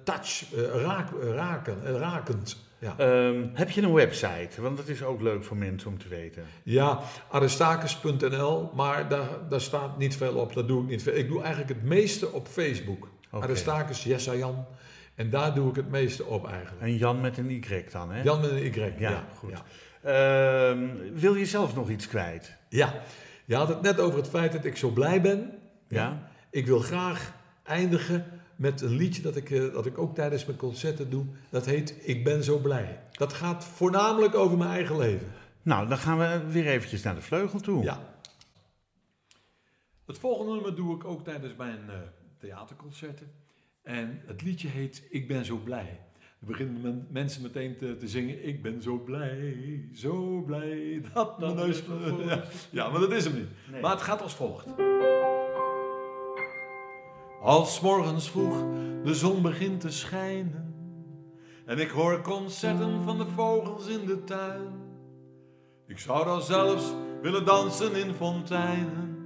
touch, 0.04 0.44
raak, 0.74 1.10
eh, 1.22 1.30
raken, 1.34 1.76
rakend. 1.98 2.58
Ja, 2.84 2.96
Ehm, 2.98 3.46
heb 3.54 3.70
je 3.70 3.82
een 3.82 3.94
website? 3.94 4.62
Want 4.62 4.78
dat 4.78 4.88
is 4.88 5.04
ook 5.04 5.22
leuk 5.22 5.44
voor 5.44 5.58
mensen 5.58 5.90
om 5.90 5.98
te 5.98 6.08
weten. 6.08 6.44
ja 6.64 7.00
aristakis.nl, 7.30 8.72
maar 8.74 9.10
daar, 9.10 9.28
daar 9.50 9.62
staat 9.62 9.98
niet 9.98 10.16
veel 10.18 10.34
op. 10.36 10.54
Dat 10.54 10.68
doe 10.68 10.84
ik 10.84 10.90
niet 10.90 11.04
veel. 11.04 11.14
Ik 11.16 11.28
doe 11.28 11.42
eigenlijk 11.42 11.70
het 11.70 11.84
meeste 11.84 12.32
op 12.32 12.48
Facebook. 12.48 13.08
Oké. 13.32 13.44
Aristakis 13.44 14.04
Jessajan. 14.04 14.66
En 15.16 15.30
daar 15.30 15.54
doe 15.54 15.70
ik 15.70 15.76
het 15.76 15.90
meeste 15.90 16.26
op 16.26 16.48
eigenlijk. 16.48 16.82
En 16.82 16.98
Jan 16.98 17.22
met 17.22 17.38
een 17.38 17.50
Y 17.50 17.84
dan, 17.92 18.12
hè? 18.12 18.22
Jan 18.24 18.42
met 18.42 18.50
een 18.52 18.66
Y. 18.66 18.94
Ja, 18.98 19.10
Ja, 19.10 19.24
goed. 19.38 19.52
Ja. 19.52 19.64
Ehm, 20.72 20.88
wil 21.14 21.36
je 21.36 21.46
zelf 21.46 21.76
nog 21.76 21.90
iets 21.90 22.08
kwijt? 22.08 22.56
Ja, 22.70 22.94
je 23.46 23.56
had 23.56 23.68
het 23.68 23.82
net 23.82 24.00
over 24.00 24.18
het 24.18 24.30
feit 24.30 24.52
dat 24.52 24.66
ik 24.66 24.78
zo 24.78 24.90
blij 24.90 25.22
ben. 25.22 25.52
Ja? 25.88 26.30
Ik 26.50 26.66
wil 26.66 26.80
graag 26.80 27.34
eindigen 27.64 28.26
met 28.64 28.82
een 28.82 28.96
liedje 28.96 29.22
dat 29.22 29.36
ik, 29.36 29.52
eh, 29.52 29.74
dat 29.74 29.86
ik 29.86 29.98
ook 29.98 30.16
tijdens 30.16 30.46
mijn 30.46 30.58
concerten 30.58 31.10
doe. 31.10 31.26
Dat 31.50 31.66
heet 31.66 31.96
Ik 32.02 32.24
ben 32.24 32.44
zo 32.44 32.58
blij. 32.58 33.00
Dat 33.12 33.34
gaat 33.34 33.66
voornamelijk 33.66 34.36
over 34.36 34.58
mijn 34.58 34.70
eigen 34.70 34.98
leven. 34.98 35.28
Nou, 35.62 35.88
dan 35.88 35.98
gaan 35.98 36.18
we 36.18 36.52
weer 36.52 36.68
eventjes 36.68 37.04
naar 37.04 37.16
de 37.16 37.22
vleugel 37.22 37.60
toe. 37.60 37.84
Ja. 37.84 38.16
Het 40.06 40.18
volgende 40.18 40.54
nummer 40.54 40.76
doe 40.76 40.96
ik 40.96 41.04
ook 41.06 41.24
tijdens 41.24 41.56
mijn 41.56 41.80
eh, 41.90 41.96
theaterconcerten. 42.38 43.32
En 43.82 44.22
het 44.26 44.42
liedje 44.42 44.68
heet 44.68 45.08
Ik 45.10 45.28
ben 45.28 45.46
zo 45.46 45.58
blij. 45.58 46.00
Dan 46.40 46.50
beginnen 46.52 46.82
men- 46.82 47.08
mensen 47.10 47.42
meteen 47.42 47.78
te, 47.78 47.98
te 47.98 48.08
zingen. 48.08 48.48
Ik 48.48 48.62
ben 48.62 48.82
zo 48.82 48.98
blij, 48.98 49.90
zo 49.94 50.42
blij 50.42 51.02
dat 51.14 51.40
mijn 51.40 51.56
neus... 51.56 51.84
Ja, 52.26 52.44
ja, 52.70 52.90
maar 52.90 53.00
dat 53.00 53.12
is 53.12 53.24
hem 53.24 53.36
niet. 53.36 53.50
Nee. 53.72 53.82
Maar 53.82 53.92
het 53.92 54.02
gaat 54.02 54.22
als 54.22 54.36
volgt. 54.36 54.66
Als 57.44 57.82
morgens 57.82 58.30
vroeg 58.30 58.64
de 59.04 59.14
zon 59.14 59.42
begint 59.42 59.80
te 59.80 59.90
schijnen 59.90 60.76
en 61.66 61.80
ik 61.80 61.90
hoor 61.90 62.22
concerten 62.22 63.04
van 63.04 63.18
de 63.18 63.26
vogels 63.36 63.88
in 63.88 64.06
de 64.06 64.24
tuin. 64.24 64.72
Ik 65.88 66.00
zou 66.00 66.26
dan 66.26 66.42
zelfs 66.42 66.94
willen 67.22 67.46
dansen 67.46 67.96
in 67.96 68.14
fonteinen, 68.14 69.18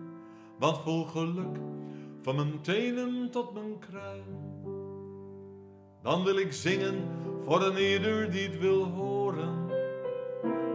want 0.60 0.78
vol 0.78 1.06
geluk 1.06 1.58
van 2.22 2.36
mijn 2.36 2.62
tenen 2.62 3.30
tot 3.32 3.54
mijn 3.54 3.80
kruin. 3.80 4.26
Dan 6.02 6.24
wil 6.24 6.38
ik 6.38 6.54
zingen 6.54 6.96
voor 7.44 7.62
een 7.64 7.78
ieder 7.78 8.32
die 8.32 8.48
het 8.48 8.60
wil 8.60 8.84
horen. 8.84 9.70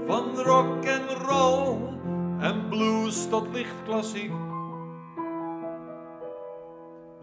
Van 0.07 0.39
rock 0.39 0.85
en 0.85 1.09
roll 1.09 1.79
en 2.39 2.69
blues 2.69 3.29
tot 3.29 3.47
licht 3.53 3.83
klassiek. 3.85 4.52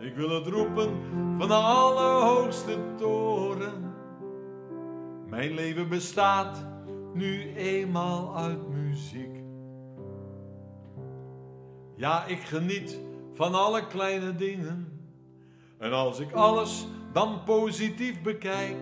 Ik 0.09 0.15
wil 0.15 0.29
het 0.29 0.47
roepen 0.47 0.89
van 1.37 1.47
de 1.47 1.53
allerhoogste 1.53 2.77
toren. 2.97 3.93
Mijn 5.27 5.53
leven 5.53 5.89
bestaat 5.89 6.65
nu 7.13 7.53
eenmaal 7.55 8.37
uit 8.37 8.69
muziek. 8.69 9.43
Ja, 11.95 12.25
ik 12.25 12.39
geniet 12.39 12.99
van 13.33 13.53
alle 13.53 13.87
kleine 13.87 14.35
dingen. 14.35 15.01
En 15.77 15.93
als 15.93 16.19
ik 16.19 16.31
alles 16.31 16.87
dan 17.13 17.43
positief 17.45 18.21
bekijk, 18.21 18.77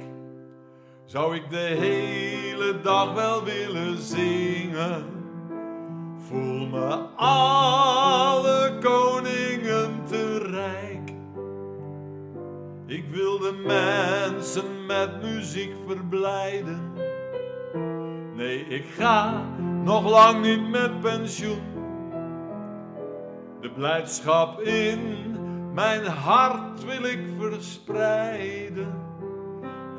zou 1.05 1.35
ik 1.35 1.49
de 1.49 1.75
hele 1.77 2.81
dag 2.81 3.13
wel 3.13 3.43
willen 3.43 3.97
zingen. 3.97 5.05
Voel 6.17 6.65
me 6.67 6.95
alle 7.15 8.77
koningen 8.81 9.56
Ik 12.87 13.05
wil 13.09 13.39
de 13.39 13.51
mensen 13.65 14.85
met 14.85 15.21
muziek 15.21 15.71
verblijden. 15.87 16.93
Nee, 18.35 18.59
ik 18.67 18.85
ga 18.97 19.43
nog 19.83 20.09
lang 20.09 20.41
niet 20.41 20.69
met 20.69 21.01
pensioen. 21.01 21.61
De 23.61 23.71
blijdschap 23.71 24.61
in 24.61 24.99
mijn 25.73 26.05
hart 26.05 26.85
wil 26.85 27.03
ik 27.03 27.19
verspreiden. 27.39 28.93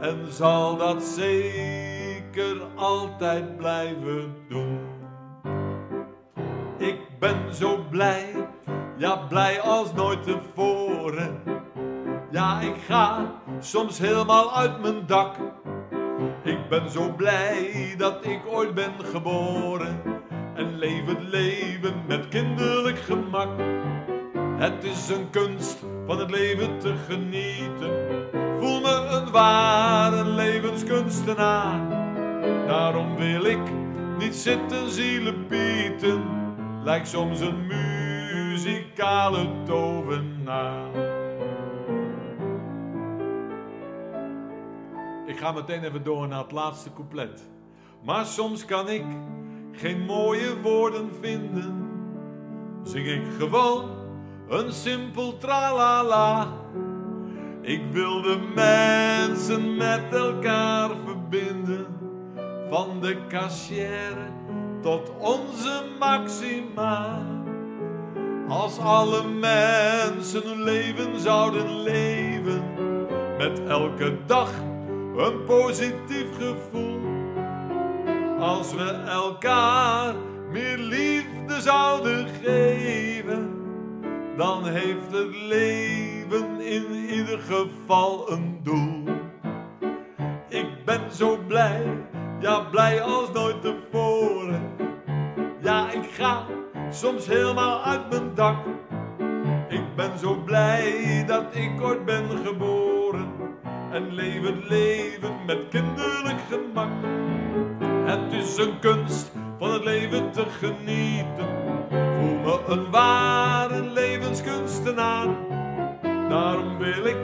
En 0.01 0.33
zal 0.33 0.77
dat 0.77 1.03
zeker 1.03 2.57
altijd 2.75 3.57
blijven 3.57 4.35
doen. 4.49 4.79
Ik 6.77 6.99
ben 7.19 7.55
zo 7.55 7.85
blij, 7.91 8.49
ja 8.97 9.17
blij 9.17 9.61
als 9.61 9.93
nooit 9.93 10.23
tevoren. 10.23 11.41
Ja, 12.31 12.61
ik 12.61 12.75
ga 12.87 13.33
soms 13.61 13.99
helemaal 13.99 14.57
uit 14.57 14.81
mijn 14.81 15.07
dak. 15.07 15.37
Ik 16.45 16.69
ben 16.69 16.91
zo 16.91 17.13
blij 17.17 17.95
dat 17.99 18.25
ik 18.27 18.41
ooit 18.47 18.75
ben 18.75 18.93
geboren 19.05 20.03
en 20.55 20.79
leef 20.79 21.07
het 21.07 21.23
leven 21.23 21.95
met 22.07 22.29
kinderlijk 22.29 22.99
gemak. 22.99 23.49
Het 24.57 24.85
is 24.85 25.09
een 25.09 25.31
kunst 25.31 25.85
van 26.07 26.19
het 26.19 26.31
leven 26.31 26.79
te 26.79 26.95
genieten. 27.09 27.91
Voel 28.61 28.81
me 28.81 29.09
een 29.11 29.31
ware 29.31 30.25
levenskunstenaar. 30.25 31.91
Daarom 32.67 33.17
wil 33.17 33.45
ik 33.45 33.71
niet 34.19 34.35
zitten 34.35 34.91
zielepieten. 34.91 36.25
Lijkt 36.85 37.09
soms 37.09 37.41
een 37.41 37.67
muzikale 37.67 39.47
tovenaar. 39.67 41.08
Ik 45.29 45.39
ga 45.39 45.53
meteen 45.53 45.85
even 45.85 46.05
door 46.05 46.29
naar 46.29 46.43
het 46.43 46.53
laatste 46.53 46.93
couplet. 46.93 47.49
Maar 48.03 48.27
soms 48.27 48.65
kan 48.65 48.89
ik 48.89 49.05
geen 49.73 50.01
mooie 50.01 50.61
woorden 50.61 51.11
vinden. 51.21 51.89
Zing 52.83 53.07
ik 53.07 53.23
gewoon 53.39 53.91
een 54.49 54.73
simpel 54.73 55.37
tralala. 55.37 56.49
Ik 57.61 57.83
wil 57.91 58.23
de 58.23 58.39
mensen 58.55 59.77
met 59.77 60.13
elkaar 60.13 60.91
verbinden. 61.05 61.87
Van 62.69 63.01
de 63.01 63.27
kassière 63.27 64.31
tot 64.83 65.11
onze 65.19 65.85
maxima. 65.99 67.23
Als 68.49 68.79
alle 68.79 69.29
mensen 69.29 70.43
hun 70.43 70.63
leven 70.63 71.21
zouden 71.21 71.81
leven. 71.83 72.63
Met 73.39 73.67
elke 73.67 74.19
dag 74.27 74.51
een 75.19 75.45
positief 75.45 76.37
gevoel. 76.39 77.01
Als 78.39 78.75
we 78.75 78.91
elkaar 79.09 80.15
meer 80.51 80.79
liefde 80.79 81.61
zouden 81.61 82.27
geven, 82.43 83.51
dan 84.37 84.67
heeft 84.67 85.13
het 85.13 85.37
leven 85.37 86.61
in 86.61 86.93
ieder 86.93 87.39
geval 87.39 88.31
een 88.31 88.61
doel. 88.63 89.05
Ik 90.49 90.85
ben 90.85 91.01
zo 91.13 91.39
blij, 91.47 91.83
ja 92.41 92.61
blij 92.61 93.03
als 93.03 93.33
nooit 93.33 93.63
tevoren. 93.63 94.73
Ja, 95.61 95.91
ik 95.91 96.11
ga 96.11 96.47
soms 96.91 97.27
helemaal 97.27 97.83
uit 97.83 98.11
mijn 98.11 98.35
dak. 98.35 98.57
Ik 99.69 99.95
ben 99.97 100.19
zo 100.19 100.35
blij 100.45 101.25
dat 101.27 101.45
ik 101.55 101.83
ooit 101.83 102.05
ben 102.05 102.25
geboren 102.45 103.48
en 103.93 104.15
leef 104.15 104.43
het 104.43 104.69
leven 104.69 105.33
met 105.47 105.59
kinderlijk 105.71 106.41
gemak. 106.51 106.91
Het 108.05 108.33
is 108.33 108.57
een 108.57 108.79
kunst 108.79 109.33
van 109.59 109.73
het 109.73 109.85
leven 109.85 110.31
te 110.31 110.45
genieten. 110.59 111.49
Voel 111.91 112.39
me 112.45 112.61
een 112.67 112.91
ware 112.91 113.83
levenskunstenaar. 113.83 115.27
Daarom 116.29 116.79
wil 116.79 117.05
ik 117.05 117.17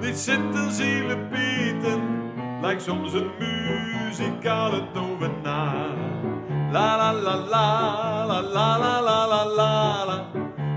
niet 0.00 0.18
zitten 0.18 0.72
zielepieten. 0.72 2.00
Lijkt 2.60 2.82
soms 2.82 3.12
een 3.12 3.30
muzikale 3.38 4.82
tovenaar. 4.92 5.96
La 6.72 6.96
la 6.96 7.12
la 7.12 7.36
la 7.36 8.26
la 8.26 8.40
la 8.40 8.78
la 8.78 9.00
la 9.00 9.26
la 9.26 9.44
la. 9.56 10.26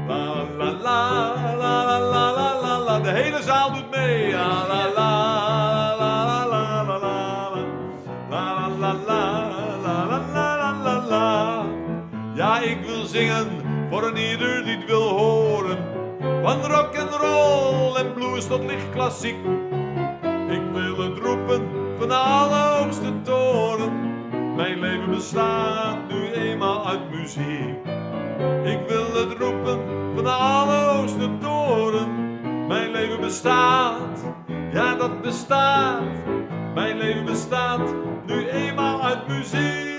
La 0.08 0.46
la 0.58 0.72
la 0.82 1.34
la 1.58 1.86
la 1.86 2.00
la 2.00 2.32
la 2.32 2.54
la 2.62 2.78
la. 2.78 3.00
De 3.00 3.10
hele 3.10 3.42
zaal 3.42 3.74
doet 3.74 3.90
mee. 3.90 4.32
La 4.32 4.66
la 4.68 4.90
la 4.96 5.11
zingen 13.12 13.48
voor 13.90 14.04
een 14.04 14.18
ieder 14.18 14.64
die 14.64 14.76
het 14.76 14.86
wil 14.86 15.08
horen. 15.10 15.78
Van 16.44 16.66
rock 16.66 16.94
en 16.94 17.10
roll 17.10 17.96
en 17.96 18.14
blues 18.14 18.48
tot 18.48 18.64
licht 18.64 18.90
klassiek. 18.90 19.36
Ik 20.50 20.62
wil 20.74 20.98
het 20.98 21.18
roepen 21.18 21.68
van 21.98 22.08
de 22.08 22.16
allerhoogste 22.16 23.22
toren. 23.22 23.92
Mijn 24.56 24.80
leven 24.80 25.10
bestaat 25.10 25.98
nu 26.10 26.32
eenmaal 26.32 26.88
uit 26.88 27.10
muziek. 27.10 27.78
Ik 28.64 28.80
wil 28.88 29.14
het 29.14 29.38
roepen 29.40 29.80
van 30.16 30.24
de 30.24 30.32
allerhoogste 30.32 31.38
toren. 31.40 32.38
Mijn 32.68 32.92
leven 32.92 33.22
bestaat, 33.22 34.20
ja 34.74 34.96
dat 34.96 35.22
bestaat. 35.22 36.02
Mijn 36.74 36.98
leven 36.98 37.26
bestaat 37.26 37.94
nu 38.26 38.48
eenmaal 38.50 39.02
uit 39.02 39.28
muziek. 39.28 39.91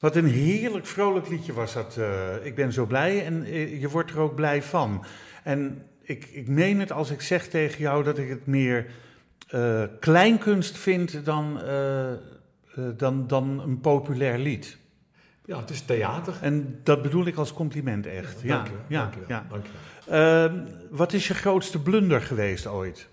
Wat 0.00 0.16
een 0.16 0.26
heerlijk 0.26 0.86
vrolijk 0.86 1.28
liedje 1.28 1.52
was 1.52 1.72
dat. 1.72 1.96
eh, 1.96 2.44
ik 2.46 2.54
ben 2.54 2.72
zo 2.72 2.86
blij 2.86 3.24
en 3.24 3.44
eh, 3.44 3.80
je 3.80 3.88
wordt 3.88 4.10
er 4.10 4.18
ook 4.18 4.34
blij 4.34 4.62
van. 4.62 5.04
En 5.42 5.82
ik, 6.02 6.24
ik 6.24 6.48
meen 6.48 6.80
het 6.80 6.92
als 6.92 7.10
ik 7.10 7.20
zeg 7.20 7.48
tegen 7.48 7.80
jou 7.80 8.04
dat 8.04 8.18
ik 8.18 8.28
het 8.28 8.46
meer 8.46 8.86
eh, 9.48 9.84
kleinkunst 10.00 10.78
vind 10.78 11.24
dan, 11.24 11.60
dan, 12.96 13.26
dan 13.26 13.60
een 13.60 13.80
populair 13.80 14.38
lied. 14.38 14.78
Ja, 15.44 15.58
het 15.60 15.70
is 15.70 15.82
theater. 15.82 16.34
En 16.40 16.80
dat 16.82 17.02
bedoel 17.02 17.26
ik 17.26 17.36
als 17.36 17.52
compliment 17.52 18.06
echt. 18.06 18.40
Ja, 18.40 18.54
Dank 18.56 18.66
je 18.66 18.72
wel. 18.72 18.82
ja, 18.88 19.00
dank 19.02 19.14
je 19.14 19.20
wel, 19.20 19.28
ja. 19.28 19.46
dank 19.48 19.64
je 19.66 19.72
wel. 20.06 20.18
Ehm, 20.48 20.66
wat 20.90 21.12
is 21.12 21.28
je 21.28 21.34
grootste 21.34 21.82
blunder 21.82 22.20
geweest 22.22 22.66
ooit? 22.66 23.08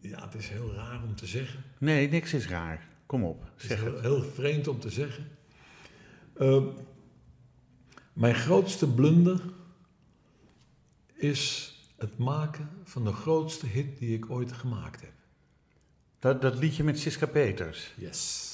Ja, 0.00 0.24
het 0.24 0.34
is 0.34 0.48
heel 0.48 0.74
raar 0.74 1.00
om 1.02 1.14
te 1.14 1.26
zeggen. 1.26 1.62
Nee, 1.78 2.08
niks 2.08 2.34
is 2.34 2.48
raar. 2.48 2.90
Kom 3.12 3.24
op, 3.24 3.42
Het 3.54 3.62
is 3.62 3.68
zeg 3.68 3.80
heel, 3.80 3.92
het. 3.92 4.00
heel 4.00 4.22
vreemd 4.22 4.68
om 4.68 4.80
te 4.80 4.90
zeggen. 4.90 5.28
Ehm, 6.38 6.64
mijn 8.12 8.34
grootste 8.34 8.88
blunder 8.94 9.40
is 11.14 11.74
het 11.96 12.18
maken 12.18 12.68
van 12.84 13.04
de 13.04 13.12
grootste 13.12 13.66
hit 13.66 13.98
die 13.98 14.16
ik 14.16 14.30
ooit 14.30 14.52
gemaakt 14.52 15.00
heb. 15.00 15.12
Dat, 16.18 16.42
dat 16.42 16.58
liedje 16.58 16.84
met 16.84 16.98
Siska 16.98 17.26
Peters. 17.26 17.92
Yes. 17.96 18.50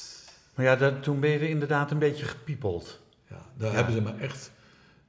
Maar 0.54 0.64
ja, 0.64 0.76
dat, 0.76 1.02
toen 1.02 1.20
ben 1.20 1.30
je 1.30 1.38
er 1.38 1.48
inderdaad 1.48 1.90
een 1.90 1.98
beetje 1.98 2.24
gepiepeld. 2.24 3.00
Ja, 3.28 3.46
daar 3.56 3.70
Ja. 3.70 3.74
hebben 3.76 3.94
ze 3.94 4.00
me 4.00 4.10
echt, 4.12 4.50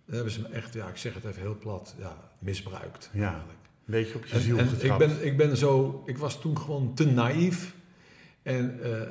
daar 0.05 0.15
hebben 0.15 0.33
ze 0.33 0.41
me 0.41 0.47
echt, 0.47 0.73
ja, 0.73 0.87
ik 0.87 0.97
zeg 0.97 1.13
het 1.13 1.25
even 1.25 1.41
heel 1.41 1.57
plat, 1.57 1.95
ja, 1.97 2.17
misbruikt. 2.39 3.09
Ja. 3.13 3.29
eigenlijk. 3.29 3.59
Een 3.85 3.93
beetje 3.93 4.15
op 4.15 4.25
je 4.25 4.33
En, 4.33 4.41
ziel 4.41 4.57
en 4.57 4.67
getrapt. 4.67 5.01
ik, 5.01 5.07
ben, 5.07 5.25
ik 5.25 5.37
ben 5.37 5.57
zo, 5.57 6.03
ik 6.05 6.17
was 6.17 6.41
toen 6.41 6.57
gewoon 6.57 6.93
te 6.95 7.05
naïef 7.05 7.77
en 8.49 8.79
eh, 8.83 9.01
eh, 9.01 9.07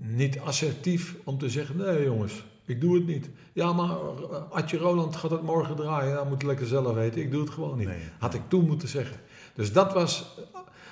niet 0.00 0.40
assertief 0.40 1.14
om 1.24 1.38
te 1.38 1.48
zeggen: 1.48 1.76
nee, 1.76 2.04
jongens, 2.04 2.44
ik 2.64 2.80
doe 2.80 2.94
het 2.94 3.06
niet. 3.06 3.28
Ja, 3.52 3.72
maar 3.72 3.90
eh, 3.90 4.42
Adje 4.50 4.76
Roland 4.76 5.16
gaat 5.16 5.30
het 5.30 5.42
morgen 5.42 5.76
draaien, 5.76 6.14
dat 6.14 6.28
moet 6.28 6.40
je 6.40 6.46
lekker 6.46 6.66
zelf 6.66 6.94
weten. 6.94 7.20
Ik 7.20 7.30
doe 7.30 7.40
het 7.40 7.50
gewoon 7.50 7.78
niet. 7.78 7.88
Nee. 7.88 7.98
Had 8.18 8.34
ik 8.34 8.40
toen 8.48 8.66
moeten 8.66 8.88
zeggen. 8.88 9.16
Dus 9.54 9.72
dat 9.72 9.92
was, 9.92 10.38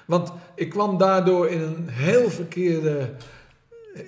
want 0.06 0.32
ik 0.54 0.70
kwam 0.70 0.98
daardoor 0.98 1.48
in 1.48 1.60
een 1.60 1.88
heel 1.88 2.30
verkeerde, 2.30 3.10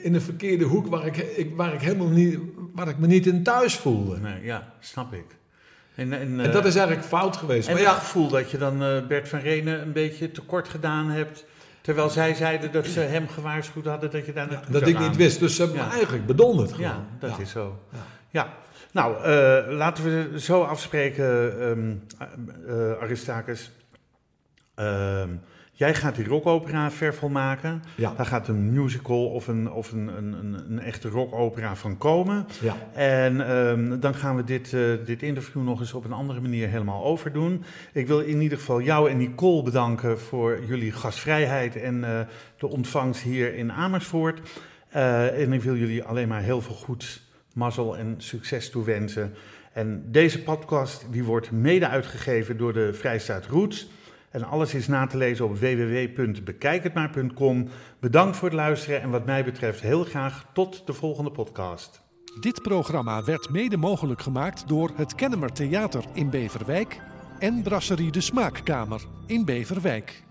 in 0.03 0.15
een 0.15 0.21
verkeerde 0.21 0.65
hoek 0.65 0.87
waar 0.87 1.07
ik, 1.07 1.17
ik, 1.17 1.57
waar 1.57 1.75
ik 1.75 1.81
helemaal 1.81 2.09
niet, 2.09 2.39
waar 2.75 2.89
ik 2.89 2.99
me 2.99 3.07
niet 3.07 3.27
in 3.27 3.43
thuis 3.43 3.77
voelde. 3.77 4.19
Nee, 4.19 4.43
ja, 4.43 4.73
snap 4.81 5.13
ik. 5.13 5.37
En, 5.95 6.13
en, 6.13 6.41
En 6.41 6.53
dat 6.53 6.65
is 6.65 6.75
eigenlijk 6.75 7.07
fout 7.07 7.37
geweest. 7.37 7.69
en 7.69 7.75
Maar 7.75 7.83
het 7.83 7.93
ja, 7.93 7.99
gevoel 7.99 8.29
dat 8.29 8.51
je 8.51 8.59
dan 8.59 8.79
Bert 9.09 9.29
van 9.29 9.39
Renen 9.39 9.81
een 9.81 9.93
beetje 9.93 10.31
tekort 10.31 10.69
gedaan 10.69 11.11
hebt 11.11 11.45
Terwijl 11.89 12.11
zij 12.11 12.35
zeiden 12.35 12.73
dat 12.73 12.87
ze 12.87 13.01
hem 13.01 13.29
gewaarschuwd 13.29 13.85
hadden 13.85 14.11
dat 14.11 14.27
je 14.27 14.33
daar 14.33 14.49
naartoe 14.51 14.73
Dat 14.73 14.89
ik 14.89 14.99
niet 14.99 15.17
wist, 15.17 15.39
dus 15.39 15.57
ze 15.57 15.63
hebben 15.63 15.85
me 15.85 15.91
eigenlijk 15.91 16.27
bedonderd. 16.27 16.73
gewoon. 16.73 16.91
Ja, 16.91 17.05
dat 17.19 17.39
is 17.39 17.51
zo. 17.51 17.79
Ja. 18.31 18.49
Nou, 18.93 19.25
eh, 19.25 19.77
laten 19.77 20.05
we 20.05 20.41
zo 20.41 20.63
afspreken. 20.63 21.61
Ehm, 24.75 25.29
jij 25.79 25.95
gaat 25.95 26.15
die 26.17 26.27
rockopera 26.27 26.91
ver 26.91 27.31
maken. 27.31 27.83
Ja. 27.95 28.13
Daar 28.17 28.27
gaat 28.27 28.49
een 28.49 28.73
musical 28.73 29.27
of 29.27 29.49
een, 29.49 29.71
of 29.71 29.93
een, 29.93 30.09
een, 30.17 30.33
een, 30.33 30.65
een 30.71 30.79
echte 30.81 31.09
rockopera 31.09 31.77
van 31.77 31.99
komen. 31.99 32.47
Ja. 32.61 32.77
En 32.93 33.49
ehm, 33.49 34.01
dan 34.01 34.15
gaan 34.15 34.37
we 34.37 34.45
dit, 34.45 34.73
eh, 34.73 34.81
dit 35.05 35.23
interview 35.23 35.63
nog 35.63 35.81
eens 35.81 35.93
op 35.93 36.05
een 36.05 36.13
andere 36.13 36.41
manier 36.41 36.69
helemaal 36.69 37.05
overdoen. 37.05 37.65
Ik 37.93 38.07
wil 38.07 38.21
in 38.21 38.41
ieder 38.41 38.59
geval 38.59 38.81
jou 38.81 39.11
en 39.11 39.17
Nicole 39.17 39.63
bedanken 39.63 40.21
voor 40.21 40.65
jullie 40.67 40.93
gastvrijheid 40.93 41.77
en 41.77 42.05
eh, 42.05 42.21
de 42.59 42.67
ontvangst 42.67 43.23
hier 43.23 43.55
in 43.55 43.73
Amersfoort. 43.73 44.41
Eh, 44.89 45.43
en 45.43 45.53
ik 45.53 45.63
wil 45.63 45.77
jullie 45.77 46.03
alleen 46.03 46.29
maar 46.29 46.43
heel 46.43 46.61
veel 46.61 46.75
goeds, 46.75 47.31
mazzel 47.53 47.97
en 47.97 48.15
succes 48.17 48.71
toewensen. 48.71 49.35
En 49.73 50.05
deze 50.07 50.43
podcast 50.43 51.07
die 51.11 51.25
wordt 51.25 51.51
mede 51.51 51.89
uitgegeven 51.89 52.57
door 52.57 52.73
de 52.73 52.95
Vrijstaat 52.95 53.47
Roots. 53.47 53.89
En 54.39 54.45
alles 54.45 54.75
is 54.75 54.89
na 54.89 55.07
te 55.07 55.17
lezen 55.17 55.45
op 55.45 55.59
www.bekijkhetmaar.com. 55.59 57.69
Bedankt 58.01 58.37
voor 58.37 58.49
het 58.49 58.57
luisteren 58.57 59.03
en 59.03 59.11
wat 59.11 59.27
mij 59.27 59.45
betreft 59.45 59.81
heel 59.81 60.05
graag 60.05 60.47
tot 60.53 60.87
de 60.87 60.93
volgende 60.93 61.31
podcast. 61.31 62.03
Dit 62.41 62.63
programma 62.63 63.25
werd 63.25 63.51
mede 63.51 63.77
mogelijk 63.77 64.23
gemaakt 64.23 64.69
door 64.69 64.91
het 64.95 65.15
Kennemer 65.15 65.53
Theater 65.53 66.05
in 66.13 66.31
Beverwijk 66.31 67.01
en 67.39 67.63
Brasserie 67.63 68.13
de 68.13 68.21
Smaakkamer 68.21 69.01
in 69.27 69.45
Beverwijk. 69.45 70.28